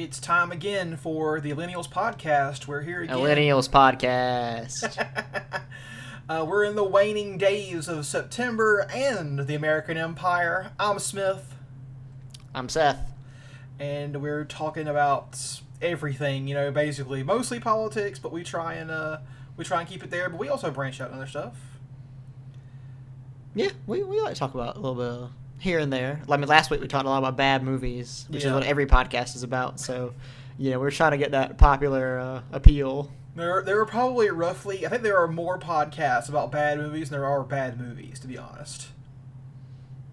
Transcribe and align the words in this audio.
It's 0.00 0.20
time 0.20 0.52
again 0.52 0.96
for 0.96 1.40
the 1.40 1.50
Millennials 1.50 1.88
podcast. 1.88 2.68
We're 2.68 2.82
here 2.82 3.02
again. 3.02 3.16
Millennials 3.16 3.68
podcast. 3.68 4.96
uh, 6.28 6.46
we're 6.48 6.62
in 6.62 6.76
the 6.76 6.84
waning 6.84 7.36
days 7.36 7.88
of 7.88 8.06
September 8.06 8.86
and 8.94 9.40
the 9.40 9.56
American 9.56 9.96
Empire. 9.96 10.70
I'm 10.78 11.00
Smith, 11.00 11.52
I'm 12.54 12.68
Seth. 12.68 13.12
and 13.80 14.22
we're 14.22 14.44
talking 14.44 14.86
about 14.86 15.60
everything. 15.82 16.46
You 16.46 16.54
know, 16.54 16.70
basically, 16.70 17.24
mostly 17.24 17.58
politics, 17.58 18.20
but 18.20 18.30
we 18.30 18.44
try 18.44 18.74
and 18.74 18.92
uh, 18.92 19.18
we 19.56 19.64
try 19.64 19.80
and 19.80 19.88
keep 19.88 20.04
it 20.04 20.10
there. 20.10 20.28
But 20.28 20.38
we 20.38 20.48
also 20.48 20.70
branch 20.70 21.00
out 21.00 21.10
in 21.10 21.16
other 21.16 21.26
stuff. 21.26 21.56
Yeah, 23.52 23.70
we, 23.88 24.04
we 24.04 24.20
like 24.20 24.34
to 24.34 24.38
talk 24.38 24.54
about 24.54 24.76
a 24.76 24.78
little 24.78 24.94
bit 24.94 25.06
of 25.06 25.30
here 25.58 25.78
and 25.78 25.92
there. 25.92 26.22
I 26.30 26.36
mean, 26.36 26.48
last 26.48 26.70
week 26.70 26.80
we 26.80 26.88
talked 26.88 27.06
a 27.06 27.08
lot 27.08 27.18
about 27.18 27.36
bad 27.36 27.62
movies, 27.62 28.26
which 28.28 28.42
Yeah. 28.44 28.50
is 28.50 28.54
what 28.54 28.62
every 28.64 28.86
podcast 28.86 29.34
is 29.36 29.42
about. 29.42 29.80
So, 29.80 30.14
you 30.56 30.70
know, 30.70 30.78
we're 30.80 30.90
trying 30.90 31.12
to 31.12 31.18
get 31.18 31.32
that 31.32 31.58
popular 31.58 32.18
uh, 32.18 32.42
appeal. 32.52 33.10
There, 33.36 33.62
there 33.62 33.78
are 33.80 33.86
probably 33.86 34.30
roughly. 34.30 34.84
I 34.86 34.88
think 34.88 35.02
there 35.02 35.18
are 35.18 35.28
more 35.28 35.58
podcasts 35.58 36.28
about 36.28 36.50
bad 36.50 36.78
movies 36.78 37.10
than 37.10 37.20
there 37.20 37.28
are 37.28 37.42
bad 37.44 37.78
movies. 37.80 38.18
To 38.20 38.26
be 38.26 38.36
honest. 38.36 38.88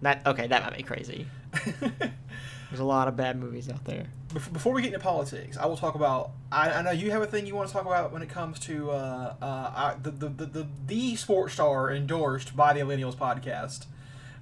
That 0.02 0.22
okay, 0.28 0.46
that 0.48 0.62
might 0.64 0.78
be 0.78 0.84
crazy. 0.84 1.28
There's 2.70 2.80
a 2.80 2.84
lot 2.84 3.08
of 3.08 3.16
bad 3.16 3.38
movies 3.40 3.70
out 3.70 3.86
there. 3.86 4.08
Before 4.34 4.74
we 4.74 4.82
get 4.82 4.94
into 4.94 5.00
politics, 5.04 5.56
I 5.58 5.66
will 5.66 5.78
talk 5.78 5.96
about. 5.96 6.32
I, 6.52 6.70
I 6.72 6.82
know 6.82 6.92
you 6.92 7.12
have 7.12 7.22
a 7.22 7.28
thing 7.28 7.46
you 7.48 7.56
want 7.56 7.68
to 7.70 7.74
talk 7.74 7.86
about 7.86 8.12
when 8.12 8.22
it 8.22 8.30
comes 8.30 8.60
to 8.62 8.92
uh, 8.92 9.36
uh, 9.42 9.46
I, 9.46 9.96
the, 10.02 10.12
the, 10.12 10.30
the, 10.30 10.46
the 10.46 10.68
the 10.88 11.16
sports 11.16 11.54
star 11.54 11.90
endorsed 11.92 12.56
by 12.56 12.74
the 12.74 12.82
Millennials 12.82 13.16
podcast. 13.16 13.86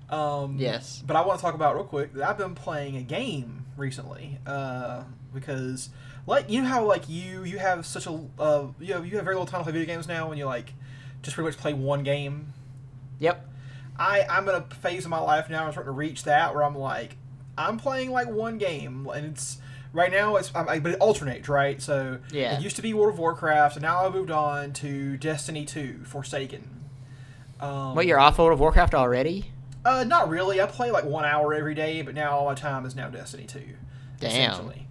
Um, 0.09 0.57
Yes. 0.59 1.03
But 1.05 1.16
I 1.16 1.21
want 1.21 1.39
to 1.39 1.41
talk 1.43 1.55
about 1.55 1.75
real 1.75 1.85
quick 1.85 2.13
that 2.13 2.27
I've 2.30 2.38
been 2.38 2.55
playing 2.55 2.98
a 2.98 3.02
game 3.02 3.66
recently 3.77 4.38
uh, 4.45 5.03
because, 5.34 5.89
like, 6.27 6.49
you 6.49 6.61
know 6.61 6.67
how 6.67 6.85
like 6.85 7.09
you 7.09 7.44
you 7.44 7.58
have 7.59 7.86
such 7.86 8.05
a 8.08 8.19
uh, 8.39 8.67
you 8.80 8.94
have 8.94 9.05
you 9.05 9.16
have 9.16 9.25
very 9.25 9.36
little 9.36 9.45
time 9.47 9.61
to 9.61 9.64
play 9.64 9.73
video 9.73 9.94
games 9.94 10.08
now, 10.08 10.30
and 10.30 10.38
you 10.38 10.45
like 10.45 10.73
just 11.22 11.36
pretty 11.36 11.47
much 11.50 11.58
play 11.58 11.73
one 11.73 12.03
game. 12.03 12.53
Yep. 13.19 13.50
I 13.97 14.25
I'm 14.30 14.47
in 14.50 14.55
a 14.55 14.61
phase 14.61 15.05
of 15.05 15.09
my 15.11 15.19
life 15.19 15.50
now. 15.50 15.66
I'm 15.66 15.72
starting 15.72 15.92
to 15.92 15.95
reach 15.97 16.23
that 16.23 16.53
where 16.53 16.64
I'm 16.64 16.77
like, 16.77 17.16
I'm 17.58 17.77
playing 17.77 18.11
like 18.11 18.27
one 18.30 18.58
game, 18.58 19.08
and 19.14 19.25
it's 19.25 19.58
right 19.94 20.11
now 20.11 20.36
it's 20.36 20.53
I, 20.53 20.80
but 20.80 20.92
it 20.94 20.99
alternates, 20.99 21.47
right? 21.49 21.81
So 21.81 22.20
Yeah. 22.31 22.58
it 22.58 22.61
used 22.61 22.75
to 22.75 22.81
be 22.81 22.94
World 22.94 23.14
of 23.14 23.20
Warcraft, 23.20 23.75
and 23.77 23.83
now 23.83 24.05
I 24.05 24.09
moved 24.09 24.31
on 24.31 24.73
to 24.73 25.17
Destiny 25.17 25.66
2, 25.66 26.03
Forsaken. 26.05 26.81
Um, 27.59 27.95
Wait, 27.95 28.08
you're 28.08 28.20
off 28.20 28.38
World 28.39 28.53
of 28.53 28.59
Warcraft 28.59 28.94
already? 28.95 29.52
Uh, 29.86 30.03
not 30.03 30.30
really. 30.30 30.62
I 30.62 30.66
play 30.66 30.92
like 30.92 31.06
one 31.06 31.26
hour 31.26 31.53
every 31.53 31.76
day, 31.76 32.02
but 32.02 32.16
now 32.16 32.31
all 32.31 32.45
my 32.45 32.56
time 32.56 32.86
is 32.86 32.95
now 32.95 33.09
Destiny 33.09 33.45
2. 33.45 33.59
Damn. 34.20 34.52
Essentially. 34.52 34.88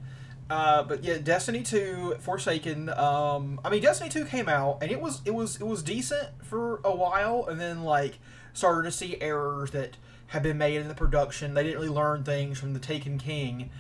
Uh, 0.51 0.83
but 0.83 1.03
yeah, 1.03 1.17
Destiny 1.17 1.63
2, 1.63 2.17
Forsaken. 2.21 2.91
Um, 2.91 3.59
I 3.65 3.71
mean, 3.71 3.81
Destiny 3.83 4.11
2 4.11 4.27
came 4.27 4.49
out 4.49 4.79
and 4.83 4.91
it 4.91 5.01
was 5.01 5.23
it 5.25 5.35
was 5.35 5.57
it 5.57 5.67
was 5.67 5.83
decent 5.83 6.29
for 6.43 6.81
a 6.85 6.95
while, 6.95 7.47
and 7.47 7.59
then 7.59 7.85
like 7.85 8.19
started 8.53 8.83
to 8.83 8.93
see 8.93 9.19
errors 9.21 9.71
that 9.71 9.97
had 10.29 10.43
been 10.43 10.59
made 10.59 10.81
in 10.81 10.89
the 10.89 10.95
production. 10.95 11.55
They 11.55 11.63
didn't 11.63 11.81
really 11.81 11.95
learn 11.95 12.23
things 12.25 12.59
from 12.59 12.75
the 12.75 12.81
Taken 12.81 13.19
King. 13.19 13.71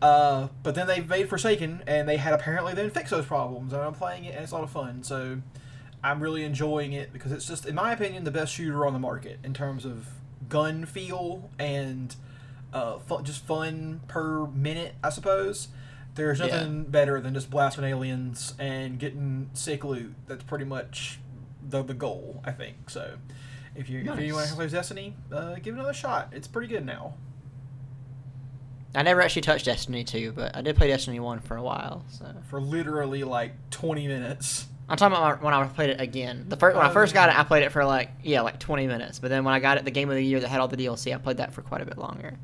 Uh, 0.00 0.48
but 0.62 0.74
then 0.74 0.86
they 0.86 1.00
made 1.00 1.28
Forsaken, 1.28 1.82
and 1.86 2.08
they 2.08 2.16
had 2.16 2.34
apparently 2.34 2.74
then 2.74 2.90
fixed 2.90 3.10
those 3.10 3.26
problems. 3.26 3.72
And 3.72 3.82
I'm 3.82 3.94
playing 3.94 4.24
it, 4.24 4.34
and 4.34 4.42
it's 4.42 4.52
a 4.52 4.54
lot 4.56 4.64
of 4.64 4.70
fun. 4.70 5.02
So 5.04 5.42
I'm 6.02 6.20
really 6.20 6.44
enjoying 6.44 6.92
it 6.92 7.12
because 7.12 7.30
it's 7.30 7.46
just, 7.46 7.66
in 7.66 7.74
my 7.74 7.92
opinion, 7.92 8.24
the 8.24 8.30
best 8.30 8.52
shooter 8.52 8.84
on 8.86 8.94
the 8.94 8.98
market 8.98 9.38
in 9.44 9.54
terms 9.54 9.84
of 9.84 10.08
gun 10.48 10.86
feel 10.86 11.50
and 11.58 12.14
uh, 12.72 12.98
fun, 13.00 13.24
just 13.24 13.44
fun 13.44 14.00
per 14.08 14.46
minute, 14.46 14.94
I 15.04 15.10
suppose. 15.10 15.68
There's 16.14 16.40
Yeah. 16.40 16.46
nothing 16.46 16.84
better 16.84 17.20
than 17.20 17.34
just 17.34 17.50
blasting 17.50 17.84
aliens 17.84 18.54
and 18.58 18.98
getting 18.98 19.50
sick 19.54 19.84
loot. 19.84 20.14
That's 20.26 20.42
pretty 20.44 20.64
much 20.64 21.18
the 21.66 21.82
the 21.82 21.94
goal, 21.94 22.42
I 22.44 22.52
think. 22.52 22.90
So, 22.90 23.16
if 23.74 23.88
you 23.88 24.00
if 24.00 24.06
Nice. 24.06 24.18
anyone 24.18 24.46
plays 24.48 24.72
Destiny, 24.72 25.16
uh, 25.32 25.54
give 25.56 25.74
it 25.74 25.78
another 25.78 25.94
shot. 25.94 26.28
It's 26.32 26.46
pretty 26.48 26.68
good 26.68 26.84
now. 26.84 27.14
I 28.94 29.02
never 29.02 29.22
actually 29.22 29.40
touched 29.42 29.64
Destiny 29.64 30.04
2, 30.04 30.32
but 30.32 30.54
I 30.54 30.60
did 30.60 30.76
play 30.76 30.88
Destiny 30.88 31.18
1 31.18 31.40
for 31.40 31.56
a 31.56 31.62
while. 31.62 32.04
So 32.08 32.26
For 32.50 32.60
literally 32.60 33.24
like 33.24 33.54
20 33.70 34.06
minutes. 34.06 34.66
I'm 34.88 34.96
talking 34.96 35.16
about 35.16 35.42
when 35.42 35.54
I 35.54 35.64
played 35.66 35.90
it 35.90 36.00
again. 36.00 36.46
The 36.48 36.56
first 36.56 36.76
when 36.76 36.84
I 36.84 36.90
Oh, 36.90 36.92
first 36.92 37.14
got 37.14 37.28
it, 37.28 37.38
I 37.38 37.44
played 37.44 37.62
it 37.62 37.72
for 37.72 37.84
like 37.84 38.10
yeah, 38.22 38.42
like 38.42 38.58
20 38.58 38.86
minutes. 38.86 39.18
But 39.18 39.28
then 39.30 39.44
when 39.44 39.54
I 39.54 39.60
got 39.60 39.78
it, 39.78 39.84
the 39.84 39.90
game 39.90 40.10
of 40.10 40.16
the 40.16 40.24
year 40.24 40.40
that 40.40 40.48
had 40.48 40.60
all 40.60 40.68
the 40.68 40.76
DLC, 40.76 41.14
I 41.14 41.18
played 41.18 41.38
that 41.38 41.52
for 41.54 41.62
quite 41.62 41.80
a 41.80 41.84
bit 41.86 41.98
longer. 41.98 42.38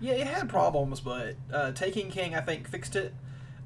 Yeah, 0.00 0.12
it 0.12 0.26
had 0.26 0.48
problems, 0.48 1.00
but 1.00 1.36
uh, 1.52 1.72
Taken 1.72 2.10
King, 2.10 2.34
I 2.34 2.40
think, 2.40 2.68
fixed 2.68 2.96
it. 2.96 3.14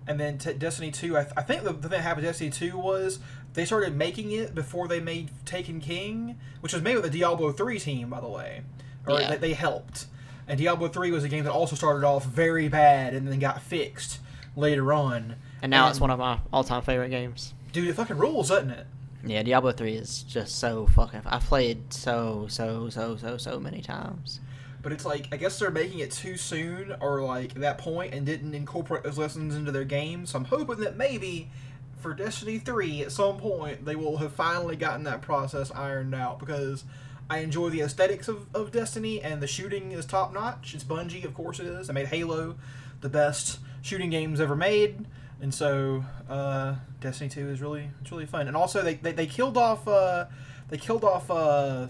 And 0.07 0.21
then 0.21 0.39
t- 0.39 0.53
Destiny 0.53 0.91
2, 0.93 1.17
I, 1.17 1.23
th- 1.25 1.33
I 1.37 1.43
think 1.43 1.65
the, 1.65 1.73
the 1.73 1.81
thing 1.89 1.91
that 1.91 2.03
happened 2.03 2.27
with 2.27 2.33
Destiny 2.35 2.51
2 2.51 2.79
was 2.79 3.19
they 3.55 3.65
started 3.65 3.97
making 3.97 4.31
it 4.33 4.55
before 4.55 4.87
they 4.87 5.01
made 5.01 5.31
Taken 5.45 5.81
King, 5.81 6.39
which 6.61 6.73
was 6.73 6.83
made 6.83 6.95
with 6.95 7.05
the 7.05 7.11
Diablo 7.11 7.51
3 7.53 7.79
team, 7.81 8.11
by 8.11 8.21
the 8.21 8.29
way. 8.29 8.61
Or 9.07 9.19
Yeah. 9.19 9.31
they, 9.31 9.37
they 9.49 9.53
helped. 9.55 10.07
And 10.47 10.59
Diablo 10.59 10.87
3 10.89 11.11
was 11.11 11.25
a 11.25 11.29
game 11.29 11.43
that 11.45 11.53
also 11.53 11.75
started 11.75 12.07
off 12.07 12.25
very 12.25 12.69
bad 12.69 13.15
and 13.15 13.27
then 13.27 13.39
got 13.41 13.61
fixed 13.63 14.21
later 14.55 14.93
on. 14.93 15.37
And 15.63 15.71
now 15.71 15.89
it's 15.89 15.99
one 16.01 16.11
of 16.11 16.19
my 16.21 16.39
all-time 16.53 16.83
favorite 16.83 17.09
games. 17.09 17.53
Dude, 17.77 17.89
it 17.89 17.93
fucking 17.93 18.17
rules, 18.17 18.49
doesn't 18.49 18.71
it? 18.71 18.87
Yeah, 19.23 19.43
Diablo 19.43 19.71
3 19.71 19.97
is 19.97 20.23
just 20.23 20.59
so 20.59 20.87
fucking. 20.87 21.21
I've 21.27 21.45
played 21.45 21.93
so 21.93 22.47
so 22.49 22.89
so 22.89 23.19
so 23.19 23.37
so 23.37 23.61
many 23.61 23.83
times. 23.83 24.41
But 24.81 24.93
it's 24.93 25.05
like 25.05 25.29
I 25.31 25.37
guess 25.37 25.59
they're 25.59 25.71
making 25.71 25.99
it 25.99 26.11
too 26.11 26.39
soon 26.39 26.97
or 27.03 27.21
like 27.21 27.53
that 27.53 27.77
point 27.77 28.15
and 28.15 28.25
didn't 28.25 28.55
incorporate 28.55 29.03
those 29.03 29.19
lessons 29.19 29.55
into 29.55 29.73
their 29.73 29.85
game. 29.85 30.25
So 30.25 30.39
I'm 30.39 30.47
hoping 30.47 30.81
that 30.81 30.97
maybe 30.97 31.51
for 31.99 32.15
Destiny 32.15 32.57
3 32.57 33.03
at 33.03 33.13
some 33.13 33.37
point 33.37 33.85
they 33.85 33.95
will 33.95 34.17
have 34.17 34.33
finally 34.33 34.77
gotten 34.77 35.05
that 35.05 35.21
process 35.21 35.71
ironed 35.71 36.15
out 36.15 36.39
because 36.39 36.85
I 37.29 37.41
enjoy 37.41 37.69
the 37.69 37.83
aesthetics 37.83 38.27
of, 38.27 38.47
of 38.55 38.73
Destiny 38.73 39.21
and 39.21 39.43
the 39.43 39.47
shooting 39.47 39.93
is 39.93 40.07
top 40.07 40.33
notch. 40.33 40.73
It's 40.75 40.83
Bungie, 40.83 41.27
of 41.27 41.35
course 41.35 41.61
it 41.61 41.67
is. 41.67 41.91
I 41.91 41.93
made 41.93 42.07
Halo 42.07 42.57
the 43.03 43.11
best 43.11 43.59
shooting 43.83 44.09
games 44.09 44.41
ever 44.41 44.57
made. 44.57 45.05
And 45.41 45.53
so 45.55 46.05
uh, 46.31 46.77
Destiny 47.01 47.29
2 47.31 47.49
is 47.51 47.61
really 47.61 47.91
it's 48.01 48.11
really 48.11 48.27
fun. 48.27 48.49
And 48.49 48.57
also 48.57 48.83
they, 48.83 48.95
they, 48.95 49.13
they 49.13 49.27
killed 49.27 49.57
off 49.57 49.87
uh, 49.87 50.27
they 50.69 50.79
killed 50.79 51.05
off 51.05 51.31
uh, 51.31 51.89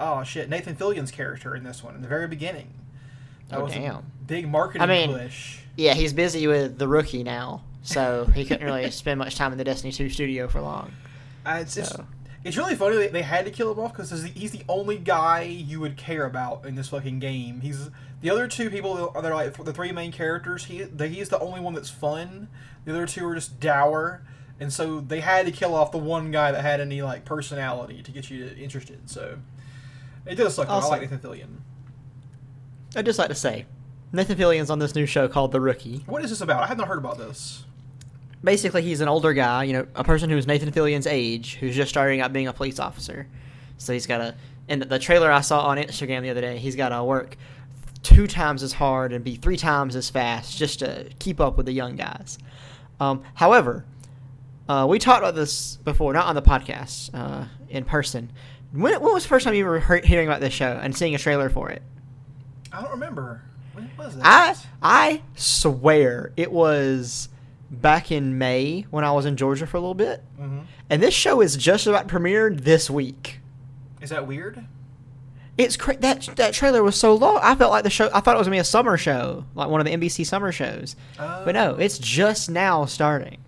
oh 0.00 0.22
shit 0.24 0.48
Nathan 0.48 0.74
Fillion's 0.74 1.10
character 1.10 1.54
in 1.54 1.64
this 1.64 1.82
one 1.84 1.94
in 1.94 2.02
the 2.02 2.08
very 2.08 2.28
beginning. 2.28 2.72
That 3.48 3.60
Oh, 3.60 3.64
was 3.64 3.72
a 3.74 3.78
damn. 3.78 4.04
big 4.26 4.48
marketing 4.48 4.82
I 4.82 4.86
mean- 4.86 5.12
push. 5.12 5.60
Yeah, 5.76 5.94
he's 5.94 6.12
busy 6.12 6.48
with 6.48 6.76
the 6.76 6.88
rookie 6.88 7.22
now, 7.22 7.62
so 7.82 8.24
he 8.34 8.44
couldn't 8.44 8.66
really 8.66 8.90
spend 8.90 9.18
much 9.20 9.36
time 9.36 9.52
in 9.52 9.58
the 9.58 9.64
Destiny 9.64 9.92
2 9.92 10.08
studio 10.10 10.48
for 10.48 10.60
long. 10.60 10.90
Uh, 11.46 11.58
it's, 11.60 11.76
it's, 11.76 11.90
So 11.90 12.04
it's 12.17 12.17
really 12.44 12.74
funny 12.74 12.96
that 12.96 13.12
they 13.12 13.22
had 13.22 13.44
to 13.44 13.50
kill 13.50 13.72
him 13.72 13.78
off 13.78 13.92
because 13.92 14.22
he's 14.22 14.52
the 14.52 14.62
only 14.68 14.96
guy 14.96 15.42
you 15.42 15.80
would 15.80 15.96
care 15.96 16.24
about 16.24 16.64
in 16.64 16.74
this 16.76 16.88
fucking 16.88 17.18
game. 17.18 17.60
He's 17.60 17.90
the 18.20 18.30
other 18.30 18.48
two 18.48 18.70
people 18.70 19.12
are 19.14 19.34
like 19.34 19.62
the 19.64 19.72
three 19.72 19.92
main 19.92 20.12
characters. 20.12 20.64
He 20.64 20.82
the, 20.82 21.08
he's 21.08 21.28
the 21.28 21.38
only 21.40 21.60
one 21.60 21.74
that's 21.74 21.90
fun. 21.90 22.48
The 22.84 22.92
other 22.92 23.06
two 23.06 23.26
are 23.26 23.34
just 23.34 23.60
dour, 23.60 24.22
and 24.58 24.72
so 24.72 25.00
they 25.00 25.20
had 25.20 25.46
to 25.46 25.52
kill 25.52 25.74
off 25.74 25.92
the 25.92 25.98
one 25.98 26.30
guy 26.30 26.52
that 26.52 26.62
had 26.62 26.80
any 26.80 27.02
like 27.02 27.24
personality 27.24 28.02
to 28.02 28.10
get 28.10 28.30
you 28.30 28.50
interested. 28.58 29.10
So 29.10 29.38
it 30.26 30.36
does 30.36 30.54
suck. 30.54 30.68
though. 30.68 30.74
I 30.74 30.86
like 30.86 31.02
Nathan 31.02 31.18
Fillion. 31.18 31.58
I'd 32.96 33.04
just 33.04 33.18
like 33.18 33.28
to 33.28 33.34
say, 33.34 33.66
Nathan 34.12 34.36
Fillion's 34.36 34.70
on 34.70 34.78
this 34.78 34.94
new 34.94 35.06
show 35.06 35.28
called 35.28 35.52
The 35.52 35.60
Rookie. 35.60 36.04
What 36.06 36.24
is 36.24 36.30
this 36.30 36.40
about? 36.40 36.62
I 36.62 36.66
have 36.66 36.78
not 36.78 36.88
heard 36.88 36.98
about 36.98 37.18
this. 37.18 37.64
Basically, 38.42 38.82
he's 38.82 39.00
an 39.00 39.08
older 39.08 39.32
guy, 39.32 39.64
you 39.64 39.72
know, 39.72 39.86
a 39.94 40.04
person 40.04 40.30
who's 40.30 40.46
Nathan 40.46 40.70
Fillion's 40.70 41.06
age, 41.06 41.56
who's 41.56 41.74
just 41.74 41.90
starting 41.90 42.20
out 42.20 42.32
being 42.32 42.46
a 42.46 42.52
police 42.52 42.78
officer. 42.78 43.26
So 43.78 43.92
he's 43.92 44.06
got 44.06 44.18
to. 44.18 44.34
In 44.68 44.80
the 44.80 44.98
trailer 44.98 45.32
I 45.32 45.40
saw 45.40 45.62
on 45.66 45.78
Instagram 45.78 46.22
the 46.22 46.30
other 46.30 46.42
day, 46.42 46.58
he's 46.58 46.76
got 46.76 46.90
to 46.90 47.02
work 47.02 47.36
two 48.02 48.26
times 48.26 48.62
as 48.62 48.74
hard 48.74 49.12
and 49.12 49.24
be 49.24 49.34
three 49.34 49.56
times 49.56 49.96
as 49.96 50.10
fast 50.10 50.56
just 50.56 50.80
to 50.80 51.08
keep 51.18 51.40
up 51.40 51.56
with 51.56 51.66
the 51.66 51.72
young 51.72 51.96
guys. 51.96 52.38
Um, 53.00 53.22
however, 53.34 53.84
uh, 54.68 54.86
we 54.88 54.98
talked 54.98 55.20
about 55.20 55.34
this 55.34 55.76
before, 55.76 56.12
not 56.12 56.26
on 56.26 56.34
the 56.34 56.42
podcast, 56.42 57.10
uh, 57.14 57.46
in 57.68 57.84
person. 57.84 58.30
When, 58.72 59.00
when 59.00 59.14
was 59.14 59.22
the 59.22 59.28
first 59.30 59.44
time 59.44 59.54
you 59.54 59.64
were 59.64 59.80
hearing 59.80 60.28
about 60.28 60.40
this 60.40 60.52
show 60.52 60.78
and 60.82 60.94
seeing 60.94 61.14
a 61.14 61.18
trailer 61.18 61.48
for 61.48 61.70
it? 61.70 61.82
I 62.72 62.82
don't 62.82 62.90
remember. 62.90 63.42
When 63.72 63.90
was 63.96 64.16
that? 64.16 64.24
I 64.24 64.56
I 64.82 65.22
swear 65.36 66.32
it 66.36 66.52
was 66.52 67.30
back 67.70 68.10
in 68.10 68.38
May 68.38 68.82
when 68.90 69.04
I 69.04 69.12
was 69.12 69.26
in 69.26 69.36
Georgia 69.36 69.66
for 69.66 69.76
a 69.76 69.80
little 69.80 69.94
bit, 69.94 70.22
hmm 70.36 70.60
and 70.90 71.02
this 71.02 71.12
show 71.12 71.42
is 71.42 71.54
just 71.56 71.86
about 71.86 72.08
premiered 72.08 72.60
this 72.64 72.88
week. 72.88 73.40
Is 74.00 74.08
that 74.10 74.26
weird? 74.26 74.64
It's 75.58 75.76
cra- 75.76 75.96
that 75.98 76.30
that 76.36 76.54
trailer 76.54 76.82
was 76.82 76.98
so 76.98 77.14
long. 77.14 77.40
I 77.42 77.54
felt 77.56 77.70
like 77.72 77.84
the 77.84 77.90
show. 77.90 78.08
I 78.14 78.20
thought 78.20 78.36
it 78.36 78.38
was 78.38 78.46
gonna 78.46 78.54
be 78.54 78.60
a 78.60 78.64
summer 78.64 78.96
show, 78.96 79.44
like 79.54 79.68
one 79.68 79.80
of 79.80 79.86
the 79.86 79.92
NBC 79.92 80.24
summer 80.24 80.50
shows. 80.52 80.96
But 81.16 81.52
no, 81.52 81.74
it's 81.74 81.98
just 81.98 82.48
now 82.50 82.84
starting. 82.86 83.38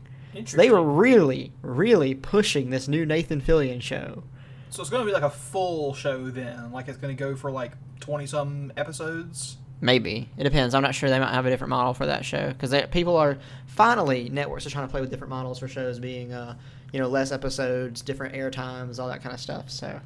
So 0.44 0.56
they 0.56 0.70
were 0.70 0.82
really, 0.82 1.52
really 1.62 2.14
pushing 2.14 2.70
this 2.70 2.88
new 2.88 3.04
Nathan 3.06 3.40
Fillion 3.40 3.80
show. 3.82 4.22
So 4.70 4.80
it's 4.80 4.88
going 4.90 5.02
to 5.02 5.06
be 5.06 5.12
like 5.12 5.24
a 5.24 5.30
full 5.30 5.92
show 5.94 6.30
then. 6.30 6.70
Like 6.72 6.86
it's 6.88 6.98
going 6.98 7.16
to 7.16 7.18
go 7.18 7.34
for 7.36 7.50
like 7.50 7.72
twenty 8.00 8.26
some 8.26 8.72
episodes. 8.76 9.56
Maybe 9.82 10.28
it 10.36 10.44
depends. 10.44 10.74
I'm 10.74 10.82
not 10.82 10.94
sure. 10.94 11.08
They 11.08 11.18
might 11.18 11.32
have 11.32 11.46
a 11.46 11.50
different 11.50 11.70
model 11.70 11.94
for 11.94 12.06
that 12.06 12.24
show 12.24 12.48
because 12.48 12.74
people 12.90 13.16
are 13.16 13.38
finally 13.66 14.28
networks 14.28 14.66
are 14.66 14.70
trying 14.70 14.86
to 14.86 14.90
play 14.90 15.00
with 15.00 15.10
different 15.10 15.30
models 15.30 15.58
for 15.58 15.68
shows, 15.68 15.98
being 15.98 16.32
uh, 16.32 16.56
you 16.92 17.00
know 17.00 17.08
less 17.08 17.32
episodes, 17.32 18.02
different 18.02 18.34
air 18.34 18.50
times, 18.50 18.98
all 18.98 19.08
that 19.08 19.22
kind 19.22 19.34
of 19.34 19.40
stuff. 19.40 19.70
So, 19.70 19.98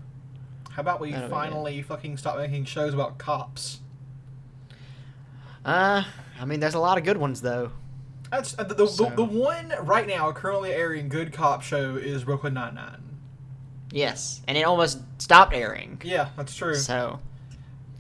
How 0.70 0.80
about 0.80 1.00
we 1.00 1.12
finally 1.12 1.82
fucking 1.82 2.16
stop 2.18 2.36
making 2.36 2.66
shows 2.66 2.94
about 2.94 3.18
cops? 3.18 3.80
uh, 5.64 6.04
I 6.40 6.44
mean, 6.44 6.60
there's 6.60 6.74
a 6.74 6.78
lot 6.80 6.98
of 6.98 7.04
good 7.04 7.16
ones 7.16 7.40
though. 7.40 7.72
That's 8.30 8.58
uh, 8.58 8.64
the, 8.64 8.74
the, 8.74 8.86
So- 8.86 9.06
the, 9.10 9.16
the 9.16 9.24
one 9.24 9.72
right 9.82 10.06
now 10.06 10.30
currently 10.32 10.72
airing 10.72 11.08
good 11.08 11.32
cop 11.32 11.62
show 11.62 11.96
is 11.96 12.24
Brooklyn 12.24 12.54
Nine 12.54 12.74
Nine. 12.74 13.00
Yes, 13.90 14.42
and 14.48 14.58
it 14.58 14.62
almost 14.62 15.00
stopped 15.18 15.54
airing. 15.54 16.00
Yeah, 16.04 16.28
that's 16.36 16.54
true. 16.56 16.74
So, 16.74 17.20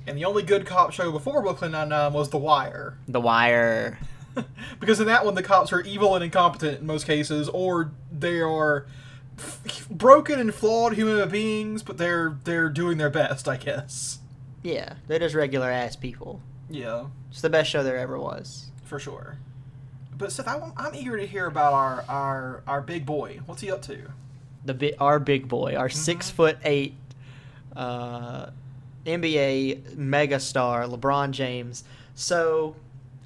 And 0.06 0.18
the 0.18 0.24
only 0.24 0.42
good 0.42 0.66
cop 0.66 0.92
show 0.92 1.10
before 1.10 1.40
Brooklyn 1.42 1.72
Nine 1.72 1.88
Nine 1.88 2.12
was 2.12 2.30
The 2.30 2.38
Wire. 2.38 2.98
The 3.08 3.20
Wire. 3.20 3.98
because 4.80 5.00
in 5.00 5.06
that 5.06 5.24
one, 5.24 5.34
the 5.34 5.42
cops 5.42 5.72
are 5.72 5.80
evil 5.82 6.14
and 6.14 6.24
incompetent 6.24 6.80
in 6.80 6.86
most 6.86 7.06
cases, 7.06 7.48
or 7.48 7.92
they 8.12 8.40
are 8.40 8.86
f- 9.38 9.88
broken 9.88 10.40
and 10.40 10.52
flawed 10.54 10.94
human 10.94 11.28
beings, 11.28 11.82
but 11.84 11.98
they're 11.98 12.36
they're 12.44 12.68
doing 12.68 12.98
their 12.98 13.10
best, 13.10 13.46
I 13.48 13.56
guess. 13.56 14.18
Yeah, 14.62 14.94
they're 15.06 15.18
just 15.20 15.34
regular 15.34 15.70
ass 15.70 15.94
people. 15.94 16.40
Yeah, 16.70 17.06
It's 17.30 17.42
the 17.42 17.50
best 17.50 17.70
show 17.70 17.82
there 17.84 17.96
ever 17.98 18.18
was. 18.18 18.66
for 18.84 18.98
sure. 18.98 19.38
But 20.16 20.32
Seth, 20.32 20.48
I, 20.48 20.56
am 20.78 20.94
eager 20.94 21.16
to 21.16 21.26
hear 21.26 21.46
about 21.46 21.72
our, 21.72 22.04
our 22.08 22.62
our 22.66 22.80
big 22.80 23.04
boy. 23.06 23.40
What's 23.46 23.60
he 23.62 23.70
up 23.70 23.82
to? 23.82 24.10
The 24.64 24.74
bi- 24.74 24.94
our 24.98 25.18
big 25.20 25.46
boy, 25.48 25.74
our 25.76 25.88
six 25.88 26.30
foot 26.30 26.58
eight 26.64 26.94
uh, 27.76 28.46
NBA 29.06 29.96
megastar, 29.96 30.88
LeBron 30.90 31.30
James. 31.32 31.84
So, 32.14 32.76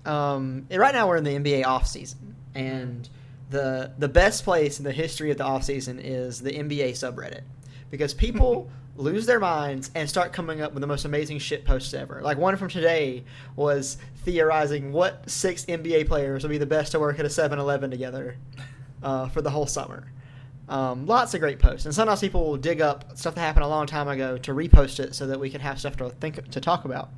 um, 0.04 0.66
right 0.70 0.94
now 0.94 1.08
we're 1.08 1.16
in 1.16 1.24
the 1.24 1.34
NBA 1.34 1.64
offseason, 1.64 2.34
and 2.54 3.08
the 3.50 3.92
the 3.98 4.08
best 4.08 4.44
place 4.44 4.78
in 4.78 4.84
the 4.84 4.92
history 4.92 5.30
of 5.30 5.38
the 5.38 5.44
offseason 5.44 6.00
is 6.02 6.40
the 6.40 6.52
NBA 6.52 6.90
subreddit 6.92 7.42
because 7.90 8.14
people 8.14 8.70
lose 8.96 9.26
their 9.26 9.38
minds 9.38 9.90
and 9.94 10.08
start 10.08 10.32
coming 10.32 10.60
up 10.60 10.74
with 10.74 10.80
the 10.80 10.86
most 10.86 11.04
amazing 11.04 11.38
shit 11.38 11.64
posts 11.64 11.94
ever. 11.94 12.20
Like 12.20 12.36
one 12.36 12.56
from 12.56 12.68
today 12.68 13.22
was 13.54 13.96
theorizing 14.24 14.92
what 14.92 15.30
six 15.30 15.64
NBA 15.66 16.08
players 16.08 16.42
would 16.42 16.50
be 16.50 16.58
the 16.58 16.66
best 16.66 16.92
to 16.92 16.98
work 16.98 17.20
at 17.20 17.24
a 17.24 17.28
7-Eleven 17.28 17.92
together 17.92 18.36
uh, 19.02 19.28
for 19.28 19.40
the 19.40 19.50
whole 19.50 19.66
summer. 19.66 20.10
Um, 20.68 21.06
lots 21.06 21.32
of 21.32 21.40
great 21.40 21.58
posts, 21.58 21.86
and 21.86 21.94
sometimes 21.94 22.20
people 22.20 22.44
will 22.44 22.58
dig 22.58 22.80
up 22.80 23.16
stuff 23.16 23.34
that 23.34 23.40
happened 23.40 23.64
a 23.64 23.68
long 23.68 23.86
time 23.86 24.06
ago 24.06 24.36
to 24.38 24.52
repost 24.52 25.00
it 25.00 25.14
so 25.14 25.26
that 25.26 25.40
we 25.40 25.48
can 25.48 25.62
have 25.62 25.78
stuff 25.78 25.96
to 25.96 26.10
think 26.10 26.50
to 26.50 26.60
talk 26.60 26.84
about. 26.84 27.10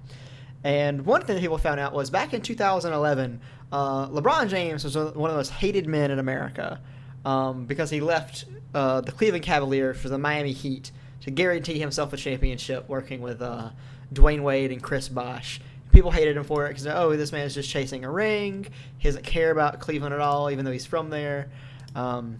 And 0.62 1.04
one 1.06 1.22
thing 1.22 1.36
that 1.36 1.40
people 1.40 1.58
found 1.58 1.80
out 1.80 1.92
was 1.92 2.10
back 2.10 2.34
in 2.34 2.42
2011, 2.42 3.40
uh, 3.72 4.08
LeBron 4.08 4.48
James 4.48 4.84
was 4.84 4.94
one 4.96 5.06
of 5.06 5.14
the 5.14 5.20
most 5.20 5.50
hated 5.50 5.86
men 5.86 6.10
in 6.10 6.18
America 6.18 6.80
um, 7.24 7.64
because 7.66 7.90
he 7.90 8.00
left 8.00 8.44
uh, 8.74 9.00
the 9.00 9.12
Cleveland 9.12 9.44
Cavaliers 9.44 9.98
for 9.98 10.08
the 10.08 10.18
Miami 10.18 10.52
Heat 10.52 10.92
to 11.22 11.30
guarantee 11.30 11.78
himself 11.78 12.12
a 12.12 12.16
championship, 12.16 12.88
working 12.88 13.20
with 13.20 13.42
uh, 13.42 13.70
Dwyane 14.12 14.42
Wade 14.42 14.70
and 14.70 14.82
Chris 14.82 15.08
Bosh. 15.08 15.60
People 15.92 16.10
hated 16.10 16.36
him 16.36 16.44
for 16.44 16.66
it 16.66 16.70
because 16.70 16.86
oh, 16.86 17.16
this 17.16 17.32
man 17.32 17.46
is 17.46 17.54
just 17.54 17.68
chasing 17.68 18.04
a 18.04 18.10
ring. 18.10 18.66
He 18.98 19.08
doesn't 19.08 19.24
care 19.24 19.50
about 19.50 19.80
Cleveland 19.80 20.14
at 20.14 20.20
all, 20.20 20.50
even 20.50 20.64
though 20.64 20.70
he's 20.70 20.86
from 20.86 21.10
there. 21.10 21.50
Um, 21.94 22.38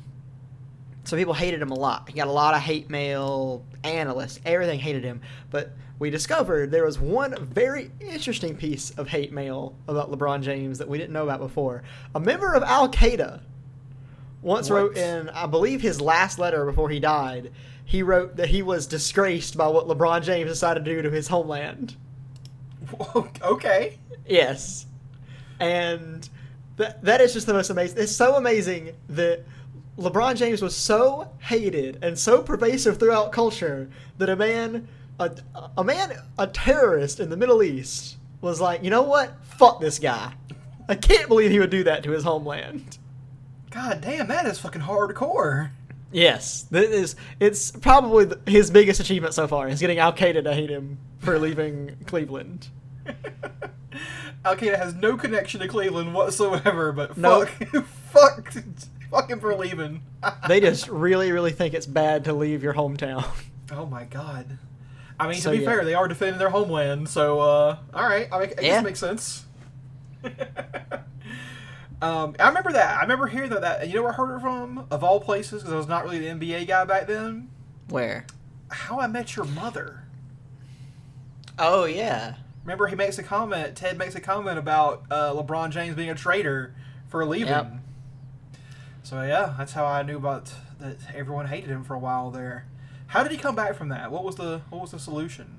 so 1.05 1.17
people 1.17 1.35
hated 1.35 1.61
him 1.63 1.71
a 1.71 1.79
lot. 1.79 2.09
He 2.09 2.15
got 2.15 2.29
a 2.29 2.33
lot 2.33 2.55
of 2.55 2.61
hate 2.61 2.91
mail, 2.91 3.65
analysts, 3.85 4.41
everything 4.45 4.79
hated 4.81 5.05
him. 5.05 5.21
But 5.51 5.73
we 5.99 6.11
discovered 6.11 6.71
there 6.71 6.85
was 6.85 6.99
one 6.99 7.35
very 7.45 7.91
interesting 8.01 8.57
piece 8.57 8.91
of 8.93 9.09
hate 9.09 9.33
mail 9.33 9.75
about 9.89 10.11
LeBron 10.11 10.43
James 10.43 10.79
that 10.79 10.89
we 10.89 10.99
didn't 10.99 11.13
know 11.13 11.25
about 11.25 11.41
before. 11.41 11.83
A 12.15 12.21
member 12.21 12.53
of 12.55 12.63
Al 12.63 12.89
Qaeda 12.91 13.41
once 14.43 14.71
What? 14.71 14.77
wrote 14.77 14.97
in, 14.97 15.29
I 15.31 15.47
believe, 15.47 15.81
his 15.83 16.01
last 16.01 16.39
letter 16.39 16.65
before 16.65 16.89
he 16.89 17.01
died. 17.01 17.51
He 17.85 18.03
wrote 18.03 18.37
that 18.37 18.49
he 18.49 18.63
was 18.63 18.87
disgraced 18.87 19.57
by 19.57 19.67
what 19.69 19.89
LeBron 19.89 20.23
James 20.23 20.49
decided 20.51 20.85
to 20.85 20.95
do 20.95 21.03
to 21.03 21.11
his 21.11 21.29
homeland. 21.29 21.97
okay. 23.45 23.99
Yes. 24.27 24.87
And 25.59 26.29
that 26.77 27.03
that 27.05 27.21
is 27.21 27.33
just 27.35 27.47
the 27.47 27.53
most 27.53 27.69
amazing. 27.71 27.99
It's 27.99 28.15
so 28.15 28.37
amazing 28.37 28.93
that 29.11 29.45
LeBron 30.01 30.35
James 30.37 30.63
was 30.63 30.75
so 30.75 31.31
hated 31.41 31.99
and 32.03 32.19
so 32.19 32.43
pervasive 32.43 32.99
throughout 32.99 33.33
culture 33.33 33.91
that 34.17 34.31
a 34.31 34.37
man 34.37 34.89
a, 35.19 35.31
a 35.77 35.85
man 35.85 36.13
a 36.39 36.47
terrorist 36.47 37.21
in 37.21 37.29
the 37.29 37.37
Middle 37.37 37.63
East 37.63 38.17
was 38.41 38.61
like, 38.61 38.83
"You 38.83 38.89
know 38.89 39.03
what? 39.03 39.45
Fuck 39.45 39.81
this 39.81 39.99
guy. 39.99 40.33
I 40.89 40.95
can't 40.95 41.29
believe 41.29 41.51
he 41.51 41.59
would 41.59 41.71
do 41.71 41.85
that 41.85 42.03
to 42.05 42.13
his 42.13 42.25
homeland." 42.25 42.97
God 43.71 44.01
damn, 44.01 44.27
that 44.29 44.47
is 44.47 44.59
fucking 44.59 44.83
hardcore. 44.83 45.71
Yes, 46.11 46.63
that 46.71 46.85
is. 46.85 47.15
It's 47.39 47.71
probably 47.71 48.35
his 48.47 48.71
biggest 48.71 49.01
achievement 49.01 49.35
so 49.35 49.47
far 49.47 49.69
is 49.69 49.81
getting 49.81 49.99
Al 49.99 50.15
Qaeda 50.15 50.43
to 50.45 50.55
hate 50.55 50.71
him 50.71 50.99
for 51.19 51.39
leaving 51.39 51.97
Cleveland. 52.07 52.69
Al 54.47 54.57
Qaeda 54.57 54.79
has 54.79 54.95
no 54.95 55.19
connection 55.19 55.61
to 55.61 55.69
Cleveland 55.69 56.15
whatsoever, 56.15 56.91
but 56.91 57.15
fuck, 57.17 57.49
fuck, 58.11 58.51
fuck 58.51 58.53
him 59.31 59.41
for 59.41 59.55
leaving. 59.55 60.03
They 60.49 60.61
just 60.61 60.89
really, 60.89 61.33
really 61.33 61.53
think 61.53 61.75
it's 61.75 61.87
bad 61.87 62.25
to 62.25 62.33
leave 62.33 62.63
your 62.63 62.75
hometown. 62.75 63.25
oh 63.73 63.87
my 63.87 64.05
god. 64.05 64.59
I 65.19 65.29
mean, 65.29 65.41
So, 65.41 65.51
to 65.53 65.57
be 65.59 65.63
yeah. 65.65 65.71
fair, 65.71 65.85
they 65.85 65.95
are 65.95 66.09
defending 66.09 66.39
their 66.39 66.51
homeland, 66.51 67.09
so 67.09 67.41
uh, 67.41 67.77
all 67.95 68.05
right, 68.09 68.29
I, 68.33 68.39
make, 68.39 68.51
I 68.53 68.55
guess 68.55 68.65
Yeah. 68.65 68.79
it 68.81 68.85
makes 68.85 68.99
sense. 69.01 69.45
um, 72.03 72.35
I 72.39 72.49
remember 72.49 72.73
that. 72.73 72.99
I 72.99 73.03
remember 73.03 73.27
hearing 73.27 73.51
that. 73.51 73.61
that 73.61 73.89
you 73.89 73.95
know 73.97 74.03
where 74.03 74.13
I 74.13 74.17
heard 74.17 74.37
it 74.37 74.41
from? 74.41 74.87
Of 74.91 75.05
all 75.05 75.21
places, 75.21 75.63
because 75.63 75.73
I 75.73 75.77
was 75.77 75.89
not 75.89 76.05
really 76.05 76.19
the 76.19 76.27
NBA 76.27 76.67
guy 76.69 76.85
back 76.85 77.07
then. 77.07 77.51
Where? 77.89 78.27
How 78.71 79.01
I 79.01 79.07
Met 79.07 79.37
Your 79.37 79.47
Mother. 79.47 80.05
Oh 81.59 81.85
yeah. 81.85 82.37
Remember, 82.65 82.87
he 82.87 82.97
makes 82.97 83.19
a 83.19 83.23
comment. 83.23 83.77
Ted 83.77 83.99
makes 83.99 84.15
a 84.15 84.21
comment 84.21 84.59
about 84.59 85.05
uh, 85.11 85.33
LeBron 85.33 85.71
James 85.71 85.97
being 85.97 86.11
a 86.11 86.15
traitor 86.15 86.75
for 87.09 87.25
leaving. 87.25 87.49
Yep. 87.49 87.73
So 89.11 89.23
yeah, 89.23 89.57
that's 89.59 89.73
how 89.73 89.87
I 89.87 90.05
knew 90.05 90.19
about 90.19 90.53
that. 90.79 90.97
Everyone 91.13 91.45
hated 91.45 91.69
him 91.69 91.83
for 91.83 91.95
a 91.95 91.99
while 91.99 92.31
there. 92.31 92.67
How 93.09 93.25
did 93.25 93.33
he 93.33 93.39
come 93.39 93.57
back 93.57 93.75
from 93.75 93.89
that? 93.89 94.13
What 94.13 94.23
was 94.23 94.37
the 94.37 94.61
what 94.71 94.83
was 94.83 94.93
the 94.93 95.01
solution? 95.01 95.59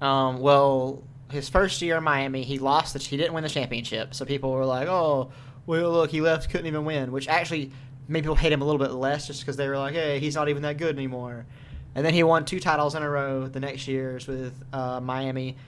Um. 0.00 0.38
Well, 0.38 1.02
his 1.30 1.50
first 1.50 1.82
year 1.82 1.98
in 1.98 2.04
Miami, 2.04 2.44
he 2.44 2.58
lost. 2.58 2.94
The, 2.94 2.98
he 2.98 3.18
didn't 3.18 3.34
win 3.34 3.42
the 3.42 3.50
championship, 3.50 4.14
so 4.14 4.24
people 4.24 4.52
were 4.52 4.64
like, 4.64 4.88
"Oh, 4.88 5.32
well, 5.66 5.92
look, 5.92 6.10
he 6.10 6.22
left, 6.22 6.48
couldn't 6.48 6.66
even 6.66 6.86
win." 6.86 7.12
Which 7.12 7.28
actually 7.28 7.72
made 8.08 8.22
people 8.22 8.36
hate 8.36 8.52
him 8.52 8.62
a 8.62 8.64
little 8.64 8.80
bit 8.80 8.92
less, 8.92 9.26
just 9.26 9.42
because 9.42 9.58
they 9.58 9.68
were 9.68 9.76
like, 9.76 9.92
"Hey, 9.92 10.18
he's 10.18 10.34
not 10.34 10.48
even 10.48 10.62
that 10.62 10.78
good 10.78 10.96
anymore." 10.96 11.44
And 11.94 12.06
then 12.06 12.14
he 12.14 12.22
won 12.22 12.46
two 12.46 12.58
titles 12.58 12.94
in 12.94 13.02
a 13.02 13.10
row 13.10 13.48
the 13.48 13.60
next 13.60 13.86
years 13.86 14.26
with 14.26 14.54
uh, 14.72 14.98
Miami. 14.98 15.58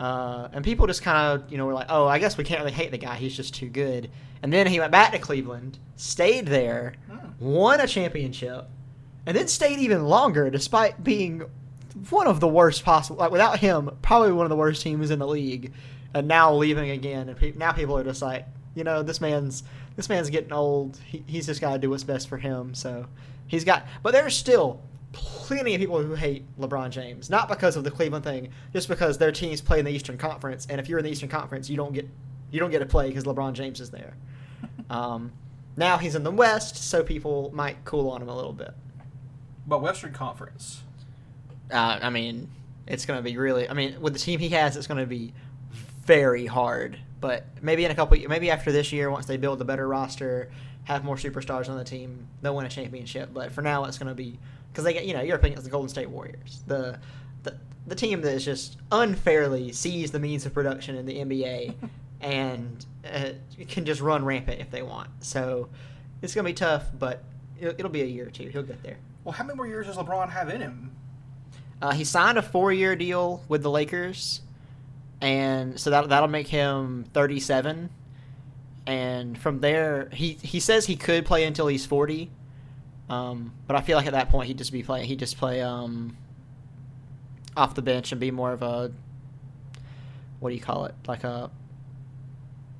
Uh, 0.00 0.48
and 0.52 0.64
people 0.64 0.86
just 0.86 1.02
kind 1.02 1.16
of, 1.42 1.50
you 1.50 1.58
know, 1.58 1.66
were 1.66 1.74
like, 1.74 1.86
"Oh, 1.88 2.06
I 2.06 2.18
guess 2.18 2.36
we 2.38 2.44
can't 2.44 2.60
really 2.60 2.72
hate 2.72 2.90
the 2.92 2.98
guy. 2.98 3.16
He's 3.16 3.36
just 3.36 3.54
too 3.54 3.68
good." 3.68 4.10
And 4.42 4.52
then 4.52 4.66
he 4.68 4.78
went 4.78 4.92
back 4.92 5.10
to 5.12 5.18
Cleveland, 5.18 5.78
stayed 5.96 6.46
there, 6.46 6.94
Hmm. 7.10 7.16
won 7.40 7.80
a 7.80 7.86
championship, 7.88 8.68
and 9.26 9.36
then 9.36 9.48
stayed 9.48 9.80
even 9.80 10.04
longer 10.04 10.50
despite 10.50 11.02
being 11.02 11.42
one 12.10 12.28
of 12.28 12.38
the 12.38 12.46
worst 12.46 12.84
possible. 12.84 13.18
Like 13.18 13.32
without 13.32 13.58
him, 13.58 13.90
probably 14.02 14.30
one 14.32 14.46
of 14.46 14.50
the 14.50 14.56
worst 14.56 14.82
teams 14.82 15.10
in 15.10 15.18
the 15.18 15.26
league, 15.26 15.72
and 16.14 16.28
now 16.28 16.54
leaving 16.54 16.90
again. 16.90 17.28
And 17.28 17.36
pe- 17.36 17.54
now 17.56 17.72
people 17.72 17.98
are 17.98 18.04
just 18.04 18.22
like, 18.22 18.46
you 18.76 18.84
know, 18.84 19.02
this 19.02 19.20
man's 19.20 19.64
this 19.96 20.08
man's 20.08 20.30
getting 20.30 20.52
old. 20.52 20.96
He, 21.04 21.24
he's 21.26 21.46
just 21.46 21.60
got 21.60 21.72
to 21.72 21.78
do 21.80 21.90
what's 21.90 22.04
best 22.04 22.28
for 22.28 22.36
him. 22.38 22.72
So 22.74 23.06
he's 23.48 23.64
got. 23.64 23.84
But 24.04 24.12
there's 24.12 24.36
still 24.36 24.80
plenty 25.12 25.74
of 25.74 25.80
people 25.80 26.02
who 26.02 26.14
hate 26.14 26.44
LeBron 26.58 26.90
James, 26.90 27.30
not 27.30 27.48
because 27.48 27.76
of 27.76 27.84
the 27.84 27.90
Cleveland 27.90 28.24
thing, 28.24 28.50
just 28.72 28.88
because 28.88 29.18
their 29.18 29.32
teams 29.32 29.60
play 29.60 29.78
in 29.78 29.84
the 29.84 29.90
Eastern 29.90 30.18
Conference, 30.18 30.66
and 30.68 30.80
if 30.80 30.88
you're 30.88 30.98
in 30.98 31.04
the 31.04 31.10
Eastern 31.10 31.28
Conference, 31.28 31.70
you 31.70 31.76
don't 31.76 31.92
get 31.92 32.08
you 32.50 32.60
don't 32.60 32.70
get 32.70 32.78
to 32.78 32.86
play 32.86 33.08
because 33.08 33.24
LeBron 33.24 33.52
James 33.52 33.80
is 33.80 33.90
there. 33.90 34.14
Um, 34.90 35.32
now 35.76 35.98
he's 35.98 36.14
in 36.14 36.22
the 36.22 36.30
West, 36.30 36.76
so 36.76 37.04
people 37.04 37.50
might 37.52 37.84
cool 37.84 38.08
on 38.08 38.22
him 38.22 38.30
a 38.30 38.34
little 38.34 38.54
bit. 38.54 38.72
But 39.66 39.82
Western 39.82 40.14
Conference. 40.14 40.82
Uh, 41.70 41.98
I 42.00 42.08
mean, 42.08 42.50
it's 42.86 43.04
going 43.04 43.18
to 43.18 43.22
be 43.22 43.36
really. 43.36 43.68
I 43.68 43.74
mean, 43.74 44.00
with 44.00 44.14
the 44.14 44.18
team 44.18 44.40
he 44.40 44.48
has, 44.48 44.78
it's 44.78 44.86
going 44.86 44.98
to 44.98 45.06
be 45.06 45.34
very 46.06 46.46
hard. 46.46 46.98
But 47.20 47.44
maybe 47.60 47.84
in 47.84 47.90
a 47.90 47.94
couple, 47.94 48.16
maybe 48.28 48.50
after 48.50 48.72
this 48.72 48.92
year, 48.92 49.10
once 49.10 49.26
they 49.26 49.36
build 49.36 49.60
a 49.60 49.64
better 49.64 49.86
roster, 49.86 50.50
have 50.84 51.04
more 51.04 51.16
superstars 51.16 51.68
on 51.68 51.76
the 51.76 51.84
team, 51.84 52.26
they'll 52.40 52.56
win 52.56 52.64
a 52.64 52.70
championship. 52.70 53.30
But 53.34 53.52
for 53.52 53.60
now, 53.60 53.84
it's 53.84 53.98
going 53.98 54.08
to 54.08 54.14
be 54.14 54.38
because 54.72 54.84
they 54.84 54.92
get 54.92 55.06
you 55.06 55.14
know 55.14 55.20
you're 55.20 55.36
up 55.36 55.44
against 55.44 55.64
the 55.64 55.70
Golden 55.70 55.88
State 55.88 56.10
Warriors, 56.10 56.62
the 56.66 56.98
the 57.42 57.56
the 57.86 57.94
team 57.94 58.20
that 58.22 58.32
is 58.32 58.44
just 58.44 58.76
unfairly 58.92 59.72
sees 59.72 60.10
the 60.10 60.18
means 60.18 60.46
of 60.46 60.54
production 60.54 60.96
in 60.96 61.06
the 61.06 61.16
NBA 61.16 61.74
and 62.20 62.84
uh, 63.04 63.30
can 63.68 63.84
just 63.84 64.00
run 64.00 64.24
rampant 64.24 64.60
if 64.60 64.70
they 64.70 64.82
want. 64.82 65.08
So 65.20 65.68
it's 66.22 66.34
going 66.34 66.44
to 66.44 66.50
be 66.50 66.54
tough, 66.54 66.86
but 66.98 67.22
it'll, 67.60 67.74
it'll 67.74 67.90
be 67.90 68.02
a 68.02 68.06
year 68.06 68.26
or 68.26 68.30
two. 68.30 68.48
He'll 68.48 68.62
get 68.62 68.82
there. 68.82 68.98
Well, 69.24 69.32
how 69.32 69.44
many 69.44 69.56
more 69.56 69.66
years 69.66 69.86
does 69.86 69.96
LeBron 69.96 70.30
have 70.30 70.48
in 70.48 70.60
him? 70.60 70.92
Uh, 71.80 71.92
he 71.92 72.04
signed 72.04 72.38
a 72.38 72.42
four-year 72.42 72.96
deal 72.96 73.44
with 73.48 73.62
the 73.62 73.70
Lakers, 73.70 74.40
and 75.20 75.78
so 75.78 75.90
that 75.90 76.08
that'll 76.08 76.28
make 76.28 76.48
him 76.48 77.04
37. 77.12 77.90
And 78.86 79.38
from 79.38 79.60
there, 79.60 80.08
he 80.12 80.32
he 80.42 80.60
says 80.60 80.86
he 80.86 80.96
could 80.96 81.24
play 81.24 81.44
until 81.44 81.66
he's 81.66 81.86
40. 81.86 82.30
Um, 83.08 83.52
but 83.66 83.76
I 83.76 83.80
feel 83.80 83.96
like 83.96 84.06
at 84.06 84.12
that 84.12 84.28
point 84.28 84.48
he'd 84.48 84.58
just 84.58 84.72
be 84.72 84.82
playing. 84.82 85.06
He'd 85.06 85.18
just 85.18 85.38
play 85.38 85.62
um, 85.62 86.16
off 87.56 87.74
the 87.74 87.82
bench 87.82 88.12
and 88.12 88.20
be 88.20 88.30
more 88.30 88.52
of 88.52 88.62
a 88.62 88.92
what 90.40 90.50
do 90.50 90.54
you 90.54 90.60
call 90.60 90.84
it? 90.84 90.94
Like 91.06 91.24
a 91.24 91.50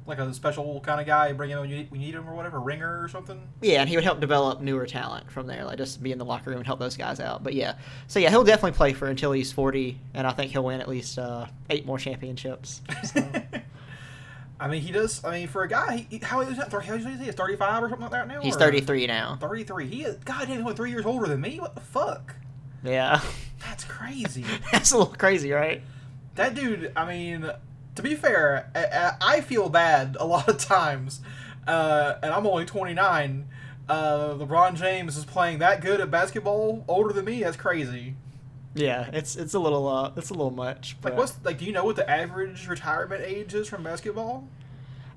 Like 0.06 0.18
a 0.18 0.32
special 0.32 0.80
kind 0.80 1.00
of 1.00 1.06
guy, 1.06 1.32
bring 1.32 1.50
him 1.50 1.58
when 1.60 1.70
you 1.70 1.76
need, 1.78 1.90
we 1.90 1.98
need 1.98 2.14
him 2.14 2.28
or 2.28 2.34
whatever, 2.34 2.60
ringer 2.60 3.02
or 3.02 3.08
something. 3.08 3.40
yeah, 3.62 3.80
and 3.80 3.88
he 3.88 3.96
would 3.96 4.04
help 4.04 4.20
develop 4.20 4.60
newer 4.60 4.86
talent 4.86 5.30
from 5.30 5.46
there. 5.46 5.64
Like 5.64 5.78
just 5.78 6.02
be 6.02 6.12
in 6.12 6.18
the 6.18 6.24
locker 6.24 6.50
room 6.50 6.58
and 6.58 6.66
help 6.66 6.78
those 6.78 6.96
guys 6.96 7.18
out. 7.20 7.42
But 7.42 7.54
yeah, 7.54 7.74
so 8.06 8.18
yeah, 8.20 8.30
he'll 8.30 8.44
definitely 8.44 8.76
play 8.76 8.92
for 8.92 9.06
until 9.08 9.32
he's 9.32 9.50
40, 9.50 9.98
and 10.14 10.26
I 10.26 10.30
think 10.32 10.52
he'll 10.52 10.64
win 10.64 10.80
at 10.80 10.88
least 10.88 11.18
uh, 11.18 11.46
eight 11.70 11.84
more 11.84 11.98
championships. 11.98 12.80
So. 13.04 13.28
I 14.60 14.68
mean, 14.68 14.82
he 14.82 14.90
does. 14.92 15.24
I 15.24 15.30
mean, 15.32 15.48
for 15.48 15.62
a 15.62 15.68
guy, 15.68 16.06
he, 16.10 16.18
how 16.18 16.40
is 16.40 16.56
that? 16.56 16.72
How 16.72 16.94
is 16.94 17.04
he? 17.04 17.12
Is 17.28 17.34
thirty-five 17.34 17.82
or 17.82 17.88
something 17.88 18.02
like 18.02 18.10
that 18.12 18.28
now? 18.28 18.40
He's 18.40 18.56
33 18.56 19.06
now. 19.06 19.36
Thirty-three. 19.40 19.86
He 19.86 20.02
is. 20.02 20.16
God 20.24 20.48
damn, 20.48 20.64
he's 20.64 20.74
three 20.74 20.90
years 20.90 21.06
older 21.06 21.26
than 21.26 21.40
me. 21.40 21.60
What 21.60 21.74
the 21.74 21.80
fuck? 21.80 22.34
Yeah, 22.82 23.20
That's 23.60 23.84
crazy. 23.84 24.44
that's 24.72 24.92
a 24.92 24.98
little 24.98 25.14
crazy, 25.14 25.52
right? 25.52 25.82
that 26.36 26.54
dude. 26.54 26.92
I 26.96 27.04
mean, 27.04 27.50
to 27.96 28.02
be 28.02 28.14
fair, 28.14 28.70
I, 28.74 29.36
I 29.36 29.40
feel 29.40 29.68
bad 29.68 30.16
a 30.20 30.26
lot 30.34 30.48
of 30.48 30.58
times, 30.58 31.20
uh, 31.66 32.14
and 32.22 32.32
I'm 32.32 32.46
only 32.46 32.64
twenty-nine. 32.64 33.46
Uh, 33.88 34.34
LeBron 34.34 34.74
James 34.74 35.16
is 35.16 35.24
playing 35.24 35.60
that 35.60 35.80
good 35.80 36.00
at 36.00 36.10
basketball, 36.10 36.84
older 36.86 37.12
than 37.12 37.24
me. 37.24 37.42
That's 37.42 37.56
crazy. 37.56 38.16
Yeah, 38.74 39.08
it's 39.12 39.36
it's 39.36 39.54
a 39.54 39.58
little 39.58 39.88
uh, 39.88 40.12
it's 40.16 40.30
a 40.30 40.34
little 40.34 40.50
much. 40.50 40.96
Like, 41.02 41.16
what's 41.16 41.34
like? 41.44 41.58
Do 41.58 41.64
you 41.64 41.72
know 41.72 41.84
what 41.84 41.96
the 41.96 42.08
average 42.08 42.68
retirement 42.68 43.22
age 43.24 43.54
is 43.54 43.68
from 43.68 43.82
basketball? 43.82 44.46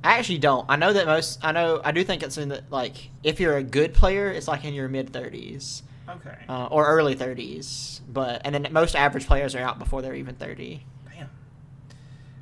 I 0.03 0.17
actually 0.17 0.39
don't. 0.39 0.65
I 0.67 0.77
know 0.77 0.93
that 0.93 1.05
most. 1.05 1.39
I 1.43 1.51
know. 1.51 1.79
I 1.83 1.91
do 1.91 2.03
think 2.03 2.23
it's 2.23 2.37
in 2.37 2.49
the 2.49 2.63
like 2.69 3.09
if 3.23 3.39
you're 3.39 3.57
a 3.57 3.63
good 3.63 3.93
player, 3.93 4.31
it's 4.31 4.47
like 4.47 4.65
in 4.65 4.73
your 4.73 4.87
mid 4.87 5.11
30s 5.11 5.83
Okay. 6.09 6.35
uh, 6.49 6.65
or 6.67 6.87
early 6.87 7.15
30s. 7.15 8.01
But 8.11 8.41
and 8.45 8.55
then 8.55 8.67
most 8.71 8.95
average 8.95 9.27
players 9.27 9.53
are 9.53 9.59
out 9.59 9.77
before 9.77 10.01
they're 10.01 10.15
even 10.15 10.35
30. 10.35 10.83
Damn. 11.13 11.23
At 11.23 11.29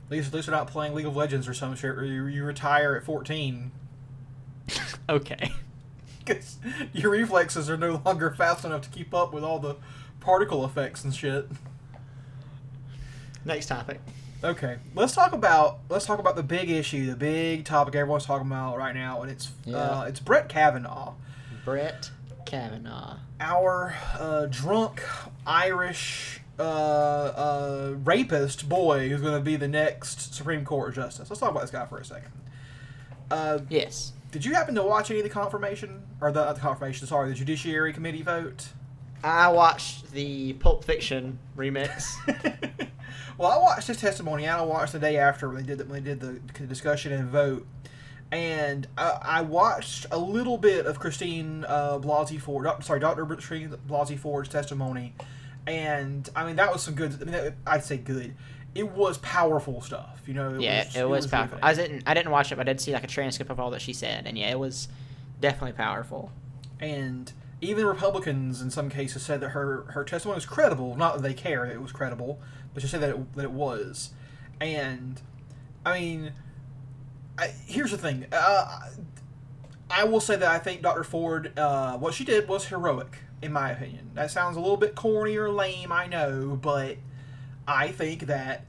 least, 0.10 0.28
at 0.30 0.34
least 0.36 0.48
they're 0.48 0.56
not 0.56 0.68
playing 0.68 0.94
League 0.94 1.06
of 1.06 1.16
Legends 1.18 1.48
or 1.48 1.54
some 1.54 1.76
shit 1.76 1.96
where 1.96 2.06
you, 2.06 2.26
you 2.28 2.46
retire 2.46 2.96
at 2.96 3.04
14. 3.04 3.72
okay. 5.10 5.52
Because 6.26 6.60
your 6.94 7.10
reflexes 7.10 7.72
are 7.72 7.78
no 7.78 8.04
longer 8.06 8.30
fast 8.30 8.64
enough 8.64 8.82
to 8.82 8.90
keep 8.90 9.16
up 9.16 9.34
with 9.34 9.44
all 9.44 9.58
the 9.58 9.78
particle 10.20 10.66
effects 10.66 11.04
and 11.04 11.14
shit. 11.14 11.48
Next 13.46 13.68
topic. 13.68 14.00
Okay, 14.44 14.78
let's 14.96 15.14
talk 15.14 15.34
about 15.34 15.80
let's 15.90 16.06
talk 16.06 16.20
about 16.20 16.36
the 16.36 16.44
big 16.44 16.70
issue, 16.70 17.08
the 17.08 17.16
big 17.16 17.66
topic 17.66 17.96
everyone's 17.96 18.26
talking 18.26 18.48
about 18.48 18.78
right 18.78 18.96
now, 18.96 19.22
and 19.22 19.30
it's 19.32 19.52
Yeah. 19.66 19.78
uh, 19.78 20.04
it's 20.04 20.20
Brett 20.22 20.48
Kavanaugh, 20.48 21.14
Brett 21.66 22.10
Kavanaugh. 22.46 23.18
our 23.42 23.96
uh, 24.18 24.46
drunk 24.46 25.04
Irish 25.46 26.40
uh, 26.58 26.62
uh, 26.64 27.94
rapist 28.04 28.70
boy 28.70 29.10
who's 29.10 29.20
going 29.22 29.34
to 29.38 29.44
be 29.44 29.56
the 29.58 29.68
next 29.68 30.34
Supreme 30.34 30.64
Court 30.64 30.96
justice. 30.96 31.30
Let's 31.30 31.40
talk 31.42 31.52
about 31.52 31.62
this 31.62 31.72
guy 31.72 31.86
for 31.86 31.98
a 31.98 32.06
second. 32.06 32.32
Uh, 33.32 33.60
Yes. 33.70 34.14
Did 34.32 34.46
you 34.46 34.54
happen 34.54 34.76
to 34.76 34.84
watch 34.84 35.10
any 35.10 35.20
of 35.20 35.24
the 35.24 35.30
confirmation 35.30 36.04
or 36.22 36.32
the, 36.32 36.54
the 36.54 36.60
confirmation? 36.60 37.08
Sorry, 37.08 37.30
the 37.30 37.34
Judiciary 37.36 37.92
Committee 37.94 38.22
vote. 38.22 38.70
I 39.24 39.50
watched 39.50 40.12
the 40.12 40.54
Pulp 40.54 40.84
Fiction 40.84 41.40
remix. 41.58 42.06
well, 43.38 43.52
I 43.52 43.58
watched 43.58 43.88
his 43.88 43.98
testimony. 43.98 44.46
and 44.46 44.54
I 44.56 44.62
watched 44.62 44.94
the 44.94 45.00
day 45.00 45.18
after 45.18 45.48
when 45.50 45.58
they 45.58 45.64
did 45.64 45.78
the, 45.80 45.86
when 45.86 46.04
they 46.04 46.14
did 46.16 46.20
the 46.54 46.66
discussion 46.68 47.12
and 47.12 47.30
vote, 47.30 47.68
and 48.32 48.88
I, 48.98 49.20
I 49.22 49.42
watched 49.42 50.06
a 50.12 50.18
little 50.18 50.58
bit 50.58 50.86
of 50.86 51.00
Christine 51.00 51.66
uh, 51.68 52.00
Blasey 52.00 52.40
Ford. 52.40 52.66
doc- 52.66 52.84
Sorry, 52.84 53.00
Dr. 53.00 53.26
Christine 53.26 53.76
Blasey 53.88 54.18
Ford's 54.18 54.50
testimony, 54.50 55.14
and 55.68 56.30
I 56.36 56.46
mean 56.46 56.56
that 56.58 56.72
was 56.72 56.82
some 56.84 56.96
good. 56.96 57.14
I 57.22 57.26
mean, 57.26 57.32
that- 57.32 57.56
I'd 57.68 57.84
say 57.84 57.98
good. 57.98 58.36
It 58.76 58.92
was 58.92 59.18
powerful 59.18 59.82
stuff. 59.82 60.22
You 60.28 60.36
know. 60.36 60.54
It 60.56 60.62
yeah, 60.62 60.86
was, 60.86 60.96
it 60.96 61.10
was 61.10 61.26
really 61.26 61.32
powerful. 61.32 61.58
good. 61.58 61.66
I 61.66 61.74
didn't 61.74 62.04
I 62.08 62.14
didn't 62.14 62.32
watch 62.32 62.52
it, 62.52 62.56
but 62.56 62.70
I 62.70 62.72
did 62.74 62.80
see 62.82 62.94
like 62.94 63.04
a 63.04 63.08
transcript 63.08 63.50
of 63.52 63.60
all 63.60 63.72
that 63.72 63.82
she 63.82 63.94
said, 63.94 64.28
and 64.28 64.38
yeah, 64.38 64.52
it 64.52 64.60
was 64.60 64.88
definitely 65.42 65.74
powerful. 65.74 66.32
and 66.80 67.34
even 67.62 67.86
Republicans 67.86 68.62
in 68.62 68.72
some 68.72 68.90
cases 68.90 69.24
said 69.24 69.42
that 69.42 69.50
her 69.50 69.84
her 69.90 70.04
testimony 70.04 70.36
was 70.36 70.46
credible. 70.46 70.96
Not 70.96 71.16
that 71.16 71.24
they 71.24 71.34
care 71.34 71.68
that 71.68 71.74
it 71.74 71.82
was 71.82 71.92
credible, 71.92 72.40
but 72.74 72.82
just 72.82 72.92
said 72.92 73.02
that 73.02 73.10
it, 73.12 73.36
that 73.36 73.44
it 73.46 73.52
was. 73.52 74.12
And 74.62 75.22
I 75.86 76.00
mean, 76.00 76.34
I, 77.38 77.48
here's 77.66 77.92
the 77.92 77.98
thing. 77.98 78.26
Uh, 78.32 78.90
I 79.90 80.04
will 80.04 80.20
say 80.20 80.36
that 80.36 80.48
I 80.48 80.60
think 80.60 80.82
Dr. 80.82 81.04
Ford, 81.04 81.58
uh, 81.58 81.98
what 81.98 82.14
she 82.14 82.24
did 82.24 82.48
was 82.48 82.68
heroic, 82.68 83.20
in 83.42 83.52
my 83.52 83.72
opinion. 83.72 84.12
That 84.14 84.30
sounds 84.30 84.56
a 84.56 84.60
little 84.60 84.78
bit 84.78 84.96
corny 84.96 85.36
or 85.36 85.50
lame, 85.50 85.92
I 85.92 86.06
know, 86.06 86.60
but 86.62 86.98
I 87.68 87.90
think 87.90 88.28
that 88.28 88.66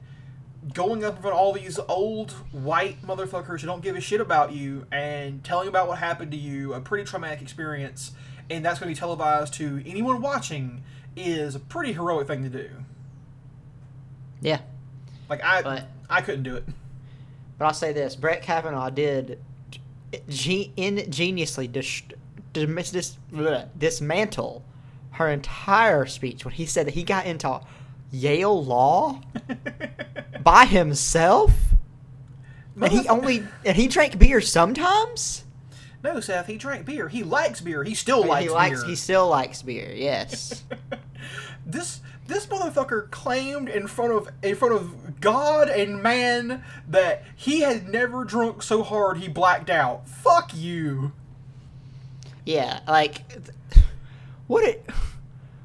going 0.73 1.03
up 1.03 1.15
in 1.15 1.21
front 1.21 1.33
of 1.35 1.39
all 1.39 1.53
these 1.53 1.79
old 1.87 2.31
white 2.51 3.01
motherfuckers 3.01 3.61
who 3.61 3.67
don't 3.67 3.83
give 3.83 3.95
a 3.95 4.01
shit 4.01 4.21
about 4.21 4.51
you 4.51 4.85
and 4.91 5.43
telling 5.43 5.67
about 5.67 5.87
what 5.87 5.99
happened 5.99 6.31
to 6.31 6.37
you, 6.37 6.73
a 6.73 6.79
pretty 6.79 7.03
traumatic 7.03 7.41
experience, 7.41 8.11
and 8.51 8.65
that's 8.65 8.79
going 8.79 8.93
to 8.93 8.95
be 8.95 8.99
televised 8.99 9.53
to 9.55 9.81
anyone 9.85 10.21
watching, 10.21 10.83
is 11.15 11.55
a 11.55 11.59
pretty 11.59 11.93
heroic 11.93 12.27
thing 12.27 12.43
to 12.43 12.49
do. 12.49 12.69
Yeah, 14.41 14.59
Like 15.29 15.43
I, 15.43 15.61
But- 15.61 15.87
I 16.09 16.21
couldn't 16.21 16.43
do 16.43 16.55
it. 16.55 16.65
but 17.57 17.65
I'll 17.65 17.73
say 17.73 17.93
this: 17.93 18.15
Brett 18.15 18.41
Kavanaugh 18.41 18.89
did 18.89 19.39
ge- 20.29 20.71
ingeniously 20.75 21.67
dis- 21.67 22.01
dis- 22.53 22.91
dis- 22.91 23.17
bleh, 23.31 23.67
dismantle 23.77 24.63
her 25.11 25.29
entire 25.29 26.05
speech 26.05 26.43
when 26.43 26.53
he 26.53 26.65
said 26.65 26.87
that 26.87 26.95
he 26.95 27.03
got 27.03 27.25
into 27.25 27.61
Yale 28.11 28.63
law 28.65 29.21
by 30.43 30.65
himself, 30.65 31.53
and 32.81 32.91
he 32.91 33.07
only 33.07 33.43
and 33.65 33.77
he 33.77 33.87
drank 33.87 34.17
beer 34.17 34.41
sometimes. 34.41 35.43
No, 36.03 36.19
Seth, 36.19 36.47
he 36.47 36.57
drank 36.57 36.85
beer. 36.85 37.07
He 37.07 37.23
likes 37.23 37.61
beer. 37.61 37.83
He 37.83 37.93
still 37.93 38.25
likes 38.25 38.45
he 38.45 38.49
likes 38.49 38.81
beer. 38.81 38.89
he 38.89 38.95
still 38.95 39.27
likes 39.27 39.61
beer. 39.61 39.91
Yes. 39.93 40.63
this 41.65 42.01
this 42.27 42.45
motherfucker 42.47 43.09
claimed 43.11 43.69
in 43.69 43.87
front 43.87 44.13
of 44.13 44.29
in 44.41 44.55
front 44.55 44.73
of 44.73 45.19
God 45.21 45.69
and 45.69 46.01
man 46.01 46.63
that 46.87 47.23
he 47.35 47.61
had 47.61 47.87
never 47.87 48.23
drunk 48.23 48.63
so 48.63 48.83
hard 48.83 49.17
he 49.17 49.27
blacked 49.27 49.69
out. 49.69 50.07
Fuck 50.07 50.51
you. 50.55 51.11
Yeah, 52.45 52.79
like 52.87 53.23
what 54.47 54.63
it, 54.63 54.89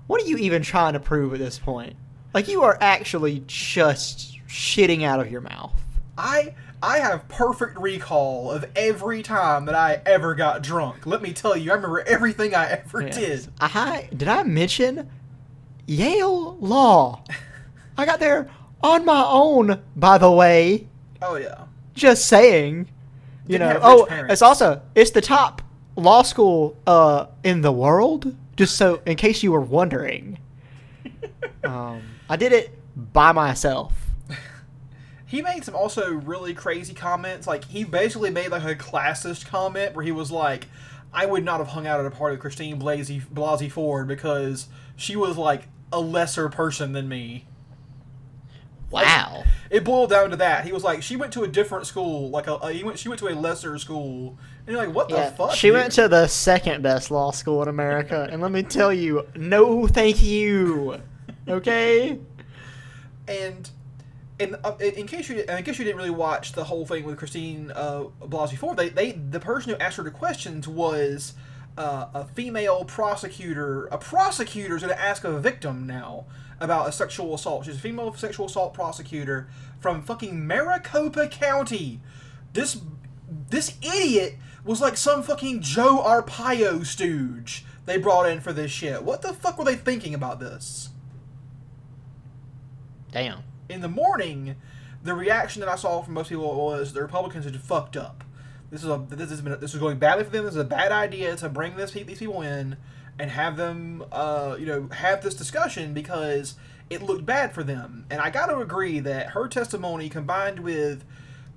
what 0.07 0.23
are 0.23 0.27
you 0.27 0.37
even 0.37 0.63
trying 0.63 0.93
to 0.93 1.01
prove 1.01 1.33
at 1.33 1.39
this 1.39 1.59
point? 1.59 1.97
Like 2.35 2.49
you 2.49 2.63
are 2.63 2.77
actually 2.81 3.43
just 3.47 4.39
shitting 4.47 5.03
out 5.03 5.21
of 5.21 5.31
your 5.31 5.41
mouth. 5.41 5.73
I 6.19 6.55
I 6.87 7.01
have 7.01 7.27
perfect 7.27 7.81
recall 7.81 8.53
of 8.53 8.65
every 8.77 9.21
time 9.21 9.65
that 9.65 9.75
I 9.75 10.01
ever 10.07 10.37
got 10.37 10.63
drunk. 10.63 11.05
Let 11.05 11.21
me 11.21 11.33
tell 11.33 11.57
you, 11.57 11.73
I 11.73 11.75
remember 11.75 11.99
everything 12.03 12.55
I 12.55 12.67
ever 12.67 13.03
did. 13.09 13.49
I 13.61 14.09
did 14.17 14.29
I 14.29 14.45
mention 14.45 15.11
Yale 15.87 16.57
Law? 16.59 17.25
I 17.99 18.07
got 18.07 18.21
there 18.21 18.49
on 18.85 19.05
my 19.05 19.25
own, 19.27 19.83
by 19.97 20.17
the 20.19 20.31
way. 20.31 20.87
Oh 21.21 21.35
yeah. 21.35 21.65
Just 21.95 22.27
saying. 22.27 22.89
You 23.49 23.59
Didn't 23.59 23.81
know. 23.81 23.81
Oh, 23.83 24.07
parents. 24.07 24.35
it's 24.35 24.43
also 24.43 24.81
it's 24.95 25.11
the 25.11 25.21
top 25.21 25.63
law 25.97 26.23
school 26.23 26.77
uh 26.87 27.27
in 27.43 27.63
the 27.63 27.73
world. 27.73 28.37
Just 28.57 28.77
so 28.77 29.03
in 29.05 29.17
case 29.17 29.43
you 29.43 29.51
were 29.51 29.61
wondering. 29.61 30.39
um, 31.65 32.03
I 32.29 32.37
did 32.37 32.53
it 32.53 32.79
by 33.13 33.33
myself. 33.33 34.06
He 35.27 35.43
made 35.43 35.65
some 35.65 35.75
also 35.75 36.13
really 36.13 36.55
crazy 36.55 36.95
comments. 36.95 37.47
Like 37.47 37.65
he 37.65 37.85
basically 37.85 38.31
made 38.31 38.51
like 38.51 38.63
a 38.65 38.75
classist 38.77 39.47
comment 39.47 39.95
where 39.95 40.05
he 40.05 40.13
was 40.13 40.31
like, 40.31 40.69
"I 41.13 41.27
would 41.27 41.45
not 41.45 41.59
have 41.59 41.69
hung 41.69 41.87
out 41.87 41.99
at 42.01 42.07
a 42.07 42.11
party 42.11 42.35
with 42.35 42.41
Christine 42.43 42.81
Blasey 42.81 43.23
Blasey 43.27 43.71
Ford 43.71 44.07
because 44.07 44.69
she 44.95 45.17
was 45.17 45.37
like 45.37 45.69
a 45.93 46.01
lesser 46.01 46.49
person 46.49 46.93
than 46.93 47.09
me." 47.09 47.47
Wow. 48.89 49.43
It 49.69 49.83
boiled 49.85 50.11
down 50.11 50.31
to 50.31 50.37
that. 50.37 50.65
He 50.65 50.73
was 50.73 50.85
like, 50.85 51.03
"She 51.03 51.17
went 51.17 51.33
to 51.33 51.43
a 51.43 51.49
different 51.49 51.87
school. 51.87 52.31
Like 52.31 52.47
a, 52.47 52.55
a 52.55 52.73
he 52.73 52.85
went. 52.85 52.99
She 52.99 53.09
went 53.09 53.19
to 53.19 53.29
a 53.29 53.35
lesser 53.35 53.77
school." 53.79 54.39
And 54.65 54.75
you're 54.77 54.85
like, 54.87 54.95
"What 54.95 55.11
Yeah, 55.11 55.31
the 55.31 55.37
fuck?" 55.37 55.53
she 55.55 55.69
dude?" 55.69 55.75
went 55.75 55.93
to 55.95 56.07
the 56.07 56.29
second 56.29 56.83
best 56.83 57.11
law 57.11 57.33
school 57.33 57.63
in 57.63 57.69
America, 57.69 58.29
and 58.31 58.41
let 58.41 58.53
me 58.53 58.63
tell 58.63 58.93
you, 58.93 59.27
no, 59.35 59.87
thank 59.89 60.23
you. 60.23 61.01
Okay. 61.49 62.19
And 63.29 63.71
in, 64.39 64.57
uh, 64.65 64.77
in 64.79 65.07
case 65.07 65.29
you 65.29 65.45
and 65.49 65.59
in 65.59 65.65
case 65.65 65.79
you 65.79 65.85
didn't 65.85 65.97
really 65.97 66.11
watch 66.11 66.53
the 66.53 66.65
whole 66.65 66.85
thing 66.85 67.05
with 67.05 67.17
Christine 67.17 67.73
uh, 67.75 68.05
Blasey 68.21 68.77
they, 68.77 68.89
they 68.89 69.13
the 69.13 69.41
person 69.41 69.73
who 69.73 69.79
asked 69.79 69.97
her 69.97 70.03
the 70.03 70.11
questions 70.11 70.69
was 70.69 71.35
uh, 71.79 72.07
a 72.15 72.25
female 72.25 72.85
prosecutor, 72.85 73.87
a 73.87 73.99
prosecutor 73.99 74.77
is 74.77 74.83
going 74.83 74.95
to 74.95 75.01
ask 75.01 75.25
a 75.25 75.39
victim 75.39 75.87
now 75.87 76.25
about 76.59 76.89
a 76.89 76.93
sexual 76.93 77.35
assault. 77.35 77.67
She's 77.67 77.77
a 77.77 77.81
female 77.81 78.15
sexual 78.15 78.47
assault 78.47 78.73
prosecutor 78.73 79.49
from 79.79 80.03
fucking 80.03 80.47
Maricopa 80.47 81.29
County. 81.29 82.01
This 82.53 82.81
this 83.51 83.77
idiot 83.83 84.37
was 84.65 84.81
like 84.81 84.97
some 84.97 85.23
fucking 85.23 85.61
Joe 85.61 86.03
Arpaio 86.05 86.85
stooge 86.85 87.65
they 87.85 87.99
brought 87.99 88.29
in 88.29 88.41
for 88.41 88.53
this 88.53 88.71
shit. 88.71 89.03
What 89.03 89.23
the 89.23 89.33
fuck 89.33 89.59
were 89.59 89.65
they 89.65 89.77
thinking 89.77 90.15
about 90.15 90.41
this? 90.41 90.91
Damn. 93.13 93.43
In 93.69 93.81
the 93.81 93.89
morning, 93.89 94.57
the 95.03 95.15
reaction 95.15 95.61
that 95.61 95.69
I 95.69 95.77
saw 95.77 96.03
from 96.03 96.15
most 96.15 96.29
people 96.29 96.55
was 96.55 96.93
the 96.93 97.03
Republicans 97.03 97.45
had 97.45 97.61
fucked 97.61 97.97
up. 97.97 98.25
This 98.71 98.83
is 98.83 98.91
a 98.91 99.05
this 99.09 99.31
has 99.31 99.41
been 99.41 99.59
this 99.61 99.75
is 99.75 99.81
going 99.81 99.99
badly 99.99 100.25
for 100.25 100.31
them. 100.31 100.45
This 100.45 100.55
is 100.55 100.61
a 100.61 100.65
bad 100.65 100.93
idea 100.93 101.37
to 101.37 101.49
bring 101.49 101.77
this 101.77 101.93
these 101.93 102.19
people 102.19 102.43
in 102.43 102.77
and 103.19 103.31
have 103.31 103.57
them 103.57 104.05
uh, 104.13 104.57
you 104.59 104.67
know 104.67 104.89
have 104.93 105.23
this 105.23 105.35
discussion 105.35 105.95
because 105.95 106.57
it 106.91 107.03
looked 107.03 107.25
bad 107.25 107.53
for 107.53 107.63
them. 107.63 108.07
And 108.11 108.21
I 108.21 108.31
got 108.31 108.47
to 108.47 108.59
agree 108.59 109.01
that 109.01 109.31
her 109.31 109.49
testimony 109.49 110.09
combined 110.09 110.61
with 110.61 111.05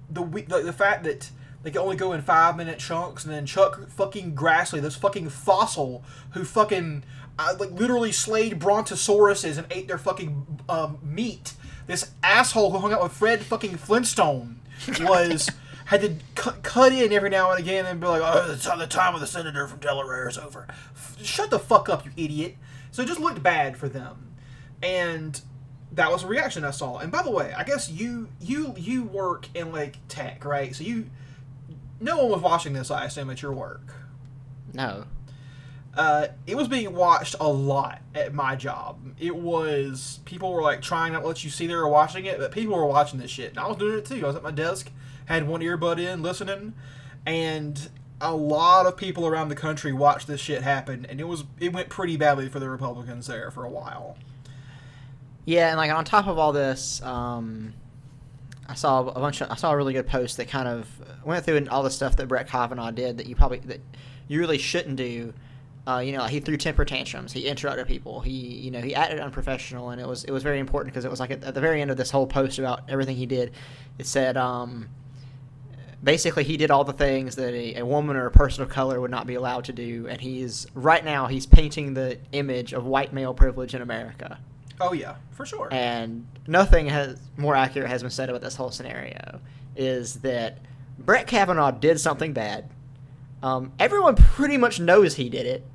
the 0.10 0.24
the, 0.24 0.62
the 0.62 0.74
fact 0.74 1.04
that 1.04 1.32
they 1.62 1.72
can 1.72 1.82
only 1.82 1.96
go 1.96 2.14
in 2.14 2.22
five 2.22 2.56
minute 2.56 2.80
chunks, 2.80 3.26
and 3.26 3.34
then 3.34 3.46
Chuck 3.46 3.90
fucking 3.90 4.34
Grassley, 4.34 4.82
this 4.82 4.96
fucking 4.96 5.30
fossil 5.30 6.04
who 6.32 6.46
fucking 6.46 7.04
uh, 7.38 7.56
like 7.60 7.72
literally 7.72 8.12
slayed 8.12 8.60
brontosauruses 8.60 9.58
and 9.58 9.68
ate 9.72 9.88
their 9.88 9.98
fucking 9.98 10.62
um, 10.70 11.00
meat. 11.04 11.54
This 11.90 12.12
asshole 12.22 12.70
who 12.70 12.78
hung 12.78 12.94
out 12.94 13.02
with 13.02 13.14
Fred 13.14 13.42
fucking 13.42 13.78
Flintstone 13.78 14.60
was 15.02 15.50
had 15.86 16.02
to 16.02 16.14
cut, 16.36 16.62
cut 16.62 16.92
in 16.92 17.12
every 17.12 17.32
now 17.32 17.50
and 17.50 17.60
again 17.60 17.88
and 17.88 18.00
be 18.00 18.06
like, 18.06 18.22
"Oh, 18.24 18.52
it's 18.52 18.64
the 18.64 18.86
time 18.86 19.16
of 19.16 19.22
the 19.22 19.26
senator 19.26 19.68
from 19.68 19.80
Delaware 19.80 20.30
is 20.30 20.38
over." 20.38 20.68
F- 20.70 21.18
shut 21.24 21.50
the 21.50 21.58
fuck 21.58 21.90
up, 21.90 22.06
you 22.06 22.12
idiot! 22.16 22.58
So 22.92 23.02
it 23.02 23.08
just 23.08 23.20
looked 23.20 23.42
bad 23.42 23.76
for 23.76 23.90
them, 23.90 24.36
and 24.84 25.42
that 25.94 26.12
was 26.12 26.24
a 26.24 26.28
reaction 26.28 26.64
I 26.64 26.70
saw. 26.70 27.00
And 27.00 27.12
by 27.12 27.24
the 27.24 27.32
way, 27.32 27.56
I 27.58 27.64
guess 27.64 27.90
you 27.90 28.28
you 28.40 28.76
you 28.78 29.06
work 29.06 29.48
in 29.56 29.72
like 29.72 29.96
tech, 30.10 30.46
right? 30.46 30.76
So 30.76 30.84
you 30.84 31.10
no 32.00 32.18
one 32.18 32.30
was 32.30 32.42
watching 32.42 32.74
this, 32.74 32.92
I 32.92 33.06
assume, 33.06 33.32
at 33.32 33.42
your 33.42 33.54
work. 33.54 33.96
No. 34.76 35.06
Uh, 36.00 36.30
it 36.48 36.56
was 36.56 36.70
being 36.70 36.96
watched 36.96 37.36
a 37.42 37.48
lot 37.50 38.02
at 38.16 38.34
my 38.34 38.56
job. 38.56 38.98
It 39.20 39.36
was 39.36 40.22
people 40.24 40.54
were 40.54 40.62
like 40.62 40.82
trying 40.82 41.12
not 41.12 41.24
to 41.24 41.28
let 41.28 41.44
you 41.44 41.50
see 41.50 41.68
they 41.68 41.76
were 41.76 41.90
watching 41.90 42.26
it, 42.26 42.40
but 42.40 42.54
people 42.54 42.78
were 42.78 42.86
watching 42.86 43.20
this 43.20 43.30
shit, 43.30 43.50
and 43.50 43.60
I 43.60 43.68
was 43.68 43.76
doing 43.76 43.98
it 43.98 44.06
too. 44.06 44.24
I 44.24 44.28
was 44.28 44.38
at 44.38 44.42
my 44.42 44.52
desk, 44.52 44.90
had 45.26 45.46
one 45.46 45.60
earbud 45.60 46.00
in, 46.00 46.24
listening, 46.24 46.74
and 47.26 47.90
a 48.22 48.34
lot 48.34 48.86
of 48.86 48.96
people 48.96 49.28
around 49.28 49.50
the 49.50 49.56
country 49.56 49.92
watched 49.92 50.26
this 50.26 50.40
shit 50.40 50.62
happen, 50.62 51.06
and 51.10 51.20
it 51.20 51.28
was 51.28 51.44
it 51.60 51.74
went 51.74 51.90
pretty 51.90 52.16
badly 52.16 52.48
for 52.48 52.62
the 52.62 52.70
Republicans 52.70 53.28
there 53.28 53.52
for 53.52 53.66
a 53.66 53.70
while. 53.70 54.18
Yeah, 55.44 55.68
and 55.68 55.76
like 55.76 55.92
on 55.92 56.06
top 56.06 56.28
of 56.28 56.38
all 56.38 56.54
this, 56.54 57.02
um, 57.02 57.74
I 58.70 58.76
saw 58.76 59.06
a 59.06 59.20
bunch 59.20 59.42
of 59.42 59.52
I 59.52 59.56
saw 59.56 59.74
a 59.74 59.76
really 59.76 59.92
good 59.92 60.08
post 60.08 60.38
that 60.38 60.48
kind 60.48 60.70
of 60.70 60.88
went 61.26 61.44
through 61.44 61.68
all 61.70 61.84
the 61.84 61.92
stuff 61.92 62.16
that 62.16 62.30
Brett 62.30 62.48
Kavanaugh 62.48 62.92
did 62.92 63.18
that 63.18 63.26
you 63.26 63.36
probably 63.36 63.60
that 63.60 63.82
you 64.30 64.40
really 64.40 64.58
shouldn't 64.58 64.96
do. 64.96 65.34
Uh, 65.88 66.00
you 66.00 66.12
know, 66.12 66.26
he 66.26 66.40
threw 66.40 66.58
temper 66.58 66.86
tantrums. 66.86 67.34
He 67.34 67.48
interrupted 67.48 67.88
people. 67.88 68.20
He, 68.22 68.32
you 68.32 68.70
know, 68.70 68.82
he 68.82 68.94
acted 68.94 69.20
unprofessional, 69.20 69.90
and 69.90 70.00
it 70.00 70.08
was 70.08 70.24
it 70.24 70.32
was 70.32 70.44
very 70.44 70.60
important 70.60 70.94
because 70.94 71.06
it 71.06 71.12
was 71.12 71.20
like 71.20 71.32
at, 71.32 71.44
at, 71.44 71.54
the 71.54 71.62
very 71.62 71.82
end 71.82 71.90
of 71.90 71.98
this 71.98 72.12
whole 72.12 72.28
post 72.28 72.60
about 72.60 72.82
everything 72.90 73.16
he 73.16 73.26
did, 73.26 73.54
it 73.98 74.06
said 74.06 74.38
um, 74.38 74.90
basically 76.04 76.44
he 76.44 76.58
did 76.58 76.72
all 76.72 76.84
the 76.84 76.94
things 76.94 77.36
that 77.36 77.54
a, 77.54 77.80
a 77.80 77.86
woman 77.86 78.16
or 78.16 78.26
a 78.26 78.32
person 78.32 78.64
of 78.64 78.70
color 78.70 79.02
would 79.02 79.12
not 79.12 79.26
be 79.26 79.36
allowed 79.36 79.66
to 79.66 79.74
do, 79.74 80.08
and 80.08 80.22
he's 80.22 80.68
right 80.74 81.04
now 81.04 81.28
he's 81.28 81.46
painting 81.46 81.94
the 81.94 82.20
image 82.32 82.74
of 82.74 82.86
white 82.86 83.14
male 83.14 83.34
privilege 83.34 83.74
in 83.74 83.82
America. 83.82 84.40
Oh 84.82 84.94
yeah, 84.94 85.16
for 85.32 85.46
sure. 85.46 85.68
And 85.72 86.26
nothing 86.48 86.88
has 86.88 87.20
more 87.38 87.56
accurate 87.56 87.90
has 87.90 88.02
been 88.02 88.12
said 88.12 88.30
about 88.30 88.42
this 88.42 88.56
whole 88.56 88.72
scenario. 88.72 89.40
Is 89.76 90.16
that 90.16 90.60
Brett 90.98 91.28
Kavanaugh 91.28 91.72
did 91.72 92.00
something 92.00 92.34
bad? 92.34 92.70
Um, 93.42 93.72
everyone 93.80 94.16
pretty 94.16 94.58
much 94.58 94.80
knows 94.80 95.16
he 95.16 95.30
did 95.30 95.46
it, 95.46 95.66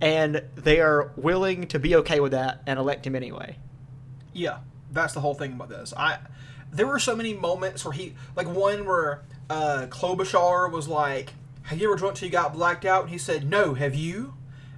and 0.00 0.42
they 0.54 0.80
are 0.80 1.12
willing 1.16 1.66
to 1.68 1.78
be 1.78 1.96
okay 1.96 2.20
with 2.20 2.32
that 2.32 2.62
and 2.66 2.78
elect 2.78 3.06
him 3.06 3.16
anyway. 3.16 3.56
Yeah, 4.32 4.58
that's 4.92 5.14
the 5.14 5.20
whole 5.20 5.34
thing 5.34 5.52
about 5.52 5.68
this. 5.68 5.92
I 5.96 6.18
there 6.72 6.86
were 6.86 7.00
so 7.00 7.16
many 7.16 7.34
moments 7.34 7.84
where 7.84 7.92
he 7.92 8.14
like 8.36 8.46
one 8.46 8.84
where 8.84 9.22
uh, 9.48 9.86
Klobuchar 9.88 10.70
was 10.70 10.88
like, 10.88 11.34
"Have 11.62 11.80
you 11.80 11.88
ever 11.88 11.96
drunk 11.96 12.16
till 12.16 12.26
you 12.26 12.32
got 12.32 12.52
blacked 12.52 12.84
out?" 12.84 13.02
And 13.02 13.10
he 13.10 13.18
said, 13.18 13.48
"No, 13.48 13.74
have 13.74 13.94
you?" 13.94 14.34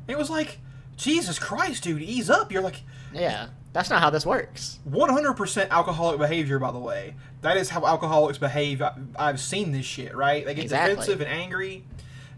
And 0.08 0.10
it 0.10 0.18
was 0.18 0.30
like, 0.30 0.58
"Jesus 0.96 1.38
Christ, 1.38 1.82
dude, 1.82 2.02
ease 2.02 2.30
up." 2.30 2.50
You're 2.50 2.62
like, 2.62 2.82
yeah. 3.12 3.48
That's 3.72 3.88
not 3.88 4.02
how 4.02 4.10
this 4.10 4.26
works. 4.26 4.80
100% 4.88 5.70
alcoholic 5.70 6.18
behavior, 6.18 6.58
by 6.58 6.72
the 6.72 6.78
way. 6.78 7.14
That 7.40 7.56
is 7.56 7.70
how 7.70 7.86
alcoholics 7.86 8.36
behave. 8.36 8.82
I've 9.16 9.40
seen 9.40 9.72
this 9.72 9.86
shit, 9.86 10.14
right? 10.14 10.44
They 10.44 10.54
get 10.54 10.64
exactly. 10.64 10.96
defensive 10.96 11.20
and 11.22 11.30
angry, 11.30 11.84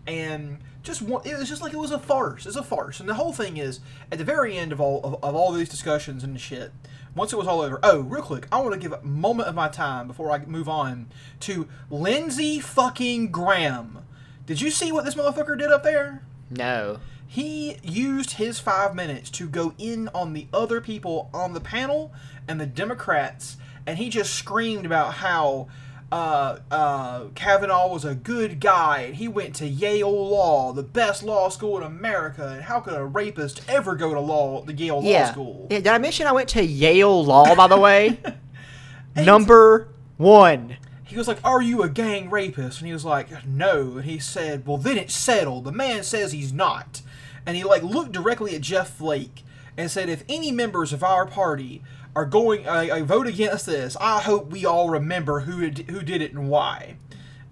and 0.06 0.58
just 0.82 1.02
one, 1.02 1.22
it 1.26 1.38
was 1.38 1.48
just 1.48 1.62
like 1.62 1.72
it 1.72 1.78
was 1.78 1.90
a 1.90 1.98
farce. 1.98 2.46
It's 2.46 2.56
a 2.56 2.62
farce, 2.62 3.00
and 3.00 3.08
the 3.08 3.14
whole 3.14 3.32
thing 3.32 3.56
is 3.56 3.80
at 4.12 4.18
the 4.18 4.24
very 4.24 4.56
end 4.56 4.72
of 4.72 4.80
all 4.80 5.00
of, 5.02 5.14
of 5.22 5.34
all 5.34 5.52
these 5.52 5.68
discussions 5.68 6.24
and 6.24 6.40
shit. 6.40 6.72
Once 7.14 7.32
it 7.32 7.36
was 7.36 7.46
all 7.46 7.60
over, 7.60 7.78
oh, 7.84 8.00
real 8.00 8.22
quick, 8.22 8.48
I 8.50 8.60
want 8.60 8.74
to 8.74 8.80
give 8.80 8.92
a 8.92 9.00
moment 9.02 9.48
of 9.48 9.54
my 9.54 9.68
time 9.68 10.08
before 10.08 10.32
I 10.32 10.44
move 10.46 10.68
on 10.68 11.06
to 11.40 11.68
Lindsey 11.88 12.58
fucking 12.58 13.30
Graham. 13.30 14.00
Did 14.46 14.60
you 14.60 14.70
see 14.70 14.90
what 14.90 15.04
this 15.04 15.14
motherfucker 15.14 15.56
did 15.56 15.70
up 15.70 15.84
there? 15.84 16.22
No 16.50 16.98
he 17.34 17.78
used 17.82 18.34
his 18.34 18.60
five 18.60 18.94
minutes 18.94 19.28
to 19.28 19.48
go 19.48 19.74
in 19.76 20.08
on 20.14 20.34
the 20.34 20.46
other 20.52 20.80
people 20.80 21.30
on 21.34 21.52
the 21.52 21.60
panel 21.60 22.12
and 22.46 22.60
the 22.60 22.66
Democrats, 22.66 23.56
and 23.84 23.98
he 23.98 24.08
just 24.08 24.34
screamed 24.34 24.86
about 24.86 25.14
how 25.14 25.66
uh, 26.14 26.58
uh, 26.70 27.24
Kavanaugh 27.34 27.88
was 27.88 28.04
a 28.04 28.14
good 28.14 28.60
guy, 28.60 29.00
and 29.00 29.16
he 29.16 29.26
went 29.26 29.54
to 29.56 29.66
Yale 29.66 30.30
Law, 30.30 30.72
the 30.72 30.82
best 30.82 31.22
law 31.22 31.48
school 31.48 31.76
in 31.78 31.82
America, 31.82 32.52
and 32.54 32.62
how 32.62 32.80
could 32.80 32.94
a 32.94 33.04
rapist 33.04 33.62
ever 33.68 33.96
go 33.96 34.14
to 34.14 34.20
law, 34.20 34.62
the 34.62 34.72
Yale 34.72 35.00
yeah. 35.02 35.26
Law 35.26 35.32
School? 35.32 35.66
Yeah, 35.70 35.78
did 35.78 35.88
I 35.88 35.98
mention 35.98 36.26
I 36.26 36.32
went 36.32 36.48
to 36.50 36.64
Yale 36.64 37.24
Law, 37.24 37.54
by 37.54 37.66
the 37.66 37.78
way? 37.78 38.20
Number 39.16 39.88
one. 40.16 40.76
He 41.04 41.16
was 41.16 41.28
like, 41.28 41.38
Are 41.44 41.62
you 41.62 41.82
a 41.82 41.88
gang 41.88 42.30
rapist? 42.30 42.78
And 42.78 42.86
he 42.86 42.92
was 42.92 43.04
like, 43.04 43.46
No. 43.46 43.96
And 43.96 44.04
he 44.04 44.18
said, 44.18 44.66
Well, 44.66 44.78
then 44.78 44.96
it's 44.96 45.14
settled. 45.14 45.64
The 45.64 45.72
man 45.72 46.02
says 46.02 46.32
he's 46.32 46.52
not 46.52 47.02
and 47.46 47.56
he 47.56 47.64
like 47.64 47.82
looked 47.82 48.12
directly 48.12 48.54
at 48.54 48.62
Jeff 48.62 48.90
Flake 48.90 49.44
and 49.76 49.90
said, 49.90 50.08
"If 50.08 50.24
any 50.28 50.50
members 50.50 50.92
of 50.92 51.02
our 51.02 51.26
party 51.26 51.82
are 52.16 52.24
going, 52.24 52.68
I, 52.68 52.98
I 52.98 53.02
vote 53.02 53.26
against 53.26 53.66
this. 53.66 53.96
I 54.00 54.20
hope 54.20 54.50
we 54.50 54.64
all 54.64 54.90
remember 54.90 55.40
who 55.40 55.68
who 55.68 56.02
did 56.02 56.22
it 56.22 56.32
and 56.32 56.48
why." 56.48 56.96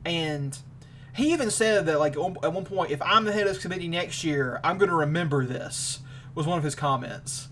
And 0.04 0.56
he 1.14 1.32
even 1.32 1.50
said 1.50 1.86
that 1.86 1.98
like 1.98 2.16
at 2.16 2.52
one 2.52 2.64
point, 2.64 2.90
if 2.90 3.02
I'm 3.02 3.24
the 3.24 3.32
head 3.32 3.46
of 3.46 3.54
this 3.54 3.62
committee 3.62 3.88
next 3.88 4.24
year, 4.24 4.60
I'm 4.64 4.78
going 4.78 4.90
to 4.90 4.96
remember 4.96 5.44
this. 5.44 6.00
Was 6.34 6.46
one 6.46 6.56
of 6.56 6.64
his 6.64 6.74
comments. 6.74 7.48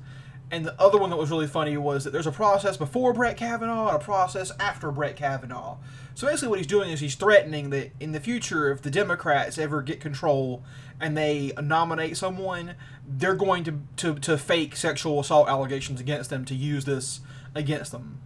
And 0.50 0.64
the 0.64 0.80
other 0.80 0.98
one 0.98 1.10
that 1.10 1.16
was 1.16 1.30
really 1.30 1.46
funny 1.46 1.76
was 1.76 2.04
that 2.04 2.10
there's 2.12 2.26
a 2.26 2.32
process 2.32 2.76
before 2.76 3.12
Brett 3.12 3.36
Kavanaugh 3.36 3.88
and 3.88 3.96
a 3.96 4.04
process 4.04 4.50
after 4.58 4.90
Brett 4.90 5.16
Kavanaugh. 5.16 5.76
So 6.14 6.26
basically, 6.26 6.48
what 6.48 6.58
he's 6.58 6.66
doing 6.66 6.90
is 6.90 7.00
he's 7.00 7.14
threatening 7.14 7.70
that 7.70 7.92
in 8.00 8.12
the 8.12 8.20
future, 8.20 8.72
if 8.72 8.82
the 8.82 8.90
Democrats 8.90 9.58
ever 9.58 9.80
get 9.80 10.00
control 10.00 10.64
and 10.98 11.16
they 11.16 11.52
nominate 11.62 12.16
someone, 12.16 12.74
they're 13.10 13.34
going 13.34 13.64
to, 13.64 13.80
to, 13.96 14.14
to 14.14 14.38
fake 14.38 14.76
sexual 14.76 15.20
assault 15.20 15.48
allegations 15.48 16.00
against 16.00 16.30
them 16.30 16.44
to 16.44 16.54
use 16.54 16.84
this 16.84 17.20
against 17.54 17.92
them. 17.92 18.20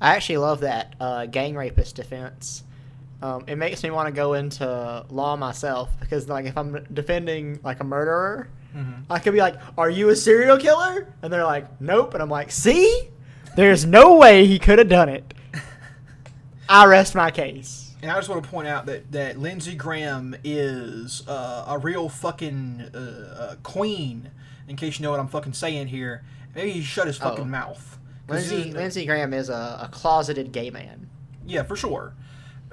I 0.00 0.16
actually 0.16 0.38
love 0.38 0.60
that 0.60 0.96
uh, 0.98 1.26
gang 1.26 1.54
rapist 1.54 1.94
defense. 1.94 2.64
Um, 3.22 3.44
it 3.46 3.56
makes 3.56 3.82
me 3.84 3.90
want 3.90 4.08
to 4.08 4.12
go 4.12 4.34
into 4.34 5.06
law 5.08 5.36
myself 5.36 5.90
because, 6.00 6.28
like, 6.28 6.46
if 6.46 6.58
I'm 6.58 6.84
defending 6.92 7.60
like 7.62 7.78
a 7.78 7.84
murderer, 7.84 8.48
mm-hmm. 8.74 9.02
I 9.08 9.20
could 9.20 9.32
be 9.32 9.38
like, 9.38 9.60
"Are 9.78 9.88
you 9.88 10.08
a 10.08 10.16
serial 10.16 10.58
killer?" 10.58 11.06
And 11.22 11.32
they're 11.32 11.44
like, 11.44 11.80
"Nope," 11.80 12.14
and 12.14 12.22
I'm 12.22 12.28
like, 12.28 12.50
"See, 12.50 13.10
there's 13.54 13.86
no 13.86 14.16
way 14.16 14.44
he 14.46 14.58
could 14.58 14.80
have 14.80 14.88
done 14.88 15.08
it." 15.08 15.34
I 16.68 16.86
rest 16.86 17.14
my 17.14 17.30
case. 17.30 17.81
And 18.02 18.10
I 18.10 18.16
just 18.16 18.28
want 18.28 18.42
to 18.42 18.50
point 18.50 18.66
out 18.66 18.86
that, 18.86 19.12
that 19.12 19.38
Lindsey 19.38 19.76
Graham 19.76 20.34
is 20.42 21.26
uh, 21.28 21.66
a 21.68 21.78
real 21.78 22.08
fucking 22.08 22.90
uh, 22.92 22.98
uh, 22.98 23.54
queen, 23.62 24.32
in 24.66 24.74
case 24.74 24.98
you 24.98 25.04
know 25.04 25.12
what 25.12 25.20
I'm 25.20 25.28
fucking 25.28 25.52
saying 25.52 25.86
here. 25.86 26.24
Maybe 26.52 26.72
he 26.72 26.82
shut 26.82 27.06
his 27.06 27.16
fucking 27.16 27.44
oh. 27.44 27.48
mouth. 27.48 27.98
Lindsey, 28.28 28.72
Lindsey 28.72 29.06
Graham 29.06 29.32
is 29.32 29.48
a, 29.48 29.78
a, 29.82 29.88
closeted 29.92 30.50
gay 30.50 30.70
man. 30.70 31.08
Yeah, 31.46 31.62
for 31.62 31.76
sure. 31.76 32.14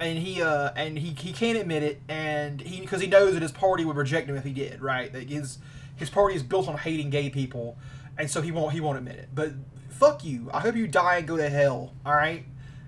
And 0.00 0.18
he 0.18 0.42
uh, 0.42 0.72
and 0.74 0.98
he, 0.98 1.10
he 1.10 1.32
can't 1.32 1.58
admit 1.58 1.82
it, 1.82 2.00
and 2.08 2.60
he 2.60 2.80
because 2.80 3.00
he 3.00 3.06
knows 3.06 3.34
that 3.34 3.42
his 3.42 3.52
party 3.52 3.84
would 3.84 3.96
reject 3.96 4.28
him 4.28 4.36
if 4.36 4.44
he 4.44 4.52
did. 4.52 4.80
Right? 4.80 5.12
That 5.12 5.28
his 5.28 5.58
his 5.94 6.08
party 6.08 6.34
is 6.34 6.42
built 6.42 6.68
on 6.68 6.78
hating 6.78 7.10
gay 7.10 7.28
people, 7.28 7.76
and 8.16 8.30
so 8.30 8.40
he 8.40 8.50
won't 8.50 8.72
he 8.72 8.80
won't 8.80 8.96
admit 8.96 9.16
it. 9.16 9.28
But 9.34 9.52
fuck 9.90 10.24
you. 10.24 10.48
I 10.54 10.60
hope 10.60 10.74
you 10.74 10.86
die 10.86 11.18
and 11.18 11.28
go 11.28 11.36
to 11.36 11.50
hell. 11.50 11.92
All 12.06 12.14
right. 12.14 12.44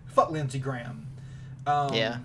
Fuck 0.07 0.31
Lindsey 0.31 0.59
Graham. 0.59 1.09
Um, 1.67 1.93
yeah 1.93 2.19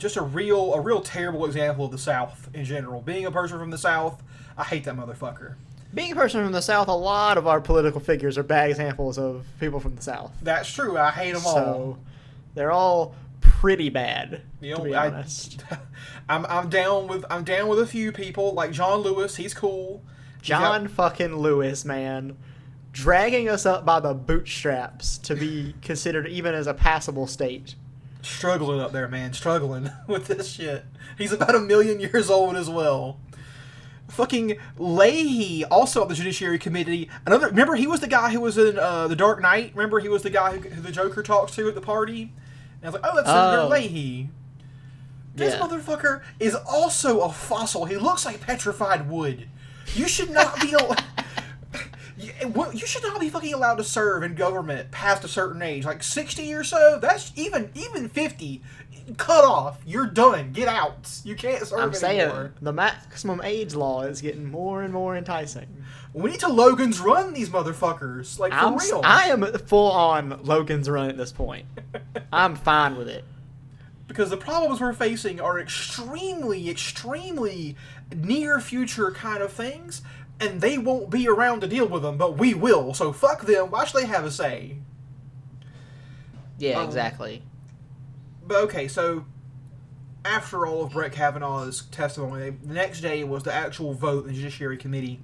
just 0.00 0.16
a 0.16 0.22
real 0.22 0.74
a 0.74 0.80
real 0.80 1.00
terrible 1.00 1.44
example 1.44 1.84
of 1.84 1.92
the 1.92 1.98
South 1.98 2.48
in 2.54 2.64
general. 2.64 3.00
Being 3.00 3.26
a 3.26 3.30
person 3.30 3.58
from 3.58 3.70
the 3.70 3.78
South, 3.78 4.22
I 4.56 4.64
hate 4.64 4.84
that 4.84 4.96
motherfucker. 4.96 5.54
Being 5.92 6.12
a 6.12 6.16
person 6.16 6.42
from 6.44 6.52
the 6.52 6.62
South, 6.62 6.88
a 6.88 6.92
lot 6.94 7.36
of 7.38 7.46
our 7.46 7.60
political 7.60 8.00
figures 8.00 8.38
are 8.38 8.42
bad 8.44 8.70
examples 8.70 9.18
of 9.18 9.44
people 9.58 9.80
from 9.80 9.96
the 9.96 10.02
South. 10.02 10.32
That's 10.42 10.72
true. 10.72 10.96
I 10.96 11.10
hate 11.10 11.32
them 11.34 11.42
all. 11.44 11.54
So 11.54 11.98
they're 12.54 12.70
all 12.70 13.14
pretty 13.40 13.88
bad, 13.88 14.42
You 14.60 14.76
to 14.76 14.82
be 14.82 14.94
I, 14.94 15.08
honest. 15.08 15.64
I'm 16.28 16.46
I'm 16.46 16.68
down 16.68 17.08
with 17.08 17.24
I'm 17.30 17.44
down 17.44 17.68
with 17.68 17.80
a 17.80 17.86
few 17.86 18.12
people 18.12 18.52
like 18.54 18.70
John 18.72 19.00
Lewis. 19.00 19.36
He's 19.36 19.54
cool. 19.54 20.02
He's 20.40 20.48
got- 20.50 20.60
John 20.60 20.88
fucking 20.88 21.36
Lewis, 21.36 21.84
man. 21.84 22.36
Dragging 22.92 23.48
us 23.48 23.66
up 23.66 23.84
by 23.84 24.00
the 24.00 24.14
bootstraps 24.14 25.16
to 25.18 25.36
be 25.36 25.74
considered 25.80 26.26
even 26.26 26.54
as 26.54 26.66
a 26.66 26.74
passable 26.74 27.26
state. 27.28 27.76
Struggling 28.22 28.80
up 28.80 28.92
there, 28.92 29.08
man, 29.08 29.32
struggling 29.32 29.90
with 30.06 30.26
this 30.26 30.50
shit. 30.52 30.84
He's 31.18 31.32
about 31.32 31.54
a 31.54 31.60
million 31.60 32.00
years 32.00 32.30
old 32.30 32.56
as 32.56 32.68
well. 32.70 33.18
Fucking 34.08 34.56
Leahy, 34.76 35.64
also 35.64 36.02
on 36.02 36.08
the 36.08 36.14
Judiciary 36.14 36.58
Committee. 36.58 37.08
Another, 37.26 37.46
remember 37.46 37.76
he 37.76 37.86
was 37.86 38.00
the 38.00 38.08
guy 38.08 38.30
who 38.32 38.40
was 38.40 38.58
in 38.58 38.76
uh, 38.78 39.06
the 39.06 39.14
Dark 39.14 39.40
Knight. 39.40 39.72
Remember 39.74 40.00
he 40.00 40.08
was 40.08 40.22
the 40.22 40.30
guy 40.30 40.56
who, 40.56 40.68
who 40.68 40.80
the 40.82 40.90
Joker 40.90 41.22
talks 41.22 41.54
to 41.54 41.68
at 41.68 41.74
the 41.76 41.80
party. 41.80 42.32
And 42.82 42.84
I 42.84 42.86
was 42.88 42.94
like, 42.94 43.04
oh, 43.12 43.14
that's 43.16 43.28
Senator 43.28 43.62
Oh. 43.62 43.68
Leahy. 43.68 44.30
This 45.36 45.54
Yeah. 45.54 45.60
motherfucker 45.60 46.22
is 46.40 46.56
also 46.56 47.20
a 47.20 47.30
fossil. 47.32 47.84
He 47.84 47.96
looks 47.96 48.24
like 48.24 48.40
petrified 48.40 49.08
wood. 49.08 49.48
You 49.94 50.08
should 50.08 50.30
not 50.30 50.60
be. 50.60 50.72
al- 50.80 50.96
You 52.20 52.86
should 52.86 53.02
not 53.02 53.20
be 53.20 53.28
fucking 53.30 53.54
allowed 53.54 53.76
to 53.76 53.84
serve 53.84 54.22
in 54.22 54.34
government 54.34 54.90
past 54.90 55.24
a 55.24 55.28
certain 55.28 55.62
age, 55.62 55.84
like 55.84 56.02
sixty 56.02 56.52
or 56.52 56.64
so. 56.64 56.98
That's 57.00 57.32
even 57.36 57.70
even 57.74 58.08
fifty. 58.08 58.62
Cut 59.16 59.44
off. 59.44 59.80
You're 59.86 60.06
done. 60.06 60.52
Get 60.52 60.68
out. 60.68 61.20
You 61.24 61.34
can't 61.34 61.66
serve 61.66 61.80
I'm 61.80 61.94
saying 61.94 62.50
the 62.60 62.72
maximum 62.72 63.40
age 63.42 63.74
law 63.74 64.02
is 64.02 64.20
getting 64.20 64.50
more 64.50 64.82
and 64.82 64.92
more 64.92 65.16
enticing. 65.16 65.66
We 66.12 66.30
need 66.32 66.40
to 66.40 66.48
Logan's 66.48 67.00
run 67.00 67.32
these 67.32 67.48
motherfuckers. 67.48 68.38
Like 68.38 68.52
for 68.52 68.58
I'm, 68.58 68.76
real. 68.76 69.00
I 69.04 69.24
am 69.30 69.42
full 69.66 69.90
on 69.90 70.40
Logan's 70.44 70.88
run 70.88 71.08
at 71.08 71.16
this 71.16 71.32
point. 71.32 71.66
I'm 72.32 72.54
fine 72.54 72.96
with 72.96 73.08
it. 73.08 73.24
because 74.06 74.28
the 74.30 74.36
problems 74.36 74.80
we're 74.80 74.92
facing 74.92 75.40
are 75.40 75.58
extremely, 75.60 76.68
extremely 76.68 77.76
near 78.14 78.60
future 78.60 79.10
kind 79.12 79.40
of 79.42 79.52
things, 79.52 80.02
and 80.40 80.60
they 80.60 80.78
won't 80.78 81.10
be 81.10 81.28
around 81.28 81.60
to 81.60 81.66
deal 81.66 81.86
with 81.86 82.02
them, 82.02 82.16
but 82.16 82.38
we 82.38 82.54
will. 82.54 82.94
So 82.94 83.12
fuck 83.12 83.42
them. 83.46 83.70
Why 83.70 83.84
should 83.84 84.00
they 84.02 84.06
have 84.06 84.24
a 84.24 84.30
say? 84.30 84.78
Yeah, 86.58 86.78
Um, 86.80 86.86
exactly. 86.86 87.42
But 88.46 88.56
okay, 88.64 88.88
so 88.88 89.24
after 90.24 90.66
all 90.66 90.82
of 90.84 90.92
Brett 90.92 91.12
Kavanaugh's 91.12 91.82
testimony, 91.90 92.50
the 92.62 92.74
next 92.74 93.00
day 93.00 93.24
was 93.24 93.42
the 93.42 93.52
actual 93.54 93.94
vote 93.94 94.24
in 94.26 94.30
the 94.32 94.36
Judiciary 94.36 94.76
Committee, 94.76 95.20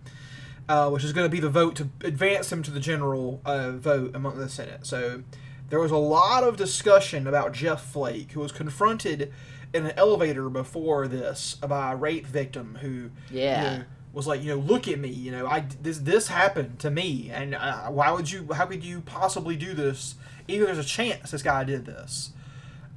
uh, 0.69 0.89
which 0.91 1.05
is 1.05 1.13
going 1.13 1.25
to 1.27 1.31
be 1.35 1.41
the 1.41 1.51
vote 1.51 1.75
to 1.77 1.89
advance 2.03 2.51
him 2.53 2.63
to 2.63 2.71
the 2.71 2.81
general 2.81 3.41
uh, 3.45 3.73
vote 3.73 4.15
among 4.15 4.39
the 4.39 4.49
Senate. 4.49 4.87
So 4.87 5.23
there 5.69 5.81
was 5.81 5.91
a 5.91 5.97
lot 5.97 6.45
of 6.45 6.57
discussion 6.57 7.27
about 7.27 7.53
Jeff 7.53 7.85
Flake, 7.85 8.33
who 8.33 8.41
was 8.41 8.53
confronted 8.53 9.33
in 9.75 9.85
an 9.85 9.93
elevator 9.97 10.49
before 10.49 11.07
this 11.09 11.57
by 11.57 11.93
a 11.93 11.97
rape 11.97 12.27
victim 12.27 12.79
who 12.81 13.11
Yeah. 13.31 13.73
you 13.73 13.79
know, 13.81 13.85
was 14.17 14.27
like, 14.27 14.43
you 14.43 14.49
know, 14.49 14.57
look 14.61 14.89
at 14.89 14.99
me, 14.99 15.11
you 15.11 15.31
know, 15.31 15.47
I 15.47 15.67
this 15.83 15.99
this 15.99 16.29
happened 16.29 16.79
to 16.81 16.91
me, 16.91 17.31
and 17.33 17.55
uh, 17.55 17.89
why 17.89 18.11
would 18.11 18.31
you? 18.31 18.49
How 18.55 18.65
could 18.65 18.83
you 18.83 19.03
possibly 19.03 19.57
do 19.57 19.75
this? 19.75 20.15
Even 20.49 20.67
there's 20.67 20.79
a 20.79 20.85
chance 20.85 21.31
this 21.31 21.43
guy 21.43 21.65
did 21.65 21.85
this. 21.85 22.33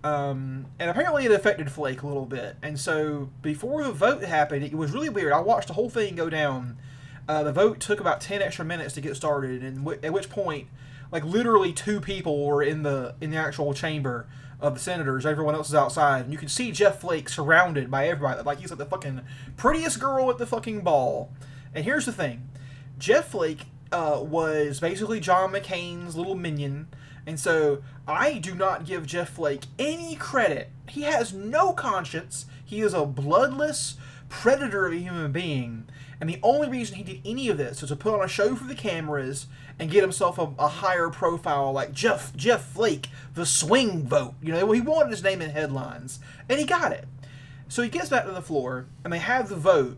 Um, 0.01 0.67
and 0.79 0.89
apparently 0.89 1.25
it 1.25 1.31
affected 1.31 1.69
Flake 1.69 2.03
a 2.03 2.07
little 2.07 2.25
bit. 2.25 2.55
And 2.63 2.79
so 2.79 3.31
before 3.41 3.83
the 3.83 3.91
vote 3.91 4.23
happened, 4.23 4.63
it 4.63 4.73
was 4.73 4.91
really 4.91 5.09
weird. 5.09 5.33
I 5.33 5.41
watched 5.41 5.67
the 5.67 5.73
whole 5.73 5.89
thing 5.89 6.15
go 6.15 6.29
down. 6.29 6.77
Uh, 7.27 7.43
the 7.43 7.51
vote 7.51 7.81
took 7.81 7.99
about 7.99 8.21
ten 8.21 8.41
extra 8.41 8.63
minutes 8.63 8.93
to 8.93 9.01
get 9.01 9.17
started, 9.17 9.61
and 9.61 9.79
w- 9.79 9.99
at 10.01 10.13
which 10.13 10.29
point, 10.29 10.69
like 11.11 11.25
literally 11.25 11.73
two 11.73 11.99
people 11.99 12.45
were 12.45 12.63
in 12.63 12.83
the 12.83 13.15
in 13.19 13.31
the 13.31 13.37
actual 13.37 13.73
chamber 13.73 14.25
of 14.59 14.73
the 14.73 14.79
senators. 14.79 15.25
Everyone 15.25 15.55
else 15.55 15.69
is 15.69 15.75
outside, 15.75 16.23
and 16.25 16.31
you 16.31 16.37
can 16.37 16.49
see 16.49 16.71
Jeff 16.71 16.99
Flake 16.99 17.29
surrounded 17.29 17.89
by 17.89 18.07
everybody. 18.07 18.41
Like 18.41 18.59
he's 18.59 18.69
like 18.69 18.79
the 18.79 18.85
fucking 18.85 19.21
prettiest 19.57 19.99
girl 19.99 20.29
at 20.29 20.37
the 20.37 20.45
fucking 20.45 20.81
ball. 20.81 21.31
And 21.73 21.85
here's 21.85 22.05
the 22.05 22.11
thing: 22.11 22.49
Jeff 22.97 23.29
Flake 23.29 23.65
uh, 23.91 24.19
was 24.21 24.79
basically 24.79 25.19
John 25.19 25.51
McCain's 25.51 26.15
little 26.15 26.35
minion. 26.35 26.87
And 27.25 27.39
so 27.39 27.83
I 28.07 28.39
do 28.39 28.55
not 28.55 28.85
give 28.85 29.05
Jeff 29.05 29.29
Flake 29.29 29.63
any 29.77 30.15
credit. 30.15 30.69
He 30.87 31.03
has 31.03 31.33
no 31.33 31.73
conscience. 31.73 32.45
He 32.63 32.81
is 32.81 32.93
a 32.93 33.05
bloodless 33.05 33.97
predator 34.29 34.87
of 34.87 34.93
a 34.93 34.97
human 34.97 35.31
being. 35.31 35.87
And 36.19 36.29
the 36.29 36.39
only 36.43 36.69
reason 36.69 36.97
he 36.97 37.03
did 37.03 37.21
any 37.25 37.47
of 37.47 37.57
this 37.57 37.81
was 37.81 37.91
to 37.91 37.95
put 37.95 38.13
on 38.13 38.23
a 38.23 38.27
show 38.27 38.55
for 38.55 38.65
the 38.65 38.75
cameras 38.75 39.47
and 39.77 39.89
get 39.89 40.03
himself 40.03 40.37
a, 40.37 40.49
a 40.59 40.67
higher 40.67 41.09
profile 41.09 41.71
like 41.71 41.93
Jeff 41.93 42.35
Jeff 42.35 42.65
Flake, 42.65 43.07
the 43.35 43.45
swing 43.45 44.05
vote. 44.05 44.33
You 44.41 44.51
know, 44.51 44.71
he 44.71 44.81
wanted 44.81 45.11
his 45.11 45.23
name 45.23 45.41
in 45.41 45.51
headlines. 45.51 46.19
And 46.49 46.59
he 46.59 46.65
got 46.65 46.91
it. 46.91 47.07
So 47.69 47.81
he 47.81 47.89
gets 47.89 48.09
back 48.09 48.25
to 48.25 48.31
the 48.31 48.41
floor 48.41 48.87
and 49.03 49.13
they 49.13 49.19
have 49.19 49.47
the 49.47 49.55
vote. 49.55 49.97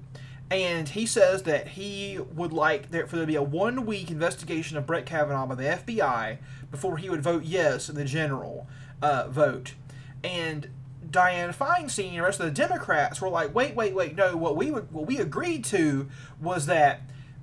And 0.52 0.90
he 0.90 1.06
says 1.06 1.44
that 1.44 1.70
he 1.70 2.20
would 2.20 2.52
like 2.52 2.92
there 2.92 3.08
for 3.08 3.16
there 3.16 3.24
to 3.24 3.28
be 3.28 3.36
a 3.36 3.42
one 3.42 3.86
week 3.86 4.12
investigation 4.12 4.78
of 4.78 4.86
Brett 4.86 5.06
Kavanaugh 5.06 5.48
by 5.48 5.56
the 5.56 5.64
FBI 5.64 6.38
before 6.70 6.98
he 6.98 7.10
would 7.10 7.24
vote 7.24 7.44
yes 7.44 7.90
in 7.90 7.96
the 7.96 8.04
general 8.04 8.68
uh, 9.02 9.28
vote. 9.30 9.74
And 10.24 10.68
Dianne 11.12 11.56
Feinstein 11.56 12.10
and 12.10 12.18
the 12.18 12.22
rest 12.22 12.40
of 12.40 12.46
the 12.46 12.52
Democrats 12.52 13.22
were 13.22 13.30
like, 13.30 13.54
wait, 13.54 13.76
wait, 13.76 13.94
wait, 13.94 14.16
no, 14.16 14.38
what 14.38 14.56
we 14.56 14.72
would, 14.72 14.92
what 14.92 15.06
we 15.06 15.18
agreed 15.18 15.64
to 15.66 16.10
was 16.40 16.66
that 16.68 17.02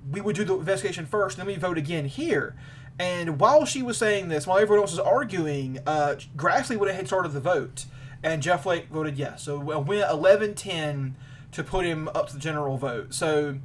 we 0.09 0.21
would 0.21 0.35
do 0.35 0.43
the 0.43 0.55
investigation 0.55 1.05
first, 1.05 1.37
then 1.37 1.45
we 1.45 1.55
vote 1.55 1.77
again 1.77 2.05
here. 2.05 2.55
And 2.97 3.39
while 3.39 3.65
she 3.65 3.81
was 3.81 3.97
saying 3.97 4.27
this, 4.27 4.45
while 4.45 4.57
everyone 4.57 4.81
else 4.83 4.91
was 4.91 4.99
arguing, 4.99 5.79
uh, 5.85 6.15
Grassley 6.35 6.77
went 6.77 6.91
ahead 6.91 7.07
started 7.07 7.31
the 7.31 7.39
vote, 7.39 7.85
and 8.23 8.41
Jeff 8.41 8.63
Flake 8.63 8.89
voted 8.89 9.17
yes. 9.17 9.43
So 9.43 9.71
it 9.71 9.85
went 9.85 10.09
11-10 10.09 11.13
to 11.51 11.63
put 11.63 11.85
him 11.85 12.09
up 12.09 12.27
to 12.27 12.33
the 12.33 12.39
general 12.39 12.77
vote. 12.77 13.13
So 13.13 13.59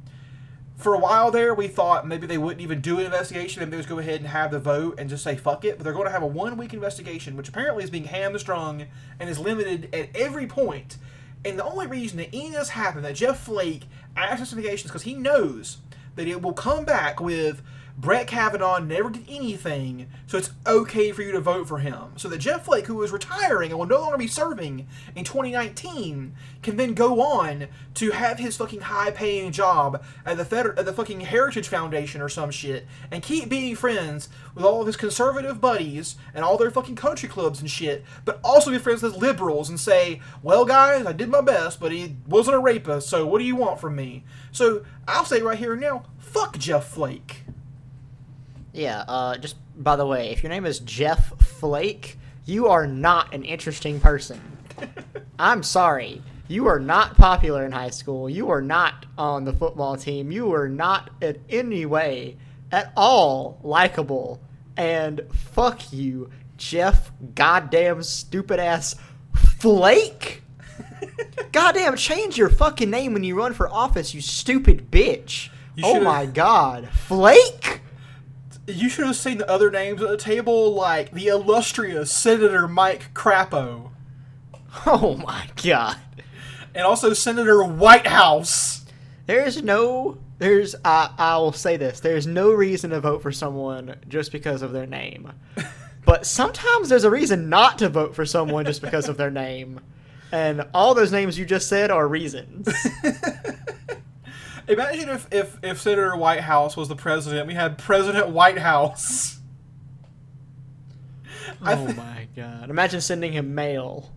for 0.77 0.93
a 0.93 0.99
while 0.99 1.31
there, 1.31 1.53
we 1.53 1.67
thought 1.67 2.07
maybe 2.07 2.27
they 2.27 2.37
wouldn't 2.37 2.61
even 2.61 2.81
do 2.81 2.99
an 2.99 3.05
investigation. 3.05 3.61
Maybe 3.61 3.71
they 3.71 3.77
just 3.77 3.89
go 3.89 3.99
ahead 3.99 4.19
and 4.19 4.27
have 4.27 4.51
the 4.51 4.59
vote 4.59 4.99
and 4.99 5.09
just 5.09 5.23
say 5.23 5.35
fuck 5.35 5.63
it. 5.63 5.77
But 5.77 5.83
they're 5.83 5.93
going 5.93 6.05
to 6.05 6.11
have 6.11 6.23
a 6.23 6.27
one 6.27 6.57
week 6.57 6.73
investigation, 6.73 7.37
which 7.37 7.49
apparently 7.49 7.83
is 7.83 7.89
being 7.89 8.05
hamstrung 8.05 8.85
and 9.19 9.29
is 9.29 9.39
limited 9.39 9.93
at 9.93 10.09
every 10.15 10.47
point. 10.47 10.97
And 11.45 11.57
the 11.57 11.63
only 11.63 11.87
reason 11.87 12.17
that 12.17 12.29
any 12.33 12.47
of 12.47 12.53
this 12.53 12.69
happened, 12.69 13.05
that 13.05 13.15
Jeff 13.15 13.39
Flake 13.39 13.83
asked 14.17 14.39
this 14.39 14.51
investigation, 14.51 14.87
is 14.87 14.91
because 14.91 15.03
he 15.03 15.13
knows 15.13 15.77
that 16.15 16.27
it 16.27 16.41
will 16.41 16.53
come 16.53 16.83
back 16.83 17.21
with 17.21 17.61
Brett 17.97 18.27
Kavanaugh 18.27 18.79
never 18.79 19.09
did 19.09 19.25
anything, 19.29 20.07
so 20.27 20.37
it's 20.37 20.51
okay 20.67 21.13
for 21.13 21.21
you 21.21 21.31
to 21.31 21.39
vote 21.39 21.65
for 21.67 21.79
him. 21.79 22.11
So 22.17 22.27
that 22.27 22.39
Jeff 22.39 22.65
Flake, 22.65 22.87
who 22.87 23.01
is 23.03 23.11
retiring 23.11 23.71
and 23.71 23.79
will 23.79 23.85
no 23.85 24.01
longer 24.01 24.17
be 24.17 24.27
serving 24.27 24.87
in 25.15 25.23
2019, 25.23 26.35
can 26.61 26.75
then 26.75 26.93
go 26.93 27.21
on 27.21 27.67
to 27.93 28.11
have 28.11 28.37
his 28.37 28.57
fucking 28.57 28.81
high-paying 28.81 29.53
job 29.53 30.03
at 30.25 30.35
the 30.35 30.43
feder- 30.43 30.77
at 30.77 30.85
the 30.85 30.91
fucking 30.91 31.21
Heritage 31.21 31.69
Foundation 31.69 32.21
or 32.21 32.27
some 32.27 32.51
shit, 32.51 32.85
and 33.09 33.23
keep 33.23 33.47
being 33.47 33.75
friends 33.75 34.27
with 34.53 34.65
all 34.65 34.81
of 34.81 34.87
his 34.87 34.97
conservative 34.97 35.61
buddies 35.61 36.15
and 36.33 36.43
all 36.43 36.57
their 36.57 36.71
fucking 36.71 36.95
country 36.95 37.29
clubs 37.29 37.61
and 37.61 37.71
shit, 37.71 38.03
but 38.25 38.41
also 38.43 38.71
be 38.71 38.77
friends 38.77 39.03
with 39.03 39.15
liberals 39.15 39.69
and 39.69 39.79
say, 39.79 40.19
"Well, 40.43 40.65
guys, 40.65 41.05
I 41.05 41.13
did 41.13 41.29
my 41.29 41.41
best, 41.41 41.79
but 41.79 41.93
he 41.93 42.17
wasn't 42.27 42.57
a 42.57 42.59
rapist, 42.59 43.07
so 43.07 43.25
what 43.25 43.39
do 43.39 43.45
you 43.45 43.55
want 43.55 43.79
from 43.79 43.95
me?" 43.95 44.25
So 44.51 44.83
I'll 45.07 45.23
say 45.23 45.41
right 45.41 45.57
here 45.57 45.71
and 45.71 45.81
now, 45.81 46.03
fuck 46.19 46.57
Jeff 46.57 46.85
Flake. 46.89 47.43
Yeah, 48.75 49.05
uh, 49.07 49.37
just 49.37 49.55
by 49.81 49.95
the 49.95 50.05
way, 50.05 50.31
if 50.31 50.43
your 50.43 50.49
name 50.49 50.65
is 50.65 50.79
Jeff 50.79 51.39
Flake, 51.39 52.17
you 52.45 52.67
are 52.67 52.85
not 52.85 53.33
an 53.33 53.45
interesting 53.45 54.01
person. 54.01 54.39
I'm 55.39 55.63
sorry. 55.63 56.21
You 56.49 56.67
are 56.67 56.79
not 56.79 57.15
popular 57.15 57.65
in 57.65 57.71
high 57.71 57.89
school. 57.89 58.29
You 58.29 58.49
are 58.51 58.61
not 58.61 59.05
on 59.17 59.45
the 59.45 59.53
football 59.53 59.95
team. 59.95 60.29
You 60.29 60.53
are 60.53 60.67
not 60.67 61.09
in 61.21 61.41
any 61.49 61.85
way 61.85 62.37
at 62.71 62.91
all 62.97 63.59
likable. 63.63 64.41
And 64.75 65.21
fuck 65.31 65.93
you, 65.93 66.29
Jeff 66.57 67.11
goddamn 67.33 68.03
stupid 68.03 68.59
ass 68.59 68.95
Flake. 69.33 70.43
Goddamn, 71.51 71.95
change 71.95 72.37
your 72.37 72.49
fucking 72.49 72.89
name 72.89 73.13
when 73.13 73.23
you 73.23 73.35
run 73.35 73.53
for 73.53 73.69
office, 73.69 74.13
you 74.13 74.21
stupid 74.21 74.91
bitch. 74.91 75.49
You 75.75 75.83
oh 75.85 76.01
my 76.01 76.25
god. 76.25 76.89
Flake? 76.89 77.81
You 78.67 78.89
should 78.89 79.05
have 79.05 79.15
seen 79.15 79.37
the 79.37 79.49
other 79.49 79.69
names 79.69 80.01
at 80.01 80.09
the 80.09 80.17
table, 80.17 80.73
like 80.73 81.11
the 81.11 81.27
illustrious 81.27 82.11
Senator 82.11 82.67
Mike 82.67 83.13
Crapo, 83.13 83.91
Oh 84.85 85.15
my 85.17 85.47
god. 85.63 85.97
and 86.73 86.83
also 86.83 87.13
Senator 87.13 87.63
Whitehouse. 87.63 88.85
There's 89.27 89.61
no 89.61 90.17
there's 90.39 90.75
I 90.83 91.11
I 91.17 91.37
will 91.37 91.51
say 91.53 91.77
this. 91.77 91.99
There's 91.99 92.25
no 92.27 92.51
reason 92.51 92.89
to 92.89 92.99
vote 92.99 93.21
for 93.21 93.31
someone 93.31 93.95
just 94.07 94.31
because 94.31 94.61
of 94.61 94.71
their 94.73 94.85
name. 94.87 95.31
but 96.05 96.25
sometimes 96.25 96.89
there's 96.89 97.03
a 97.03 97.09
reason 97.11 97.49
not 97.49 97.77
to 97.79 97.89
vote 97.89 98.15
for 98.15 98.25
someone 98.25 98.65
just 98.65 98.81
because 98.81 99.07
of 99.07 99.17
their 99.17 99.31
name. 99.31 99.79
And 100.31 100.65
all 100.73 100.93
those 100.95 101.11
names 101.11 101.37
you 101.37 101.45
just 101.45 101.69
said 101.69 101.91
are 101.91 102.07
reasons. 102.07 102.67
Imagine 104.67 105.09
if, 105.09 105.27
if, 105.31 105.57
if 105.63 105.79
Senator 105.81 106.15
Whitehouse 106.15 106.75
was 106.75 106.87
the 106.87 106.95
president. 106.95 107.47
We 107.47 107.53
had 107.53 107.77
President 107.77 108.29
Whitehouse. 108.29 109.33
Oh 111.61 111.87
thi- 111.87 111.93
my 111.93 112.27
god. 112.35 112.69
Imagine 112.69 113.01
sending 113.01 113.31
him 113.31 113.53
mail. 113.55 114.11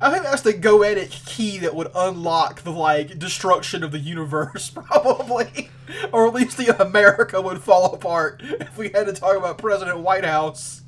I 0.00 0.10
think 0.10 0.24
that's 0.24 0.42
the 0.42 0.52
goetic 0.52 1.10
key 1.24 1.58
that 1.58 1.74
would 1.74 1.90
unlock 1.94 2.62
the 2.62 2.70
like 2.72 3.18
destruction 3.18 3.82
of 3.84 3.92
the 3.92 3.98
universe, 3.98 4.68
probably, 4.74 5.70
or 6.12 6.26
at 6.26 6.34
least 6.34 6.56
the 6.58 6.80
America 6.82 7.40
would 7.40 7.62
fall 7.62 7.94
apart 7.94 8.42
if 8.42 8.76
we 8.76 8.90
had 8.90 9.06
to 9.06 9.12
talk 9.12 9.36
about 9.36 9.58
President 9.58 10.00
Whitehouse. 10.00 10.82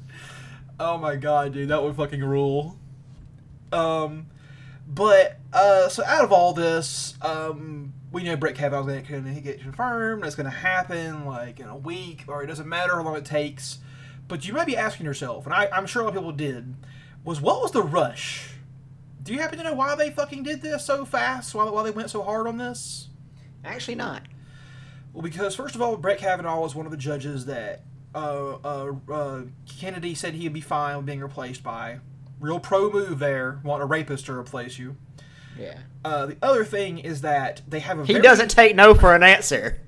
Oh 0.78 0.98
my 0.98 1.16
god, 1.16 1.52
dude, 1.54 1.68
that 1.68 1.82
would 1.82 1.96
fucking 1.96 2.22
rule. 2.24 2.76
Um, 3.72 4.26
but 4.86 5.38
uh, 5.52 5.88
so 5.88 6.04
out 6.04 6.24
of 6.24 6.32
all 6.32 6.52
this, 6.52 7.14
um, 7.22 7.93
we 8.14 8.22
know 8.22 8.36
Brett 8.36 8.54
Kavanaugh's 8.54 9.08
going 9.08 9.34
to 9.34 9.40
get 9.40 9.60
confirmed. 9.60 10.24
It's 10.24 10.36
going 10.36 10.44
to 10.44 10.56
happen 10.56 11.26
like 11.26 11.58
in 11.58 11.66
a 11.66 11.76
week, 11.76 12.24
or 12.28 12.44
it 12.44 12.46
doesn't 12.46 12.68
matter 12.68 12.94
how 12.94 13.02
long 13.02 13.16
it 13.16 13.24
takes. 13.24 13.78
But 14.28 14.46
you 14.46 14.54
might 14.54 14.68
be 14.68 14.76
asking 14.76 15.04
yourself, 15.04 15.44
and 15.44 15.52
I, 15.52 15.68
I'm 15.72 15.84
sure 15.84 16.02
a 16.02 16.04
lot 16.04 16.14
of 16.16 16.22
people 16.22 16.32
did, 16.32 16.76
was 17.24 17.40
what 17.40 17.60
was 17.60 17.72
the 17.72 17.82
rush? 17.82 18.54
Do 19.22 19.32
you 19.32 19.40
happen 19.40 19.58
to 19.58 19.64
know 19.64 19.74
why 19.74 19.96
they 19.96 20.10
fucking 20.10 20.44
did 20.44 20.62
this 20.62 20.84
so 20.84 21.04
fast? 21.04 21.54
Why, 21.54 21.68
why 21.68 21.82
they 21.82 21.90
went 21.90 22.08
so 22.08 22.22
hard 22.22 22.46
on 22.46 22.56
this? 22.56 23.08
Actually, 23.64 23.96
not. 23.96 24.22
Well, 25.12 25.22
because 25.22 25.56
first 25.56 25.74
of 25.74 25.82
all, 25.82 25.96
Brett 25.96 26.18
Kavanaugh 26.18 26.60
was 26.60 26.74
one 26.74 26.86
of 26.86 26.92
the 26.92 26.98
judges 26.98 27.46
that 27.46 27.82
uh, 28.14 28.58
uh, 28.64 28.92
uh, 29.10 29.42
Kennedy 29.66 30.14
said 30.14 30.34
he'd 30.34 30.52
be 30.52 30.60
fine 30.60 30.98
with 30.98 31.06
being 31.06 31.20
replaced 31.20 31.64
by. 31.64 31.98
Real 32.38 32.60
pro 32.60 32.90
move 32.90 33.18
there, 33.18 33.60
want 33.64 33.82
a 33.82 33.86
rapist 33.86 34.26
to 34.26 34.34
replace 34.34 34.78
you. 34.78 34.96
Yeah. 35.58 35.78
Uh, 36.04 36.26
the 36.26 36.36
other 36.42 36.64
thing 36.64 36.98
is 36.98 37.20
that 37.22 37.62
they 37.68 37.80
have 37.80 37.98
a 37.98 38.04
He 38.04 38.14
very- 38.14 38.22
doesn't 38.22 38.50
take 38.50 38.74
no 38.76 38.94
for 38.94 39.14
an 39.14 39.22
answer. 39.22 39.78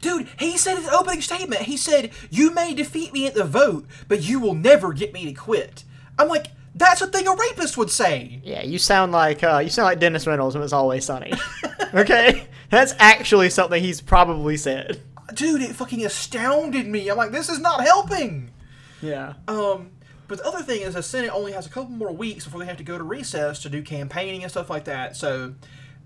Dude, 0.00 0.28
he 0.38 0.56
said 0.58 0.76
his 0.76 0.88
opening 0.88 1.22
statement. 1.22 1.62
He 1.62 1.76
said, 1.76 2.10
"You 2.30 2.52
may 2.52 2.74
defeat 2.74 3.12
me 3.12 3.26
at 3.26 3.34
the 3.34 3.44
vote, 3.44 3.86
but 4.08 4.22
you 4.22 4.38
will 4.38 4.54
never 4.54 4.92
get 4.92 5.12
me 5.12 5.24
to 5.24 5.32
quit." 5.32 5.84
I'm 6.18 6.28
like, 6.28 6.48
that's 6.74 7.00
a 7.00 7.06
thing 7.06 7.26
a 7.26 7.34
rapist 7.34 7.78
would 7.78 7.90
say. 7.90 8.40
Yeah, 8.44 8.62
you 8.62 8.78
sound 8.78 9.12
like 9.12 9.42
uh, 9.42 9.58
you 9.64 9.70
sound 9.70 9.86
like 9.86 9.98
Dennis 9.98 10.26
Reynolds 10.26 10.54
when 10.54 10.62
it's 10.62 10.74
always 10.74 11.04
sunny. 11.06 11.32
okay, 11.94 12.46
that's 12.70 12.94
actually 12.98 13.48
something 13.48 13.82
he's 13.82 14.02
probably 14.02 14.58
said. 14.58 15.00
Dude, 15.34 15.62
it 15.62 15.74
fucking 15.74 16.04
astounded 16.04 16.86
me. 16.86 17.08
I'm 17.08 17.16
like, 17.16 17.32
this 17.32 17.48
is 17.48 17.58
not 17.58 17.82
helping. 17.82 18.50
Yeah. 19.02 19.32
Um, 19.48 19.90
but 20.28 20.38
the 20.38 20.46
other 20.46 20.62
thing 20.62 20.82
is, 20.82 20.94
the 20.94 21.02
Senate 21.02 21.30
only 21.32 21.52
has 21.52 21.66
a 21.66 21.70
couple 21.70 21.90
more 21.90 22.12
weeks 22.12 22.44
before 22.44 22.60
they 22.60 22.66
have 22.66 22.76
to 22.78 22.84
go 22.84 22.98
to 22.98 23.04
recess 23.04 23.60
to 23.62 23.68
do 23.68 23.82
campaigning 23.82 24.42
and 24.42 24.50
stuff 24.50 24.70
like 24.70 24.84
that. 24.84 25.16
So, 25.16 25.54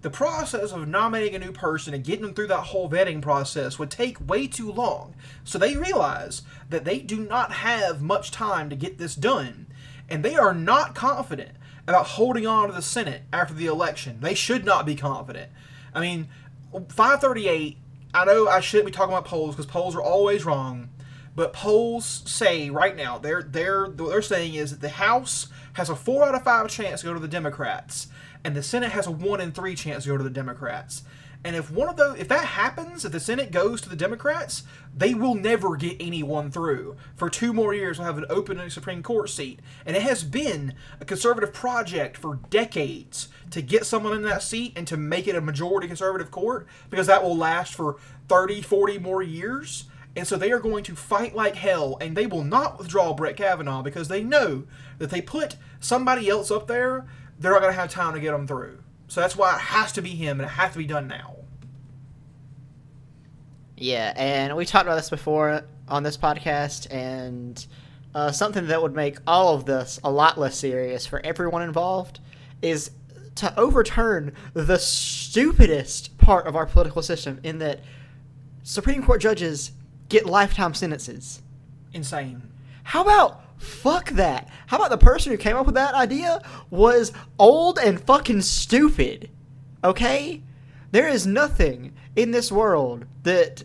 the 0.03 0.11
process 0.11 0.73
of 0.73 0.89
nominating 0.89 1.35
a 1.35 1.45
new 1.45 1.53
person 1.53 1.93
and 1.93 2.05
getting 2.05 2.25
them 2.25 2.35
through 2.35 2.47
that 2.47 2.61
whole 2.61 2.89
vetting 2.89 3.21
process 3.21 3.79
would 3.79 3.91
take 3.91 4.27
way 4.27 4.47
too 4.47 4.73
long. 4.73 5.15
So 5.45 5.59
they 5.59 5.77
realize 5.77 6.43
that 6.71 6.85
they 6.85 7.01
do 7.01 7.21
not 7.21 7.53
have 7.53 8.01
much 8.01 8.31
time 8.31 8.71
to 8.71 8.77
get 8.77 8.97
this 8.97 9.15
done, 9.15 9.67
and 10.09 10.25
they 10.25 10.37
are 10.37 10.55
not 10.55 10.95
confident 10.95 11.51
about 11.87 12.07
holding 12.07 12.47
on 12.47 12.69
to 12.69 12.75
the 12.75 12.83
Senate 12.83 13.23
after 13.33 13.53
the 13.53 13.67
election. 13.67 14.21
They 14.21 14.35
should 14.35 14.65
not 14.65 14.87
be 14.87 14.95
confident. 14.95 15.51
I 15.95 16.01
mean, 16.01 16.29
538. 16.73 17.77
I 18.13 18.25
know 18.25 18.49
I 18.49 18.61
shouldn't 18.61 18.87
be 18.87 18.93
talking 18.93 19.13
about 19.13 19.27
polls 19.27 19.55
because 19.55 19.67
polls 19.67 19.95
are 19.95 20.03
always 20.03 20.45
wrong. 20.45 20.89
But 21.35 21.53
polls 21.53 22.23
say 22.27 22.71
right 22.71 22.97
now 22.97 23.19
they're 23.19 23.43
they're 23.43 23.87
what 23.87 24.11
they're 24.11 24.23
saying 24.23 24.55
is 24.55 24.71
that 24.71 24.81
the 24.81 24.89
House 24.89 25.49
has 25.75 25.89
a 25.89 25.97
four 25.97 26.25
out 26.25 26.35
of 26.35 26.43
five 26.43 26.69
chance 26.69 27.01
to 27.01 27.07
go 27.07 27.15
to 27.15 27.21
the 27.21 27.29
Democrats, 27.29 28.09
and 28.45 28.57
the 28.57 28.63
Senate 28.63 28.93
has 28.93 29.07
a 29.07 29.11
one 29.11 29.41
in 29.41 29.53
three 29.53 29.75
chance 29.75 30.05
to 30.05 30.11
go 30.11 30.17
to 30.17 30.25
the 30.25 30.31
Democrats. 30.31 31.03
And 31.43 31.57
if 31.57 31.71
one 31.71 31.89
of 31.89 31.97
those, 31.97 32.19
if 32.19 32.29
that 32.29 32.45
happens, 32.45 33.05
if 33.05 33.13
the 33.13 33.21
Senate 33.21 33.51
goes 33.51 33.81
to 33.81 33.89
the 33.89 33.97
Democrats, 33.97 34.65
they 34.95 35.15
will 35.15 35.35
never 35.35 35.75
get 35.75 35.97
anyone 35.99 36.51
through. 36.51 36.97
For 37.17 37.31
two 37.31 37.55
more 37.55 37.73
years, 37.73 37.99
we'll 37.99 38.07
have 38.07 38.19
an 38.19 38.27
open 38.29 38.69
Supreme 38.69 39.03
Court 39.03 39.31
seat, 39.31 39.61
and 39.87 39.97
it 39.97 40.03
has 40.03 40.23
been 40.23 40.75
a 41.01 41.07
conservative 41.07 41.55
project 41.55 42.19
for 42.19 42.41
decades 42.51 43.29
to 43.53 43.63
get 43.63 43.87
someone 43.87 44.13
in 44.13 44.23
that 44.23 44.43
seat 44.43 44.75
and 44.77 44.87
to 44.87 44.99
make 44.99 45.27
it 45.27 45.35
a 45.35 45.41
majority 45.41 45.87
conservative 45.87 46.31
court 46.31 46.67
because 46.91 47.07
that 47.07 47.23
will 47.23 47.37
last 47.37 47.75
for 47.75 47.97
30, 48.29 48.61
40 48.61 48.99
more 48.99 49.23
years. 49.23 49.85
And 50.17 50.27
so 50.27 50.37
they 50.37 50.51
are 50.51 50.59
going 50.59 50.83
to 50.85 50.97
fight 50.97 51.35
like 51.37 51.55
hell, 51.55 51.97
and 52.01 52.17
they 52.17 52.27
will 52.27 52.45
not 52.45 52.79
withdraw 52.79 53.15
Brett 53.15 53.37
Kavanaugh 53.37 53.83
because 53.83 54.09
they 54.09 54.25
know 54.25 54.65
that 54.99 55.11
they 55.11 55.21
put 55.21 55.57
somebody 55.79 56.29
else 56.29 56.51
up 56.51 56.67
there, 56.67 57.07
they're 57.39 57.53
not 57.53 57.61
going 57.61 57.73
to 57.73 57.81
have 57.81 57.91
time 57.91 58.15
to 58.15 58.21
get 58.21 58.33
them 58.33 58.47
through. 58.47 58.83
So 59.07 59.21
that's 59.21 59.37
why 59.37 59.55
it 59.55 59.61
has 59.61 59.93
to 59.93 60.03
be 60.03 60.11
him, 60.11 60.41
and 60.41 60.49
it 60.49 60.53
has 60.53 60.73
to 60.73 60.79
be 60.79 60.87
done 60.87 61.07
now. 61.07 61.37
Yeah, 63.77 64.13
and 64.17 64.57
we 64.57 64.67
talked 64.67 64.87
about 64.87 64.97
this 64.97 65.11
before 65.11 65.63
on 65.89 66.03
this 66.03 66.17
podcast, 66.17 66.93
and 66.93 67.65
uh, 68.15 68.31
something 68.33 68.67
that 68.67 68.83
would 68.83 68.95
make 68.95 69.19
all 69.27 69.55
of 69.55 69.65
this 69.65 70.01
a 70.05 70.11
lot 70.11 70.39
less 70.39 70.57
serious 70.57 71.07
for 71.07 71.25
everyone 71.25 71.63
involved 71.63 72.21
is 72.61 72.91
to 73.37 73.59
overturn 73.59 74.33
the 74.53 74.79
stupidest 74.79 76.19
part 76.19 76.47
of 76.47 76.57
our 76.57 76.67
political 76.67 77.01
system 77.01 77.41
in 77.43 77.59
that 77.59 77.81
Supreme 78.63 79.03
Court 79.03 79.21
judges 79.21 79.73
get 80.11 80.27
lifetime 80.27 80.75
sentences. 80.75 81.41
Insane. 81.95 82.43
How 82.83 83.03
about 83.03 83.43
fuck 83.59 84.11
that? 84.11 84.49
How 84.67 84.77
about 84.77 84.91
the 84.91 84.99
person 84.99 85.33
who 85.33 85.39
came 85.39 85.57
up 85.57 85.67
with 85.67 85.75
that 85.77 85.95
idea 85.95 86.43
was 86.69 87.13
old 87.39 87.79
and 87.79 88.01
fucking 88.01 88.43
stupid? 88.43 89.31
Okay? 89.83 90.43
There 90.93 91.09
is 91.09 91.27
nothing 91.27 91.95
in 92.17 92.33
this 92.33 92.51
world 92.51 93.07
that 93.23 93.65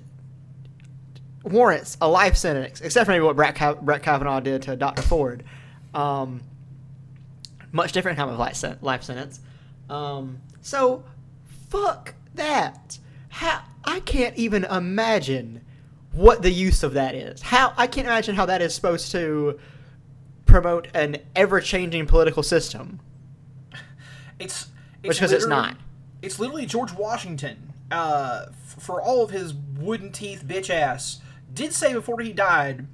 warrants 1.44 1.98
a 2.02 2.08
life 2.08 2.36
sentence, 2.36 2.82
except 2.82 3.06
for 3.06 3.12
maybe 3.12 3.24
what 3.24 3.36
Brett, 3.36 3.56
Kav- 3.56 3.82
Brett 3.82 4.04
Kavanaugh 4.04 4.40
did 4.40 4.62
to 4.64 4.76
Dr. 4.76 5.02
Ford. 5.02 5.44
Um, 5.94 6.42
much 7.72 7.92
different 7.92 8.18
kind 8.18 8.30
of 8.30 8.38
life, 8.38 8.56
sen- 8.56 8.78
life 8.82 9.04
sentence. 9.04 9.40
Um, 9.90 10.40
so, 10.62 11.04
fuck 11.70 12.14
that. 12.36 13.00
How 13.30 13.64
I 13.84 14.00
can't 14.02 14.36
even 14.36 14.64
imagine 14.66 15.62
what 16.16 16.42
the 16.42 16.52
use 16.52 16.82
of 16.84 16.94
that 16.94 17.14
is. 17.14 17.42
How 17.42 17.74
I 17.78 17.88
can't 17.88 18.08
imagine 18.08 18.36
how 18.36 18.46
that 18.48 18.62
is 18.62 18.74
supposed 18.74 19.12
to 19.12 19.60
promote 20.46 20.88
an 20.94 21.18
ever-changing 21.36 22.06
political 22.08 22.42
system, 22.44 23.00
It's, 24.40 24.68
which 25.04 25.18
because 25.18 25.32
it's 25.32 25.48
not. 25.48 25.76
It's 26.22 26.40
literally 26.40 26.66
George 26.66 26.94
Washington, 26.94 27.74
uh, 27.92 28.46
f- 28.50 28.76
for 28.80 29.02
all 29.02 29.24
of 29.24 29.32
his 29.32 29.54
wooden 29.54 30.12
teeth 30.12 30.44
bitch 30.48 30.70
ass, 30.70 31.20
did 31.54 31.74
say 31.74 31.94
before 31.94 32.20
he 32.22 32.32
died, 32.32 32.88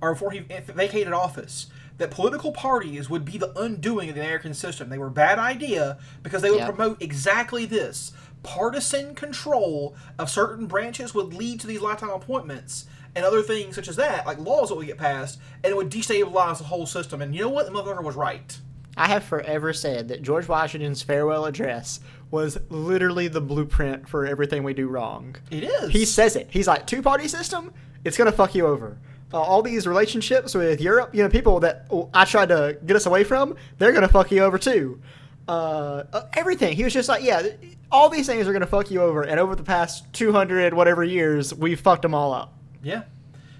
or 0.00 0.12
before 0.14 0.30
he 0.32 0.40
vacated 0.40 1.12
office, 1.12 1.66
that 1.98 2.10
political 2.10 2.52
parties 2.52 3.08
would 3.08 3.24
be 3.24 3.38
the 3.38 3.56
undoing 3.58 4.08
of 4.08 4.16
the 4.16 4.20
American 4.20 4.52
system. 4.52 4.88
They 4.88 4.98
were 4.98 5.06
a 5.06 5.10
bad 5.12 5.38
idea 5.38 5.98
because 6.22 6.42
they 6.42 6.50
would 6.50 6.58
Yeah. 6.60 6.70
promote 6.70 7.00
exactly 7.00 7.64
this. 7.66 8.12
Partisan 8.44 9.16
control 9.16 9.96
of 10.18 10.30
certain 10.30 10.66
branches 10.66 11.14
would 11.14 11.34
lead 11.34 11.58
to 11.60 11.66
these 11.66 11.80
lifetime 11.80 12.10
appointments 12.10 12.86
and 13.16 13.24
other 13.24 13.42
things 13.42 13.74
such 13.74 13.88
as 13.88 13.96
that, 13.96 14.26
like 14.26 14.38
laws 14.38 14.68
that 14.68 14.76
would 14.76 14.86
get 14.86 14.98
passed, 14.98 15.40
and 15.62 15.70
it 15.72 15.76
would 15.76 15.90
destabilize 15.90 16.58
the 16.58 16.64
whole 16.64 16.86
system. 16.86 17.20
And 17.22 17.34
you 17.34 17.42
know 17.42 17.48
what? 17.48 17.66
The 17.66 17.72
motherfucker 17.72 18.04
was 18.04 18.16
right. 18.16 18.56
I 18.96 19.08
have 19.08 19.24
forever 19.24 19.72
said 19.72 20.08
that 20.08 20.22
George 20.22 20.46
Washington's 20.46 21.02
farewell 21.02 21.46
address 21.46 22.00
was 22.30 22.58
literally 22.68 23.28
the 23.28 23.40
blueprint 23.40 24.08
for 24.08 24.26
everything 24.26 24.62
we 24.62 24.74
do 24.74 24.88
wrong. 24.88 25.36
It 25.50 25.64
is. 25.64 25.90
He 25.90 26.04
says 26.04 26.36
it. 26.36 26.48
He's 26.50 26.68
like, 26.68 26.86
two 26.86 27.02
party 27.02 27.26
system, 27.28 27.72
it's 28.04 28.16
going 28.16 28.30
to 28.30 28.36
fuck 28.36 28.54
you 28.54 28.66
over. 28.66 28.98
Uh, 29.32 29.40
all 29.40 29.62
these 29.62 29.86
relationships 29.86 30.54
with 30.54 30.80
Europe, 30.80 31.10
you 31.12 31.22
know, 31.22 31.28
people 31.28 31.58
that 31.60 31.86
I 32.12 32.24
tried 32.24 32.50
to 32.50 32.78
get 32.86 32.94
us 32.94 33.06
away 33.06 33.24
from, 33.24 33.56
they're 33.78 33.92
going 33.92 34.02
to 34.02 34.08
fuck 34.08 34.30
you 34.30 34.44
over 34.44 34.58
too. 34.58 35.00
Uh, 35.48 36.04
uh, 36.12 36.22
everything. 36.34 36.74
He 36.76 36.84
was 36.84 36.92
just 36.92 37.08
like, 37.08 37.22
yeah, 37.22 37.42
all 37.92 38.08
these 38.08 38.26
things 38.26 38.46
are 38.48 38.52
going 38.52 38.60
to 38.62 38.66
fuck 38.66 38.90
you 38.90 39.02
over. 39.02 39.22
And 39.22 39.38
over 39.38 39.54
the 39.54 39.62
past 39.62 40.10
200 40.14 40.72
whatever 40.74 41.04
years, 41.04 41.52
we've 41.54 41.78
fucked 41.80 42.02
them 42.02 42.14
all 42.14 42.32
up. 42.32 42.54
Yeah. 42.82 43.02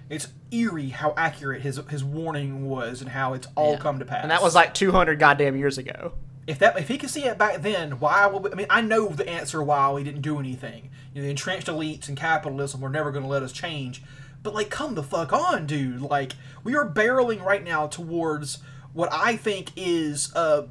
It's 0.09 0.29
eerie 0.51 0.90
how 0.90 1.14
accurate 1.16 1.62
his 1.62 1.81
his 1.88 2.05
warning 2.05 2.68
was 2.68 3.01
and 3.01 3.11
how 3.11 3.33
it's 3.35 3.49
all 3.57 3.73
Yeah. 3.73 3.79
come 3.79 3.99
to 3.99 4.05
pass. 4.05 4.23
And 4.23 4.31
that 4.31 4.42
was 4.42 4.55
like 4.55 4.73
200 4.75 5.18
goddamn 5.18 5.57
years 5.57 5.79
ago. 5.79 6.12
if 6.47 6.59
that 6.59 6.79
if 6.79 6.88
he 6.88 6.99
could 6.99 7.09
see 7.11 7.25
it 7.25 7.38
back 7.38 7.62
then, 7.62 7.92
why 7.99 8.27
would 8.27 8.42
we, 8.44 8.53
I 8.53 8.55
mean 8.55 8.66
I 8.70 8.81
know 8.83 9.09
the 9.09 9.29
answer 9.29 9.62
why 9.62 9.90
we 9.92 10.05
didn't 10.05 10.20
do 10.20 10.38
anything. 10.38 10.90
You 11.14 11.20
know, 11.20 11.25
the 11.25 11.31
entrenched 11.31 11.66
elites 11.68 12.07
and 12.09 12.16
capitalism 12.16 12.81
were 12.83 12.90
never 12.90 13.11
going 13.11 13.23
to 13.25 13.29
let 13.29 13.42
us 13.42 13.51
change. 13.53 14.03
But 14.42 14.55
like 14.55 14.68
come 14.70 14.94
the 14.94 15.03
fuck 15.03 15.33
on, 15.33 15.66
dude. 15.66 16.03
Like 16.03 16.33
we 16.62 16.77
are 16.77 16.87
barreling 16.88 17.42
right 17.42 17.64
now 17.64 17.87
towards 17.87 18.59
what 18.92 19.09
I 19.12 19.37
think 19.37 19.70
is 19.75 20.33
uh 20.37 20.66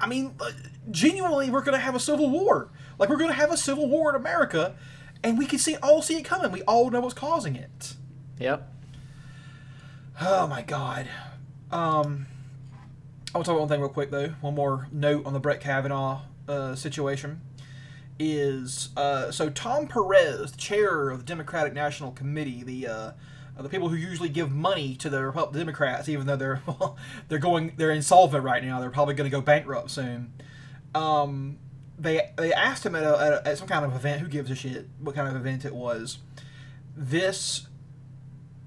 I 0.00 0.06
mean 0.06 0.34
uh, 0.40 0.50
genuinely 0.90 1.50
we're 1.50 1.62
going 1.62 1.76
to 1.76 1.84
have 1.84 1.94
a 1.94 2.00
civil 2.00 2.30
war. 2.30 2.70
Like 2.98 3.08
we're 3.08 3.16
going 3.16 3.30
to 3.30 3.36
have 3.36 3.52
a 3.52 3.56
civil 3.56 3.88
war 3.88 4.10
in 4.10 4.16
America 4.16 4.74
and 5.22 5.38
we 5.38 5.46
can 5.46 5.58
see 5.58 5.76
all 5.76 6.02
see 6.02 6.18
it 6.18 6.24
coming. 6.24 6.52
We 6.52 6.62
all 6.62 6.90
know 6.90 7.00
what's 7.00 7.14
causing 7.14 7.56
it. 7.56 7.94
Yep. 8.38 8.72
Oh 10.20 10.46
my 10.46 10.62
god. 10.62 11.08
Um, 11.70 12.26
I 13.34 13.38
want 13.38 13.44
to 13.44 13.50
talk 13.50 13.56
about 13.56 13.60
one 13.60 13.68
thing 13.68 13.80
real 13.80 13.90
quick 13.90 14.10
though. 14.10 14.28
One 14.40 14.54
more 14.54 14.88
note 14.92 15.26
on 15.26 15.32
the 15.32 15.40
Brett 15.40 15.60
Kavanaugh 15.60 16.22
uh, 16.48 16.74
situation 16.74 17.40
is 18.18 18.90
uh, 18.96 19.30
so 19.30 19.50
Tom 19.50 19.86
Perez, 19.86 20.52
the 20.52 20.58
chair 20.58 21.10
of 21.10 21.18
the 21.18 21.24
Democratic 21.24 21.74
National 21.74 22.12
Committee, 22.12 22.62
the 22.62 22.86
uh, 22.86 23.10
the 23.58 23.68
people 23.68 23.88
who 23.88 23.96
usually 23.96 24.28
give 24.28 24.50
money 24.52 24.94
to 24.96 25.08
the 25.08 25.18
Repu- 25.18 25.52
Democrats, 25.52 26.08
even 26.08 26.26
though 26.26 26.36
they're 26.36 26.62
they're 27.28 27.38
going 27.38 27.72
they're 27.76 27.90
insolvent 27.90 28.44
right 28.44 28.62
now, 28.62 28.80
they're 28.80 28.90
probably 28.90 29.14
going 29.14 29.30
to 29.30 29.34
go 29.34 29.40
bankrupt 29.40 29.90
soon. 29.90 30.32
Um, 30.94 31.58
they 31.98 32.32
they 32.36 32.52
asked 32.52 32.84
him 32.84 32.94
at, 32.94 33.04
a, 33.04 33.18
at, 33.20 33.32
a, 33.32 33.48
at 33.48 33.58
some 33.58 33.68
kind 33.68 33.84
of 33.84 33.94
event. 33.94 34.20
Who 34.20 34.28
gives 34.28 34.50
a 34.50 34.54
shit 34.54 34.88
what 35.00 35.14
kind 35.14 35.28
of 35.28 35.36
event 35.36 35.64
it 35.64 35.74
was? 35.74 36.18
This 36.96 37.66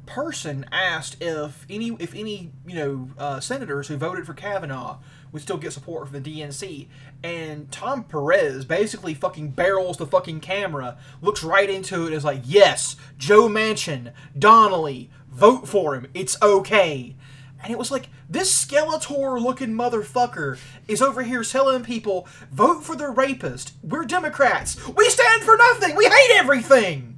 person 0.05 0.65
asked 0.71 1.17
if 1.21 1.65
any 1.69 1.95
if 1.99 2.15
any 2.15 2.51
you 2.65 2.75
know 2.75 3.09
uh, 3.17 3.39
senators 3.39 3.87
who 3.87 3.97
voted 3.97 4.25
for 4.25 4.33
Kavanaugh 4.33 4.97
would 5.31 5.41
still 5.41 5.57
get 5.57 5.73
support 5.73 6.07
from 6.07 6.21
the 6.21 6.39
DNC, 6.39 6.87
and 7.23 7.71
Tom 7.71 8.03
Perez 8.03 8.65
basically 8.65 9.13
fucking 9.13 9.51
barrels 9.51 9.97
the 9.97 10.05
fucking 10.05 10.39
camera, 10.39 10.97
looks 11.21 11.43
right 11.43 11.69
into 11.69 12.03
it, 12.03 12.07
and 12.07 12.15
is 12.15 12.25
like, 12.25 12.41
"Yes, 12.45 12.95
Joe 13.17 13.47
Manchin, 13.47 14.13
Donnelly, 14.37 15.09
vote 15.29 15.67
for 15.67 15.95
him. 15.95 16.07
It's 16.13 16.41
okay." 16.41 17.15
And 17.61 17.71
it 17.71 17.77
was 17.77 17.91
like, 17.91 18.07
this 18.29 18.65
Skeletor 18.65 19.41
looking 19.41 19.73
motherfucker 19.73 20.57
is 20.87 21.01
over 21.01 21.23
here 21.23 21.43
telling 21.43 21.83
people, 21.83 22.27
vote 22.51 22.83
for 22.83 22.95
the 22.95 23.09
rapist. 23.09 23.73
We're 23.83 24.05
Democrats. 24.05 24.87
We 24.87 25.09
stand 25.09 25.43
for 25.43 25.57
nothing. 25.57 25.95
We 25.95 26.05
hate 26.05 26.31
everything. 26.35 27.17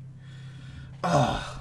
Ugh. 1.03 1.59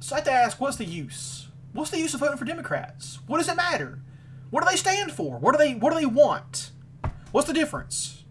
So 0.00 0.14
I 0.14 0.18
have 0.18 0.24
to 0.26 0.32
ask, 0.32 0.60
what's 0.60 0.76
the 0.76 0.84
use? 0.84 1.43
What's 1.74 1.90
the 1.90 1.98
use 1.98 2.14
of 2.14 2.20
voting 2.20 2.38
for 2.38 2.44
Democrats? 2.44 3.18
What 3.26 3.38
does 3.38 3.48
it 3.48 3.56
matter? 3.56 3.98
What 4.50 4.62
do 4.62 4.70
they 4.70 4.76
stand 4.76 5.10
for? 5.10 5.38
What 5.38 5.52
do 5.52 5.58
they 5.58 5.74
What 5.74 5.92
do 5.92 5.98
they 5.98 6.06
want? 6.06 6.70
What's 7.32 7.48
the 7.48 7.52
difference? 7.52 8.24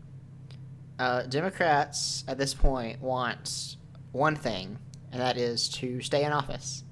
Uh, 0.98 1.24
Democrats 1.24 2.24
at 2.28 2.38
this 2.38 2.54
point 2.54 3.02
want 3.02 3.76
one 4.14 4.38
thing, 4.38 4.80
and 5.12 5.20
that 5.20 5.38
is 5.38 5.68
to 5.68 6.00
stay 6.00 6.24
in 6.24 6.32
office. 6.32 6.86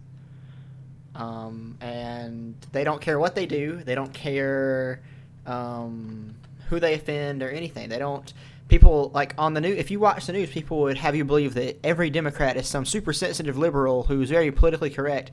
Um, 1.15 1.77
and 1.79 2.55
they 2.73 2.83
don't 2.83 2.99
care 2.99 3.17
what 3.17 3.33
they 3.33 3.45
do. 3.45 3.77
They 3.77 3.95
don't 3.95 4.13
care 4.13 5.01
um, 5.45 6.35
who 6.67 6.81
they 6.81 6.95
offend 6.95 7.41
or 7.43 7.49
anything. 7.49 7.87
They 7.87 7.99
don't. 7.99 8.33
People 8.67 9.11
like 9.13 9.35
on 9.37 9.53
the 9.53 9.61
news. 9.61 9.77
If 9.77 9.89
you 9.91 10.01
watch 10.01 10.25
the 10.25 10.33
news, 10.33 10.49
people 10.49 10.81
would 10.81 10.97
have 10.97 11.15
you 11.15 11.23
believe 11.23 11.53
that 11.53 11.79
every 11.85 12.09
Democrat 12.09 12.57
is 12.57 12.67
some 12.67 12.85
super 12.85 13.13
sensitive 13.13 13.57
liberal 13.57 14.03
who's 14.03 14.29
very 14.29 14.51
politically 14.51 14.89
correct. 14.89 15.31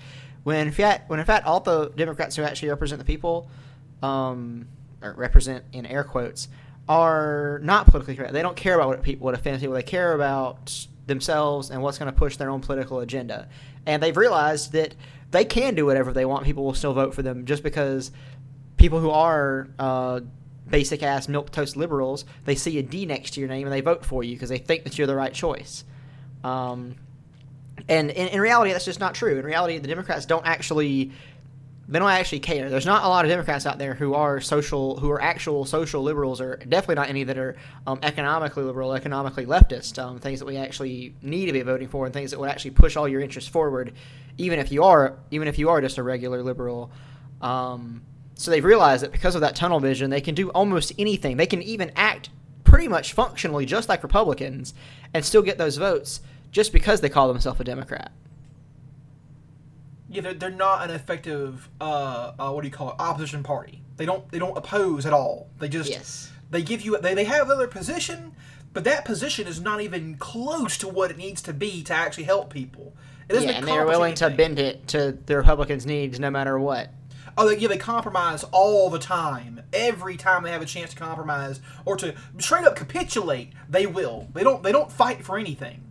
When 0.49 0.67
in 0.67 0.73
fact, 0.73 1.11
when 1.11 1.21
in 1.21 1.27
fact, 1.27 1.45
all 1.45 1.61
the 1.61 1.91
Democrats 1.91 2.35
who 2.35 2.43
actually 2.43 2.71
represent 2.71 2.99
the 2.99 3.05
people, 3.05 3.51
um, 4.03 4.67
or 5.03 5.13
represent 5.13 5.63
in 5.75 5.85
air 5.85 6.05
quotes, 6.05 6.49
are 6.89 7.61
not 7.63 7.87
politically 7.87 8.17
correct. 8.17 8.33
They 8.33 8.41
don't 8.41 8.57
care 8.57 8.75
about 8.75 8.89
what 8.89 9.03
people 9.03 9.27
what 9.27 9.35
offends 9.35 9.61
people. 9.61 9.75
They 9.75 9.83
care 9.83 10.15
about 10.15 10.87
themselves 11.05 11.69
and 11.71 11.83
what's 11.83 11.99
going 11.99 12.11
to 12.11 12.19
push 12.19 12.39
their 12.39 12.49
own 12.49 12.63
political 12.63 13.01
agenda. 13.01 13.47
And 13.85 14.03
they've 14.03 14.17
realized 14.17 14.73
that 14.73 14.95
they 15.33 15.45
can 15.45 15.75
do 15.75 15.85
whatever 15.85 16.15
they 16.15 16.25
want. 16.25 16.47
People 16.47 16.65
will 16.65 16.73
still 16.73 16.95
vote 16.95 17.13
for 17.13 17.21
them 17.21 17.45
just 17.45 17.63
because 17.63 18.11
people 18.79 19.01
who 19.01 19.11
are 19.11 19.69
uh, 19.79 20.21
basic 20.67 21.03
ass 21.03 21.29
milk 21.29 21.51
toast 21.51 21.77
liberals 21.77 22.25
they 22.47 22.55
see 22.55 22.79
a 22.79 22.83
D 22.83 23.05
next 23.05 23.33
to 23.33 23.41
your 23.41 23.51
name 23.51 23.67
and 23.67 23.73
they 23.75 23.83
vote 23.83 24.03
for 24.03 24.25
you 24.25 24.35
because 24.35 24.49
they 24.49 24.57
think 24.57 24.85
that 24.85 24.97
you're 24.97 25.07
the 25.07 25.15
right 25.15 25.35
choice. 25.35 25.85
Um, 26.43 26.97
and 27.89 28.11
in, 28.11 28.29
in 28.29 28.41
reality, 28.41 28.73
that's 28.73 28.85
just 28.85 29.01
not 29.01 29.15
true. 29.15 29.39
In 29.39 29.45
reality, 29.45 29.79
the 29.79 29.89
Democrats 29.89 30.27
don't 30.27 30.47
actually 30.47 31.13
they 31.89 31.99
don't 31.99 32.11
actually 32.11 32.41
care. 32.41 32.69
There's 32.69 32.85
not 32.85 33.05
a 33.05 33.09
lot 33.09 33.25
of 33.25 33.31
Democrats 33.31 33.65
out 33.65 33.79
there 33.79 33.95
who 33.95 34.13
are 34.13 34.43
social, 34.43 34.99
who 35.01 35.11
are 35.11 35.23
actual 35.23 35.65
social 35.65 36.03
liberals, 36.03 36.39
or 36.39 36.57
definitely 36.57 36.97
not 36.97 37.09
any 37.09 37.25
that 37.25 37.39
are 37.39 37.57
um, 37.87 37.99
economically 38.03 38.63
liberal, 38.63 38.93
economically 38.93 39.47
leftist. 39.47 40.03
Um, 40.03 40.19
things 40.19 40.39
that 40.39 40.45
we 40.45 40.59
actually 40.59 41.15
need 41.23 41.47
to 41.47 41.53
be 41.53 41.63
voting 41.63 41.89
for, 41.89 42.05
and 42.05 42.13
things 42.13 42.31
that 42.31 42.39
would 42.39 42.51
actually 42.51 42.73
push 42.73 42.97
all 42.97 43.09
your 43.09 43.23
interests 43.23 43.49
forward, 43.49 43.95
even 44.37 44.59
if 44.59 44.71
you 44.71 44.85
are, 44.85 45.17
even 45.31 45.49
if 45.49 45.59
you 45.59 45.71
are 45.71 45.81
just 45.81 45.97
a 45.97 46.03
regular 46.03 46.43
liberal. 46.43 46.91
Um, 47.41 48.03
so 48.35 48.51
they've 48.51 48.65
realized 48.65 49.03
that 49.03 49.11
because 49.11 49.35
of 49.35 49.41
that 49.41 49.57
tunnel 49.57 49.81
vision, 49.81 50.11
they 50.11 50.21
can 50.21 50.35
do 50.35 50.51
almost 50.51 50.93
anything. 50.99 51.39
They 51.39 51.47
can 51.47 51.63
even 51.63 51.91
act 51.97 52.29
pretty 52.65 52.87
much 52.87 53.15
functionally 53.15 53.65
just 53.65 53.89
like 53.89 54.03
Republicans, 54.03 54.75
and 55.15 55.25
still 55.25 55.41
get 55.41 55.57
those 55.57 55.79
votes 55.79 56.21
just 56.51 56.73
because 56.73 57.01
they 57.01 57.09
call 57.09 57.29
themselves 57.29 57.61
a 57.61 57.65
Democrat. 57.65 58.13
Yeah, 60.11 60.23
they're, 60.23 60.35
they're 60.35 60.51
not 60.51 60.89
an 60.89 60.95
effective 60.95 61.69
uh, 61.81 62.33
uh, 62.39 62.51
what 62.51 62.63
do 62.63 62.69
you 62.69 62.73
call 62.73 62.91
it 62.91 62.97
opposition 62.99 63.43
party. 63.43 63.83
They 63.97 64.07
don't 64.07 64.31
they 64.31 64.39
don't 64.39 64.57
oppose 64.57 65.05
at 65.05 65.13
all. 65.13 65.49
They 65.59 65.69
just 65.69 65.91
Yes. 65.91 66.33
they 66.51 66.63
give 66.63 66.81
you 66.83 66.97
they, 66.99 67.15
they 67.15 67.25
have 67.25 67.49
their 67.49 67.67
position, 67.67 68.35
but 68.73 68.85
that 68.85 69.05
position 69.05 69.47
is 69.47 69.61
not 69.61 69.81
even 69.81 70.17
close 70.17 70.79
to 70.79 70.89
what 70.89 71.11
it 71.11 71.19
needs 71.19 71.43
to 71.43 71.53
be 71.53 71.83
to 71.85 71.93
actually 71.93 72.25
help 72.25 72.53
people. 72.53 72.95
It 73.29 73.35
doesn't 73.35 73.49
Yeah, 73.49 73.57
and 73.57 73.69
they're 73.69 73.87
willing 73.87 74.15
to 74.17 74.31
bend 74.31 74.59
it 74.59 74.89
to 74.89 75.19
the 75.27 75.37
Republicans' 75.37 75.85
needs 75.85 76.19
no 76.19 76.31
matter 76.31 76.59
what. 76.59 76.91
Oh, 77.37 77.49
they, 77.49 77.59
yeah, 77.59 77.69
they 77.69 77.77
compromise 77.77 78.43
all 78.51 78.91
the 78.91 78.99
time. 78.99 79.63
Every 79.73 80.17
time 80.17 80.43
they 80.43 80.51
have 80.51 80.63
a 80.63 80.67
chance 80.67 80.91
to 80.91 80.97
compromise 80.97 81.61
or 81.85 81.97
to 81.99 82.15
straight 82.39 82.65
up 82.65 82.75
capitulate, 82.75 83.53
they 83.69 83.87
will. 83.87 84.29
They 84.33 84.43
don't. 84.43 84.63
They 84.63 84.73
don't 84.73 84.91
fight 84.91 85.25
for 85.25 85.39
anything. 85.39 85.83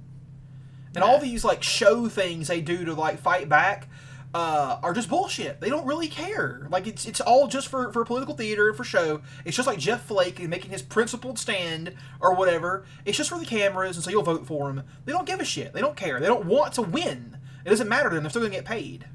And 0.97 1.03
all 1.03 1.19
these 1.19 1.45
like 1.45 1.62
show 1.62 2.10
things 2.10 2.47
they 2.47 2.60
do 2.60 2.83
to 2.86 2.95
like 2.95 3.19
fight 3.19 3.47
back 3.47 3.88
uh, 4.33 4.79
are 4.81 4.95
just 4.95 5.10
bullshit. 5.10 5.62
They 5.62 5.69
don't 5.69 5.86
really 5.86 6.07
care. 6.07 6.65
Like 6.71 6.88
it's 6.88 7.05
it's 7.05 7.21
all 7.21 7.45
just 7.45 7.67
for 7.67 7.93
for 7.93 8.03
political 8.03 8.33
theater 8.36 8.67
and 8.67 8.75
for 8.75 8.83
show. 8.83 9.21
It's 9.45 9.55
just 9.55 9.67
like 9.67 9.77
Jeff 9.77 10.05
Flake 10.05 10.39
making 10.49 10.71
his 10.71 10.81
principled 10.81 11.38
stand 11.38 11.93
or 12.19 12.33
whatever. 12.33 12.83
It's 13.05 13.15
just 13.15 13.29
for 13.29 13.38
the 13.38 13.45
cameras, 13.45 13.95
and 13.95 14.03
so 14.03 14.10
you'll 14.10 14.23
vote 14.23 14.47
for 14.47 14.71
him. 14.71 14.81
They 15.05 15.12
don't 15.12 15.27
give 15.27 15.39
a 15.39 15.45
shit. 15.45 15.71
They 15.71 15.81
don't 15.81 15.95
care. 15.95 16.19
They 16.19 16.25
don't 16.25 16.47
want 16.47 16.73
to 16.73 16.81
win. 16.81 17.38
It 17.63 17.69
doesn't 17.69 17.88
matter 17.88 18.10
to 18.10 18.15
them. 18.15 18.23
They're 18.23 18.31
still 18.31 18.41
gonna 18.41 18.55
get 18.55 18.65
paid. 18.65 19.05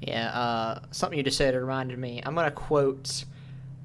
Yeah, 0.00 0.28
uh, 0.38 0.82
something 0.92 1.16
you 1.18 1.24
just 1.24 1.36
said 1.36 1.56
reminded 1.56 1.98
me. 1.98 2.22
I'm 2.24 2.36
going 2.36 2.44
to 2.44 2.50
quote 2.50 3.24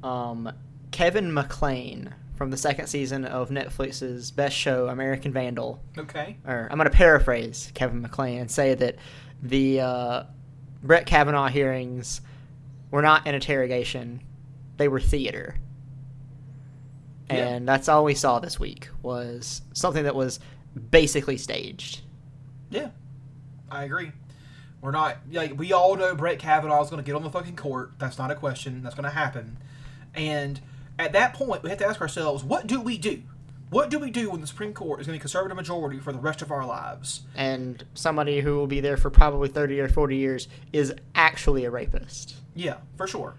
um, 0.03 0.51
Kevin 0.91 1.31
McClain 1.31 2.11
from 2.39 2.51
the 2.51 2.57
second 2.57 2.87
season 2.87 3.25
of 3.25 3.49
Netflix's 3.49 4.31
best 4.31 4.55
show, 4.55 4.87
American 4.87 5.33
Vandal. 5.33 5.83
Okay. 5.97 6.37
Or 6.47 6.69
I'm 6.71 6.77
going 6.77 6.89
to 6.89 6.95
paraphrase 6.95 7.69
Kevin 7.75 8.01
McClain 8.01 8.39
and 8.39 8.49
say 8.49 8.75
that 8.75 8.95
the 9.43 9.81
uh, 9.81 10.23
Brett 10.81 11.05
Kavanaugh 11.05 11.49
hearings 11.49 12.21
were 12.91 13.01
not 13.01 13.27
an 13.27 13.35
interrogation; 13.35 14.21
they 14.77 14.87
were 14.87 15.01
theater. 15.01 15.57
Yeah. 17.29 17.45
And 17.45 17.67
that's 17.67 17.89
all 17.89 18.05
we 18.05 18.15
saw 18.15 18.39
this 18.39 18.57
week 18.57 18.87
was 19.01 19.61
something 19.73 20.05
that 20.05 20.15
was 20.15 20.39
basically 20.91 21.37
staged. 21.37 22.03
Yeah, 22.69 22.91
I 23.69 23.83
agree. 23.83 24.13
We're 24.79 24.91
not 24.91 25.17
like 25.29 25.59
we 25.59 25.73
all 25.73 25.97
know 25.97 26.15
Brett 26.15 26.39
Kavanaugh 26.39 26.81
is 26.83 26.89
going 26.89 27.03
to 27.03 27.05
get 27.05 27.17
on 27.17 27.23
the 27.23 27.29
fucking 27.29 27.57
court. 27.57 27.95
That's 27.99 28.17
not 28.17 28.31
a 28.31 28.35
question. 28.35 28.81
That's 28.81 28.95
going 28.95 29.03
to 29.03 29.09
happen. 29.09 29.57
And 30.15 30.61
at 30.99 31.13
that 31.13 31.33
point, 31.33 31.63
we 31.63 31.69
have 31.69 31.79
to 31.79 31.87
ask 31.87 32.01
ourselves, 32.01 32.43
what 32.43 32.67
do 32.67 32.79
we 32.79 32.97
do? 32.97 33.23
What 33.69 33.89
do 33.89 33.99
we 33.99 34.09
do 34.09 34.31
when 34.31 34.41
the 34.41 34.47
Supreme 34.47 34.73
Court 34.73 34.99
is 34.99 35.07
going 35.07 35.17
to 35.17 35.19
be 35.19 35.21
conservative 35.21 35.55
majority 35.55 35.99
for 35.99 36.11
the 36.11 36.19
rest 36.19 36.41
of 36.41 36.51
our 36.51 36.65
lives? 36.65 37.21
and 37.35 37.83
somebody 37.93 38.41
who 38.41 38.55
will 38.55 38.67
be 38.67 38.79
there 38.79 38.97
for 38.97 39.09
probably 39.09 39.47
30 39.47 39.79
or 39.79 39.87
40 39.87 40.17
years 40.17 40.47
is 40.73 40.93
actually 41.15 41.65
a 41.65 41.71
rapist. 41.71 42.35
Yeah, 42.55 42.77
for 42.97 43.07
sure. 43.07 43.35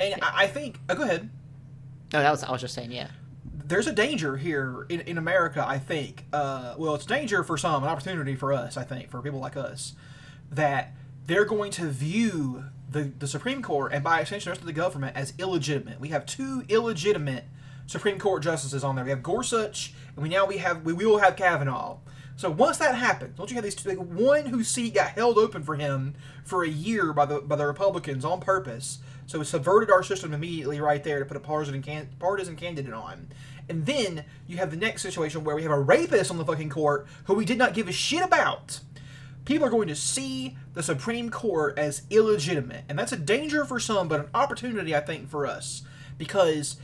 And 0.00 0.22
I, 0.22 0.44
I 0.44 0.46
think, 0.46 0.78
oh, 0.88 0.94
go 0.94 1.02
ahead. 1.02 1.28
No, 2.12 2.20
that 2.20 2.30
was 2.30 2.42
I 2.42 2.52
was 2.52 2.60
just 2.60 2.74
saying, 2.74 2.92
yeah. 2.92 3.08
There's 3.66 3.86
a 3.86 3.92
danger 3.92 4.36
here 4.36 4.86
in, 4.88 5.00
in 5.00 5.18
America, 5.18 5.64
I 5.66 5.78
think. 5.78 6.24
Uh, 6.32 6.74
well, 6.78 6.94
it's 6.94 7.06
danger 7.06 7.42
for 7.42 7.58
some, 7.58 7.82
an 7.82 7.88
opportunity 7.88 8.36
for 8.36 8.52
us, 8.52 8.76
I 8.76 8.84
think, 8.84 9.10
for 9.10 9.20
people 9.20 9.40
like 9.40 9.56
us, 9.56 9.94
that 10.52 10.92
they're 11.26 11.46
going 11.46 11.72
to 11.72 11.88
view 11.88 12.64
the, 12.90 13.12
the 13.18 13.26
Supreme 13.26 13.62
Court 13.62 13.92
and 13.92 14.04
by 14.04 14.20
extension 14.20 14.48
the 14.48 14.52
rest 14.52 14.60
of 14.60 14.66
the 14.66 14.72
government 14.72 15.16
as 15.16 15.32
illegitimate. 15.38 16.00
We 16.00 16.08
have 16.08 16.26
two 16.26 16.64
illegitimate 16.68 17.44
Supreme 17.86 18.18
Court 18.18 18.42
justices 18.42 18.84
on 18.84 18.96
there. 18.96 19.04
We 19.04 19.10
have 19.10 19.22
Gorsuch, 19.22 19.92
and 20.14 20.22
we 20.22 20.28
now 20.28 20.46
we 20.46 20.58
have 20.58 20.82
we 20.82 20.92
will 20.92 21.18
have 21.18 21.36
Kavanaugh. 21.36 21.98
So 22.36 22.50
once 22.50 22.78
that 22.78 22.96
happens, 22.96 23.38
once 23.38 23.50
you 23.50 23.54
have 23.54 23.64
these 23.64 23.76
two, 23.76 23.88
like 23.88 23.98
one 23.98 24.46
whose 24.46 24.68
seat 24.68 24.94
got 24.94 25.10
held 25.10 25.38
open 25.38 25.62
for 25.62 25.76
him 25.76 26.14
for 26.44 26.64
a 26.64 26.68
year 26.68 27.12
by 27.12 27.26
the 27.26 27.40
by 27.40 27.56
the 27.56 27.66
Republicans 27.66 28.24
on 28.24 28.40
purpose, 28.40 28.98
so 29.26 29.40
it 29.40 29.44
subverted 29.44 29.90
our 29.90 30.02
system 30.02 30.34
immediately 30.34 30.80
right 30.80 31.04
there 31.04 31.18
to 31.20 31.24
put 31.24 31.36
a 31.36 31.40
partisan 31.40 31.80
can, 31.82 32.08
partisan 32.18 32.56
candidate 32.56 32.92
on. 32.92 33.28
And 33.68 33.86
then 33.86 34.24
you 34.46 34.58
have 34.58 34.70
the 34.70 34.76
next 34.76 35.02
situation 35.02 35.44
where 35.44 35.56
we 35.56 35.62
have 35.62 35.72
a 35.72 35.80
rapist 35.80 36.30
on 36.30 36.38
the 36.38 36.44
fucking 36.44 36.68
court 36.68 37.06
who 37.24 37.34
we 37.34 37.44
did 37.44 37.56
not 37.56 37.72
give 37.72 37.88
a 37.88 37.92
shit 37.92 38.22
about. 38.22 38.80
People 39.44 39.66
are 39.66 39.70
going 39.70 39.88
to 39.88 39.96
see 39.96 40.56
the 40.72 40.82
Supreme 40.82 41.30
Court 41.30 41.78
as 41.78 42.02
illegitimate, 42.10 42.84
and 42.88 42.98
that's 42.98 43.12
a 43.12 43.16
danger 43.16 43.64
for 43.64 43.78
some, 43.78 44.08
but 44.08 44.20
an 44.20 44.26
opportunity 44.34 44.94
I 44.94 45.00
think 45.00 45.28
for 45.28 45.46
us 45.46 45.82
because 46.16 46.76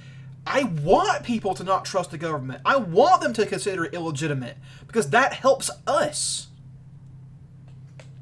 I 0.46 0.64
want 0.64 1.22
people 1.24 1.54
to 1.54 1.64
not 1.64 1.84
trust 1.84 2.10
the 2.10 2.18
government. 2.18 2.62
I 2.64 2.76
want 2.76 3.22
them 3.22 3.32
to 3.34 3.46
consider 3.46 3.84
it 3.84 3.94
illegitimate 3.94 4.56
because 4.86 5.10
that 5.10 5.32
helps 5.32 5.70
us. 5.86 6.48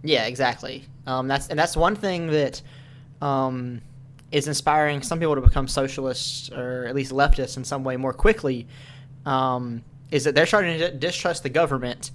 Yeah, 0.02 0.26
exactly. 0.26 0.84
Um, 1.06 1.28
that's 1.28 1.48
and 1.48 1.58
that's 1.58 1.76
one 1.76 1.96
thing 1.96 2.28
that 2.28 2.60
um, 3.20 3.80
is 4.30 4.46
inspiring 4.46 5.02
some 5.02 5.18
people 5.18 5.34
to 5.34 5.40
become 5.40 5.66
socialists 5.66 6.50
or 6.50 6.86
at 6.86 6.94
least 6.94 7.12
leftists 7.12 7.56
in 7.56 7.64
some 7.64 7.82
way 7.82 7.96
more 7.96 8.12
quickly 8.12 8.66
um, 9.26 9.82
is 10.10 10.24
that 10.24 10.34
they're 10.34 10.46
starting 10.46 10.78
to 10.78 10.90
distrust 10.92 11.42
the 11.42 11.48
government 11.48 12.10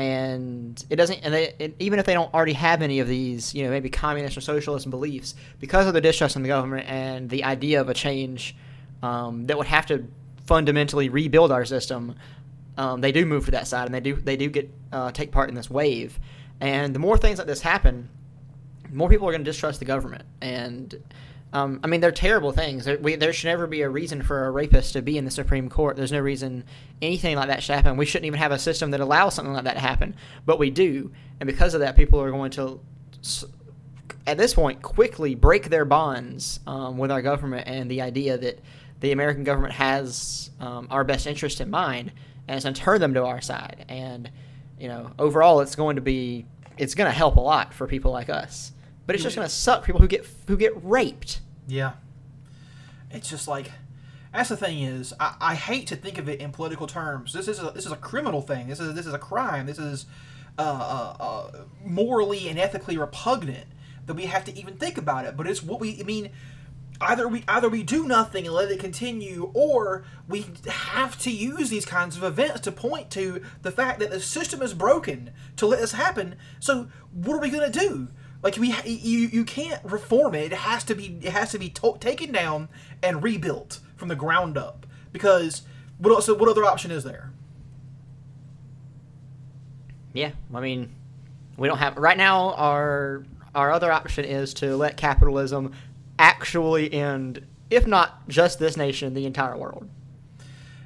and 0.00 0.84
it 0.88 0.96
doesn't 0.96 1.18
and 1.22 1.34
they 1.34 1.54
it, 1.58 1.76
even 1.78 1.98
if 1.98 2.06
they 2.06 2.14
don't 2.14 2.32
already 2.32 2.52
have 2.52 2.82
any 2.82 3.00
of 3.00 3.08
these 3.08 3.54
you 3.54 3.64
know 3.64 3.70
maybe 3.70 3.90
communist 3.90 4.36
or 4.36 4.40
socialist 4.40 4.88
beliefs 4.88 5.34
because 5.58 5.86
of 5.86 5.94
the 5.94 6.00
distrust 6.00 6.36
in 6.36 6.42
the 6.42 6.48
government 6.48 6.88
and 6.88 7.28
the 7.28 7.44
idea 7.44 7.80
of 7.80 7.88
a 7.88 7.94
change 7.94 8.56
um, 9.02 9.46
that 9.46 9.56
would 9.56 9.66
have 9.66 9.86
to 9.86 10.06
fundamentally 10.46 11.08
rebuild 11.08 11.52
our 11.52 11.64
system 11.64 12.14
um, 12.76 13.00
they 13.00 13.12
do 13.12 13.26
move 13.26 13.44
to 13.44 13.50
that 13.50 13.66
side 13.66 13.86
and 13.86 13.94
they 13.94 14.00
do 14.00 14.14
they 14.16 14.36
do 14.36 14.48
get 14.48 14.70
uh, 14.92 15.10
take 15.10 15.30
part 15.30 15.48
in 15.48 15.54
this 15.54 15.70
wave. 15.70 16.18
And 16.60 16.94
the 16.94 16.98
more 16.98 17.16
things 17.16 17.38
like 17.38 17.46
this 17.46 17.60
happen 17.60 18.08
more 18.92 19.08
people 19.08 19.28
are 19.28 19.32
going 19.32 19.44
to 19.44 19.50
distrust 19.50 19.78
the 19.78 19.84
government. 19.84 20.24
And 20.40 21.02
um, 21.52 21.80
I 21.82 21.88
mean, 21.88 22.00
they're 22.00 22.12
terrible 22.12 22.52
things. 22.52 22.84
There, 22.84 22.98
we, 22.98 23.16
there, 23.16 23.32
should 23.32 23.48
never 23.48 23.66
be 23.66 23.82
a 23.82 23.88
reason 23.88 24.22
for 24.22 24.46
a 24.46 24.50
rapist 24.50 24.92
to 24.92 25.02
be 25.02 25.18
in 25.18 25.24
the 25.24 25.30
Supreme 25.30 25.68
Court. 25.68 25.96
There's 25.96 26.12
no 26.12 26.20
reason 26.20 26.64
anything 27.02 27.36
like 27.36 27.48
that 27.48 27.62
should 27.62 27.74
happen. 27.74 27.96
We 27.96 28.06
shouldn't 28.06 28.26
even 28.26 28.38
have 28.38 28.52
a 28.52 28.58
system 28.58 28.92
that 28.92 29.00
allows 29.00 29.34
something 29.34 29.52
like 29.52 29.64
that 29.64 29.74
to 29.74 29.80
happen, 29.80 30.14
but 30.46 30.60
we 30.60 30.70
do. 30.70 31.10
And 31.40 31.46
because 31.48 31.74
of 31.74 31.80
that, 31.80 31.96
people 31.96 32.20
are 32.20 32.30
going 32.30 32.52
to, 32.52 32.80
at 34.28 34.38
this 34.38 34.54
point, 34.54 34.80
quickly 34.80 35.34
break 35.34 35.70
their 35.70 35.84
bonds 35.84 36.60
um, 36.68 36.98
with 36.98 37.10
our 37.10 37.22
government 37.22 37.66
and 37.66 37.90
the 37.90 38.02
idea 38.02 38.38
that 38.38 38.60
the 39.00 39.10
American 39.10 39.42
government 39.42 39.74
has 39.74 40.50
um, 40.60 40.86
our 40.90 41.02
best 41.02 41.26
interest 41.26 41.60
in 41.60 41.70
mind 41.70 42.12
and 42.46 42.56
it's 42.56 42.64
going 42.64 42.74
to 42.74 42.80
turn 42.80 43.00
them 43.00 43.14
to 43.14 43.24
our 43.24 43.40
side. 43.40 43.86
And, 43.88 44.30
you 44.78 44.86
know, 44.86 45.10
overall, 45.18 45.60
it's 45.60 45.74
going 45.74 45.96
to 45.96 46.02
be, 46.02 46.46
it's 46.78 46.94
going 46.94 47.10
to 47.10 47.16
help 47.16 47.36
a 47.36 47.40
lot 47.40 47.74
for 47.74 47.88
people 47.88 48.12
like 48.12 48.28
us 48.28 48.72
but 49.10 49.16
it's 49.16 49.24
just 49.24 49.34
gonna 49.34 49.48
suck 49.48 49.84
people 49.84 50.00
who 50.00 50.06
get 50.06 50.24
who 50.46 50.56
get 50.56 50.72
raped. 50.84 51.40
Yeah, 51.66 51.94
it's 53.10 53.28
just 53.28 53.48
like 53.48 53.72
that's 54.32 54.50
the 54.50 54.56
thing 54.56 54.84
is 54.84 55.12
I, 55.18 55.34
I 55.40 55.54
hate 55.56 55.88
to 55.88 55.96
think 55.96 56.16
of 56.16 56.28
it 56.28 56.40
in 56.40 56.52
political 56.52 56.86
terms. 56.86 57.32
This 57.32 57.48
is 57.48 57.58
a, 57.58 57.72
this 57.72 57.86
is 57.86 57.90
a 57.90 57.96
criminal 57.96 58.40
thing. 58.40 58.68
This 58.68 58.78
is 58.78 58.94
this 58.94 59.06
is 59.06 59.12
a 59.12 59.18
crime. 59.18 59.66
This 59.66 59.80
is 59.80 60.06
uh, 60.56 60.62
uh, 60.62 61.16
uh, 61.20 61.50
morally 61.84 62.48
and 62.48 62.56
ethically 62.56 62.96
repugnant 62.96 63.66
that 64.06 64.14
we 64.14 64.26
have 64.26 64.44
to 64.44 64.56
even 64.56 64.76
think 64.76 64.96
about 64.96 65.24
it. 65.24 65.36
But 65.36 65.48
it's 65.48 65.60
what 65.60 65.80
we 65.80 65.98
I 66.00 66.04
mean. 66.04 66.30
Either 67.00 67.26
we 67.26 67.42
either 67.48 67.68
we 67.68 67.82
do 67.82 68.06
nothing 68.06 68.46
and 68.46 68.54
let 68.54 68.70
it 68.70 68.78
continue, 68.78 69.50
or 69.54 70.04
we 70.28 70.46
have 70.68 71.18
to 71.22 71.32
use 71.32 71.68
these 71.68 71.84
kinds 71.84 72.16
of 72.16 72.22
events 72.22 72.60
to 72.60 72.70
point 72.70 73.10
to 73.10 73.42
the 73.62 73.72
fact 73.72 73.98
that 73.98 74.10
the 74.10 74.20
system 74.20 74.62
is 74.62 74.72
broken 74.72 75.30
to 75.56 75.66
let 75.66 75.80
this 75.80 75.92
happen. 75.92 76.36
So 76.60 76.86
what 77.12 77.34
are 77.34 77.40
we 77.40 77.50
gonna 77.50 77.70
do? 77.70 78.06
Like 78.42 78.56
we, 78.56 78.74
you, 78.84 79.28
you 79.28 79.44
can't 79.44 79.84
reform 79.84 80.34
it. 80.34 80.52
It 80.52 80.58
has 80.58 80.84
to 80.84 80.94
be, 80.94 81.18
it 81.22 81.32
has 81.32 81.50
to 81.52 81.58
be 81.58 81.68
to- 81.70 81.98
taken 82.00 82.32
down 82.32 82.68
and 83.02 83.22
rebuilt 83.22 83.80
from 83.96 84.08
the 84.08 84.16
ground 84.16 84.56
up. 84.56 84.86
Because 85.12 85.62
what 85.98 86.10
else? 86.12 86.28
What 86.28 86.48
other 86.48 86.64
option 86.64 86.90
is 86.90 87.04
there? 87.04 87.32
Yeah, 90.12 90.30
I 90.54 90.60
mean, 90.60 90.94
we 91.56 91.68
don't 91.68 91.78
have 91.78 91.96
right 91.96 92.16
now. 92.16 92.54
Our 92.54 93.24
our 93.54 93.70
other 93.70 93.92
option 93.92 94.24
is 94.24 94.54
to 94.54 94.76
let 94.76 94.96
capitalism 94.96 95.72
actually 96.18 96.92
end, 96.92 97.44
if 97.70 97.86
not 97.86 98.28
just 98.28 98.58
this 98.58 98.76
nation, 98.76 99.14
the 99.14 99.26
entire 99.26 99.56
world. 99.56 99.88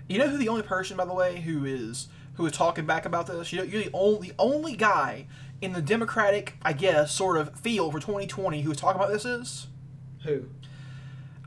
You 0.09 0.19
know 0.19 0.29
who 0.29 0.37
the 0.39 0.49
only 0.49 0.63
person, 0.63 0.97
by 0.97 1.05
the 1.05 1.15
way, 1.15 1.41
who 1.41 1.65
is 1.65 2.09
who 2.35 2.47
is 2.47 2.53
talking 2.53 2.87
back 2.87 3.07
about 3.07 3.27
this? 3.27 3.53
You 3.53 3.59
know, 3.59 3.65
you're 3.65 3.85
the 3.85 3.91
only 3.93 4.29
the 4.29 4.35
only 4.39 4.77
guy 4.77 5.27
in 5.65 5.73
the 5.73 5.83
Democratic, 5.83 6.55
I 6.63 6.73
guess, 6.73 7.13
sort 7.13 7.37
of 7.37 7.59
field 7.59 7.93
for 7.93 7.99
2020 7.99 8.63
who 8.63 8.71
is 8.71 8.77
talking 8.77 9.01
about 9.01 9.13
this 9.13 9.25
is? 9.25 9.69
Who? 10.25 10.45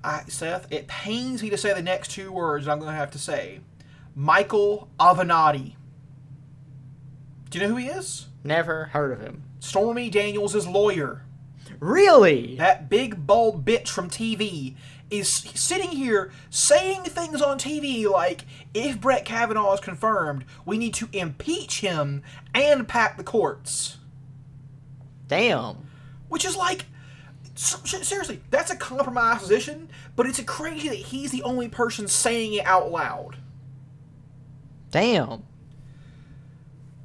I, 0.04 0.24
Seth, 0.28 0.72
it 0.72 0.88
pains 0.88 1.44
me 1.44 1.50
to 1.50 1.58
say 1.58 1.74
the 1.74 1.82
next 1.82 2.12
two 2.12 2.32
words 2.32 2.68
I'm 2.68 2.80
going 2.80 2.92
to 2.92 2.98
have 2.98 3.12
to 3.12 3.20
say. 3.20 3.60
Michael 4.16 4.90
Avenatti. 5.00 5.76
Do 7.50 7.60
you 7.60 7.66
know 7.66 7.74
who 7.74 7.80
he 7.80 7.88
is? 7.88 8.28
Never 8.44 8.86
heard 8.86 9.12
of 9.12 9.22
him. 9.22 9.44
Stormy 9.60 10.10
Daniels' 10.10 10.68
lawyer. 10.68 11.24
Really? 11.80 12.56
That 12.56 12.90
big 12.90 13.28
bald 13.28 13.66
bitch 13.66 13.90
from 13.90 14.10
TV 14.10 14.76
is 15.10 15.30
sitting 15.30 15.90
here 15.90 16.32
saying 16.50 17.04
things 17.04 17.42
on 17.42 17.58
TV 17.58 18.10
like, 18.10 18.46
if 18.74 19.00
Brett 19.00 19.26
Kavanaugh 19.26 19.74
is 19.74 19.80
confirmed, 19.80 20.46
we 20.66 20.78
need 20.78 20.94
to 20.96 21.10
impeach 21.14 21.82
him 21.82 22.24
and 22.54 22.88
pack 22.88 23.18
the 23.18 23.24
courts. 23.24 23.98
Damn. 25.28 25.78
Which 26.30 26.46
is 26.46 26.56
like, 26.56 26.86
seriously, 27.56 28.42
that's 28.50 28.72
a 28.72 28.76
compromised 28.76 29.42
position, 29.42 29.90
but 30.16 30.26
it's 30.26 30.42
crazy 30.44 30.90
that 30.90 30.96
he's 30.96 31.32
the 31.32 31.44
only 31.44 31.68
person 31.68 32.08
saying 32.08 32.54
it 32.54 32.66
out 32.66 32.92
loud. 32.92 33.38
Damn. 34.92 35.44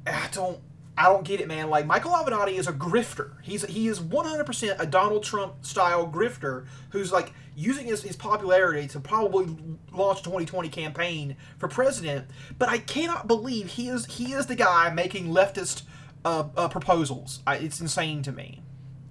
I 0.05 0.27
don't. 0.31 0.59
I 0.95 1.05
don't 1.05 1.23
get 1.23 1.41
it, 1.41 1.47
man. 1.47 1.71
Like 1.71 1.87
Michael 1.87 2.11
Avenatti 2.11 2.53
is 2.53 2.67
a 2.67 2.73
grifter. 2.73 3.31
He's 3.41 3.65
he 3.65 3.87
is 3.87 3.99
100% 3.99 4.79
a 4.79 4.85
Donald 4.85 5.23
Trump 5.23 5.65
style 5.65 6.07
grifter 6.07 6.67
who's 6.91 7.11
like 7.11 7.33
using 7.55 7.87
his, 7.87 8.03
his 8.03 8.15
popularity 8.15 8.87
to 8.89 8.99
probably 8.99 9.57
launch 9.91 10.19
a 10.19 10.23
2020 10.23 10.69
campaign 10.69 11.35
for 11.57 11.67
president. 11.67 12.27
But 12.59 12.69
I 12.69 12.77
cannot 12.77 13.27
believe 13.27 13.69
he 13.69 13.89
is 13.89 14.05
he 14.05 14.33
is 14.33 14.45
the 14.45 14.55
guy 14.55 14.91
making 14.93 15.29
leftist 15.29 15.83
uh, 16.25 16.45
uh, 16.55 16.67
proposals. 16.67 17.41
I, 17.45 17.57
it's 17.57 17.81
insane 17.81 18.23
to 18.23 18.31
me. 18.31 18.61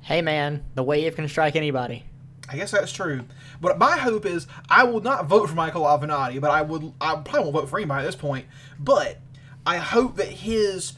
Hey, 0.03 0.23
man, 0.23 0.65
the 0.75 0.83
wave 0.83 1.17
can 1.17 1.29
strike 1.29 1.57
anybody. 1.57 2.05
I 2.49 2.57
guess 2.57 2.73
that's 2.73 2.93
true. 2.93 3.25
But 3.61 3.79
my 3.79 3.97
hope 3.97 4.27
is 4.27 4.47
I 4.69 4.85
will 4.85 5.01
not 5.01 5.27
vote 5.27 5.49
for 5.49 5.55
Michael 5.55 5.85
Avenatti, 5.85 6.41
but 6.41 6.51
I 6.51 6.63
would 6.63 6.93
I 7.01 7.15
probably 7.17 7.41
won't 7.41 7.55
vote 7.55 7.69
for 7.69 7.79
anybody 7.79 8.03
at 8.03 8.07
this 8.07 8.17
point. 8.17 8.47
But 8.79 9.19
I 9.65 9.77
hope 9.79 10.17
that 10.17 10.29
his 10.29 10.95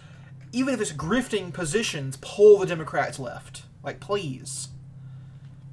even 0.53 0.73
if 0.73 0.81
it's 0.81 0.93
grifting 0.93 1.53
positions, 1.53 2.17
pull 2.21 2.59
the 2.59 2.67
Democrats 2.67 3.19
left. 3.19 3.65
Like, 3.83 4.01
please. 4.01 4.69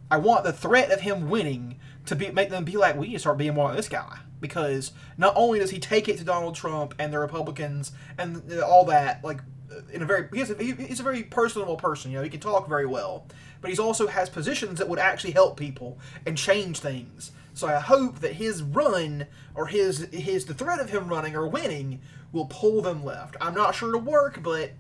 I 0.09 0.17
want 0.17 0.43
the 0.43 0.51
threat 0.51 0.91
of 0.91 1.01
him 1.01 1.29
winning 1.29 1.79
to 2.05 2.15
be 2.15 2.29
make 2.31 2.49
them 2.49 2.65
be 2.65 2.77
like, 2.77 2.97
we 2.97 3.07
need 3.07 3.13
to 3.13 3.19
start 3.19 3.37
being 3.37 3.53
more 3.53 3.69
like 3.69 3.77
this 3.77 3.89
guy. 3.89 4.19
Because 4.41 4.91
not 5.17 5.33
only 5.35 5.59
does 5.59 5.69
he 5.69 5.79
take 5.79 6.09
it 6.09 6.17
to 6.17 6.23
Donald 6.23 6.55
Trump 6.55 6.95
and 6.99 7.13
the 7.13 7.19
Republicans 7.19 7.91
and 8.17 8.51
all 8.61 8.85
that, 8.85 9.23
like, 9.23 9.41
in 9.91 10.01
a 10.01 10.05
very 10.05 10.27
he's 10.33 10.51
a, 10.51 10.55
he's 10.55 10.99
a 10.99 11.03
very 11.03 11.23
personable 11.23 11.77
person. 11.77 12.11
You 12.11 12.17
know, 12.17 12.23
he 12.23 12.29
can 12.29 12.39
talk 12.39 12.67
very 12.67 12.85
well, 12.85 13.25
but 13.61 13.69
he's 13.69 13.79
also 13.79 14.07
has 14.07 14.29
positions 14.29 14.79
that 14.79 14.89
would 14.89 14.99
actually 14.99 15.31
help 15.31 15.57
people 15.57 15.99
and 16.25 16.37
change 16.37 16.79
things. 16.79 17.31
So 17.53 17.67
I 17.67 17.79
hope 17.79 18.19
that 18.19 18.33
his 18.33 18.63
run 18.63 19.27
or 19.55 19.67
his 19.67 20.07
his 20.11 20.45
the 20.45 20.53
threat 20.53 20.79
of 20.79 20.89
him 20.89 21.07
running 21.07 21.35
or 21.35 21.47
winning 21.47 22.01
will 22.31 22.45
pull 22.45 22.81
them 22.81 23.03
left. 23.03 23.35
I'm 23.41 23.53
not 23.53 23.75
sure 23.75 23.89
it'll 23.89 24.01
work, 24.01 24.41
but 24.41 24.71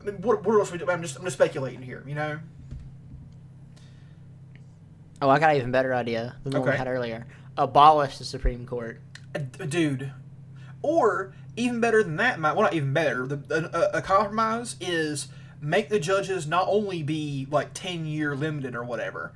I 0.00 0.04
mean, 0.04 0.20
what, 0.20 0.44
what 0.44 0.58
else 0.58 0.70
we 0.70 0.78
do? 0.78 0.90
I'm 0.90 1.02
just 1.02 1.16
I'm 1.16 1.24
just 1.24 1.36
speculating 1.36 1.82
here. 1.82 2.04
You 2.06 2.14
know. 2.14 2.38
Oh, 5.20 5.28
I 5.28 5.38
got 5.38 5.50
an 5.50 5.56
even 5.56 5.72
better 5.72 5.94
idea 5.94 6.36
than 6.44 6.52
the 6.52 6.58
okay. 6.58 6.66
one 6.66 6.74
we 6.74 6.78
had 6.78 6.86
earlier. 6.86 7.26
Abolish 7.56 8.18
the 8.18 8.24
Supreme 8.24 8.66
Court. 8.66 9.00
Uh, 9.34 9.40
dude. 9.64 10.12
Or 10.80 11.34
even 11.58 11.80
better 11.80 12.02
than 12.02 12.16
that, 12.16 12.40
well, 12.40 12.54
not 12.62 12.74
even 12.74 12.92
better. 12.92 13.26
The 13.26 13.90
a, 13.94 13.98
a, 13.98 14.02
compromise 14.02 14.76
is 14.80 15.28
make 15.60 15.88
the 15.88 16.00
judges 16.00 16.46
not 16.46 16.66
only 16.68 17.02
be 17.02 17.46
like 17.50 17.74
ten 17.74 18.06
year 18.06 18.34
limited 18.34 18.74
or 18.74 18.84
whatever. 18.84 19.32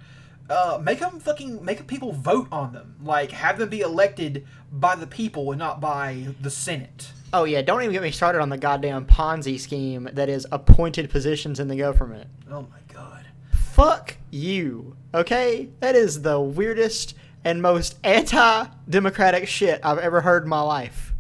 Uh, 0.51 0.81
make 0.83 0.99
them 0.99 1.19
fucking 1.19 1.65
make 1.65 1.87
people 1.87 2.13
vote 2.13 2.49
on 2.53 2.73
them. 2.73 2.97
Like 3.03 3.31
have 3.33 3.59
them 3.59 3.69
be 3.69 3.81
elected 3.81 4.47
by 4.71 4.97
the 4.97 5.07
people 5.07 5.51
and 5.53 5.59
not 5.59 5.81
by 5.81 6.29
the 6.41 6.51
Senate. 6.51 7.13
Oh 7.33 7.45
yeah, 7.45 7.63
don't 7.63 7.81
even 7.83 7.93
get 7.93 8.03
me 8.03 8.11
started 8.11 8.41
on 8.41 8.51
the 8.51 8.59
goddamn 8.59 9.07
Ponzi 9.07 9.59
scheme 9.59 10.09
that 10.13 10.29
is 10.29 10.47
appointed 10.53 11.11
positions 11.11 11.61
in 11.61 11.69
the 11.69 11.77
government. 11.77 12.29
Oh 12.51 12.63
my 12.63 12.95
god. 12.95 13.27
Fuck 13.53 14.17
you. 14.31 14.97
Okay? 15.15 15.71
That 15.81 15.97
is 15.97 16.23
the 16.23 16.39
weirdest 16.39 17.15
and 17.45 17.63
most 17.63 17.99
anti-democratic 18.05 19.49
shit 19.49 19.81
I've 19.83 19.99
ever 19.99 20.21
heard 20.21 20.43
in 20.43 20.49
my 20.49 20.61
life. 20.61 21.12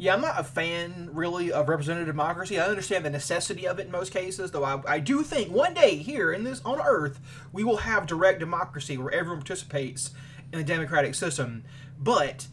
Yeah, 0.00 0.14
I'm 0.14 0.20
not 0.20 0.38
a 0.38 0.44
fan 0.44 1.10
really 1.12 1.50
of 1.50 1.68
representative 1.68 2.06
democracy. 2.06 2.58
I 2.58 2.66
understand 2.66 3.04
the 3.04 3.10
necessity 3.10 3.66
of 3.66 3.80
it 3.80 3.86
in 3.86 3.92
most 3.92 4.12
cases, 4.12 4.52
though 4.52 4.62
I, 4.62 4.80
I 4.86 4.98
do 5.00 5.24
think 5.24 5.50
one 5.50 5.74
day 5.74 5.96
here 5.96 6.32
in 6.32 6.44
this 6.44 6.62
on 6.64 6.80
Earth 6.80 7.18
we 7.52 7.64
will 7.64 7.78
have 7.78 8.06
direct 8.06 8.38
democracy 8.38 8.96
where 8.96 9.12
everyone 9.12 9.40
participates 9.40 10.12
in 10.52 10.58
the 10.60 10.64
democratic 10.64 11.16
system. 11.16 11.64
But 11.98 12.46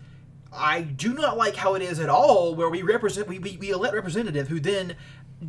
I 0.52 0.82
do 0.82 1.14
not 1.14 1.38
like 1.38 1.56
how 1.56 1.76
it 1.76 1.84
is 1.84 2.00
at 2.00 2.10
all 2.10 2.56
where 2.56 2.70
we 2.70 2.82
represent 2.82 3.28
we, 3.28 3.38
we, 3.38 3.58
we 3.58 3.70
elect 3.70 3.94
representative 3.94 4.48
who 4.48 4.60
then 4.60 4.96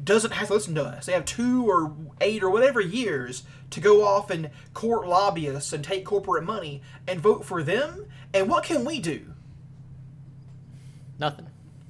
doesn't 0.05 0.33
have 0.33 0.49
to 0.49 0.55
listen 0.55 0.75
to 0.75 0.85
us. 0.85 1.07
They 1.07 1.13
have 1.13 1.25
two 1.25 1.71
or 1.71 1.97
eight 2.21 2.43
or 2.43 2.51
whatever 2.51 2.81
years 2.81 3.45
to 3.71 3.81
go 3.81 4.05
off 4.05 4.29
and 4.29 4.51
court 4.75 5.09
lobbyists 5.09 5.73
and 5.73 5.83
take 5.83 6.05
corporate 6.05 6.45
money 6.45 6.83
and 7.09 7.21
vote 7.21 7.47
for 7.47 7.63
them. 7.63 8.05
And 8.35 8.51
what 8.51 8.65
can 8.65 8.85
we 8.85 9.01
do? 9.01 9.33
Nothing. 11.19 11.47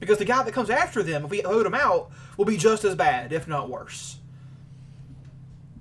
Because 0.06 0.18
the 0.18 0.24
guy 0.24 0.44
that 0.44 0.52
comes 0.52 0.70
after 0.70 1.02
them, 1.02 1.24
if 1.24 1.30
we 1.32 1.40
vote 1.40 1.66
him 1.66 1.74
out, 1.74 2.12
will 2.36 2.44
be 2.44 2.56
just 2.56 2.84
as 2.84 2.94
bad, 2.94 3.32
if 3.32 3.48
not 3.48 3.68
worse. 3.68 4.20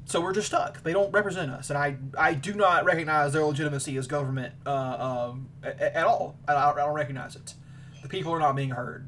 So 0.05 0.19
we're 0.19 0.34
just 0.34 0.47
stuck. 0.47 0.82
They 0.82 0.93
don't 0.93 1.11
represent 1.11 1.51
us, 1.51 1.69
and 1.69 1.78
I 1.78 1.97
I 2.17 2.34
do 2.34 2.55
not 2.55 2.86
recognize 2.86 3.34
their 3.34 3.43
legitimacy 3.43 3.97
as 3.97 4.07
government 4.07 4.55
uh, 4.65 5.30
um, 5.30 5.49
a- 5.63 5.95
at 5.95 6.05
all. 6.05 6.38
I 6.47 6.53
don't, 6.53 6.78
I 6.80 6.86
don't 6.86 6.95
recognize 6.95 7.36
it. 7.36 7.53
The 8.01 8.07
people 8.09 8.32
are 8.32 8.39
not 8.39 8.55
being 8.55 8.71
heard. 8.71 9.07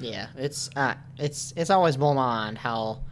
Yeah, 0.00 0.28
it's 0.36 0.68
uh, 0.74 0.94
it's 1.16 1.52
it's 1.56 1.70
always 1.70 1.96
blown 1.96 2.16
my 2.16 2.26
mind 2.46 2.58
how 2.58 3.02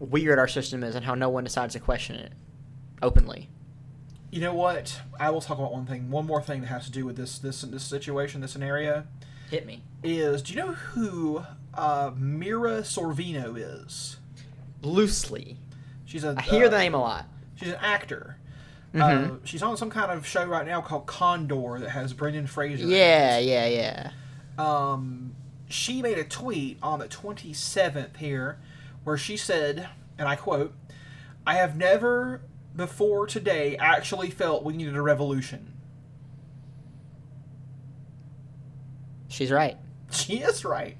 weird 0.00 0.40
our 0.40 0.48
system 0.48 0.82
is 0.82 0.96
and 0.96 1.04
how 1.04 1.14
no 1.14 1.28
one 1.28 1.44
decides 1.44 1.74
to 1.74 1.80
question 1.80 2.16
it 2.16 2.32
openly. 3.02 3.50
You 4.32 4.40
know 4.40 4.54
what? 4.54 5.00
I 5.20 5.30
will 5.30 5.40
talk 5.40 5.58
about 5.58 5.72
one 5.72 5.86
thing. 5.86 6.10
One 6.10 6.26
more 6.26 6.42
thing 6.42 6.62
that 6.62 6.66
has 6.68 6.86
to 6.86 6.90
do 6.92 7.06
with 7.06 7.16
this 7.16 7.38
this 7.38 7.62
this 7.62 7.84
situation, 7.84 8.40
this 8.40 8.50
scenario 8.52 9.04
Hit 9.50 9.66
me 9.66 9.82
is. 10.02 10.42
Do 10.42 10.52
you 10.54 10.60
know 10.60 10.72
who 10.72 11.42
uh, 11.74 12.12
Mira 12.16 12.82
Sorvino 12.82 13.56
is? 13.56 14.16
loosely. 14.82 15.56
She's 16.04 16.22
a. 16.24 16.34
I 16.38 16.42
hear 16.42 16.66
uh, 16.66 16.68
the 16.70 16.78
name 16.78 16.94
a 16.94 17.00
lot. 17.00 17.26
She's 17.56 17.68
an 17.68 17.78
actor. 17.80 18.36
Mhm. 18.94 19.30
Uh, 19.30 19.36
she's 19.44 19.62
on 19.62 19.76
some 19.76 19.90
kind 19.90 20.12
of 20.12 20.26
show 20.26 20.44
right 20.44 20.66
now 20.66 20.80
called 20.80 21.06
Condor 21.06 21.78
that 21.80 21.90
has 21.90 22.12
Brendan 22.12 22.46
Fraser. 22.46 22.86
Yeah, 22.86 23.38
yeah, 23.38 23.66
yeah. 23.66 24.10
um, 24.58 25.34
she 25.68 26.00
made 26.00 26.18
a 26.18 26.24
tweet 26.24 26.78
on 26.82 27.00
the 27.00 27.08
27th 27.08 28.16
here 28.18 28.58
where 29.02 29.16
she 29.18 29.36
said, 29.36 29.88
and 30.16 30.28
I 30.28 30.36
quote, 30.36 30.72
I 31.46 31.54
have 31.54 31.76
never 31.76 32.42
before 32.76 33.26
today 33.26 33.76
actually 33.76 34.30
felt 34.30 34.62
we 34.62 34.76
needed 34.76 34.96
a 34.96 35.02
revolution. 35.02 35.72
She's 39.28 39.50
right. 39.50 39.76
She 40.10 40.38
is 40.38 40.64
right. 40.64 40.96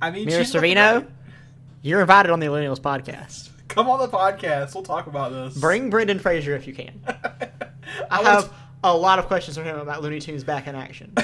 I 0.00 0.10
mean, 0.10 0.26
Mira 0.26 0.42
Sorvino, 0.42 0.96
right. 0.96 1.08
you're 1.82 2.00
invited 2.00 2.30
on 2.30 2.40
the 2.40 2.46
Millennials 2.46 2.80
podcast. 2.80 3.50
come 3.68 3.88
on 3.88 3.98
the 3.98 4.08
podcast. 4.08 4.74
We'll 4.74 4.84
talk 4.84 5.06
about 5.06 5.32
this. 5.32 5.56
Bring 5.56 5.90
Brendan 5.90 6.18
Fraser 6.18 6.54
if 6.54 6.66
you 6.66 6.74
can. 6.74 7.00
I 8.10 8.22
wanna 8.22 8.30
have 8.30 8.52
a 8.84 8.96
lot 8.96 9.18
of 9.18 9.26
questions 9.26 9.56
for 9.56 9.62
him 9.62 9.78
about 9.78 10.02
Looney 10.02 10.20
Tunes 10.20 10.44
back 10.44 10.66
in 10.66 10.74
action. 10.74 11.12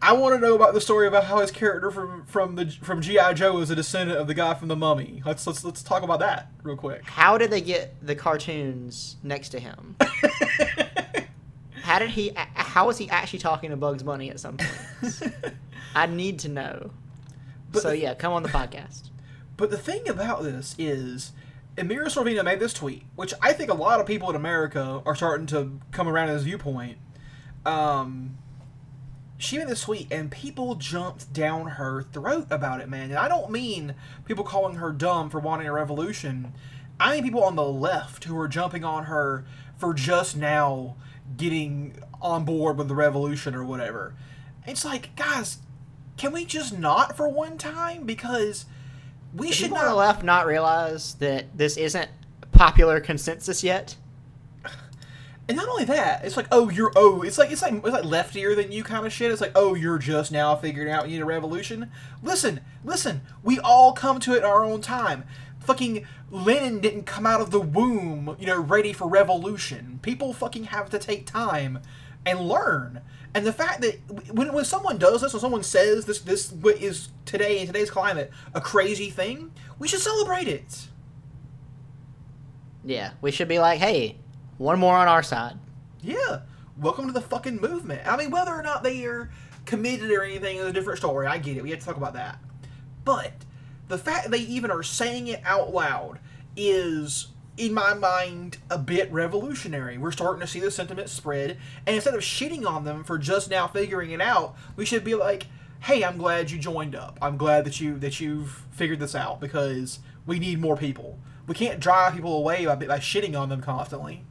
I 0.00 0.12
want 0.12 0.34
to 0.34 0.40
know 0.40 0.54
about 0.54 0.72
the 0.72 0.80
story 0.80 1.06
about 1.06 1.24
how 1.24 1.38
his 1.40 1.50
character 1.50 1.90
from 1.90 2.24
from 2.24 2.54
the 2.54 2.70
from 2.82 3.02
GI 3.02 3.34
Joe 3.34 3.58
is 3.58 3.68
a 3.68 3.74
descendant 3.74 4.18
of 4.18 4.26
the 4.26 4.32
guy 4.32 4.54
from 4.54 4.68
the 4.68 4.76
Mummy. 4.76 5.22
Let's 5.26 5.46
let's 5.46 5.62
let's 5.64 5.82
talk 5.82 6.02
about 6.02 6.20
that 6.20 6.50
real 6.62 6.76
quick. 6.76 7.04
How 7.04 7.36
did 7.36 7.50
they 7.50 7.60
get 7.60 7.94
the 8.00 8.14
cartoons 8.14 9.16
next 9.22 9.50
to 9.50 9.60
him? 9.60 9.96
How 11.88 11.98
did 11.98 12.10
he? 12.10 12.32
How 12.36 12.86
was 12.86 12.98
he 12.98 13.08
actually 13.08 13.38
talking 13.38 13.70
to 13.70 13.76
Bugs 13.78 14.02
Bunny 14.02 14.28
at 14.28 14.38
some 14.38 14.58
point? 14.58 15.32
I 15.94 16.04
need 16.04 16.38
to 16.40 16.50
know. 16.50 16.90
But 17.72 17.80
so 17.80 17.88
the- 17.88 17.98
yeah, 17.98 18.12
come 18.12 18.34
on 18.34 18.42
the 18.42 18.50
podcast. 18.50 19.08
But 19.56 19.70
the 19.70 19.78
thing 19.78 20.06
about 20.06 20.42
this 20.42 20.74
is, 20.78 21.32
Emira 21.78 22.08
Sorvino 22.08 22.44
made 22.44 22.60
this 22.60 22.74
tweet, 22.74 23.04
which 23.16 23.32
I 23.40 23.54
think 23.54 23.70
a 23.70 23.74
lot 23.74 24.00
of 24.00 24.06
people 24.06 24.28
in 24.28 24.36
America 24.36 25.00
are 25.06 25.16
starting 25.16 25.46
to 25.46 25.80
come 25.90 26.06
around 26.06 26.28
his 26.28 26.42
viewpoint. 26.42 26.98
Um, 27.64 28.36
she 29.38 29.56
made 29.56 29.68
this 29.68 29.80
tweet, 29.80 30.12
and 30.12 30.30
people 30.30 30.74
jumped 30.74 31.32
down 31.32 31.68
her 31.68 32.02
throat 32.02 32.48
about 32.50 32.82
it, 32.82 32.90
man. 32.90 33.04
And 33.08 33.18
I 33.18 33.28
don't 33.28 33.50
mean 33.50 33.94
people 34.26 34.44
calling 34.44 34.74
her 34.74 34.92
dumb 34.92 35.30
for 35.30 35.40
wanting 35.40 35.66
a 35.66 35.72
revolution. 35.72 36.52
I 37.00 37.14
mean 37.14 37.24
people 37.24 37.44
on 37.44 37.56
the 37.56 37.64
left 37.64 38.24
who 38.24 38.38
are 38.38 38.46
jumping 38.46 38.84
on 38.84 39.04
her 39.04 39.46
for 39.78 39.94
just 39.94 40.36
now 40.36 40.96
getting 41.36 41.96
on 42.20 42.44
board 42.44 42.76
with 42.78 42.88
the 42.88 42.94
revolution 42.94 43.54
or 43.54 43.64
whatever. 43.64 44.14
It's 44.66 44.84
like, 44.84 45.14
guys, 45.16 45.58
can 46.16 46.32
we 46.32 46.44
just 46.44 46.76
not 46.78 47.16
for 47.16 47.28
one 47.28 47.58
time? 47.58 48.04
Because 48.04 48.66
we 49.34 49.48
Should 49.48 49.54
should 49.56 49.64
people 49.66 49.78
on 49.78 49.84
the 49.84 49.90
not. 49.90 49.96
left 49.96 50.22
not 50.24 50.46
realize 50.46 51.14
that 51.14 51.56
this 51.56 51.76
isn't 51.76 52.08
popular 52.52 53.00
consensus 53.00 53.62
yet? 53.62 53.96
And 55.48 55.56
not 55.56 55.66
only 55.68 55.84
that, 55.84 56.26
it's 56.26 56.36
like, 56.36 56.46
oh, 56.52 56.68
you're 56.68 56.92
oh, 56.94 57.22
it's 57.22 57.38
like 57.38 57.50
it's 57.50 57.62
like 57.62 57.72
it's 57.72 57.84
like 57.84 58.04
leftier 58.04 58.54
than 58.54 58.70
you 58.70 58.84
kind 58.84 59.06
of 59.06 59.12
shit. 59.12 59.30
It's 59.30 59.40
like, 59.40 59.52
oh, 59.54 59.74
you're 59.74 59.96
just 59.96 60.30
now 60.30 60.54
figuring 60.54 60.92
out 60.92 61.08
you 61.08 61.16
need 61.16 61.22
a 61.22 61.24
revolution. 61.24 61.90
Listen, 62.22 62.60
listen, 62.84 63.22
we 63.42 63.58
all 63.58 63.94
come 63.94 64.20
to 64.20 64.34
it 64.34 64.38
in 64.38 64.44
our 64.44 64.62
own 64.62 64.82
time. 64.82 65.24
Fucking 65.68 66.06
Lenin 66.30 66.80
didn't 66.80 67.04
come 67.04 67.26
out 67.26 67.42
of 67.42 67.50
the 67.50 67.60
womb, 67.60 68.34
you 68.40 68.46
know, 68.46 68.58
ready 68.58 68.94
for 68.94 69.06
revolution. 69.06 69.98
People 70.00 70.32
fucking 70.32 70.64
have 70.64 70.88
to 70.88 70.98
take 70.98 71.26
time 71.26 71.80
and 72.24 72.40
learn. 72.40 73.02
And 73.34 73.44
the 73.46 73.52
fact 73.52 73.82
that 73.82 73.98
when, 74.32 74.54
when 74.54 74.64
someone 74.64 74.96
does 74.96 75.20
this, 75.20 75.34
when 75.34 75.40
someone 75.40 75.62
says 75.62 76.06
this, 76.06 76.20
this 76.20 76.52
what 76.52 76.78
is 76.78 77.10
today 77.26 77.60
in 77.60 77.66
today's 77.66 77.90
climate 77.90 78.30
a 78.54 78.62
crazy 78.62 79.10
thing, 79.10 79.52
we 79.78 79.86
should 79.88 80.00
celebrate 80.00 80.48
it. 80.48 80.88
Yeah, 82.82 83.10
we 83.20 83.30
should 83.30 83.48
be 83.48 83.58
like, 83.58 83.78
hey, 83.78 84.16
one 84.56 84.78
more 84.78 84.96
on 84.96 85.06
our 85.06 85.22
side. 85.22 85.58
Yeah. 86.00 86.40
Welcome 86.78 87.08
to 87.08 87.12
the 87.12 87.20
fucking 87.20 87.60
movement. 87.60 88.00
I 88.06 88.16
mean, 88.16 88.30
whether 88.30 88.54
or 88.54 88.62
not 88.62 88.82
they 88.82 89.04
are 89.04 89.28
committed 89.66 90.10
or 90.12 90.22
anything 90.22 90.56
is 90.56 90.64
a 90.64 90.72
different 90.72 90.98
story. 90.98 91.26
I 91.26 91.36
get 91.36 91.58
it. 91.58 91.62
We 91.62 91.72
have 91.72 91.80
to 91.80 91.84
talk 91.84 91.98
about 91.98 92.14
that. 92.14 92.38
But 93.04 93.32
the 93.88 93.98
fact 93.98 94.30
they 94.30 94.38
even 94.38 94.70
are 94.70 94.82
saying 94.82 95.26
it 95.26 95.40
out 95.44 95.72
loud 95.72 96.20
is, 96.56 97.28
in 97.56 97.72
my 97.72 97.94
mind, 97.94 98.58
a 98.70 98.78
bit 98.78 99.10
revolutionary. 99.10 99.98
We're 99.98 100.12
starting 100.12 100.40
to 100.40 100.46
see 100.46 100.60
the 100.60 100.70
sentiment 100.70 101.08
spread, 101.08 101.58
and 101.86 101.96
instead 101.96 102.14
of 102.14 102.20
shitting 102.20 102.66
on 102.66 102.84
them 102.84 103.04
for 103.04 103.18
just 103.18 103.50
now 103.50 103.66
figuring 103.66 104.10
it 104.10 104.20
out, 104.20 104.54
we 104.76 104.84
should 104.84 105.04
be 105.04 105.14
like, 105.14 105.46
"Hey, 105.80 106.04
I'm 106.04 106.18
glad 106.18 106.50
you 106.50 106.58
joined 106.58 106.94
up. 106.94 107.18
I'm 107.22 107.36
glad 107.36 107.64
that 107.64 107.80
you 107.80 107.98
that 107.98 108.20
you've 108.20 108.64
figured 108.70 109.00
this 109.00 109.14
out 109.14 109.40
because 109.40 110.00
we 110.26 110.38
need 110.38 110.60
more 110.60 110.76
people. 110.76 111.18
We 111.46 111.54
can't 111.54 111.80
drive 111.80 112.14
people 112.14 112.36
away 112.36 112.66
by, 112.66 112.74
by 112.76 112.98
shitting 112.98 113.38
on 113.38 113.48
them 113.48 113.60
constantly." 113.60 114.24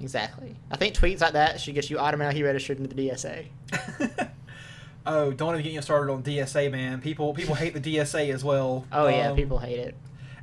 Exactly. 0.00 0.56
I 0.70 0.76
think 0.76 0.94
tweets 0.94 1.20
like 1.20 1.32
that 1.32 1.60
should 1.60 1.74
get 1.74 1.88
you 1.88 1.98
automatically 1.98 2.42
registered 2.42 2.78
into 2.78 2.94
the 2.94 3.08
DSA. 3.08 3.46
oh, 5.06 5.32
don't 5.32 5.54
even 5.54 5.62
get 5.64 5.72
you 5.72 5.82
started 5.82 6.12
on 6.12 6.22
DSA, 6.22 6.70
man. 6.70 7.00
People 7.00 7.34
people 7.34 7.54
hate 7.54 7.74
the 7.74 7.80
DSA 7.96 8.32
as 8.32 8.44
well. 8.44 8.84
Oh 8.92 9.08
yeah, 9.08 9.30
Um, 9.30 9.36
people 9.36 9.58
hate 9.58 9.78
it. 9.78 9.94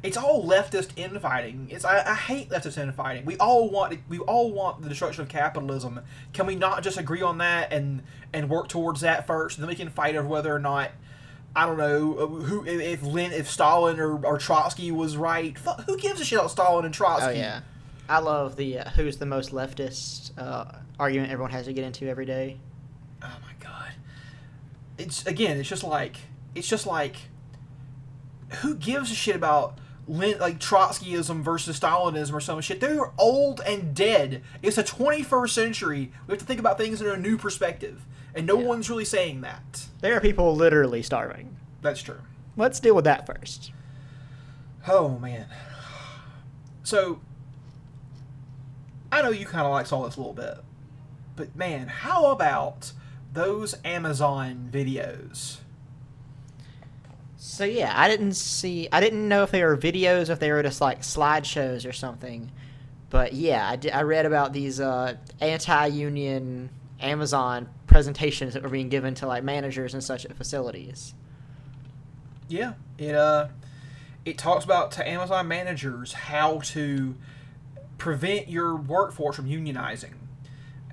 It's 0.04 0.18
all 0.18 0.44
leftist 0.44 0.90
infighting. 0.96 1.68
It's 1.70 1.86
I, 1.86 2.04
I 2.04 2.16
hate 2.16 2.50
leftist 2.50 2.78
infighting. 2.78 3.24
We 3.24 3.38
all 3.38 3.70
want 3.70 4.00
we 4.10 4.20
all 4.20 4.52
want 4.52 4.82
the 4.82 4.90
destruction 4.90 5.22
of 5.22 5.30
capitalism. 5.30 6.00
Can 6.34 6.48
we 6.48 6.56
not 6.56 6.84
just 6.84 6.98
agree 6.98 7.22
on 7.22 7.38
that 7.38 7.72
and 7.72 8.02
and 8.34 8.50
work 8.50 8.68
towards 8.68 9.02
that 9.02 9.28
first, 9.28 9.58
and 9.58 9.64
then 9.64 9.70
we 9.70 9.76
can 9.76 9.90
fight 9.90 10.16
over 10.16 10.28
whether 10.28 10.54
or 10.54 10.60
not 10.60 10.92
I 11.56 11.66
don't 11.66 11.78
know 11.78 12.14
uh, 12.18 12.28
who 12.28 12.66
if 12.66 13.04
Lin 13.04 13.32
if 13.32 13.50
Stalin 13.50 14.00
or, 14.00 14.26
or 14.26 14.38
Trotsky 14.40 14.92
was 14.92 15.18
right. 15.18 15.58
Fuck, 15.58 15.84
who 15.86 15.98
gives 15.98 16.20
a 16.20 16.26
shit 16.26 16.40
about 16.40 16.50
Stalin 16.50 16.86
and 16.86 16.94
Trotsky? 16.94 17.30
Oh 17.30 17.34
yeah, 17.34 17.62
I 18.10 18.20
love 18.20 18.56
the 18.56 18.80
uh, 18.80 18.90
who's 18.92 19.18
the 19.18 19.26
most 19.28 19.52
leftist 19.52 20.32
uh, 20.38 20.66
argument 20.98 21.32
everyone 21.32 21.52
has 21.52 21.66
to 21.66 21.74
get 21.74 21.84
into 21.84 22.08
every 22.08 22.26
day. 22.26 22.58
Oh. 23.22 23.28
It's 24.98 25.26
again, 25.26 25.58
it's 25.58 25.70
just 25.70 25.84
like 25.84 26.18
it's 26.56 26.68
just 26.68 26.86
like 26.86 27.16
who 28.62 28.76
gives 28.76 29.12
a 29.12 29.16
shit 29.16 29.36
about 29.36 29.78
Lin, 30.08 30.38
like 30.40 30.60
Trotskyism 30.60 31.42
versus 31.42 31.80
Stalinism 31.80 32.34
or 32.34 32.42
some 32.42 32.60
shit? 32.62 32.82
They're 32.82 33.12
old 33.18 33.62
and 33.66 33.96
dead. 33.96 34.44
It's 34.62 34.76
the 34.76 34.84
21st 34.84 35.50
century. 35.52 36.12
We 36.28 36.32
have 36.34 36.40
to 36.40 36.46
think 36.46 36.60
about 36.60 36.78
things 36.78 37.02
in 37.02 37.08
a 37.08 37.16
new 37.18 37.38
perspective, 37.38 38.06
and 38.36 38.46
no 38.46 38.60
Yeah. 38.60 38.68
one's 38.68 38.90
really 38.90 39.06
saying 39.06 39.42
that. 39.42 39.86
There 40.02 40.16
are 40.18 40.20
people 40.20 40.54
literally 40.56 41.02
starving. 41.02 41.56
That's 41.82 42.02
true. 42.02 42.22
Let's 42.58 42.80
deal 42.80 42.96
with 42.96 43.06
that 43.06 43.26
first. 43.26 43.72
Oh 44.88 45.18
man. 45.20 45.46
So 46.84 47.22
I 49.12 49.22
know 49.22 49.30
you 49.30 49.46
kind 49.46 49.66
of 49.66 49.72
like 49.72 49.86
saw 49.86 50.04
this 50.06 50.16
a 50.18 50.20
little 50.20 50.34
bit, 50.34 50.58
but 51.36 51.56
man, 51.56 51.88
how 51.88 52.32
about 52.32 52.92
those 53.34 53.76
Amazon 53.84 54.70
videos? 54.72 55.58
So 57.38 57.64
yeah, 57.66 57.94
I 57.96 58.08
didn't 58.08 58.34
see. 58.34 58.88
I 58.92 59.00
didn't 59.00 59.28
know 59.28 59.44
if 59.44 59.52
they 59.52 59.64
were 59.64 59.76
videos, 59.76 60.30
if 60.30 60.40
they 60.40 60.52
were 60.52 60.64
just 60.64 60.80
like 60.82 61.02
slideshows 61.02 61.88
or 61.88 61.92
something. 61.92 62.52
But 63.10 63.34
yeah, 63.34 63.70
I, 63.70 63.76
did, 63.76 63.92
I 63.92 64.04
read 64.04 64.26
about 64.26 64.54
these 64.54 64.80
uh, 64.80 65.16
anti-union 65.42 66.70
Amazon 67.02 67.68
presentations 67.88 68.54
that 68.54 68.64
were 68.64 68.70
being 68.70 68.90
given 68.90 69.16
to 69.16 69.28
like 69.28 69.44
managers 69.44 69.94
and 69.94 70.04
such 70.04 70.26
at 70.26 70.34
facilities. 70.36 71.14
Yeah, 72.48 72.74
it 72.98 73.16
uh, 73.16 73.48
it 74.24 74.38
talks 74.38 74.64
about 74.64 74.92
to 74.94 75.08
Amazon 75.08 75.48
managers 75.48 76.14
how 76.14 76.60
to 76.60 77.16
prevent 77.98 78.50
your 78.50 78.76
workforce 78.76 79.36
from 79.36 79.48
unionizing. 79.48 80.14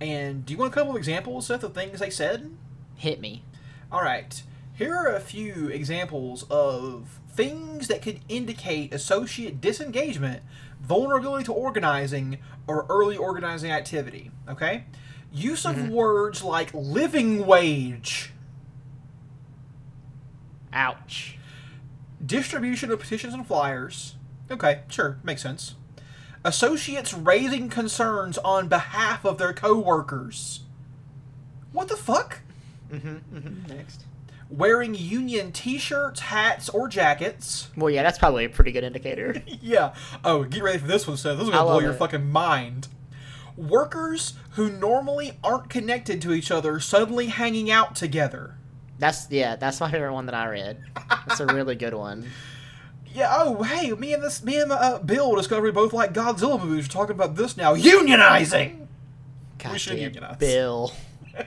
And 0.01 0.47
do 0.47 0.53
you 0.53 0.59
want 0.59 0.73
a 0.73 0.75
couple 0.75 0.93
of 0.93 0.97
examples, 0.97 1.47
Seth, 1.47 1.65
of 1.65 1.75
things 1.75 2.01
they 2.01 2.11
said? 2.11 2.51
Hit 2.97 3.21
me. 3.21 3.43
All 3.91 4.03
right, 4.03 4.43
here 4.75 4.95
are 4.95 5.15
a 5.15 5.21
few 5.21 5.69
examples 5.69 6.45
of 6.51 7.21
things 7.31 7.89
that 7.89 8.03
could 8.03 8.21
indicate 8.29 8.93
associate 8.93 9.61
disengagement, 9.61 10.43
vulnerability 10.81 11.45
to 11.45 11.53
organizing, 11.53 12.39
or 12.67 12.87
early 12.89 13.17
organizing 13.17 13.71
activity. 13.71 14.31
Okay, 14.49 14.85
use 15.33 15.65
of 15.65 15.77
mm-hmm. 15.77 15.91
words 15.91 16.43
like 16.45 16.71
living 16.75 17.47
wage. 17.47 18.33
Ouch. 20.73 21.39
distribution 22.25 22.91
of 22.91 23.01
petitions 23.01 23.33
and 23.35 23.47
flyers. 23.47 24.17
Okay, 24.51 24.81
sure, 24.89 25.19
makes 25.23 25.43
sense. 25.43 25.75
Associates 26.45 27.13
raising 27.13 27.69
concerns 27.69 28.39
on 28.39 28.69
behalf 28.69 29.25
of 29.25 29.39
their 29.39 29.53
coworkers. 29.53 30.61
What 31.73 31.89
the 31.89 31.97
fuck? 31.97 32.41
Mm-hmm, 32.93 33.37
mm-hmm. 33.37 33.77
Next. 33.77 34.05
Wearing 34.51 34.95
union 34.95 35.53
T-shirts, 35.53 36.21
hats, 36.21 36.69
or 36.69 36.89
jackets. 36.89 37.69
Well, 37.77 37.91
yeah, 37.91 38.03
that's 38.03 38.19
probably 38.19 38.47
a 38.47 38.49
pretty 38.49 38.73
good 38.73 38.85
indicator. 38.85 39.43
yeah. 39.61 39.95
Oh, 40.25 40.45
get 40.45 40.63
ready 40.63 40.79
for 40.79 40.87
this 40.87 41.07
one, 41.07 41.17
Seth. 41.17 41.37
This 41.37 41.49
is 41.49 41.53
I 41.53 41.59
gonna 41.59 41.67
blow 41.67 41.81
your 41.81 41.93
it. 41.93 41.99
fucking 41.99 42.31
mind. 42.31 42.89
Workers 43.57 44.35
who 44.53 44.71
normally 44.71 45.33
aren't 45.45 45.69
connected 45.69 46.23
to 46.23 46.33
each 46.33 46.51
other 46.51 46.81
suddenly 46.81 47.27
hanging 47.27 47.71
out 47.71 47.95
together. 47.97 48.55
That's 48.99 49.31
yeah, 49.31 49.57
that's 49.57 49.81
my 49.81 49.91
favorite 49.91 50.15
one 50.15 50.27
that 50.27 50.35
I 50.35 50.49
read. 50.49 50.81
That's 51.27 51.41
a 51.41 51.47
really 51.47 51.75
good 51.75 51.95
one. 51.95 52.27
Yeah. 53.15 53.35
Oh, 53.37 53.63
hey, 53.63 53.91
me 53.93 54.13
and 54.13 54.23
this, 54.23 54.43
me 54.43 54.61
and 54.61 54.71
uh, 54.73 54.99
Bill 54.99 55.35
discovered 55.35 55.63
we 55.63 55.71
both 55.71 55.93
like 55.93 56.13
Godzilla 56.13 56.63
movies. 56.63 56.85
We're 56.87 56.93
talking 56.93 57.15
about 57.15 57.37
this 57.37 57.57
now. 57.57 57.75
Unionizing. 57.75 58.87
God 59.59 59.81
should 59.81 59.99
unionize. 59.99 60.39
Bill. 60.39 60.93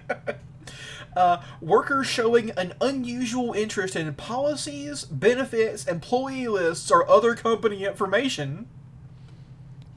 Uh, 1.16 1.42
workers 1.60 2.08
showing 2.08 2.52
an 2.52 2.74
unusual 2.80 3.52
interest 3.52 3.96
in 3.98 4.14
policies, 4.14 5.04
benefits, 5.04 5.86
employee 5.86 6.48
lists, 6.48 6.90
or 6.90 7.10
other 7.10 7.36
company 7.36 7.84
information. 7.84 8.68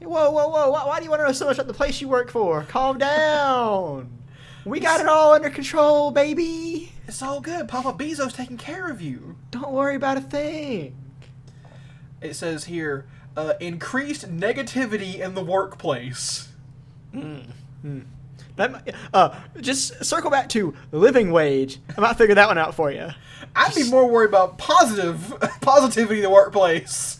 Whoa, 0.01 0.29
whoa, 0.29 0.49
whoa! 0.49 0.69
Why, 0.71 0.85
why 0.85 0.97
do 0.99 1.05
you 1.05 1.09
want 1.09 1.21
to 1.21 1.27
know 1.27 1.31
so 1.31 1.45
much 1.45 1.55
about 1.55 1.67
the 1.67 1.73
place 1.73 2.01
you 2.01 2.09
work 2.09 2.29
for? 2.29 2.63
Calm 2.63 2.97
down. 2.97 4.11
We 4.65 4.79
got 4.79 4.99
it 4.99 5.07
all 5.07 5.33
under 5.33 5.49
control, 5.49 6.11
baby. 6.11 6.91
It's 7.07 7.21
all 7.21 7.39
good. 7.39 7.67
Papa 7.67 7.93
Bezos 7.93 8.33
taking 8.35 8.57
care 8.57 8.89
of 8.89 8.99
you. 8.99 9.37
Don't 9.51 9.71
worry 9.71 9.95
about 9.95 10.17
a 10.17 10.21
thing. 10.21 10.95
It 12.25 12.35
says 12.35 12.65
here, 12.65 13.05
uh, 13.37 13.53
increased 13.59 14.29
negativity 14.29 15.19
in 15.19 15.33
the 15.35 15.43
workplace. 15.43 16.49
That 18.57 18.71
might, 18.71 18.95
uh, 19.13 19.37
just 19.59 20.03
circle 20.05 20.31
back 20.31 20.47
to 20.49 20.73
living 20.91 21.31
wage. 21.31 21.79
I 21.97 22.01
might 22.01 22.17
figure 22.17 22.35
that 22.35 22.47
one 22.47 22.57
out 22.57 22.73
for 22.73 22.89
you. 22.91 23.09
I'd 23.55 23.75
be 23.75 23.89
more 23.89 24.09
worried 24.09 24.29
about 24.29 24.57
positive 24.57 25.33
positivity 25.61 26.19
in 26.19 26.23
the 26.23 26.29
workplace. 26.29 27.19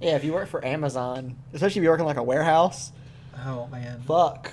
Yeah, 0.00 0.16
if 0.16 0.24
you 0.24 0.32
work 0.32 0.48
for 0.48 0.64
Amazon, 0.64 1.36
especially 1.52 1.80
if 1.80 1.84
you 1.84 1.90
work 1.90 2.00
in 2.00 2.06
like 2.06 2.16
a 2.16 2.22
warehouse, 2.22 2.90
Oh 3.46 3.68
man. 3.68 4.00
fuck. 4.06 4.52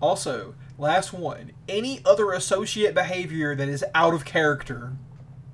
Also, 0.00 0.54
last 0.78 1.12
one. 1.12 1.50
Any 1.68 2.00
other 2.04 2.30
associate 2.32 2.94
behavior 2.94 3.56
that 3.56 3.68
is 3.68 3.84
out 3.94 4.14
of 4.14 4.24
character. 4.24 4.92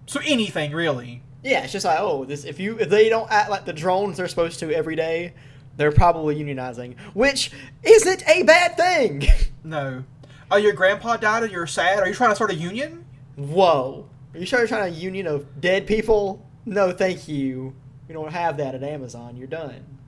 So 0.06 0.20
anything 0.26 0.72
really. 0.72 1.22
Yeah, 1.44 1.62
it's 1.62 1.72
just 1.72 1.84
like, 1.84 2.00
oh, 2.00 2.24
this 2.24 2.44
if 2.44 2.58
you 2.58 2.78
if 2.78 2.88
they 2.88 3.08
don't 3.10 3.30
act 3.30 3.50
like 3.50 3.66
the 3.66 3.72
drones 3.72 4.16
they're 4.16 4.28
supposed 4.28 4.58
to 4.60 4.72
every 4.74 4.96
day, 4.96 5.34
they're 5.76 5.92
probably 5.92 6.36
unionizing, 6.42 6.98
which 7.12 7.50
isn't 7.82 8.26
a 8.28 8.42
bad 8.42 8.76
thing. 8.76 9.28
No. 9.66 10.04
Oh, 10.50 10.58
your 10.58 10.74
grandpa 10.74 11.16
died 11.16 11.42
and 11.42 11.50
you're 11.50 11.66
sad? 11.66 12.00
Are 12.00 12.06
you 12.06 12.12
trying 12.12 12.28
to 12.30 12.34
start 12.36 12.50
a 12.50 12.54
union? 12.54 13.06
Whoa, 13.36 14.06
are 14.34 14.38
you 14.38 14.44
sure 14.44 14.58
you're 14.58 14.68
trying 14.68 14.92
to 14.92 15.00
union 15.00 15.26
of 15.26 15.58
dead 15.58 15.86
people? 15.86 16.46
No, 16.66 16.92
thank 16.92 17.28
you. 17.28 17.74
We 18.06 18.12
don't 18.12 18.30
have 18.30 18.58
that 18.58 18.74
at 18.74 18.82
Amazon. 18.82 19.38
You're 19.38 19.46
done. 19.46 19.98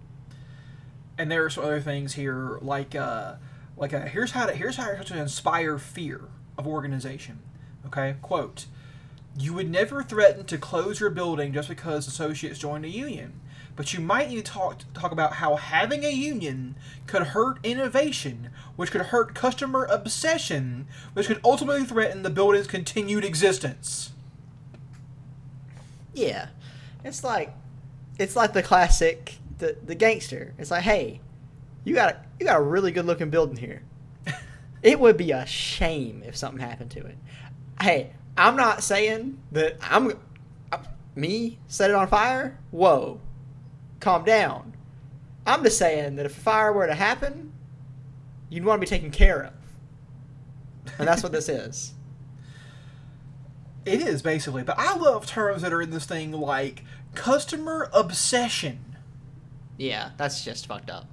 And 1.16 1.30
there 1.30 1.42
are 1.42 1.48
some 1.48 1.64
other 1.64 1.80
things 1.80 2.12
here, 2.12 2.58
like 2.60 2.94
uh, 2.94 3.36
like 3.78 3.94
uh, 3.94 4.00
here's 4.02 4.32
how 4.32 4.44
to 4.44 4.52
here's 4.54 4.76
how 4.76 4.92
to 4.92 5.18
inspire 5.18 5.78
fear 5.78 6.20
of 6.58 6.66
organization. 6.66 7.38
Okay, 7.86 8.16
quote: 8.20 8.66
You 9.38 9.52
would 9.54 9.70
never 9.70 10.02
threaten 10.02 10.44
to 10.46 10.58
close 10.58 11.00
your 11.00 11.10
building 11.10 11.52
just 11.52 11.68
because 11.68 12.08
associates 12.08 12.58
joined 12.58 12.86
a 12.86 12.88
union, 12.88 13.40
but 13.76 13.92
you 13.92 14.00
might 14.00 14.30
need 14.30 14.36
to 14.36 14.52
talk 14.52 14.80
talk 14.94 15.12
about 15.12 15.34
how 15.34 15.56
having 15.56 16.04
a 16.04 16.10
union 16.10 16.76
could 17.06 17.22
hurt 17.22 17.58
innovation, 17.62 18.50
which 18.76 18.90
could 18.90 19.02
hurt 19.02 19.34
customer 19.34 19.84
obsession, 19.84 20.86
which 21.12 21.26
could 21.26 21.40
ultimately 21.44 21.84
threaten 21.84 22.22
the 22.22 22.30
building's 22.30 22.66
continued 22.66 23.24
existence. 23.24 24.12
Yeah, 26.14 26.48
it's 27.04 27.22
like 27.22 27.52
it's 28.18 28.36
like 28.36 28.54
the 28.54 28.62
classic 28.62 29.36
the 29.58 29.76
the 29.84 29.94
gangster. 29.94 30.54
It's 30.56 30.70
like, 30.70 30.82
hey, 30.82 31.20
you 31.84 31.94
got 31.94 32.14
a, 32.14 32.20
you 32.40 32.46
got 32.46 32.58
a 32.58 32.62
really 32.62 32.90
good 32.90 33.04
looking 33.04 33.30
building 33.30 33.56
here. 33.56 33.82
it 34.82 34.98
would 34.98 35.18
be 35.18 35.32
a 35.32 35.44
shame 35.44 36.22
if 36.24 36.36
something 36.36 36.60
happened 36.60 36.90
to 36.92 37.00
it. 37.00 37.18
Hey, 37.80 38.12
I'm 38.36 38.56
not 38.56 38.82
saying 38.82 39.38
that 39.52 39.78
I'm 39.82 40.12
me 41.14 41.58
set 41.66 41.90
it 41.90 41.96
on 41.96 42.08
fire. 42.08 42.58
Whoa, 42.70 43.20
calm 44.00 44.24
down. 44.24 44.74
I'm 45.46 45.62
just 45.62 45.78
saying 45.78 46.16
that 46.16 46.26
if 46.26 46.36
a 46.36 46.40
fire 46.40 46.72
were 46.72 46.86
to 46.86 46.94
happen, 46.94 47.52
you'd 48.50 48.64
want 48.64 48.80
to 48.80 48.84
be 48.84 48.88
taken 48.88 49.10
care 49.10 49.44
of, 49.44 49.52
and 50.98 51.08
that's 51.08 51.22
what 51.22 51.32
this 51.32 51.48
is. 51.48 51.92
It 53.86 54.02
is 54.02 54.20
basically, 54.20 54.64
but 54.64 54.80
I 54.80 54.96
love 54.96 55.26
terms 55.26 55.62
that 55.62 55.72
are 55.72 55.80
in 55.80 55.90
this 55.90 56.06
thing 56.06 56.32
like 56.32 56.82
customer 57.14 57.88
obsession. 57.92 58.96
Yeah, 59.76 60.10
that's 60.16 60.44
just 60.44 60.66
fucked 60.66 60.90
up. 60.90 61.06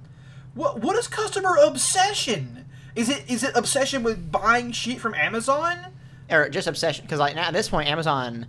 What 0.54 0.80
what 0.80 0.96
is 0.96 1.06
customer 1.06 1.56
obsession? 1.62 2.64
Is 2.96 3.08
it 3.08 3.30
is 3.30 3.44
it 3.44 3.56
obsession 3.56 4.02
with 4.02 4.32
buying 4.32 4.72
shit 4.72 5.00
from 5.00 5.14
Amazon? 5.14 5.93
Or 6.30 6.48
just 6.48 6.66
obsession 6.66 7.04
because 7.04 7.18
like 7.18 7.34
now 7.34 7.48
at 7.48 7.52
this 7.52 7.68
point 7.68 7.88
amazon 7.88 8.46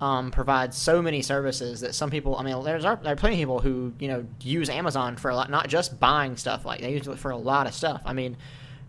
um, 0.00 0.30
provides 0.30 0.76
so 0.76 1.02
many 1.02 1.22
services 1.22 1.80
that 1.80 1.94
some 1.94 2.10
people 2.10 2.36
i 2.36 2.42
mean 2.42 2.62
there's 2.62 2.84
there 2.84 2.98
are 3.04 3.16
plenty 3.16 3.34
of 3.34 3.38
people 3.38 3.58
who 3.58 3.92
you 3.98 4.08
know 4.08 4.24
use 4.40 4.68
amazon 4.68 5.16
for 5.16 5.30
a 5.30 5.34
lot 5.34 5.50
not 5.50 5.68
just 5.68 5.98
buying 5.98 6.36
stuff 6.36 6.64
like 6.64 6.80
they 6.80 6.92
use 6.92 7.08
it 7.08 7.18
for 7.18 7.30
a 7.30 7.36
lot 7.36 7.66
of 7.66 7.74
stuff. 7.74 8.00
I 8.04 8.12
mean 8.12 8.36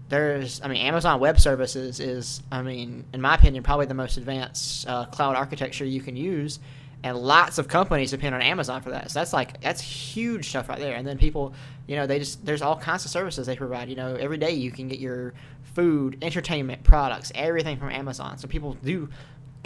there's 0.09 0.61
i 0.63 0.67
mean 0.67 0.77
amazon 0.77 1.19
web 1.19 1.39
services 1.39 1.99
is 1.99 2.41
i 2.51 2.61
mean 2.61 3.05
in 3.13 3.21
my 3.21 3.35
opinion 3.35 3.63
probably 3.63 3.85
the 3.85 3.93
most 3.93 4.17
advanced 4.17 4.87
uh, 4.87 5.05
cloud 5.05 5.35
architecture 5.35 5.85
you 5.85 6.01
can 6.01 6.15
use 6.15 6.59
and 7.03 7.17
lots 7.17 7.57
of 7.57 7.67
companies 7.67 8.11
depend 8.11 8.35
on 8.35 8.41
amazon 8.41 8.81
for 8.81 8.91
that. 8.91 9.09
So 9.11 9.19
that's 9.19 9.33
like 9.33 9.61
that's 9.61 9.81
huge 9.81 10.49
stuff 10.49 10.67
right 10.69 10.79
there. 10.79 10.95
And 10.95 11.07
then 11.07 11.17
people 11.17 11.53
you 11.87 11.95
know 11.95 12.05
they 12.07 12.19
just 12.19 12.45
there's 12.45 12.61
all 12.61 12.77
kinds 12.77 13.05
of 13.05 13.11
services 13.11 13.47
they 13.47 13.55
provide. 13.55 13.89
You 13.89 13.95
know 13.95 14.15
every 14.15 14.37
day 14.37 14.51
you 14.51 14.71
can 14.71 14.87
get 14.87 14.99
your 14.99 15.33
food 15.75 16.17
entertainment 16.21 16.83
products 16.83 17.31
everything 17.35 17.77
from 17.77 17.89
amazon. 17.89 18.37
So 18.37 18.47
people 18.47 18.73
do 18.83 19.09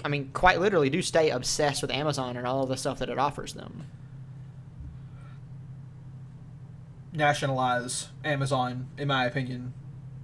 i 0.04 0.08
mean 0.08 0.30
quite 0.34 0.60
literally 0.60 0.90
do 0.90 1.02
stay 1.02 1.30
obsessed 1.30 1.82
with 1.82 1.92
amazon 1.92 2.36
and 2.36 2.46
all 2.48 2.64
of 2.64 2.70
the 2.70 2.78
stuff 2.78 3.00
that 3.00 3.10
it 3.10 3.18
offers 3.20 3.54
them. 3.54 3.86
Nationalize 7.12 8.10
Amazon, 8.24 8.88
in 8.98 9.08
my 9.08 9.26
opinion. 9.26 9.74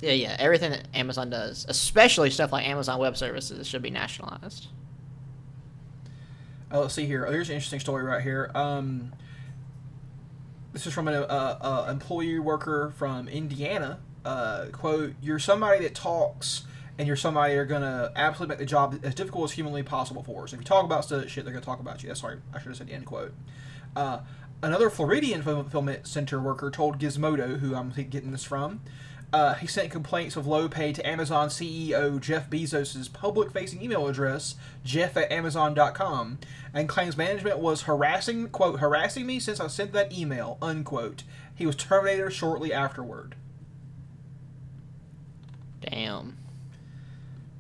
yeah 0.01 0.11
yeah. 0.11 0.35
Everything 0.39 0.71
that 0.71 0.87
amazon 0.93 1.29
does 1.29 1.65
especially 1.69 2.29
stuff 2.29 2.51
like 2.51 2.67
amazon 2.67 2.99
web 2.99 3.15
services 3.17 3.67
should 3.67 3.81
be 3.81 3.89
nationalized 3.91 4.67
Oh, 6.71 6.81
let's 6.81 6.93
see 6.93 7.05
here. 7.05 7.25
Oh, 7.25 7.31
here's 7.31 7.49
an 7.49 7.55
interesting 7.55 7.79
story 7.79 8.03
right 8.03 8.21
here. 8.21 8.51
Um, 8.53 9.13
this 10.71 10.85
is 10.85 10.93
from 10.93 11.07
an 11.07 11.15
uh, 11.15 11.57
uh, 11.61 11.87
employee 11.89 12.37
worker 12.37 12.93
from 12.95 13.27
Indiana. 13.27 13.99
Uh, 14.23 14.65
quote: 14.71 15.13
You're 15.21 15.39
somebody 15.39 15.83
that 15.83 15.95
talks, 15.95 16.65
and 16.99 17.07
you're 17.07 17.17
somebody 17.17 17.53
that 17.53 17.59
are 17.59 17.65
gonna 17.65 18.11
absolutely 18.15 18.53
make 18.53 18.59
the 18.59 18.65
job 18.65 18.99
as 19.01 19.15
difficult 19.15 19.45
as 19.45 19.51
humanly 19.53 19.81
possible 19.81 20.21
for 20.21 20.43
us. 20.43 20.53
If 20.53 20.59
you 20.59 20.65
talk 20.65 20.85
about 20.85 21.05
shit, 21.05 21.43
they're 21.43 21.53
gonna 21.53 21.65
talk 21.65 21.79
about 21.79 22.03
you. 22.03 22.07
That's 22.09 22.21
sorry, 22.21 22.37
I 22.53 22.59
should 22.59 22.67
have 22.67 22.77
said 22.77 22.89
end 22.91 23.07
quote. 23.07 23.33
Uh, 23.95 24.19
another 24.61 24.91
Floridian 24.91 25.41
fulfillment 25.41 26.05
center 26.05 26.39
worker 26.39 26.69
told 26.69 26.99
Gizmodo, 26.99 27.59
who 27.59 27.73
I'm 27.73 27.89
getting 27.89 28.31
this 28.31 28.43
from, 28.43 28.81
uh, 29.31 29.53
he 29.55 29.67
sent 29.67 29.91
complaints 29.91 30.35
of 30.35 30.47
low 30.47 30.67
pay 30.67 30.91
to 30.91 31.07
Amazon 31.07 31.49
CEO 31.49 32.19
Jeff 32.19 32.49
Bezos' 32.49 33.11
public 33.11 33.51
facing 33.51 33.81
email 33.81 34.07
address, 34.07 34.55
jeff 34.83 35.15
at 35.15 35.31
amazon.com, 35.31 36.39
and 36.73 36.89
claims 36.89 37.15
management 37.15 37.59
was 37.59 37.83
harassing, 37.83 38.49
quote, 38.49 38.79
harassing 38.79 39.27
me 39.27 39.39
since 39.39 39.59
I 39.59 39.67
sent 39.67 39.93
that 39.93 40.11
email, 40.11 40.57
unquote. 40.61 41.23
He 41.53 41.65
was 41.65 41.75
terminated 41.75 42.31
shortly 42.31 42.73
afterward. 42.73 43.35
damn 45.81 46.37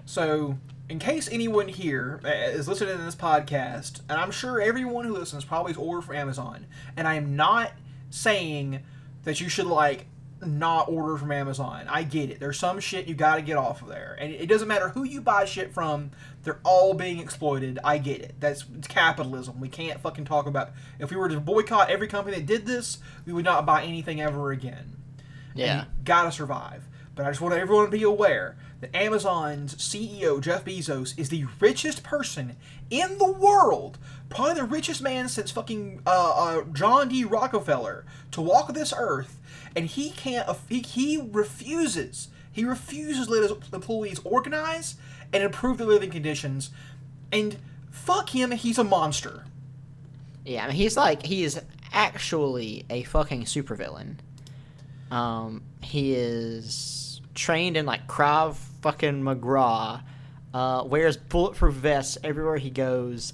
So, 0.05 0.57
in 0.89 0.97
case 0.97 1.29
anyone 1.31 1.67
here 1.67 2.19
uh, 2.25 2.57
listening 2.57 2.97
to 2.97 3.03
this 3.03 3.15
podcast, 3.15 3.99
and 4.09 4.19
I'm 4.19 4.31
sure 4.31 4.59
everyone 4.59 5.05
who 5.05 5.13
listens 5.13 5.45
probably 5.45 5.73
is 5.73 5.77
ordered 5.77 6.01
from 6.01 6.15
Amazon, 6.15 6.65
and 6.97 7.07
I 7.07 7.13
am 7.13 7.35
not 7.35 7.73
saying 8.09 8.79
that 9.23 9.39
you 9.39 9.49
should 9.49 9.67
like 9.67 10.07
not 10.45 10.89
order 10.89 11.17
from 11.17 11.31
Amazon. 11.31 11.87
I 11.89 12.03
get 12.03 12.29
it. 12.29 12.39
There's 12.39 12.59
some 12.59 12.79
shit 12.79 13.07
you 13.07 13.15
got 13.15 13.35
to 13.35 13.41
get 13.41 13.57
off 13.57 13.81
of 13.81 13.87
there, 13.89 14.17
and 14.19 14.31
it 14.31 14.47
doesn't 14.47 14.67
matter 14.67 14.89
who 14.89 15.03
you 15.03 15.21
buy 15.21 15.45
shit 15.45 15.73
from. 15.73 16.11
They're 16.43 16.59
all 16.63 16.93
being 16.93 17.19
exploited. 17.19 17.79
I 17.83 17.97
get 17.97 18.21
it. 18.21 18.35
That's 18.39 18.65
it's 18.77 18.87
capitalism. 18.87 19.59
We 19.59 19.67
can't 19.69 19.99
fucking 19.99 20.25
talk 20.25 20.47
about. 20.47 20.71
If 20.99 21.11
we 21.11 21.17
were 21.17 21.29
to 21.29 21.39
boycott 21.39 21.89
every 21.89 22.07
company 22.07 22.37
that 22.37 22.45
did 22.45 22.65
this, 22.65 22.99
we 23.25 23.33
would 23.33 23.45
not 23.45 23.65
buy 23.65 23.83
anything 23.83 24.21
ever 24.21 24.51
again. 24.51 24.95
yeah 25.55 25.85
gotta 26.03 26.31
survive. 26.31 26.87
but 27.15 27.25
I 27.25 27.29
just 27.29 27.41
want 27.41 27.55
everyone 27.55 27.85
to 27.85 27.91
be 27.91 28.03
aware 28.03 28.55
that 28.79 28.95
Amazon's 28.95 29.75
CEO 29.75 30.39
Jeff 30.39 30.63
Bezos 30.63 31.17
is 31.19 31.29
the 31.29 31.45
richest 31.59 32.01
person 32.03 32.55
in 32.89 33.17
the 33.17 33.29
world, 33.31 33.97
probably 34.29 34.53
the 34.53 34.63
richest 34.63 35.01
man 35.01 35.27
since 35.27 35.51
fucking 35.51 36.01
uh, 36.07 36.33
uh, 36.35 36.63
John 36.71 37.09
D. 37.09 37.25
Rockefeller, 37.25 38.05
to 38.31 38.41
walk 38.41 38.73
this 38.73 38.93
earth, 38.97 39.38
and 39.79 39.87
he 39.87 40.09
can't. 40.09 40.45
He, 40.67 40.79
he 40.81 41.29
refuses. 41.31 42.27
He 42.51 42.65
refuses 42.65 43.27
to 43.27 43.31
let 43.31 43.43
his 43.43 43.53
employees 43.71 44.19
organize 44.25 44.95
and 45.31 45.41
improve 45.41 45.77
their 45.77 45.87
living 45.87 46.09
conditions, 46.09 46.69
and 47.31 47.57
fuck 47.89 48.35
him. 48.35 48.51
He's 48.51 48.77
a 48.77 48.83
monster. 48.83 49.45
Yeah, 50.43 50.65
I 50.65 50.67
mean, 50.67 50.75
he's 50.75 50.97
like 50.97 51.25
he 51.25 51.45
is 51.45 51.61
actually 51.93 52.85
a 52.89 53.03
fucking 53.03 53.45
supervillain. 53.45 54.15
Um, 55.11 55.63
he 55.81 56.13
is 56.13 57.21
trained 57.33 57.77
in 57.77 57.85
like 57.85 58.05
Krav 58.05 58.55
fucking 58.81 59.23
Maga, 59.23 60.03
uh, 60.53 60.83
wears 60.85 61.15
bulletproof 61.15 61.73
vests 61.73 62.17
everywhere 62.21 62.57
he 62.57 62.69
goes, 62.69 63.31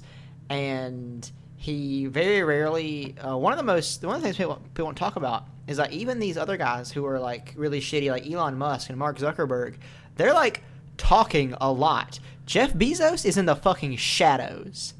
and 0.48 1.28
he 1.66 2.06
very 2.06 2.44
rarely. 2.44 3.16
Uh, 3.18 3.36
one 3.36 3.52
of 3.52 3.58
the 3.58 3.64
most 3.64 4.04
one 4.04 4.14
of 4.14 4.22
the 4.22 4.26
things 4.26 4.36
people 4.36 4.54
people 4.72 4.86
don't 4.86 4.94
talk 4.94 5.16
about 5.16 5.44
is 5.66 5.78
that 5.78 5.92
even 5.92 6.20
these 6.20 6.36
other 6.36 6.56
guys 6.56 6.92
who 6.92 7.04
are 7.04 7.18
like 7.18 7.54
really 7.56 7.80
shitty, 7.80 8.08
like 8.08 8.24
Elon 8.30 8.56
Musk 8.56 8.88
and 8.88 8.96
Mark 8.96 9.18
Zuckerberg, 9.18 9.74
they're 10.14 10.32
like 10.32 10.62
talking 10.96 11.54
a 11.60 11.72
lot. 11.72 12.20
Jeff 12.46 12.72
Bezos 12.72 13.26
is 13.26 13.36
in 13.36 13.46
the 13.46 13.56
fucking 13.56 13.96
shadows. 13.96 14.94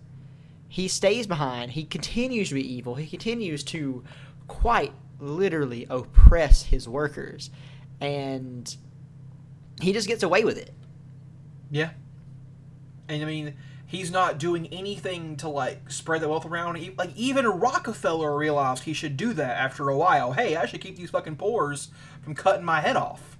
He 0.68 0.88
stays 0.88 1.28
behind. 1.28 1.70
He 1.70 1.84
continues 1.84 2.48
to 2.48 2.56
be 2.56 2.74
evil. 2.74 2.96
He 2.96 3.06
continues 3.06 3.62
to 3.64 4.02
quite 4.48 4.92
literally 5.20 5.86
oppress 5.88 6.64
his 6.64 6.88
workers. 6.88 7.50
And 8.00 8.76
he 9.80 9.92
just 9.92 10.08
gets 10.08 10.24
away 10.24 10.42
with 10.42 10.58
it. 10.58 10.74
Yeah. 11.70 11.90
And 13.08 13.22
I 13.22 13.24
mean, 13.24 13.54
he's 13.86 14.10
not 14.10 14.38
doing 14.38 14.66
anything 14.72 15.36
to 15.36 15.48
like 15.48 15.90
spread 15.90 16.20
the 16.20 16.28
wealth 16.28 16.44
around. 16.44 16.78
Like 16.98 17.16
even 17.16 17.46
Rockefeller 17.46 18.36
realized 18.36 18.84
he 18.84 18.92
should 18.92 19.16
do 19.16 19.32
that 19.34 19.56
after 19.56 19.88
a 19.88 19.96
while. 19.96 20.32
Hey, 20.32 20.56
I 20.56 20.66
should 20.66 20.80
keep 20.80 20.96
these 20.96 21.10
fucking 21.10 21.36
pores 21.36 21.88
from 22.22 22.34
cutting 22.34 22.64
my 22.64 22.80
head 22.80 22.96
off. 22.96 23.38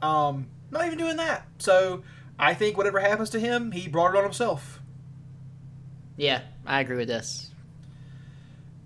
Um, 0.00 0.46
not 0.70 0.86
even 0.86 0.98
doing 0.98 1.16
that. 1.16 1.46
So 1.58 2.02
I 2.38 2.54
think 2.54 2.76
whatever 2.76 3.00
happens 3.00 3.30
to 3.30 3.40
him, 3.40 3.72
he 3.72 3.88
brought 3.88 4.14
it 4.14 4.16
on 4.16 4.24
himself. 4.24 4.80
Yeah, 6.16 6.42
I 6.64 6.80
agree 6.80 6.96
with 6.96 7.08
this. 7.08 7.50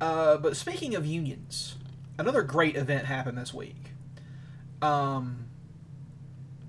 Uh, 0.01 0.37
but 0.37 0.57
speaking 0.57 0.95
of 0.95 1.07
unions, 1.07 1.77
another 2.19 2.43
great 2.43 2.77
event 2.77 3.07
happened 3.07 3.39
this 3.39 3.53
week. 3.53 3.93
Um, 4.83 5.47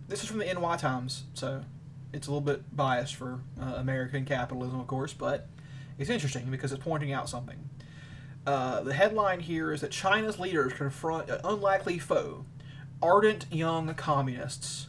this 0.07 0.23
is 0.23 0.29
from 0.29 0.39
the 0.39 0.45
NY 0.45 0.77
Times, 0.77 1.23
so 1.33 1.63
it's 2.13 2.27
a 2.27 2.31
little 2.31 2.41
bit 2.41 2.75
biased 2.75 3.15
for 3.15 3.39
uh, 3.61 3.73
American 3.77 4.25
capitalism, 4.25 4.79
of 4.79 4.87
course, 4.87 5.13
but 5.13 5.47
it's 5.97 6.09
interesting 6.09 6.45
because 6.49 6.71
it's 6.71 6.83
pointing 6.83 7.11
out 7.11 7.29
something. 7.29 7.69
Uh, 8.45 8.81
the 8.81 8.93
headline 8.93 9.41
here 9.41 9.73
is 9.73 9.81
that 9.81 9.91
China's 9.91 10.39
leaders 10.39 10.73
confront 10.73 11.29
an 11.29 11.39
unlikely 11.43 11.99
foe, 11.99 12.45
ardent 13.01 13.45
young 13.51 13.93
communists. 13.95 14.87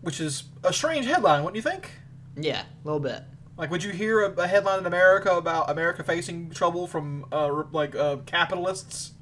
Which 0.00 0.20
is 0.20 0.44
a 0.62 0.72
strange 0.72 1.06
headline, 1.06 1.42
wouldn't 1.44 1.56
you 1.56 1.62
think? 1.70 1.90
Yeah, 2.36 2.62
a 2.62 2.84
little 2.84 3.00
bit. 3.00 3.22
Like, 3.56 3.70
would 3.70 3.82
you 3.84 3.92
hear 3.92 4.20
a, 4.22 4.30
a 4.32 4.46
headline 4.46 4.80
in 4.80 4.86
America 4.86 5.30
about 5.30 5.70
America 5.70 6.02
facing 6.02 6.50
trouble 6.50 6.86
from 6.86 7.24
uh, 7.32 7.62
like 7.72 7.94
uh, 7.94 8.16
capitalists? 8.26 9.12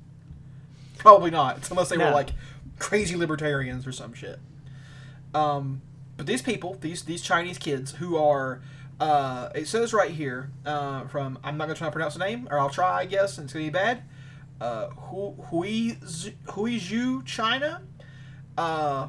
Probably 0.99 1.31
not, 1.31 1.68
unless 1.70 1.89
they 1.89 1.97
No. 1.97 2.07
were 2.07 2.12
like 2.12 2.31
crazy 2.79 3.14
libertarians 3.16 3.87
or 3.87 3.93
some 3.93 4.12
shit. 4.14 4.39
Um, 5.35 5.83
but 6.23 6.29
these 6.29 6.41
people, 6.41 6.77
these 6.81 7.03
these 7.03 7.20
Chinese 7.20 7.59
kids 7.59 7.91
who 7.95 8.16
are, 8.16 8.62
uh, 9.01 9.49
it 9.57 9.66
says 9.66 9.93
right 9.93 10.12
here 10.12 10.53
uh, 10.64 11.05
from 11.09 11.37
I'm 11.43 11.57
not 11.57 11.64
gonna 11.64 11.75
try 11.75 11.89
to 11.89 11.91
pronounce 11.91 12.14
the 12.14 12.20
name, 12.20 12.47
or 12.49 12.61
I'll 12.61 12.70
try, 12.70 13.01
I 13.01 13.07
guess, 13.07 13.39
and 13.39 13.47
it's 13.47 13.53
gonna 13.53 13.64
be 13.64 13.70
bad. 13.70 14.05
Uh, 14.61 14.91
Hu 14.91 15.33
Hui 15.51 15.97
Huizhou, 16.47 17.27
China. 17.27 17.83
Uh, 18.57 19.09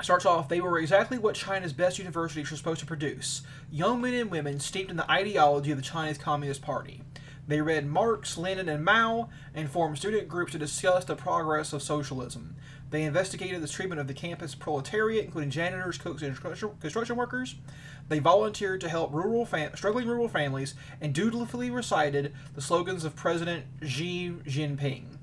starts 0.00 0.24
off, 0.24 0.48
they 0.48 0.60
were 0.60 0.78
exactly 0.78 1.18
what 1.18 1.34
China's 1.34 1.72
best 1.72 1.98
universities 1.98 2.52
were 2.52 2.56
supposed 2.56 2.78
to 2.78 2.86
produce 2.86 3.42
young 3.68 4.00
men 4.00 4.14
and 4.14 4.30
women 4.30 4.60
steeped 4.60 4.92
in 4.92 4.96
the 4.96 5.10
ideology 5.10 5.72
of 5.72 5.78
the 5.78 5.82
Chinese 5.82 6.18
Communist 6.18 6.62
Party. 6.62 7.02
They 7.48 7.60
read 7.60 7.84
Marx, 7.84 8.38
Lenin, 8.38 8.68
and 8.68 8.84
Mao 8.84 9.28
and 9.52 9.68
formed 9.68 9.98
student 9.98 10.28
groups 10.28 10.52
to 10.52 10.58
discuss 10.58 11.04
the 11.04 11.16
progress 11.16 11.72
of 11.72 11.82
socialism. 11.82 12.54
They 12.92 13.04
investigated 13.04 13.62
the 13.62 13.68
treatment 13.68 14.02
of 14.02 14.06
the 14.06 14.12
campus 14.12 14.54
proletariat, 14.54 15.24
including 15.24 15.50
janitors, 15.50 15.96
cooks, 15.96 16.20
and 16.20 16.38
construction- 16.38 17.16
workers. 17.16 17.54
They 18.10 18.18
volunteered 18.18 18.82
to 18.82 18.88
help 18.90 19.14
rural 19.14 19.46
fam- 19.46 19.74
struggling 19.74 20.06
rural 20.06 20.28
families 20.28 20.74
and 21.00 21.14
dutifully 21.14 21.70
recited 21.70 22.34
the 22.54 22.60
slogans 22.60 23.06
of 23.06 23.16
President 23.16 23.64
Xi 23.82 24.32
Jinping. 24.44 25.16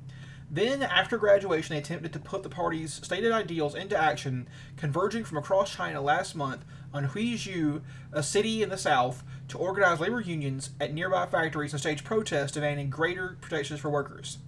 Then, 0.49 0.82
after 0.82 1.20
graduation, 1.20 1.76
they 1.76 1.80
attempted 1.80 2.11
to 2.13 2.20
put 2.20 2.41
the 2.41 2.49
party's 2.49 2.93
stated 2.93 3.32
ideals 3.32 3.76
into 3.76 3.95
action, 3.95 4.47
converging 4.76 5.24
from 5.24 5.38
across 5.38 5.76
China 5.76 6.01
last 6.01 6.34
month 6.34 6.65
on 6.91 7.09
Huizhou, 7.09 7.84
a 8.11 8.24
city 8.24 8.63
in 8.63 8.70
the 8.70 8.80
south, 8.80 9.24
to 9.49 9.59
organize 9.59 9.99
labor 9.99 10.22
unions 10.22 10.72
at 10.82 10.91
nearby 10.91 11.28
factories 11.28 11.74
and 11.74 11.80
stage 11.80 12.03
protests 12.03 12.53
demanding 12.53 12.89
greater 12.89 13.38
protections 13.41 13.80
for 13.80 13.91
workers. 13.91 14.39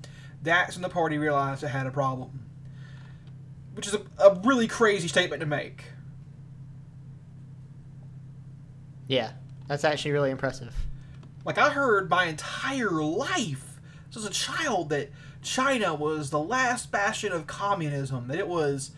That's 0.42 0.76
when 0.76 0.82
the 0.82 0.90
party 0.90 1.20
realized 1.20 1.64
it 1.64 1.68
had 1.68 1.86
a 1.86 1.92
problem. 1.92 2.48
Which 3.74 3.88
is 3.88 3.94
a, 3.94 4.02
a 4.20 4.40
really 4.44 4.68
crazy 4.68 5.08
statement 5.08 5.40
to 5.40 5.46
make. 5.46 5.86
Yeah, 9.08 9.32
that's 9.68 9.84
actually 9.84 10.12
really 10.12 10.32
impressive. 10.32 10.74
Like, 11.44 11.58
I 11.58 11.70
heard 11.70 12.10
my 12.10 12.26
entire 12.26 12.92
life, 12.92 13.80
as 14.16 14.26
a 14.26 14.30
child, 14.30 14.90
that 14.90 15.10
China 15.42 15.94
was 15.94 16.30
the 16.30 16.40
last 16.40 16.92
bastion 16.92 17.32
of 17.32 17.48
communism, 17.48 18.28
that 18.28 18.38
it 18.38 18.48
was. 18.48 18.92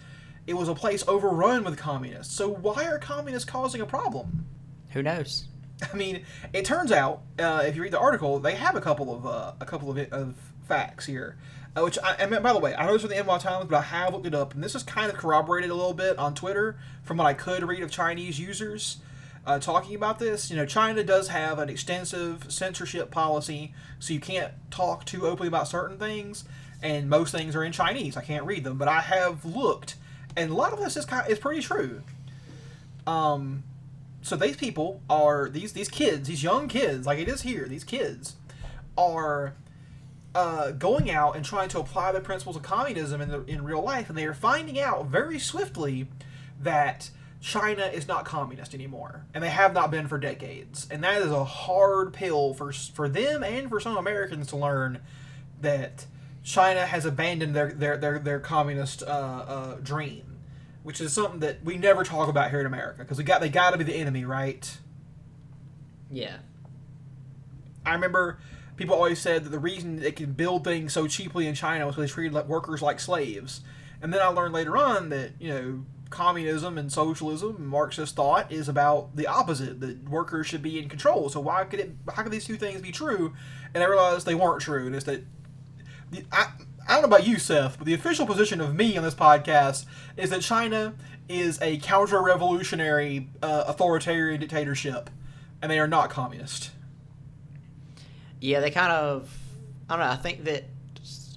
It 0.45 0.55
was 0.55 0.67
a 0.67 0.75
place 0.75 1.07
overrun 1.07 1.63
with 1.63 1.77
communists. 1.77 2.35
So 2.35 2.49
why 2.49 2.83
are 2.83 2.99
communists 2.99 3.49
causing 3.49 3.79
a 3.79 3.85
problem? 3.85 4.45
Who 4.89 5.01
knows? 5.01 5.47
I 5.93 5.95
mean, 5.95 6.23
it 6.51 6.65
turns 6.65 6.91
out 6.91 7.21
uh, 7.39 7.63
if 7.65 7.75
you 7.75 7.81
read 7.81 7.93
the 7.93 7.99
article, 7.99 8.39
they 8.39 8.55
have 8.55 8.75
a 8.75 8.81
couple 8.81 9.15
of 9.15 9.25
uh, 9.25 9.53
a 9.59 9.65
couple 9.65 9.89
of, 9.89 9.97
of 10.11 10.35
facts 10.67 11.05
here. 11.05 11.37
Uh, 11.75 11.81
which 11.81 11.97
I 12.03 12.13
and 12.13 12.31
by 12.43 12.53
the 12.53 12.59
way, 12.59 12.75
I 12.75 12.85
know 12.85 12.93
this 12.93 13.01
from 13.01 13.09
the 13.09 13.23
NY 13.23 13.37
Times, 13.39 13.65
but 13.67 13.77
I 13.77 13.81
have 13.81 14.13
looked 14.13 14.27
it 14.27 14.35
up, 14.35 14.53
and 14.53 14.63
this 14.63 14.75
is 14.75 14.83
kind 14.83 15.11
of 15.11 15.17
corroborated 15.17 15.71
a 15.71 15.75
little 15.75 15.93
bit 15.93 16.17
on 16.19 16.35
Twitter 16.35 16.77
from 17.03 17.17
what 17.17 17.25
I 17.25 17.33
could 17.33 17.63
read 17.67 17.81
of 17.81 17.89
Chinese 17.89 18.39
users 18.39 18.97
uh, 19.45 19.59
talking 19.59 19.95
about 19.95 20.19
this. 20.19 20.49
You 20.49 20.57
know, 20.57 20.65
China 20.65 21.03
does 21.03 21.29
have 21.29 21.59
an 21.59 21.69
extensive 21.69 22.51
censorship 22.51 23.11
policy, 23.11 23.73
so 23.99 24.13
you 24.13 24.19
can't 24.19 24.53
talk 24.69 25.05
too 25.05 25.25
openly 25.25 25.47
about 25.47 25.67
certain 25.67 25.97
things, 25.97 26.45
and 26.81 27.09
most 27.09 27.31
things 27.31 27.55
are 27.55 27.63
in 27.63 27.71
Chinese. 27.71 28.15
I 28.17 28.21
can't 28.21 28.45
read 28.45 28.63
them, 28.63 28.77
but 28.77 28.87
I 28.87 29.01
have 29.01 29.43
looked, 29.43 29.95
and 30.37 30.51
a 30.51 30.53
lot 30.53 30.73
of 30.73 30.79
this 30.79 30.95
is 30.95 31.05
kind 31.05 31.29
is 31.29 31.39
pretty 31.39 31.61
true. 31.61 32.01
Um, 33.05 33.63
so 34.21 34.35
these 34.35 34.55
people 34.55 35.01
are 35.09 35.49
these 35.49 35.73
these 35.73 35.89
kids, 35.89 36.27
these 36.27 36.43
young 36.43 36.67
kids, 36.67 37.05
like 37.05 37.19
it 37.19 37.27
is 37.27 37.41
here. 37.41 37.67
These 37.67 37.83
kids 37.83 38.35
are 38.97 39.55
uh, 40.35 40.71
going 40.71 41.11
out 41.11 41.35
and 41.35 41.45
trying 41.45 41.69
to 41.69 41.79
apply 41.79 42.11
the 42.11 42.19
principles 42.21 42.55
of 42.55 42.63
communism 42.63 43.21
in 43.21 43.29
the 43.29 43.43
in 43.45 43.63
real 43.63 43.81
life, 43.81 44.09
and 44.09 44.17
they 44.17 44.25
are 44.25 44.33
finding 44.33 44.79
out 44.79 45.07
very 45.07 45.39
swiftly 45.39 46.07
that 46.59 47.09
China 47.39 47.85
is 47.85 48.07
not 48.07 48.25
communist 48.25 48.73
anymore, 48.73 49.25
and 49.33 49.43
they 49.43 49.49
have 49.49 49.73
not 49.73 49.91
been 49.91 50.07
for 50.07 50.17
decades. 50.17 50.87
And 50.89 51.03
that 51.03 51.21
is 51.21 51.31
a 51.31 51.43
hard 51.43 52.13
pill 52.13 52.53
for 52.53 52.71
for 52.71 53.07
them 53.09 53.43
and 53.43 53.69
for 53.69 53.79
some 53.79 53.97
Americans 53.97 54.47
to 54.47 54.57
learn 54.57 54.99
that 55.61 56.05
China 56.43 56.85
has 56.85 57.05
abandoned 57.05 57.55
their 57.55 57.71
their 57.71 57.97
their, 57.97 58.19
their 58.19 58.39
communist 58.39 59.03
uh, 59.03 59.05
uh, 59.05 59.75
dream, 59.83 60.37
which 60.83 60.99
is 60.99 61.13
something 61.13 61.41
that 61.41 61.63
we 61.63 61.77
never 61.77 62.03
talk 62.03 62.27
about 62.27 62.49
here 62.49 62.59
in 62.59 62.65
America 62.65 62.99
because 62.99 63.17
we 63.17 63.23
got 63.23 63.41
they 63.41 63.49
got 63.49 63.71
to 63.71 63.77
be 63.77 63.83
the 63.83 63.95
enemy, 63.95 64.25
right? 64.25 64.77
Yeah. 66.09 66.37
I 67.85 67.93
remember 67.93 68.39
people 68.75 68.95
always 68.95 69.19
said 69.19 69.43
that 69.43 69.49
the 69.49 69.59
reason 69.59 69.97
they 69.97 70.11
could 70.11 70.35
build 70.35 70.63
things 70.63 70.93
so 70.93 71.07
cheaply 71.07 71.47
in 71.47 71.55
China 71.55 71.85
was 71.85 71.95
because 71.95 72.09
they 72.09 72.13
treated 72.13 72.47
workers 72.47 72.81
like 72.81 72.99
slaves. 72.99 73.61
And 74.01 74.13
then 74.13 74.21
I 74.21 74.27
learned 74.27 74.53
later 74.53 74.77
on 74.77 75.09
that 75.09 75.31
you 75.39 75.49
know 75.49 75.85
communism 76.09 76.77
and 76.77 76.91
socialism, 76.91 77.65
Marxist 77.65 78.15
thought 78.15 78.51
is 78.51 78.69
about 78.69 79.15
the 79.15 79.25
opposite 79.25 79.79
that 79.79 80.07
workers 80.07 80.45
should 80.45 80.61
be 80.61 80.77
in 80.77 80.87
control. 80.87 81.27
So 81.29 81.39
why 81.39 81.63
could 81.63 81.79
it? 81.79 81.91
How 82.13 82.23
could 82.23 82.31
these 82.31 82.45
two 82.45 82.57
things 82.57 82.81
be 82.81 82.91
true? 82.91 83.33
And 83.73 83.83
I 83.83 83.87
realized 83.87 84.25
they 84.25 84.35
weren't 84.35 84.61
true, 84.61 84.85
and 84.85 84.95
it's 84.95 85.05
that 85.05 85.23
I, 86.31 86.51
I 86.87 86.93
don't 86.93 87.01
know 87.01 87.15
about 87.15 87.25
you, 87.25 87.39
Seth, 87.39 87.77
but 87.77 87.87
the 87.87 87.93
official 87.93 88.25
position 88.25 88.61
of 88.61 88.75
me 88.75 88.95
on 88.97 89.03
this 89.03 89.15
podcast 89.15 89.85
is 90.17 90.29
that 90.29 90.41
China 90.41 90.93
is 91.29 91.59
a 91.61 91.77
counter-revolutionary, 91.77 93.29
uh, 93.41 93.63
authoritarian 93.67 94.39
dictatorship, 94.39 95.09
and 95.61 95.71
they 95.71 95.79
are 95.79 95.87
not 95.87 96.09
communist. 96.09 96.71
Yeah, 98.43 98.59
they 98.59 98.71
kind 98.71 98.91
of. 98.91 99.33
I 99.89 99.95
don't 99.95 100.05
know. 100.05 100.11
I 100.11 100.17
think 100.17 100.43
that. 100.43 100.65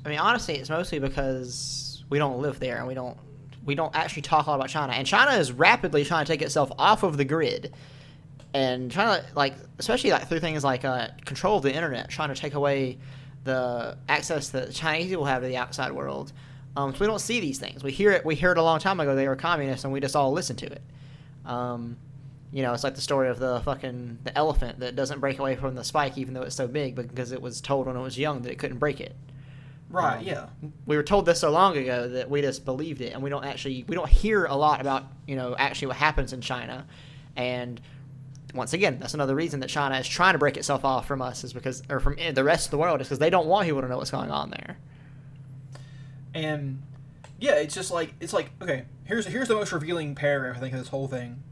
I 0.04 0.08
mean, 0.08 0.18
honestly, 0.18 0.56
it's 0.56 0.68
mostly 0.68 0.98
because 0.98 2.04
we 2.10 2.18
don't 2.18 2.42
live 2.42 2.58
there 2.58 2.78
and 2.78 2.86
we 2.86 2.94
don't 2.94 3.16
we 3.64 3.76
don't 3.76 3.94
actually 3.94 4.22
talk 4.22 4.46
a 4.46 4.50
lot 4.50 4.56
about 4.56 4.68
China. 4.70 4.92
And 4.92 5.06
China 5.06 5.32
is 5.32 5.52
rapidly 5.52 6.04
trying 6.04 6.24
to 6.24 6.32
take 6.32 6.42
itself 6.42 6.72
off 6.78 7.04
of 7.04 7.16
the 7.16 7.24
grid 7.24 7.72
and 8.54 8.90
trying 8.90 9.20
to 9.20 9.26
like 9.36 9.54
especially 9.78 10.10
like 10.10 10.28
through 10.28 10.40
things 10.40 10.64
like 10.64 10.84
uh, 10.84 11.08
control 11.24 11.58
of 11.58 11.62
the 11.62 11.72
internet, 11.72 12.08
trying 12.08 12.30
to 12.30 12.34
take 12.34 12.54
away 12.54 12.98
the 13.44 13.96
access 14.08 14.48
that 14.48 14.72
Chinese 14.72 15.08
people 15.08 15.26
have 15.26 15.42
to 15.42 15.48
the 15.48 15.56
outside 15.56 15.92
world. 15.92 16.32
Um, 16.76 16.92
so 16.92 17.00
we 17.00 17.06
don't 17.06 17.20
see 17.20 17.38
these 17.38 17.60
things. 17.60 17.84
We 17.84 17.92
hear 17.92 18.10
it. 18.10 18.24
We 18.24 18.34
heard 18.34 18.58
a 18.58 18.62
long 18.64 18.80
time 18.80 18.98
ago 18.98 19.14
they 19.14 19.28
were 19.28 19.36
communists, 19.36 19.84
and 19.84 19.92
we 19.92 20.00
just 20.00 20.16
all 20.16 20.32
listen 20.32 20.56
to 20.56 20.66
it. 20.66 20.82
Um, 21.44 21.98
you 22.52 22.62
know, 22.62 22.72
it's 22.72 22.84
like 22.84 22.94
the 22.94 23.00
story 23.00 23.28
of 23.28 23.38
the 23.38 23.60
fucking 23.64 24.18
the 24.24 24.36
elephant 24.36 24.80
that 24.80 24.96
doesn't 24.96 25.20
break 25.20 25.38
away 25.38 25.56
from 25.56 25.74
the 25.74 25.84
spike, 25.84 26.16
even 26.16 26.34
though 26.34 26.42
it's 26.42 26.56
so 26.56 26.66
big, 26.66 26.94
because 26.94 27.32
it 27.32 27.42
was 27.42 27.60
told 27.60 27.86
when 27.86 27.96
it 27.96 28.00
was 28.00 28.18
young 28.18 28.42
that 28.42 28.52
it 28.52 28.58
couldn't 28.58 28.78
break 28.78 29.00
it. 29.00 29.16
Right. 29.90 30.18
Um, 30.18 30.24
yeah. 30.24 30.46
We 30.86 30.96
were 30.96 31.02
told 31.02 31.26
this 31.26 31.40
so 31.40 31.50
long 31.50 31.76
ago 31.76 32.08
that 32.08 32.28
we 32.30 32.40
just 32.42 32.64
believed 32.64 33.00
it, 33.00 33.12
and 33.12 33.22
we 33.22 33.30
don't 33.30 33.44
actually 33.44 33.84
we 33.88 33.94
don't 33.94 34.08
hear 34.08 34.44
a 34.44 34.54
lot 34.54 34.80
about 34.80 35.04
you 35.26 35.36
know 35.36 35.54
actually 35.56 35.88
what 35.88 35.96
happens 35.96 36.32
in 36.32 36.40
China, 36.40 36.86
and 37.36 37.80
once 38.54 38.72
again, 38.72 38.98
that's 38.98 39.14
another 39.14 39.34
reason 39.34 39.60
that 39.60 39.68
China 39.68 39.98
is 39.98 40.08
trying 40.08 40.32
to 40.32 40.38
break 40.38 40.56
itself 40.56 40.84
off 40.84 41.06
from 41.06 41.20
us 41.20 41.44
is 41.44 41.52
because 41.52 41.82
or 41.90 42.00
from 42.00 42.16
the 42.34 42.44
rest 42.44 42.66
of 42.66 42.70
the 42.70 42.78
world 42.78 43.00
is 43.00 43.08
because 43.08 43.18
they 43.18 43.30
don't 43.30 43.46
want 43.46 43.66
people 43.66 43.82
to 43.82 43.88
know 43.88 43.98
what's 43.98 44.10
going 44.10 44.30
on 44.30 44.50
there. 44.50 44.78
and 46.34 46.82
yeah, 47.38 47.54
it's 47.54 47.74
just 47.74 47.90
like 47.90 48.14
it's 48.20 48.32
like 48.32 48.50
okay, 48.62 48.84
here's 49.04 49.26
here's 49.26 49.48
the 49.48 49.54
most 49.54 49.72
revealing 49.72 50.14
paragraph 50.14 50.56
I 50.56 50.60
think 50.60 50.72
of 50.72 50.78
this 50.78 50.88
whole 50.88 51.08
thing, 51.08 51.42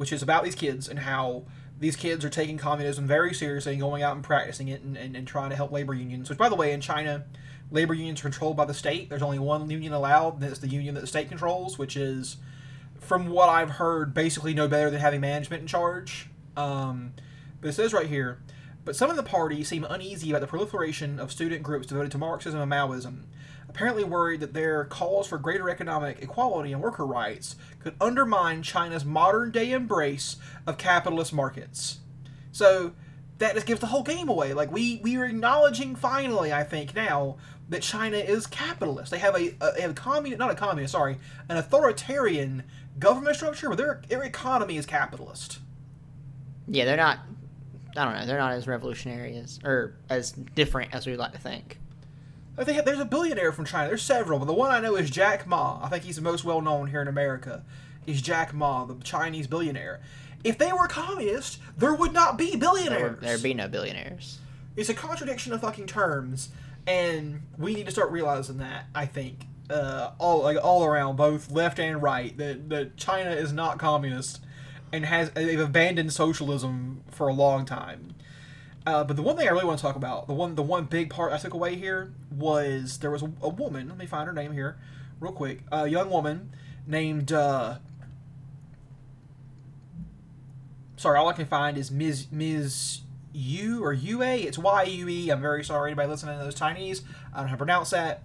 which 0.00 0.14
is 0.14 0.22
about 0.22 0.42
these 0.42 0.54
kids 0.54 0.88
and 0.88 1.00
how 1.00 1.42
these 1.78 1.94
kids 1.94 2.24
are 2.24 2.30
taking 2.30 2.56
communism 2.56 3.06
very 3.06 3.34
seriously 3.34 3.72
and 3.72 3.80
going 3.82 4.02
out 4.02 4.14
and 4.14 4.24
practicing 4.24 4.68
it 4.68 4.80
and, 4.80 4.96
and, 4.96 5.14
and 5.14 5.28
trying 5.28 5.50
to 5.50 5.56
help 5.56 5.70
labor 5.70 5.92
unions. 5.92 6.30
Which, 6.30 6.38
by 6.38 6.48
the 6.48 6.54
way, 6.54 6.72
in 6.72 6.80
China, 6.80 7.26
labor 7.70 7.92
unions 7.92 8.20
are 8.20 8.22
controlled 8.22 8.56
by 8.56 8.64
the 8.64 8.72
state. 8.72 9.10
There's 9.10 9.20
only 9.20 9.38
one 9.38 9.68
union 9.68 9.92
allowed, 9.92 10.36
and 10.36 10.44
it's 10.44 10.58
the 10.58 10.68
union 10.68 10.94
that 10.94 11.02
the 11.02 11.06
state 11.06 11.28
controls, 11.28 11.76
which 11.76 11.98
is, 11.98 12.38
from 12.98 13.28
what 13.28 13.50
I've 13.50 13.72
heard, 13.72 14.14
basically 14.14 14.54
no 14.54 14.68
better 14.68 14.88
than 14.88 15.00
having 15.00 15.20
management 15.20 15.60
in 15.60 15.66
charge. 15.66 16.30
Um, 16.56 17.12
but 17.60 17.68
it 17.68 17.72
says 17.74 17.92
right 17.92 18.06
here, 18.06 18.40
but 18.86 18.96
some 18.96 19.10
of 19.10 19.16
the 19.16 19.22
party 19.22 19.62
seem 19.64 19.84
uneasy 19.84 20.30
about 20.30 20.40
the 20.40 20.46
proliferation 20.46 21.20
of 21.20 21.30
student 21.30 21.62
groups 21.62 21.86
devoted 21.86 22.10
to 22.12 22.16
Marxism 22.16 22.58
and 22.58 22.72
Maoism, 22.72 23.24
apparently 23.70 24.04
worried 24.04 24.40
that 24.40 24.52
their 24.52 24.84
calls 24.84 25.26
for 25.26 25.38
greater 25.38 25.70
economic 25.70 26.20
equality 26.20 26.72
and 26.72 26.82
worker 26.82 27.06
rights 27.06 27.56
could 27.78 27.94
undermine 28.00 28.62
China's 28.62 29.04
modern 29.04 29.50
day 29.50 29.72
embrace 29.72 30.36
of 30.66 30.76
capitalist 30.76 31.32
markets. 31.32 32.00
So 32.52 32.92
that 33.38 33.54
just 33.54 33.66
gives 33.66 33.80
the 33.80 33.86
whole 33.86 34.02
game 34.02 34.28
away. 34.28 34.52
Like 34.52 34.72
we 34.72 35.00
we 35.02 35.16
are 35.16 35.24
acknowledging 35.24 35.94
finally, 35.94 36.52
I 36.52 36.64
think 36.64 36.94
now 36.94 37.36
that 37.68 37.82
China 37.82 38.16
is 38.16 38.46
capitalist. 38.46 39.12
They 39.12 39.18
have 39.18 39.36
a, 39.36 39.54
a 39.60 39.90
a 39.90 39.94
communist, 39.94 40.38
not 40.38 40.50
a 40.50 40.56
communist, 40.56 40.92
sorry, 40.92 41.16
an 41.48 41.56
authoritarian 41.56 42.64
government 42.98 43.36
structure, 43.36 43.68
but 43.68 43.78
their 43.78 44.02
their 44.08 44.24
economy 44.24 44.76
is 44.76 44.84
capitalist. 44.84 45.60
Yeah, 46.66 46.84
they're 46.84 46.96
not. 46.96 47.20
I 47.96 48.04
don't 48.04 48.14
know. 48.14 48.26
They're 48.26 48.38
not 48.38 48.52
as 48.52 48.66
revolutionary 48.66 49.36
as 49.36 49.60
or 49.64 49.94
as 50.08 50.32
different 50.32 50.92
as 50.92 51.06
we'd 51.06 51.16
like 51.16 51.32
to 51.32 51.38
think. 51.38 51.78
There's 52.64 53.00
a 53.00 53.04
billionaire 53.04 53.52
from 53.52 53.64
China. 53.64 53.88
There's 53.88 54.02
several, 54.02 54.38
but 54.38 54.44
the 54.46 54.52
one 54.52 54.70
I 54.70 54.80
know 54.80 54.96
is 54.96 55.10
Jack 55.10 55.46
Ma. 55.46 55.80
I 55.82 55.88
think 55.88 56.04
he's 56.04 56.16
the 56.16 56.22
most 56.22 56.44
well 56.44 56.60
known 56.60 56.88
here 56.88 57.02
in 57.02 57.08
America. 57.08 57.64
Is 58.06 58.22
Jack 58.22 58.52
Ma, 58.52 58.84
the 58.84 58.94
Chinese 59.02 59.46
billionaire. 59.46 60.00
If 60.42 60.58
they 60.58 60.72
were 60.72 60.88
communist, 60.88 61.58
there 61.76 61.94
would 61.94 62.12
not 62.12 62.38
be 62.38 62.56
billionaires. 62.56 63.20
there'd 63.20 63.42
be 63.42 63.54
no 63.54 63.68
billionaires. 63.68 64.38
It's 64.76 64.88
a 64.88 64.94
contradiction 64.94 65.52
of 65.52 65.60
fucking 65.60 65.86
terms, 65.86 66.48
and 66.86 67.42
we 67.58 67.74
need 67.74 67.86
to 67.86 67.92
start 67.92 68.10
realizing 68.10 68.58
that. 68.58 68.86
I 68.94 69.04
think 69.06 69.46
uh, 69.68 70.12
all 70.18 70.42
like 70.42 70.58
all 70.62 70.84
around, 70.84 71.16
both 71.16 71.50
left 71.50 71.78
and 71.78 72.02
right, 72.02 72.36
that 72.38 72.68
that 72.70 72.96
China 72.96 73.30
is 73.30 73.52
not 73.52 73.78
communist, 73.78 74.40
and 74.92 75.04
has 75.04 75.30
they've 75.30 75.60
abandoned 75.60 76.12
socialism 76.12 77.02
for 77.10 77.28
a 77.28 77.34
long 77.34 77.64
time. 77.64 78.14
Uh, 78.86 79.04
but 79.04 79.16
the 79.16 79.22
one 79.22 79.36
thing 79.36 79.46
I 79.46 79.50
really 79.50 79.64
want 79.64 79.78
to 79.78 79.82
talk 79.82 79.96
about, 79.96 80.26
the 80.26 80.32
one 80.32 80.54
the 80.54 80.62
one 80.62 80.84
big 80.84 81.10
part 81.10 81.32
I 81.32 81.38
took 81.38 81.52
away 81.52 81.76
here 81.76 82.12
was 82.30 82.98
there 82.98 83.10
was 83.10 83.22
a, 83.22 83.30
a 83.42 83.48
woman. 83.48 83.88
Let 83.88 83.98
me 83.98 84.06
find 84.06 84.26
her 84.26 84.32
name 84.32 84.52
here, 84.52 84.78
real 85.20 85.32
quick. 85.32 85.60
A 85.70 85.86
young 85.86 86.10
woman 86.10 86.50
named. 86.86 87.32
Uh, 87.32 87.76
sorry, 90.96 91.18
all 91.18 91.28
I 91.28 91.34
can 91.34 91.46
find 91.46 91.76
is 91.76 91.90
Ms. 91.90 92.28
Ms. 92.30 93.00
U 93.32 93.84
or 93.84 93.92
UA. 93.92 94.36
It's 94.36 94.58
Y 94.58 94.82
U 94.84 95.08
E. 95.08 95.30
I'm 95.30 95.42
very 95.42 95.62
sorry 95.62 95.90
anybody 95.90 96.08
listening 96.08 96.38
to 96.38 96.44
those 96.44 96.54
Chinese. 96.54 97.02
I 97.32 97.38
don't 97.38 97.44
know 97.44 97.48
how 97.48 97.54
to 97.54 97.58
pronounce 97.58 97.90
that. 97.90 98.22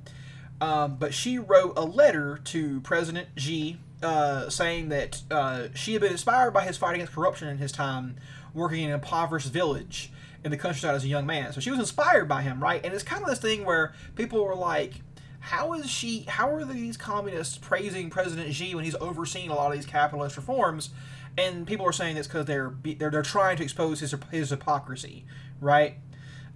Um, 0.62 0.96
but 0.96 1.14
she 1.14 1.38
wrote 1.38 1.74
a 1.76 1.84
letter 1.84 2.40
to 2.46 2.80
President 2.80 3.28
Xi 3.36 3.78
uh, 4.02 4.50
saying 4.50 4.90
that 4.90 5.22
uh, 5.30 5.68
she 5.74 5.94
had 5.94 6.02
been 6.02 6.14
inspired 6.14 6.52
by 6.52 6.64
his 6.64 6.78
fight 6.78 6.96
against 6.96 7.14
corruption 7.14 7.50
in 7.50 7.58
his 7.58 7.74
time 7.74 8.16
working 8.54 8.84
in 8.84 8.90
an 8.90 8.96
impoverished 8.96 9.52
village 9.52 10.12
in 10.46 10.52
the 10.52 10.58
countryside 10.58 10.96
as 10.96 11.04
a 11.04 11.08
young 11.08 11.26
man. 11.26 11.52
So 11.52 11.60
she 11.60 11.72
was 11.72 11.80
inspired 11.80 12.30
by 12.30 12.42
him, 12.44 12.62
right? 12.64 12.80
And 12.86 12.94
it's 12.94 13.04
kind 13.04 13.22
of 13.22 13.28
this 13.28 13.40
thing 13.40 13.66
where 13.66 13.94
people 14.16 14.46
were 14.46 14.56
like, 14.56 15.02
how 15.40 15.74
is 15.74 15.90
she, 15.90 16.22
how 16.28 16.50
are 16.50 16.64
these 16.64 16.96
communists 16.96 17.58
praising 17.58 18.10
President 18.10 18.54
Xi 18.54 18.74
when 18.74 18.86
he's 18.86 18.96
overseeing 18.96 19.50
a 19.50 19.56
lot 19.56 19.72
of 19.72 19.78
these 19.78 19.86
capitalist 19.86 20.38
reforms? 20.38 20.92
And 21.38 21.68
people 21.68 21.86
are 21.86 21.92
saying 21.92 22.16
it's 22.16 22.28
because 22.28 22.46
they're, 22.46 22.74
they're 22.84 23.12
they're 23.12 23.22
trying 23.22 23.58
to 23.58 23.64
expose 23.64 24.00
his 24.00 24.16
his 24.32 24.52
hypocrisy, 24.52 25.26
right? 25.60 25.98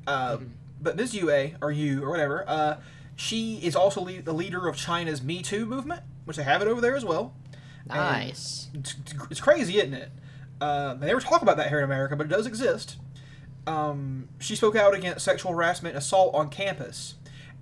Uh, 0.08 0.38
But 0.82 0.96
Ms. 0.96 1.14
Yue 1.14 1.52
or 1.62 1.72
you 1.72 2.04
or 2.04 2.10
whatever, 2.10 2.46
uh, 2.48 2.78
she 3.16 3.58
is 3.58 3.76
also 3.76 4.06
the 4.06 4.34
leader 4.34 4.68
of 4.68 4.78
China's 4.78 5.22
Me 5.22 5.42
Too 5.42 5.66
movement, 5.66 6.04
which 6.24 6.38
they 6.38 6.44
have 6.44 6.62
it 6.62 6.68
over 6.70 6.80
there 6.80 6.96
as 6.96 7.04
well. 7.04 7.34
Nice. 7.86 8.70
It's, 8.74 8.96
it's 9.30 9.42
crazy, 9.42 9.78
isn't 9.78 9.94
it? 9.94 10.12
Uh, 10.62 10.94
they 10.94 11.08
never 11.08 11.20
talk 11.20 11.42
about 11.42 11.58
that 11.58 11.70
here 11.70 11.80
in 11.80 11.84
America, 11.84 12.16
but 12.16 12.28
it 12.28 12.30
does 12.30 12.46
exist. 12.46 12.98
Um, 13.68 14.30
she 14.40 14.56
spoke 14.56 14.76
out 14.76 14.94
against 14.96 15.24
sexual 15.26 15.52
harassment 15.52 15.96
and 15.96 16.02
assault 16.02 16.34
on 16.34 16.50
campus. 16.50 17.16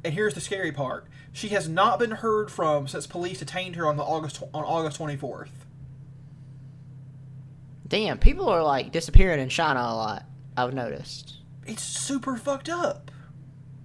And 0.03 0.13
here's 0.13 0.33
the 0.35 0.41
scary 0.41 0.71
part: 0.71 1.05
she 1.33 1.49
has 1.49 1.67
not 1.67 1.99
been 1.99 2.11
heard 2.11 2.49
from 2.51 2.87
since 2.87 3.07
police 3.07 3.39
detained 3.39 3.75
her 3.75 3.85
on 3.87 3.97
the 3.97 4.03
August 4.03 4.41
on 4.53 4.63
August 4.63 4.99
24th. 4.99 5.49
Damn, 7.87 8.17
people 8.19 8.49
are 8.49 8.63
like 8.63 8.91
disappearing 8.91 9.39
in 9.39 9.49
China 9.49 9.79
a 9.79 9.95
lot. 9.95 10.23
I've 10.55 10.73
noticed. 10.73 11.35
It's 11.65 11.83
super 11.83 12.37
fucked 12.37 12.69
up. 12.69 13.11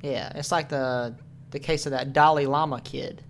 Yeah, 0.02 0.32
it's 0.34 0.50
like 0.52 0.68
the 0.68 1.14
the 1.50 1.60
case 1.60 1.86
of 1.86 1.92
that 1.92 2.12
Dalai 2.12 2.46
Lama 2.46 2.80
kid. 2.80 3.22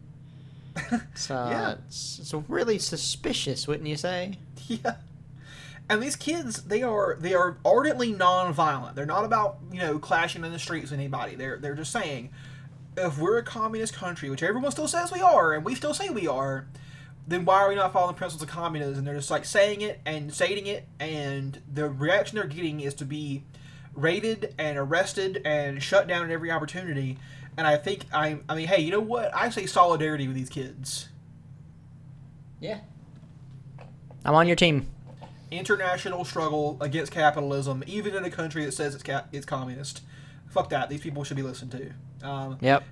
Uh, 0.91 0.99
Yeah. 1.29 1.75
it's, 1.87 2.19
it's 2.19 2.33
really 2.49 2.79
suspicious, 2.79 3.69
wouldn't 3.69 3.89
you 3.89 3.97
say? 3.97 4.39
Yeah. 4.69 4.95
And 5.93 6.03
these 6.03 6.17
kids, 6.17 6.63
they 6.63 6.83
are 6.83 7.19
they 7.21 7.35
are 7.35 7.59
ardently 7.67 8.13
non-violent. 8.13 8.97
They're 8.97 9.05
not 9.05 9.27
about 9.27 9.59
you 9.71 9.79
know 9.79 9.99
clashing 9.99 10.43
in 10.43 10.51
the 10.51 10.59
streets 10.59 10.91
with 10.91 10.99
anybody. 10.99 11.35
They're 11.35 11.59
they're 11.59 11.75
just 11.75 11.93
saying, 11.93 12.31
if 12.97 13.19
we're 13.19 13.37
a 13.37 13.43
communist 13.43 13.93
country, 13.93 14.31
which 14.31 14.43
everyone 14.43 14.73
still 14.73 14.89
says 14.89 15.13
we 15.13 15.21
are, 15.21 15.53
and 15.53 15.67
we 15.67 15.75
still 15.75 15.93
say 15.93 16.09
we 16.09 16.27
are, 16.27 16.67
then 17.29 17.45
why 17.45 17.59
are 17.59 17.69
we 17.69 17.75
not 17.75 17.93
following 17.93 18.15
the 18.15 18.19
principles 18.19 18.43
of 18.43 18.49
communism? 18.49 19.01
And 19.01 19.07
they're 19.07 19.17
just 19.17 19.31
like 19.31 19.45
saying 19.45 19.83
it 19.83 20.01
and 20.07 20.33
stating 20.33 20.67
it, 20.67 20.89
and 20.99 21.61
the 21.71 21.91
reaction 21.91 22.39
they're 22.39 22.47
getting 22.47 22.81
is 22.81 22.95
to 22.95 23.05
be 23.05 23.45
raided 23.95 24.55
and 24.57 24.79
arrested 24.79 25.43
and 25.45 25.83
shut 25.83 26.07
down 26.09 26.25
at 26.25 26.31
every 26.31 26.51
opportunity. 26.51 27.19
And 27.59 27.67
I 27.67 27.77
think 27.77 28.07
I 28.15 28.39
I 28.49 28.55
mean, 28.55 28.69
hey, 28.69 28.81
you 28.81 28.93
know 28.93 29.01
what? 29.01 29.31
I 29.35 29.51
say 29.51 29.67
solidarity 29.67 30.27
with 30.27 30.37
these 30.37 30.49
kids. 30.49 31.11
Yeah. 32.61 32.79
I'm 34.25 34.35
on 34.35 34.47
your 34.47 34.57
team. 34.57 34.87
International 35.53 36.25
struggle 36.25 36.77
against 36.81 37.13
capitalism, 37.13 37.83
even 37.87 38.15
in 38.15 38.25
a 38.25 38.31
country 38.31 38.65
that 38.65 38.73
says 38.73 38.95
it's 38.95 39.03
ca- 39.05 39.25
it's 39.33 39.47
communist. 39.47 40.03
Fuck 40.49 40.71
that. 40.71 40.89
These 40.91 41.01
people 41.01 41.25
should 41.25 41.37
be 41.37 41.43
listened 41.43 41.73
to. 41.73 42.27
Um, 42.29 42.59
Yep. 42.61 42.85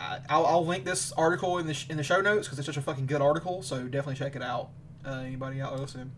I, 0.00 0.18
I'll, 0.30 0.46
I'll 0.46 0.66
link 0.66 0.84
this 0.84 1.12
article 1.12 1.58
in 1.58 1.66
the 1.66 1.74
sh- 1.74 1.86
in 1.90 1.96
the 1.96 2.02
show 2.02 2.20
notes 2.20 2.46
because 2.46 2.58
it's 2.58 2.66
such 2.66 2.76
a 2.76 2.82
fucking 2.82 3.06
good 3.06 3.20
article. 3.20 3.62
So 3.62 3.82
definitely 3.84 4.14
check 4.14 4.34
it 4.36 4.42
out. 4.42 4.70
Uh, 5.04 5.22
anybody 5.26 5.60
out 5.60 5.70
there 5.72 5.80
listening? 5.80 6.12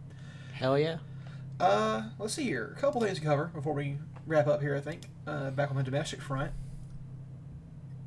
Hell 0.55 0.79
yeah. 0.79 0.99
Uh, 1.59 2.03
let's 2.19 2.35
see 2.35 2.45
here. 2.45 2.75
A 2.77 2.81
couple 2.81 3.01
things 3.01 3.19
to 3.19 3.25
cover 3.25 3.47
before 3.55 3.73
we 3.73 3.99
wrap 4.27 4.47
up 4.47 4.61
here. 4.61 4.77
I 4.77 4.81
think 4.81 5.03
uh, 5.27 5.51
back 5.51 5.71
on 5.71 5.77
the 5.77 5.83
domestic 5.83 6.21
front. 6.23 6.53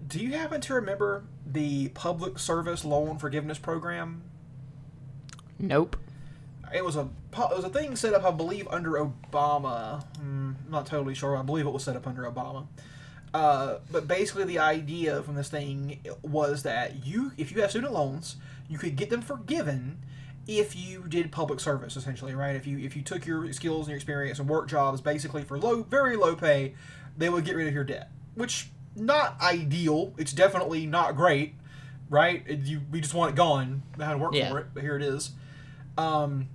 Do 0.08 0.20
you 0.20 0.34
happen 0.34 0.62
to 0.62 0.74
remember 0.76 1.24
the 1.46 1.90
public 1.90 2.38
service 2.40 2.86
loan 2.86 3.18
forgiveness 3.18 3.58
program 3.58 4.24
Nope. 5.58 5.96
It 6.74 6.84
was 6.84 6.96
a 6.96 7.02
it 7.34 7.56
was 7.56 7.64
a 7.66 7.70
thing 7.70 7.96
set 7.96 8.14
up, 8.14 8.24
I 8.26 8.32
believe, 8.32 8.68
under 8.70 8.92
Obama. 8.92 10.04
Hmm, 10.18 10.54
I'm 10.66 10.72
not 10.72 10.86
totally 10.86 11.14
sure. 11.16 11.36
I 11.38 11.42
believe 11.42 11.66
it 11.66 11.72
was 11.72 11.84
set 11.84 11.96
up 11.96 12.08
under 12.08 12.24
Obama. 12.24 12.68
Uh, 13.34 13.80
but 13.92 14.08
basically, 14.08 14.46
the 14.46 14.60
idea 14.60 15.22
from 15.24 15.36
this 15.36 15.50
thing 15.50 16.00
was 16.22 16.64
that 16.64 17.06
you, 17.06 17.34
if 17.38 17.52
you 17.52 17.60
have 17.62 17.70
student 17.70 17.92
loans, 17.94 18.38
you 18.70 18.78
could 18.78 18.96
get 18.96 19.10
them 19.10 19.22
forgiven 19.22 19.98
if 20.48 20.76
you 20.76 21.04
did 21.10 21.32
public 21.32 21.60
service, 21.60 21.98
essentially, 21.98 22.34
right? 22.34 22.56
If 22.56 22.66
you 22.66 22.78
if 22.78 22.96
you 22.96 23.02
took 23.02 23.26
your 23.26 23.52
skills 23.52 23.88
and 23.88 23.90
your 23.90 23.98
experience 23.98 24.40
and 24.40 24.48
work 24.48 24.70
jobs 24.70 25.02
basically 25.02 25.44
for 25.44 25.58
low, 25.60 25.84
very 25.84 26.16
low 26.16 26.36
pay, 26.36 26.76
they 27.18 27.30
would 27.30 27.44
get 27.46 27.56
rid 27.56 27.68
of 27.68 27.74
your 27.74 27.84
debt. 27.84 28.10
Which 28.36 28.70
not 28.96 29.36
ideal. 29.42 30.14
It's 30.18 30.32
definitely 30.32 30.86
not 30.86 31.16
great. 31.16 31.56
right? 32.08 32.44
It- 32.46 32.60
you 32.60 32.82
we 32.92 33.02
just 33.02 33.16
want 33.16 33.32
it 33.32 33.36
gone. 33.36 33.82
I 34.00 34.06
had 34.06 34.12
to 34.12 34.18
work 34.20 34.36
Yeah. 34.36 34.52
for 34.52 34.60
it, 34.60 34.68
but 34.76 34.84
here 34.84 34.96
it 34.96 35.02
is. 35.02 35.32
Um, 35.98 36.50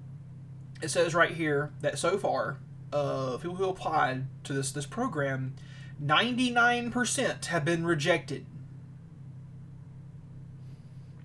it 0.81 0.91
says 0.91 1.15
right 1.15 1.33
here 1.33 1.73
that 1.81 1.99
so 1.99 2.19
far, 2.19 2.59
uh, 2.93 3.37
people 3.39 3.57
who 3.57 3.69
applied 3.69 4.27
to 4.45 4.53
this 4.53 4.73
this 4.73 4.87
program, 4.87 5.55
ninety 5.99 6.51
nine 6.51 6.91
percent 6.91 7.47
have 7.47 7.65
been 7.65 7.85
rejected. 7.85 8.47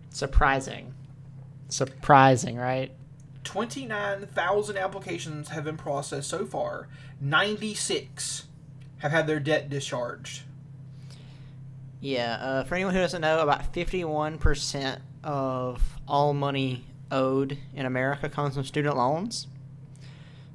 Surprising. 0.09 0.93
Surprising, 1.67 2.55
right? 2.55 2.91
29,000 3.43 4.77
applications 4.77 5.49
have 5.49 5.63
been 5.63 5.77
processed 5.77 6.29
so 6.29 6.45
far. 6.45 6.87
96 7.21 8.47
have 8.99 9.11
had 9.11 9.27
their 9.27 9.39
debt 9.39 9.69
discharged. 9.69 10.43
Yeah, 12.01 12.35
uh, 12.35 12.63
for 12.63 12.75
anyone 12.75 12.93
who 12.93 12.99
doesn't 12.99 13.21
know, 13.21 13.39
about 13.39 13.71
51% 13.73 14.99
of 15.23 15.81
all 16.07 16.33
money 16.33 16.83
owed 17.11 17.57
in 17.73 17.85
America 17.85 18.29
comes 18.29 18.55
from 18.55 18.63
student 18.63 18.97
loans. 18.97 19.47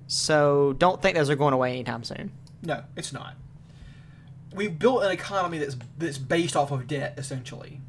So 0.07 0.75
don't 0.79 1.01
think 1.01 1.17
those 1.17 1.31
are 1.31 1.37
going 1.37 1.55
away 1.55 1.71
anytime 1.73 2.03
soon. 2.03 2.33
No, 2.63 2.83
it's 2.97 3.13
not. 3.13 3.35
We've 4.53 4.77
built 4.77 5.05
an 5.05 5.13
economy 5.13 5.59
that's 5.59 5.77
that's 5.99 6.19
based 6.19 6.57
off 6.57 6.73
of 6.73 6.87
debt, 6.87 7.15
essentially. 7.17 7.81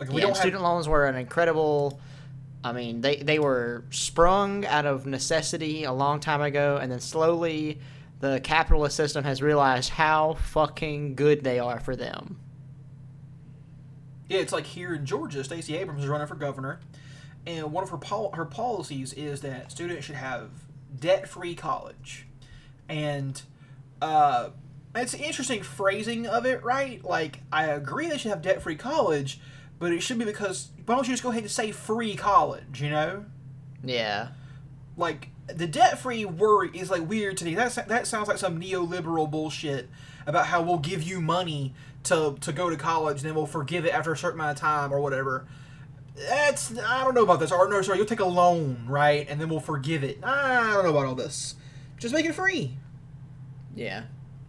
Like 0.00 0.08
we 0.08 0.16
yeah, 0.16 0.20
don't 0.22 0.30
have, 0.30 0.38
student 0.38 0.62
loans 0.62 0.88
were 0.88 1.06
an 1.06 1.16
incredible. 1.16 2.00
I 2.64 2.72
mean, 2.72 3.02
they 3.02 3.16
they 3.16 3.38
were 3.38 3.84
sprung 3.90 4.64
out 4.64 4.86
of 4.86 5.06
necessity 5.06 5.84
a 5.84 5.92
long 5.92 6.20
time 6.20 6.40
ago, 6.40 6.78
and 6.80 6.90
then 6.90 7.00
slowly, 7.00 7.78
the 8.20 8.40
capitalist 8.40 8.96
system 8.96 9.24
has 9.24 9.42
realized 9.42 9.90
how 9.90 10.34
fucking 10.34 11.14
good 11.14 11.44
they 11.44 11.58
are 11.58 11.78
for 11.78 11.94
them. 11.94 12.40
Yeah, 14.28 14.38
it's 14.40 14.52
like 14.52 14.66
here 14.66 14.94
in 14.94 15.06
Georgia, 15.06 15.42
Stacey 15.44 15.76
Abrams 15.76 16.02
is 16.02 16.08
running 16.08 16.26
for 16.26 16.34
governor, 16.34 16.80
and 17.46 17.72
one 17.72 17.82
of 17.84 17.90
her 17.90 17.96
pol- 17.96 18.32
her 18.32 18.44
policies 18.44 19.12
is 19.14 19.40
that 19.40 19.70
students 19.70 20.04
should 20.06 20.16
have 20.16 20.50
debt 20.98 21.28
free 21.28 21.54
college, 21.54 22.26
and 22.88 23.40
uh, 24.02 24.50
it's 24.94 25.14
an 25.14 25.20
interesting 25.20 25.62
phrasing 25.62 26.26
of 26.26 26.44
it, 26.46 26.62
right? 26.62 27.02
Like 27.04 27.40
I 27.52 27.64
agree 27.66 28.08
they 28.08 28.18
should 28.18 28.30
have 28.30 28.42
debt 28.42 28.60
free 28.62 28.76
college, 28.76 29.40
but 29.78 29.92
it 29.92 30.00
should 30.02 30.18
be 30.18 30.24
because 30.24 30.68
why 30.86 30.94
don't 30.94 31.06
you 31.06 31.12
just 31.14 31.22
go 31.22 31.30
ahead 31.30 31.42
and 31.42 31.50
say 31.50 31.72
free 31.72 32.14
college? 32.14 32.80
You 32.82 32.90
know, 32.90 33.24
Yeah. 33.82 34.28
like 34.96 35.28
the 35.46 35.66
debt 35.66 35.98
free 35.98 36.26
word 36.26 36.76
is 36.76 36.90
like 36.90 37.08
weird 37.08 37.38
to 37.38 37.44
me. 37.46 37.54
That 37.54 37.88
that 37.88 38.06
sounds 38.06 38.28
like 38.28 38.36
some 38.38 38.60
neoliberal 38.60 39.30
bullshit 39.30 39.88
about 40.26 40.46
how 40.46 40.60
we'll 40.60 40.78
give 40.78 41.02
you 41.02 41.20
money 41.22 41.74
to 42.04 42.36
to 42.40 42.52
go 42.52 42.70
to 42.70 42.76
college 42.76 43.18
and 43.18 43.28
then 43.28 43.34
we'll 43.34 43.46
forgive 43.46 43.84
it 43.84 43.92
after 43.92 44.12
a 44.12 44.16
certain 44.16 44.40
amount 44.40 44.56
of 44.56 44.60
time 44.60 44.92
or 44.92 45.00
whatever. 45.00 45.46
That's 46.16 46.76
I 46.78 47.04
don't 47.04 47.14
know 47.14 47.22
about 47.22 47.40
this. 47.40 47.52
Or 47.52 47.68
no, 47.68 47.80
sorry, 47.82 47.98
you'll 47.98 48.06
take 48.06 48.20
a 48.20 48.24
loan, 48.26 48.84
right, 48.86 49.26
and 49.28 49.40
then 49.40 49.48
we'll 49.48 49.60
forgive 49.60 50.02
it. 50.02 50.18
I 50.22 50.72
don't 50.72 50.84
know 50.84 50.90
about 50.90 51.06
all 51.06 51.14
this. 51.14 51.54
Just 51.98 52.14
make 52.14 52.26
it 52.26 52.34
free. 52.34 52.76
Yeah. 53.74 54.04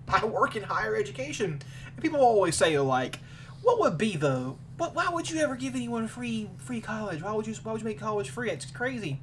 I 0.07 0.25
work 0.25 0.55
in 0.55 0.63
higher 0.63 0.95
education, 0.95 1.61
and 1.93 2.01
people 2.01 2.19
always 2.19 2.55
say 2.55 2.77
like, 2.79 3.19
"What 3.61 3.79
would 3.79 3.97
be 3.97 4.15
the 4.15 4.55
what? 4.77 4.95
Why 4.95 5.09
would 5.09 5.29
you 5.29 5.39
ever 5.41 5.55
give 5.55 5.75
anyone 5.75 6.07
free 6.07 6.49
free 6.57 6.81
college? 6.81 7.21
Why 7.21 7.31
would 7.31 7.45
you 7.45 7.53
Why 7.61 7.71
would 7.73 7.81
you 7.81 7.85
make 7.85 7.99
college 7.99 8.29
free? 8.29 8.49
It's 8.49 8.65
crazy." 8.65 9.21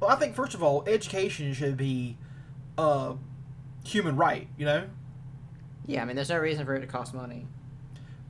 Well, 0.00 0.10
I 0.10 0.16
think 0.16 0.34
first 0.34 0.54
of 0.54 0.62
all, 0.62 0.82
education 0.86 1.52
should 1.52 1.76
be 1.76 2.16
a 2.78 3.14
human 3.84 4.16
right, 4.16 4.48
you 4.56 4.64
know, 4.66 4.84
Yeah, 5.86 6.02
I 6.02 6.04
mean, 6.04 6.16
there's 6.16 6.30
no 6.30 6.38
reason 6.38 6.64
for 6.64 6.74
it 6.74 6.80
to 6.80 6.86
cost 6.86 7.14
money. 7.14 7.46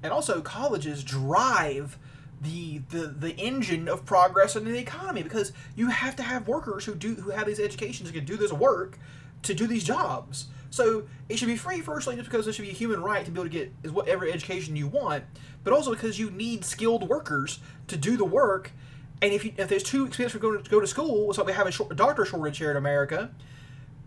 And 0.03 0.13
also 0.13 0.41
colleges 0.41 1.05
drive 1.05 1.99
the 2.41 2.79
the 2.91 3.07
the 3.07 3.37
engine 3.37 3.89
of 3.89 4.05
progress 4.05 4.57
in 4.57 4.65
the 4.65 4.77
economy 4.79 5.23
because 5.23 5.53
you 5.77 5.89
have 5.89 6.17
to 6.17 6.23
have 6.23 6.49
workers 6.49 6.85
who 6.85 6.95
do 6.95 7.15
who 7.15 7.31
have 7.31 7.47
these 7.47 7.61
educations 7.61 8.09
who 8.09 8.15
can 8.15 8.25
do 8.25 8.37
this 8.37 8.53
work 8.53 8.99
to 9.43 9.55
do 9.55 9.67
these 9.67 9.85
jobs. 9.85 10.47
So 10.71 11.05
it 11.29 11.39
should 11.39 11.49
be 11.49 11.57
free, 11.57 11.83
firstly, 11.83 12.17
just 12.17 12.31
because 12.31 12.47
it 12.47 12.55
should 12.55 12.63
be 12.63 12.71
a 12.71 12.75
human 12.75 13.03
right 13.03 13.25
to 13.25 13.31
be 13.31 13.39
able 13.39 13.51
to 13.51 13.51
get 13.51 13.73
is 13.83 13.93
whatever 13.93 14.27
education 14.27 14.75
you 14.75 14.89
want, 14.89 15.25
but 15.65 15.73
also 15.73 15.91
because 15.91 16.19
you 16.19 16.31
need 16.31 16.65
skilled 16.65 17.09
workers 17.09 17.59
to 17.89 17.97
do 17.97 18.17
the 18.17 18.25
work. 18.25 18.73
And 19.21 19.33
if 19.33 19.45
you, 19.45 19.53
if 19.59 19.69
there's 19.69 19.83
too 19.83 20.07
expensive 20.07 20.33
to 20.33 20.39
go 20.39 20.57
to, 20.57 20.71
go 20.71 20.81
to 20.81 20.87
school, 20.87 21.29
it's 21.29 21.39
like 21.39 21.47
we 21.47 21.53
have 21.53 21.67
a, 21.67 21.71
short, 21.71 21.93
a 21.93 21.95
doctor 21.95 22.25
shortage 22.25 22.57
here 22.57 22.71
in 22.71 22.79
America, 22.79 23.31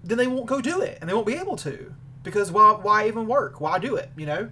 then 0.03 0.17
they 0.17 0.27
won't 0.27 0.47
go 0.47 0.59
do 0.59 0.81
it, 0.81 0.97
and 0.99 1.09
they 1.09 1.13
won't 1.13 1.27
be 1.27 1.35
able 1.35 1.55
to 1.57 1.93
because 2.23 2.51
why 2.51 2.71
why 2.71 3.07
even 3.07 3.27
work? 3.27 3.61
Why 3.61 3.77
do 3.77 3.95
it? 3.95 4.09
You 4.17 4.25
know. 4.25 4.49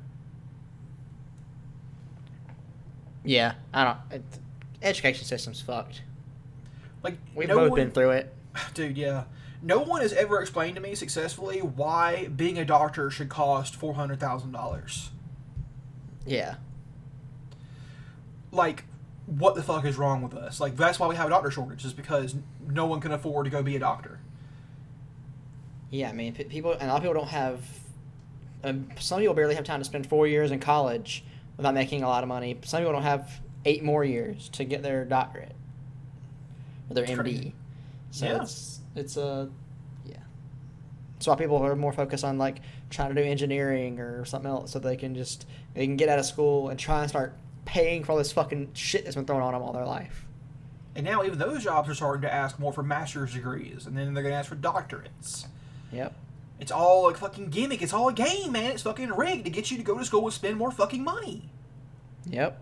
Yeah, 3.23 3.53
I 3.73 3.83
don't. 3.83 3.97
It, 4.11 4.23
education 4.81 5.25
system's 5.25 5.61
fucked. 5.61 6.01
Like 7.03 7.17
We've 7.35 7.47
no 7.47 7.55
both 7.55 7.71
one- 7.71 7.79
been 7.79 7.91
through 7.91 8.11
it. 8.11 8.33
Dude, 8.73 8.97
yeah. 8.97 9.23
No 9.61 9.79
one 9.79 10.01
has 10.01 10.11
ever 10.13 10.41
explained 10.41 10.75
to 10.75 10.81
me 10.81 10.93
successfully 10.93 11.59
why 11.61 12.27
being 12.27 12.59
a 12.59 12.65
doctor 12.65 13.09
should 13.09 13.29
cost 13.29 13.75
four 13.75 13.93
hundred 13.93 14.19
thousand 14.19 14.51
dollars. 14.51 15.09
Yeah. 16.25 16.55
Like, 18.51 18.83
what 19.25 19.55
the 19.55 19.63
fuck 19.63 19.85
is 19.85 19.97
wrong 19.97 20.21
with 20.21 20.33
us? 20.35 20.59
Like, 20.59 20.75
that's 20.75 20.99
why 20.99 21.07
we 21.07 21.15
have 21.15 21.27
a 21.27 21.29
doctor 21.29 21.49
shortage, 21.49 21.85
is 21.85 21.93
because 21.93 22.35
no 22.67 22.85
one 22.85 22.99
can 22.99 23.11
afford 23.11 23.45
to 23.45 23.49
go 23.49 23.63
be 23.63 23.75
a 23.75 23.79
doctor. 23.79 24.19
Yeah, 25.89 26.09
I 26.09 26.13
mean, 26.13 26.33
people, 26.33 26.73
and 26.73 26.83
a 26.83 26.87
lot 26.87 26.97
of 26.97 27.01
people 27.03 27.13
don't 27.15 27.29
have. 27.29 27.61
Um, 28.63 28.89
some 28.99 29.19
people 29.19 29.33
barely 29.33 29.55
have 29.55 29.63
time 29.65 29.79
to 29.79 29.85
spend 29.85 30.07
four 30.07 30.27
years 30.27 30.51
in 30.51 30.59
college 30.59 31.23
without 31.57 31.73
making 31.73 32.03
a 32.03 32.07
lot 32.07 32.23
of 32.23 32.29
money. 32.29 32.57
Some 32.63 32.79
people 32.81 32.93
don't 32.93 33.03
have 33.03 33.29
eight 33.65 33.83
more 33.83 34.03
years 34.03 34.49
to 34.49 34.63
get 34.65 34.83
their 34.83 35.05
doctorate 35.05 35.55
or 36.89 36.93
their 36.95 37.05
MD. 37.05 37.53
So 38.11 38.25
Yeah. 38.25 38.41
it's 38.41 38.79
it's 38.95 39.17
a 39.17 39.49
yeah. 40.05 40.17
That's 41.15 41.27
why 41.27 41.35
people 41.35 41.57
are 41.57 41.75
more 41.75 41.93
focused 41.93 42.23
on 42.23 42.37
like 42.37 42.57
trying 42.89 43.13
to 43.13 43.21
do 43.21 43.27
engineering 43.27 43.99
or 43.99 44.25
something 44.25 44.49
else, 44.51 44.71
so 44.71 44.79
they 44.79 44.95
can 44.97 45.15
just 45.15 45.45
they 45.73 45.85
can 45.85 45.95
get 45.97 46.09
out 46.09 46.19
of 46.19 46.25
school 46.25 46.69
and 46.69 46.79
try 46.79 47.01
and 47.01 47.09
start 47.09 47.33
paying 47.65 48.03
for 48.03 48.11
all 48.11 48.17
this 48.17 48.31
fucking 48.31 48.69
shit 48.73 49.03
that's 49.05 49.15
been 49.15 49.25
thrown 49.25 49.41
on 49.41 49.53
them 49.53 49.61
all 49.61 49.71
their 49.73 49.85
life. 49.85 50.25
And 50.95 51.05
now 51.05 51.23
even 51.23 51.39
those 51.39 51.63
jobs 51.63 51.89
are 51.89 51.95
starting 51.95 52.21
to 52.23 52.31
ask 52.33 52.59
more 52.59 52.71
for 52.73 52.83
master's 52.83 53.33
degrees, 53.33 53.87
and 53.87 53.97
then 53.97 54.13
they're 54.13 54.21
gonna 54.23 54.35
ask 54.35 54.49
for 54.49 54.55
doctorates. 54.55 55.47
Yep. 55.91 56.13
It's 56.63 56.71
all 56.71 57.09
a 57.09 57.13
fucking 57.13 57.49
gimmick. 57.49 57.81
It's 57.81 57.91
all 57.91 58.07
a 58.07 58.13
game, 58.13 58.53
man. 58.53 58.71
It's 58.71 58.83
fucking 58.83 59.09
rigged 59.09 59.43
to 59.43 59.51
get 59.51 59.69
you 59.69 59.75
to 59.75 59.83
go 59.83 59.97
to 59.97 60.05
school 60.05 60.23
and 60.23 60.31
spend 60.33 60.55
more 60.55 60.71
fucking 60.71 61.03
money. 61.03 61.49
Yep. 62.25 62.57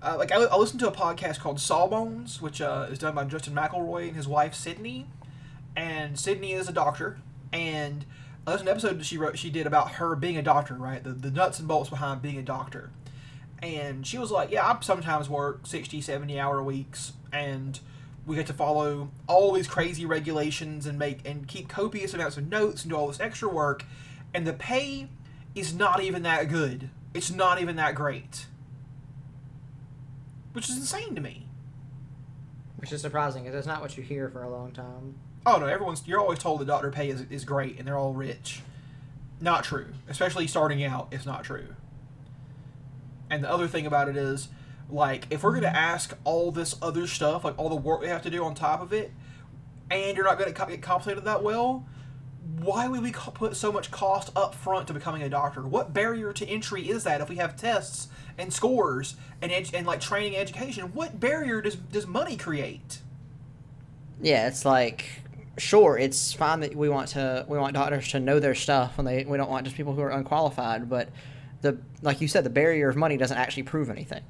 uh, 0.00 0.14
like 0.16 0.30
I, 0.30 0.36
I 0.36 0.56
listened 0.56 0.78
to 0.80 0.88
a 0.88 0.92
podcast 0.92 1.40
called 1.40 1.58
Sawbones, 1.58 2.40
which 2.40 2.60
uh, 2.60 2.86
is 2.92 3.00
done 3.00 3.16
by 3.16 3.24
Justin 3.24 3.56
McElroy 3.56 4.06
and 4.06 4.16
his 4.16 4.28
wife 4.28 4.54
Sydnee, 4.54 5.06
and 5.74 6.14
Sydnee 6.14 6.54
is 6.54 6.68
a 6.68 6.72
doctor, 6.72 7.18
and 7.52 8.04
uh, 8.46 8.50
there's 8.50 8.62
an 8.62 8.68
episode 8.68 9.00
that 9.00 9.04
she 9.04 9.18
wrote 9.18 9.36
she 9.36 9.50
did 9.50 9.66
about 9.66 9.94
her 9.94 10.14
being 10.14 10.36
a 10.36 10.42
doctor, 10.42 10.74
right? 10.74 11.02
The 11.02 11.10
the 11.10 11.32
nuts 11.32 11.58
and 11.58 11.66
bolts 11.66 11.90
behind 11.90 12.22
being 12.22 12.38
a 12.38 12.42
doctor, 12.42 12.90
and 13.60 14.06
she 14.06 14.16
was 14.16 14.30
like, 14.30 14.52
yeah, 14.52 14.64
I 14.64 14.78
sometimes 14.80 15.28
work 15.28 15.66
60, 15.66 16.00
70 16.00 16.38
hour 16.38 16.62
weeks, 16.62 17.14
and 17.32 17.80
we 18.26 18.36
get 18.36 18.46
to 18.46 18.52
follow 18.52 19.10
all 19.26 19.52
these 19.52 19.66
crazy 19.66 20.06
regulations 20.06 20.86
and 20.86 20.98
make 20.98 21.26
and 21.26 21.46
keep 21.48 21.68
copious 21.68 22.14
amounts 22.14 22.36
of 22.36 22.48
notes 22.48 22.82
and 22.82 22.90
do 22.90 22.96
all 22.96 23.08
this 23.08 23.20
extra 23.20 23.48
work, 23.48 23.84
and 24.32 24.46
the 24.46 24.52
pay 24.52 25.08
is 25.54 25.74
not 25.74 26.02
even 26.02 26.22
that 26.22 26.48
good. 26.48 26.88
It's 27.14 27.30
not 27.30 27.60
even 27.60 27.76
that 27.76 27.94
great 27.94 28.46
which 30.52 30.68
is 30.68 30.76
insane 30.76 31.14
to 31.14 31.20
me. 31.20 31.46
Which 32.76 32.92
is 32.92 33.00
surprising 33.00 33.44
because 33.44 33.54
that's 33.54 33.66
not 33.66 33.80
what 33.80 33.96
you 33.96 34.02
hear 34.02 34.28
for 34.28 34.42
a 34.42 34.50
long 34.50 34.72
time. 34.72 35.14
Oh 35.46 35.58
no, 35.58 35.66
everyone's 35.66 36.06
you're 36.06 36.20
always 36.20 36.38
told 36.38 36.60
that 36.60 36.66
doctor 36.66 36.90
pay 36.90 37.08
is, 37.08 37.22
is 37.30 37.44
great 37.44 37.78
and 37.78 37.86
they're 37.86 37.98
all 37.98 38.12
rich. 38.12 38.60
Not 39.40 39.64
true. 39.64 39.88
Especially 40.08 40.46
starting 40.46 40.84
out, 40.84 41.08
it's 41.10 41.26
not 41.26 41.44
true. 41.44 41.74
And 43.30 43.42
the 43.42 43.50
other 43.50 43.66
thing 43.66 43.86
about 43.86 44.08
it 44.08 44.16
is, 44.16 44.48
like, 44.92 45.26
if 45.30 45.42
we're 45.42 45.54
gonna 45.54 45.66
ask 45.68 46.16
all 46.24 46.52
this 46.52 46.76
other 46.82 47.06
stuff, 47.06 47.44
like 47.44 47.58
all 47.58 47.68
the 47.68 47.74
work 47.74 48.00
we 48.00 48.08
have 48.08 48.22
to 48.22 48.30
do 48.30 48.44
on 48.44 48.54
top 48.54 48.82
of 48.82 48.92
it, 48.92 49.12
and 49.90 50.16
you're 50.16 50.26
not 50.26 50.38
gonna 50.38 50.52
get 50.52 50.82
compensated 50.82 51.24
that 51.24 51.42
well, 51.42 51.86
why 52.58 52.88
would 52.88 53.02
we 53.02 53.12
put 53.12 53.56
so 53.56 53.72
much 53.72 53.90
cost 53.90 54.30
up 54.36 54.54
front 54.54 54.86
to 54.88 54.92
becoming 54.92 55.22
a 55.22 55.28
doctor? 55.28 55.62
What 55.62 55.94
barrier 55.94 56.32
to 56.32 56.46
entry 56.46 56.88
is 56.88 57.04
that 57.04 57.20
if 57.20 57.28
we 57.28 57.36
have 57.36 57.56
tests 57.56 58.08
and 58.36 58.52
scores 58.52 59.16
and 59.40 59.50
ed- 59.50 59.70
and 59.74 59.86
like 59.86 60.00
training 60.00 60.34
and 60.34 60.42
education? 60.42 60.92
What 60.92 61.18
barrier 61.18 61.62
does 61.62 61.76
does 61.76 62.06
money 62.06 62.36
create? 62.36 63.00
Yeah, 64.20 64.46
it's 64.46 64.64
like 64.64 65.22
sure, 65.58 65.98
it's 65.98 66.32
fine 66.32 66.60
that 66.60 66.74
we 66.74 66.88
want 66.88 67.08
to 67.08 67.46
we 67.48 67.58
want 67.58 67.74
doctors 67.74 68.08
to 68.08 68.20
know 68.20 68.40
their 68.40 68.54
stuff 68.54 68.98
and 68.98 69.06
they 69.06 69.24
we 69.24 69.36
don't 69.38 69.50
want 69.50 69.64
just 69.64 69.76
people 69.76 69.94
who 69.94 70.02
are 70.02 70.10
unqualified, 70.10 70.88
but 70.88 71.08
the 71.62 71.78
like 72.02 72.20
you 72.20 72.28
said, 72.28 72.44
the 72.44 72.50
barrier 72.50 72.88
of 72.88 72.96
money 72.96 73.16
doesn't 73.16 73.38
actually 73.38 73.62
prove 73.62 73.88
anything. 73.88 74.22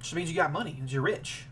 Just 0.00 0.14
means 0.14 0.30
you 0.30 0.36
got 0.36 0.52
money, 0.52 0.74
means 0.74 0.92
you're 0.92 1.02
rich. 1.02 1.44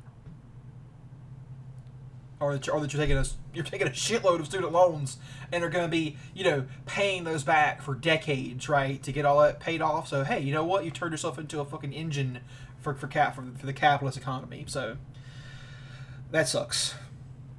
or 2.39 2.53
that 2.53 2.67
you're, 2.67 2.77
or 2.77 2.81
that 2.81 2.93
you're 2.93 3.03
taking 3.03 3.17
a 3.17 3.25
you're 3.55 3.65
taking 3.65 3.87
a 3.87 3.91
shitload 3.91 4.41
of 4.41 4.47
student 4.47 4.73
loans 4.73 5.17
and 5.51 5.65
are 5.65 5.71
going 5.71 5.85
to 5.85 5.91
be 5.91 6.17
you 6.35 6.45
know 6.45 6.67
paying 6.85 7.25
those 7.25 7.43
back 7.43 7.83
for 7.83 7.95
decades, 7.95 8.69
right, 8.69 9.03
to 9.03 9.13
get 9.13 9.25
all 9.25 9.41
that 9.41 9.61
paid 9.61 9.81
off. 9.83 10.09
So 10.09 10.25
hey, 10.25 10.41
you 10.41 10.53
know 10.53 10.65
what? 10.65 10.85
You 10.85 10.91
turned 10.91 11.13
yourself 11.13 11.39
into 11.39 11.61
a 11.61 11.65
fucking 11.65 11.93
engine 11.93 12.41
for 12.81 12.95
for 12.95 13.07
cap 13.07 13.35
for, 13.35 13.45
for 13.59 13.67
the 13.67 13.73
capitalist 13.73 14.19
economy. 14.19 14.65
So 14.69 14.97
that 16.31 16.49
sucks. 16.49 16.95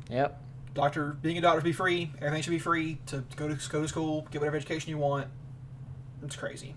Yep. 0.10 0.42
Doctor, 0.74 1.18
being 1.22 1.38
a 1.38 1.42
doctor 1.42 1.60
should 1.60 1.66
be 1.66 1.74
free. 1.74 2.12
Everything 2.22 2.44
should 2.44 2.52
be 2.52 2.60
free 2.60 3.00
to 3.08 3.24
go 3.36 3.48
to 3.48 3.70
go 3.70 3.82
to 3.82 3.88
school, 3.88 4.28
get 4.32 4.42
whatever 4.42 4.58
education 4.58 4.92
you 4.92 4.98
want. 5.00 5.28
It's 6.24 6.36
crazy. 6.36 6.76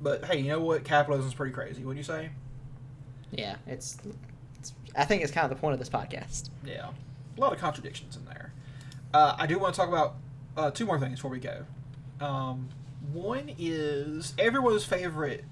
But 0.00 0.24
hey, 0.24 0.40
you 0.40 0.48
know 0.48 0.60
what? 0.60 0.82
Capitalism 0.84 1.28
is 1.28 1.34
pretty 1.34 1.52
crazy. 1.52 1.84
Wouldn't 1.84 1.98
you 1.98 2.04
say? 2.04 2.30
Yeah, 3.32 3.56
it's, 3.66 3.98
it's. 4.58 4.72
I 4.96 5.04
think 5.04 5.22
it's 5.22 5.32
kind 5.32 5.44
of 5.44 5.50
the 5.50 5.60
point 5.60 5.72
of 5.72 5.78
this 5.78 5.88
podcast. 5.88 6.50
Yeah, 6.64 6.90
a 7.36 7.40
lot 7.40 7.52
of 7.52 7.58
contradictions 7.58 8.16
in 8.16 8.24
there. 8.24 8.52
Uh, 9.14 9.34
I 9.38 9.46
do 9.46 9.58
want 9.58 9.74
to 9.74 9.80
talk 9.80 9.88
about 9.88 10.16
uh, 10.56 10.70
two 10.70 10.86
more 10.86 10.98
things 10.98 11.16
before 11.18 11.30
we 11.30 11.38
go. 11.40 11.64
Um, 12.20 12.68
one 13.12 13.50
is 13.58 14.34
everyone's 14.38 14.84
favorite 14.84 15.44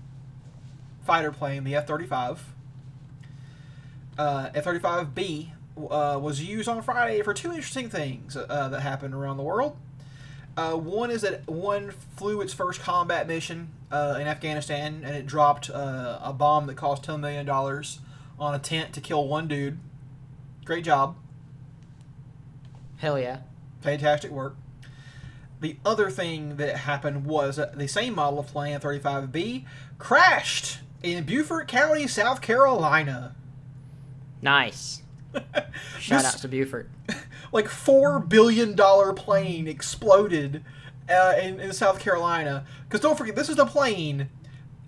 fighter 1.05 1.33
plane, 1.33 1.65
the 1.65 1.75
F 1.75 1.87
thirty 1.87 2.07
five. 2.07 2.45
F 4.19 4.65
thirty 4.65 4.81
five 4.81 5.15
B 5.15 5.53
uh, 5.77 6.19
was 6.21 6.43
used 6.43 6.69
on 6.69 6.83
Friday 6.83 7.23
for 7.23 7.33
two 7.33 7.51
interesting 7.51 7.89
things 7.89 8.37
uh, 8.37 8.69
that 8.69 8.81
happened 8.81 9.15
around 9.15 9.37
the 9.37 9.43
world. 9.43 9.77
Uh, 10.59 10.75
one 10.75 11.09
is 11.09 11.23
that 11.23 11.47
one 11.49 11.93
flew 12.17 12.41
its 12.41 12.53
first 12.53 12.81
combat 12.81 13.29
mission 13.29 13.69
uh, 13.93 14.19
in 14.21 14.27
Afghanistan, 14.27 15.03
and 15.05 15.15
it 15.15 15.25
dropped 15.25 15.71
uh, 15.71 16.19
a 16.21 16.33
bomb 16.33 16.67
that 16.67 16.75
cost 16.77 17.05
ten 17.05 17.21
million 17.21 17.47
dollars 17.47 18.01
on 18.41 18.57
a 18.57 18.59
tent 18.59 18.93
to 18.95 19.01
kill 19.01 19.29
one 19.29 19.47
dude. 19.47 19.79
Great 20.65 20.83
job, 20.85 21.15
Hell 22.97 23.21
yeah. 23.21 23.39
fantastic 23.83 24.33
work. 24.33 24.57
The 25.61 25.77
other 25.85 26.11
thing 26.11 26.57
that 26.57 26.77
happened 26.79 27.25
was 27.25 27.61
the 27.75 27.87
same 27.87 28.15
model 28.17 28.41
of 28.41 28.49
plane, 28.49 28.79
35B, 28.81 29.65
crashed 29.99 30.81
in 31.05 31.23
Beaufort 31.25 31.69
County, 31.69 32.09
South 32.09 32.41
Carolina. 32.41 33.35
Nice. 34.43 35.03
Shout 36.01 36.23
This- 36.23 36.35
out 36.35 36.41
to 36.41 36.49
Beaufort. 36.49 36.91
Like 37.53 37.69
four 37.69 38.19
billion 38.19 38.75
dollar 38.75 39.13
plane 39.13 39.67
exploded 39.67 40.65
uh, 41.09 41.35
in, 41.41 41.61
in 41.61 41.73
South 41.73 41.99
Carolina. 41.99 42.65
Because 42.85 43.01
don't 43.01 43.17
forget, 43.17 43.37
this 43.37 43.49
is 43.49 43.57
the 43.57 43.67
plane. 43.67 44.29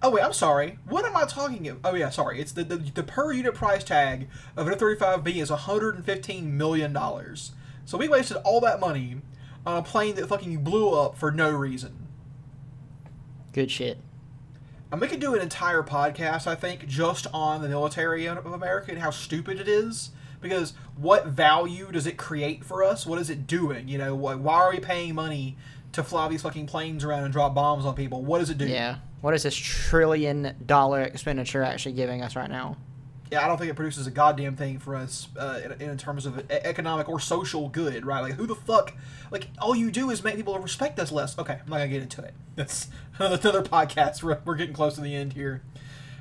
Oh 0.03 0.11
wait, 0.11 0.23
I'm 0.23 0.33
sorry. 0.33 0.79
What 0.89 1.05
am 1.05 1.17
I 1.17 1.25
talking 1.25 1.69
about? 1.69 1.93
Oh 1.93 1.95
yeah, 1.95 2.11
sorry. 2.11 2.41
It's 2.41 2.53
the 2.53 2.65
the, 2.65 2.77
the 2.77 3.03
per 3.03 3.33
unit 3.33 3.55
price 3.55 3.85
tag 3.85 4.29
of 4.57 4.67
an 4.67 4.73
F-35B 4.75 5.37
is 5.37 5.51
115 5.51 6.57
million 6.57 6.93
dollars. 6.93 7.53
So 7.85 7.99
we 7.99 8.09
wasted 8.09 8.39
all 8.39 8.61
that 8.61 8.81
money 8.81 9.17
on 9.67 9.77
a 9.77 9.83
plane 9.83 10.15
that 10.15 10.29
fucking 10.29 10.63
blew 10.63 10.91
up 10.95 11.17
for 11.17 11.31
no 11.31 11.51
reason. 11.51 12.07
Good 13.53 13.71
shit. 13.71 13.99
And 14.93 15.01
we 15.01 15.07
could 15.07 15.21
do 15.21 15.35
an 15.35 15.41
entire 15.41 15.83
podcast, 15.83 16.47
I 16.47 16.55
think, 16.55 16.87
just 16.87 17.27
on 17.33 17.63
the 17.63 17.69
military 17.69 18.27
of 18.27 18.45
America 18.45 18.91
and 18.91 19.01
how 19.01 19.11
stupid 19.11 19.61
it 19.61 19.69
is. 19.69 20.11
Because 20.41 20.74
what 20.97 21.26
value 21.26 21.93
does 21.93 22.07
it 22.07 22.16
create 22.16 22.64
for 22.64 22.82
us? 22.82 23.07
What 23.07 23.18
is 23.18 23.30
it 23.30 23.47
doing? 23.47 23.88
You 23.88 23.99
know, 23.99 24.14
why, 24.14 24.34
why 24.34 24.55
are 24.55 24.70
we 24.70 24.80
paying 24.80 25.14
money 25.14 25.57
to 25.93 26.03
fly 26.03 26.28
these 26.28 26.43
fucking 26.43 26.66
planes 26.66 27.05
around 27.05 27.24
and 27.24 27.32
drop 27.32 27.55
bombs 27.55 27.84
on 27.84 27.95
people? 27.95 28.22
What 28.24 28.38
does 28.38 28.51
it 28.51 28.59
do? 28.59 28.66
Yeah. 28.66 28.97
What 29.20 29.34
is 29.34 29.43
this 29.43 29.57
trillion 29.57 30.55
dollar 30.64 31.03
expenditure 31.03 31.62
actually 31.62 31.93
giving 31.93 32.22
us 32.22 32.36
right 32.36 32.49
now? 32.51 32.76
Yeah, 33.30 33.45
I 33.45 33.49
don't 33.49 33.59
think 33.59 33.70
it 33.70 33.74
produces 33.74 34.09
a 34.09 34.11
goddamn 34.11 34.57
thing 34.57 34.80
for 34.80 34.97
us 34.97 35.28
uh, 35.38 35.61
in, 35.78 35.91
in 35.91 35.99
terms 35.99 36.26
of 36.26 36.51
economic 36.51 37.09
or 37.09 37.20
social 37.20 37.68
good, 37.68 38.05
right? 38.05 38.22
Like, 38.22 38.32
who 38.32 38.47
the 38.47 38.57
fuck? 38.57 38.93
Like, 39.30 39.49
all 39.61 39.76
you 39.76 39.93
do 39.93 40.11
is 40.11 40.24
make 40.24 40.34
people 40.34 40.59
respect 40.59 40.99
us 40.99 41.12
less. 41.12 41.38
Okay, 41.38 41.53
I'm 41.53 41.68
not 41.68 41.76
gonna 41.76 41.88
get 41.88 42.03
into 42.03 42.22
it. 42.22 42.34
That's 42.57 42.88
another 43.18 43.62
podcast. 43.62 44.24
We're, 44.24 44.41
we're 44.45 44.57
getting 44.57 44.74
close 44.74 44.97
to 44.97 45.01
the 45.01 45.14
end 45.14 45.34
here. 45.34 45.62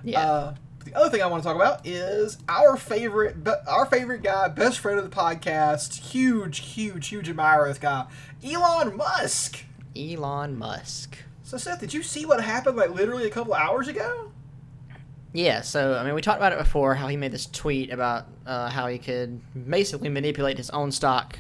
Yeah. 0.04 0.22
Uh, 0.22 0.56
the 0.90 0.98
other 0.98 1.10
thing 1.10 1.22
I 1.22 1.28
want 1.28 1.44
to 1.44 1.48
talk 1.48 1.56
about 1.56 1.86
is 1.86 2.40
our 2.48 2.76
favorite, 2.76 3.36
our 3.68 3.86
favorite 3.86 4.24
guy, 4.24 4.48
best 4.48 4.80
friend 4.80 4.98
of 4.98 5.08
the 5.08 5.16
podcast, 5.16 6.12
huge, 6.12 6.60
huge, 6.60 7.10
huge 7.10 7.30
admirer 7.30 7.66
of 7.66 7.70
this 7.70 7.78
guy, 7.78 8.08
Elon 8.44 8.98
Musk. 8.98 9.64
Elon 9.96 10.58
Musk. 10.58 11.18
So, 11.44 11.58
Seth, 11.58 11.80
did 11.80 11.94
you 11.94 12.02
see 12.02 12.26
what 12.26 12.44
happened 12.44 12.78
like 12.78 12.90
literally 12.92 13.28
a 13.28 13.30
couple 13.30 13.54
hours 13.54 13.88
ago? 13.88 14.32
Yeah, 15.32 15.62
so 15.62 15.96
I 15.96 16.04
mean, 16.04 16.16
we 16.16 16.22
talked 16.22 16.40
about 16.40 16.54
it 16.54 16.60
before. 16.60 16.96
How 16.96 17.08
he 17.08 17.18
made 17.18 17.32
this 17.32 17.46
tweet 17.46 17.92
about 17.92 18.26
uh, 18.48 18.70
how 18.70 18.88
he 18.88 18.98
could 18.98 19.40
basically 19.70 20.10
manipulate 20.10 20.58
his 20.58 20.72
own 20.72 20.92
stock, 20.92 21.38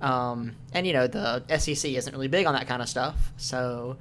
um, 0.00 0.56
and 0.72 0.86
you 0.86 0.94
know 0.94 1.06
the 1.06 1.44
SEC 1.58 1.90
isn't 1.92 2.12
really 2.14 2.28
big 2.28 2.46
on 2.46 2.54
that 2.54 2.66
kind 2.66 2.80
of 2.80 2.88
stuff. 2.88 3.32
So 3.36 3.98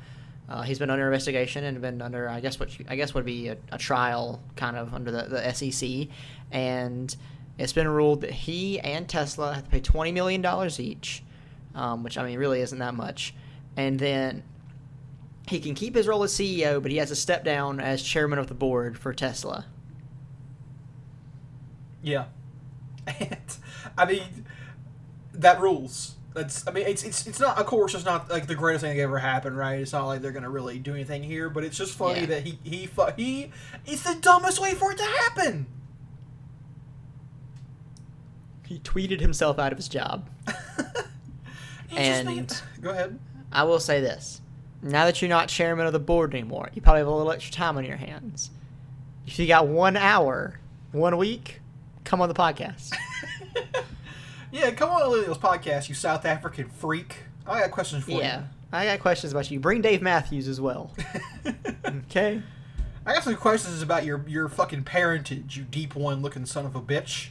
uh, 0.49 0.63
he's 0.63 0.79
been 0.79 0.89
under 0.89 1.05
investigation 1.05 1.63
and 1.63 1.79
been 1.79 2.01
under, 2.01 2.27
I 2.27 2.39
guess, 2.39 2.59
what 2.59 2.77
you, 2.79 2.85
I 2.89 2.95
guess 2.95 3.13
would 3.13 3.25
be 3.25 3.49
a, 3.49 3.57
a 3.71 3.77
trial, 3.77 4.41
kind 4.55 4.75
of 4.75 4.93
under 4.93 5.11
the, 5.11 5.23
the 5.23 5.53
SEC, 5.53 6.07
and 6.51 7.15
it's 7.57 7.73
been 7.73 7.87
ruled 7.87 8.21
that 8.21 8.31
he 8.31 8.79
and 8.79 9.07
Tesla 9.07 9.53
have 9.53 9.65
to 9.65 9.69
pay 9.69 9.79
twenty 9.79 10.11
million 10.11 10.41
dollars 10.41 10.79
each, 10.79 11.23
um, 11.75 12.03
which 12.03 12.17
I 12.17 12.25
mean 12.25 12.39
really 12.39 12.61
isn't 12.61 12.79
that 12.79 12.95
much, 12.95 13.35
and 13.77 13.99
then 13.99 14.43
he 15.47 15.59
can 15.59 15.75
keep 15.75 15.95
his 15.95 16.07
role 16.07 16.23
as 16.23 16.33
CEO, 16.33 16.81
but 16.81 16.91
he 16.91 16.97
has 16.97 17.09
to 17.09 17.15
step 17.15 17.43
down 17.43 17.79
as 17.79 18.01
chairman 18.01 18.39
of 18.39 18.47
the 18.47 18.53
board 18.53 18.97
for 18.97 19.13
Tesla. 19.13 19.65
Yeah. 22.01 22.25
And, 23.19 23.39
I 23.97 24.05
mean, 24.05 24.45
that 25.33 25.59
rules. 25.59 26.15
That's. 26.33 26.67
I 26.67 26.71
mean, 26.71 26.85
it's 26.87 27.03
it's 27.03 27.25
it's 27.27 27.39
not. 27.39 27.57
Of 27.57 27.65
course, 27.65 27.95
it's 27.95 28.05
not 28.05 28.29
like 28.29 28.45
the 28.47 28.55
greatest 28.55 28.83
thing 28.83 28.95
that 28.95 29.01
ever 29.03 29.17
happened, 29.17 29.57
right? 29.57 29.79
It's 29.79 29.93
not 29.93 30.05
like 30.05 30.21
they're 30.21 30.31
gonna 30.31 30.49
really 30.49 30.77
do 30.79 30.93
anything 30.93 31.23
here, 31.23 31.49
but 31.49 31.63
it's 31.63 31.77
just 31.77 31.93
funny 31.97 32.21
Yeah. 32.21 32.25
that 32.27 32.43
he 32.45 32.59
he 32.63 32.85
fu- 32.85 33.11
he. 33.17 33.51
It's 33.85 34.03
the 34.03 34.15
dumbest 34.19 34.61
way 34.61 34.73
for 34.75 34.91
it 34.91 34.97
to 34.99 35.03
happen. 35.03 35.65
He 38.67 38.79
tweeted 38.79 39.19
himself 39.19 39.57
out 39.57 39.71
of 39.71 39.77
his 39.79 39.87
job. 39.87 40.29
He 41.87 41.95
just 41.95 42.25
made- 42.25 42.37
And- 42.37 42.61
go 42.81 42.91
ahead. 42.91 43.17
I 43.51 43.63
will 43.63 43.79
say 43.79 43.99
this. 43.99 44.41
Now 44.83 45.05
that 45.05 45.21
you're 45.23 45.29
not 45.29 45.49
chairman 45.49 45.87
of 45.87 45.93
the 45.93 45.99
board 45.99 46.35
anymore, 46.35 46.69
you 46.75 46.81
probably 46.83 46.99
have 46.99 47.07
a 47.07 47.11
little 47.11 47.31
extra 47.31 47.51
time 47.51 47.77
on 47.77 47.83
your 47.83 47.97
hands. 47.97 48.51
If 49.25 49.39
you 49.39 49.47
got 49.47 49.67
one 49.67 49.97
hour, 49.97 50.59
one 50.91 51.17
week, 51.17 51.61
come 52.03 52.21
on 52.21 52.29
the 52.29 52.35
podcast. 52.35 52.93
yeah, 54.51 54.71
come 54.71 54.89
on, 54.89 55.09
Lilios 55.09 55.37
podcast, 55.37 55.89
you 55.89 55.95
South 55.95 56.25
African 56.25 56.69
freak. 56.69 57.17
I 57.47 57.61
got 57.61 57.71
questions 57.71 58.03
for 58.03 58.11
you. 58.11 58.19
yeah. 58.19 58.43
I 58.71 58.85
got 58.85 58.99
questions 58.99 59.31
about 59.33 59.49
you. 59.49 59.59
Bring 59.59 59.81
Dave 59.81 60.01
Matthews 60.01 60.47
as 60.47 60.61
well. 60.61 60.91
Okay? 61.85 62.41
I 63.05 63.13
got 63.13 63.23
some 63.23 63.35
questions 63.35 63.81
about 63.81 64.05
your 64.05 64.23
your 64.27 64.47
fucking 64.49 64.83
parentage, 64.83 65.57
you 65.57 65.63
deep 65.63 65.95
one 65.95 66.21
looking 66.21 66.45
son 66.45 66.65
of 66.65 66.75
a 66.75 66.81
bitch. 66.81 67.29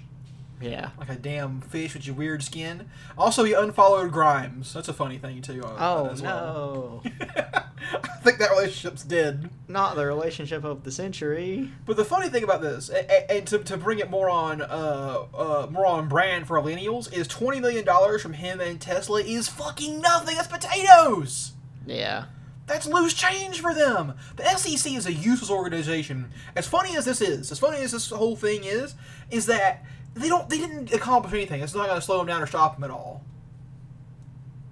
Yeah. 0.61 0.91
Like 0.99 1.09
a 1.11 1.15
damn 1.17 1.61
fish 1.61 1.95
with 1.95 2.07
your 2.07 2.17
weird 2.17 2.43
skin. 2.43 2.89
Also, 3.17 3.45
he 3.45 3.53
unfollowed 3.53 4.11
Grimes. 4.13 4.73
That's 4.75 4.89
a 4.89 4.93
funny 4.93 5.19
thing 5.19 5.41
too. 5.43 5.63
uh, 5.65 5.77
Oh, 5.79 6.09
as 6.11 6.21
well. 6.23 7.03
no. 7.05 7.11
I 7.93 8.21
think 8.23 8.39
that 8.39 8.51
relationship's 8.51 9.05
dead. 9.05 9.51
Not 9.69 9.95
the 9.97 10.05
relationship 10.05 10.65
of 10.65 10.83
the 10.85 10.91
century. 10.91 11.71
But 11.87 11.97
the 11.97 12.05
funny 12.05 12.29
thing 12.29 12.43
about 12.45 12.61
this, 12.61 12.91
a- 12.91 13.07
a- 13.33 13.37
and 13.39 13.47
to, 13.47 13.59
to 13.61 13.77
bring 13.77 14.01
it 14.01 14.11
more 14.11 14.28
on 14.28 14.61
uh, 14.62 15.24
uh, 15.35 15.69
more 15.70 15.87
on 15.87 16.09
brand 16.09 16.47
for 16.49 16.61
millennials, 16.61 17.12
is 17.12 17.28
twenty 17.28 17.61
million 17.61 17.85
dollars 17.85 18.20
from 18.20 18.32
him 18.35 18.61
and 18.61 18.81
Tesla 18.81 19.20
is 19.23 19.49
fucking 19.49 20.01
nothing. 20.01 20.35
That's 20.37 20.49
potatoes. 20.49 21.53
Yeah. 21.87 22.24
That's 22.66 22.87
loose 22.87 23.15
change 23.15 23.61
for 23.62 23.73
them. 23.73 24.12
The 24.37 24.45
SEC 24.59 24.93
is 24.93 25.07
a 25.07 25.12
useless 25.12 25.51
organization. 25.51 26.31
As 26.55 26.66
funny 26.66 26.97
as 26.97 27.07
this 27.07 27.23
is, 27.23 27.51
as 27.51 27.59
funny 27.59 27.78
as 27.78 27.93
this 27.93 28.11
whole 28.11 28.37
thing 28.37 28.65
is, 28.65 28.95
is 29.31 29.47
that 29.47 29.85
they 30.14 30.28
don't 30.28 30.48
they 30.48 30.59
didn't 30.59 30.93
accomplish 30.93 31.32
anything. 31.32 31.60
It's 31.62 31.74
not 31.74 31.86
going 31.86 31.98
to 32.01 32.05
slow 32.05 32.20
him 32.20 32.26
down 32.26 32.43
or 32.43 32.47
stop 32.47 32.76
him 32.76 32.85
at 32.85 32.90
all. 32.90 33.22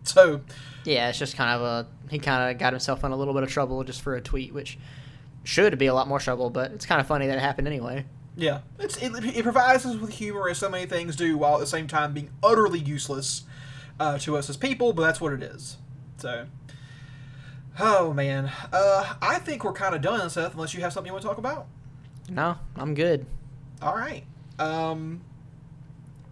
So 0.05 0.41
Yeah, 0.85 1.09
it's 1.09 1.19
just 1.19 1.37
kind 1.37 1.51
of 1.51 1.63
a 1.63 1.87
he 2.11 2.19
kind 2.19 2.51
of 2.51 2.59
got 2.59 2.73
himself 2.73 3.03
in 3.05 3.13
a 3.13 3.17
little 3.17 3.35
bit 3.35 3.43
of 3.43 3.51
trouble 3.51 3.83
just 3.85 4.03
for 4.03 4.15
a 4.15 4.21
tweet, 4.21 4.53
which 4.55 4.79
should 5.45 5.79
be 5.79 5.87
a 5.87 5.95
lot 5.95 6.09
more 6.09 6.19
trouble, 6.19 6.51
but 6.51 6.73
it's 6.73 6.87
kind 6.87 7.01
of 7.01 7.07
funny 7.07 7.27
that 7.27 7.37
it 7.37 7.41
happened 7.41 7.67
anyway. 7.67 8.05
Yeah, 8.37 8.61
it's 8.79 8.97
it, 8.99 9.13
it 9.37 9.43
provides 9.43 9.87
us 9.87 9.97
with 9.97 10.11
humor 10.11 10.49
as 10.49 10.59
so 10.59 10.69
many 10.69 10.87
things 10.87 11.17
do, 11.17 11.39
while 11.39 11.55
at 11.55 11.61
the 11.61 11.67
same 11.67 11.87
time 11.89 12.13
being 12.13 12.31
utterly 12.43 12.79
useless 12.79 13.45
uh, 13.99 14.19
to 14.19 14.37
us 14.37 14.51
as 14.51 14.57
people. 14.59 14.93
But 14.93 15.03
that's 15.03 15.21
what 15.21 15.33
it 15.33 15.43
is. 15.43 15.79
So, 16.19 16.47
oh 17.81 18.13
man, 18.13 18.51
uh, 18.73 19.15
I 19.23 19.39
think 19.39 19.65
we're 19.65 19.73
kind 19.73 19.95
of 19.95 20.03
done, 20.03 20.29
Seth. 20.29 20.53
Unless 20.53 20.75
you 20.75 20.83
have 20.83 20.93
something 20.93 21.09
you 21.09 21.13
want 21.15 21.23
to 21.23 21.29
talk 21.29 21.39
about. 21.39 21.67
No, 22.29 22.59
I'm 22.77 22.95
good. 22.95 23.25
All 23.81 23.97
right, 23.97 24.25
um, 24.59 25.23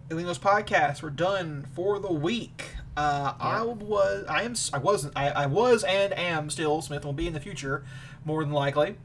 Elino's 0.09 0.39
podcast. 0.39 1.01
We're 1.01 1.09
done 1.09 1.67
for 1.73 1.99
the 1.99 2.11
week. 2.11 2.65
Uh, 2.97 3.33
I 3.39 3.61
was, 3.63 4.25
I 4.29 4.43
am, 4.43 4.55
I 4.73 4.77
wasn't, 4.77 5.13
I, 5.17 5.29
I 5.29 5.45
was 5.47 5.83
and 5.83 6.17
am 6.17 6.49
still 6.49 6.81
Smith. 6.81 7.03
Will 7.03 7.13
be 7.13 7.27
in 7.27 7.33
the 7.33 7.39
future, 7.39 7.83
more 8.23 8.43
than 8.43 8.53
likely. 8.53 8.95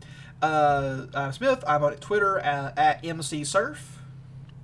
Uh, 0.40 1.06
I'm 1.14 1.32
Smith. 1.32 1.64
I'm 1.66 1.82
on 1.82 1.94
Twitter 1.96 2.38
at, 2.38 2.78
at 2.78 3.04
MC 3.04 3.44
Surf. 3.44 3.98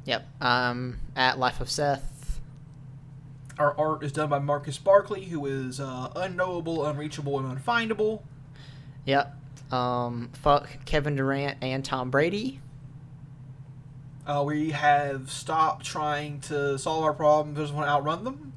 Yep. 0.05 0.27
Um, 0.41 0.99
at 1.17 1.39
Life 1.39 1.61
of 1.61 1.69
Seth. 1.69 2.41
Our 3.59 3.77
art 3.79 4.05
is 4.05 4.13
done 4.13 4.29
by 4.29 4.39
Marcus 4.39 4.79
Barkley, 4.79 5.25
who 5.25 5.47
is 5.47 5.81
uh, 5.81 6.13
unknowable, 6.15 6.87
unreachable, 6.87 7.39
and 7.39 7.59
unfindable. 7.59 8.23
Yep. 9.07 9.35
Um, 9.73 10.31
fuck 10.35 10.85
Kevin 10.85 11.17
Durant 11.17 11.59
and 11.63 11.85
Tom 11.85 12.11
Brady. 12.11 12.61
Uh, 14.27 14.43
we 14.45 14.71
have 14.73 15.31
stopped 15.31 15.87
trying 15.87 16.41
to 16.41 16.79
solve 16.79 17.05
our 17.05 17.13
problems, 17.13 17.59
just 17.59 17.73
want 17.73 17.87
to 17.87 17.91
outrun 17.91 18.25
them. 18.25 18.53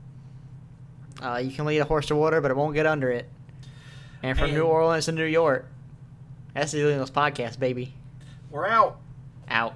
Uh, 1.21 1.37
you 1.37 1.51
can 1.51 1.65
lead 1.65 1.79
a 1.79 1.83
horse 1.85 2.07
to 2.07 2.15
water, 2.15 2.41
but 2.41 2.49
it 2.49 2.57
won't 2.57 2.73
get 2.73 2.85
under 2.85 3.11
it. 3.11 3.29
And 4.23 4.37
from 4.37 4.45
And- 4.49 4.55
New 4.55 4.63
Orleans 4.63 5.05
to 5.05 5.11
New 5.11 5.25
York, 5.25 5.67
that's 6.53 6.71
the 6.71 6.81
Illegal's 6.81 7.11
podcast, 7.11 7.59
baby. 7.59 7.93
We're 8.49 8.67
out. 8.67 8.97
Out. 9.47 9.75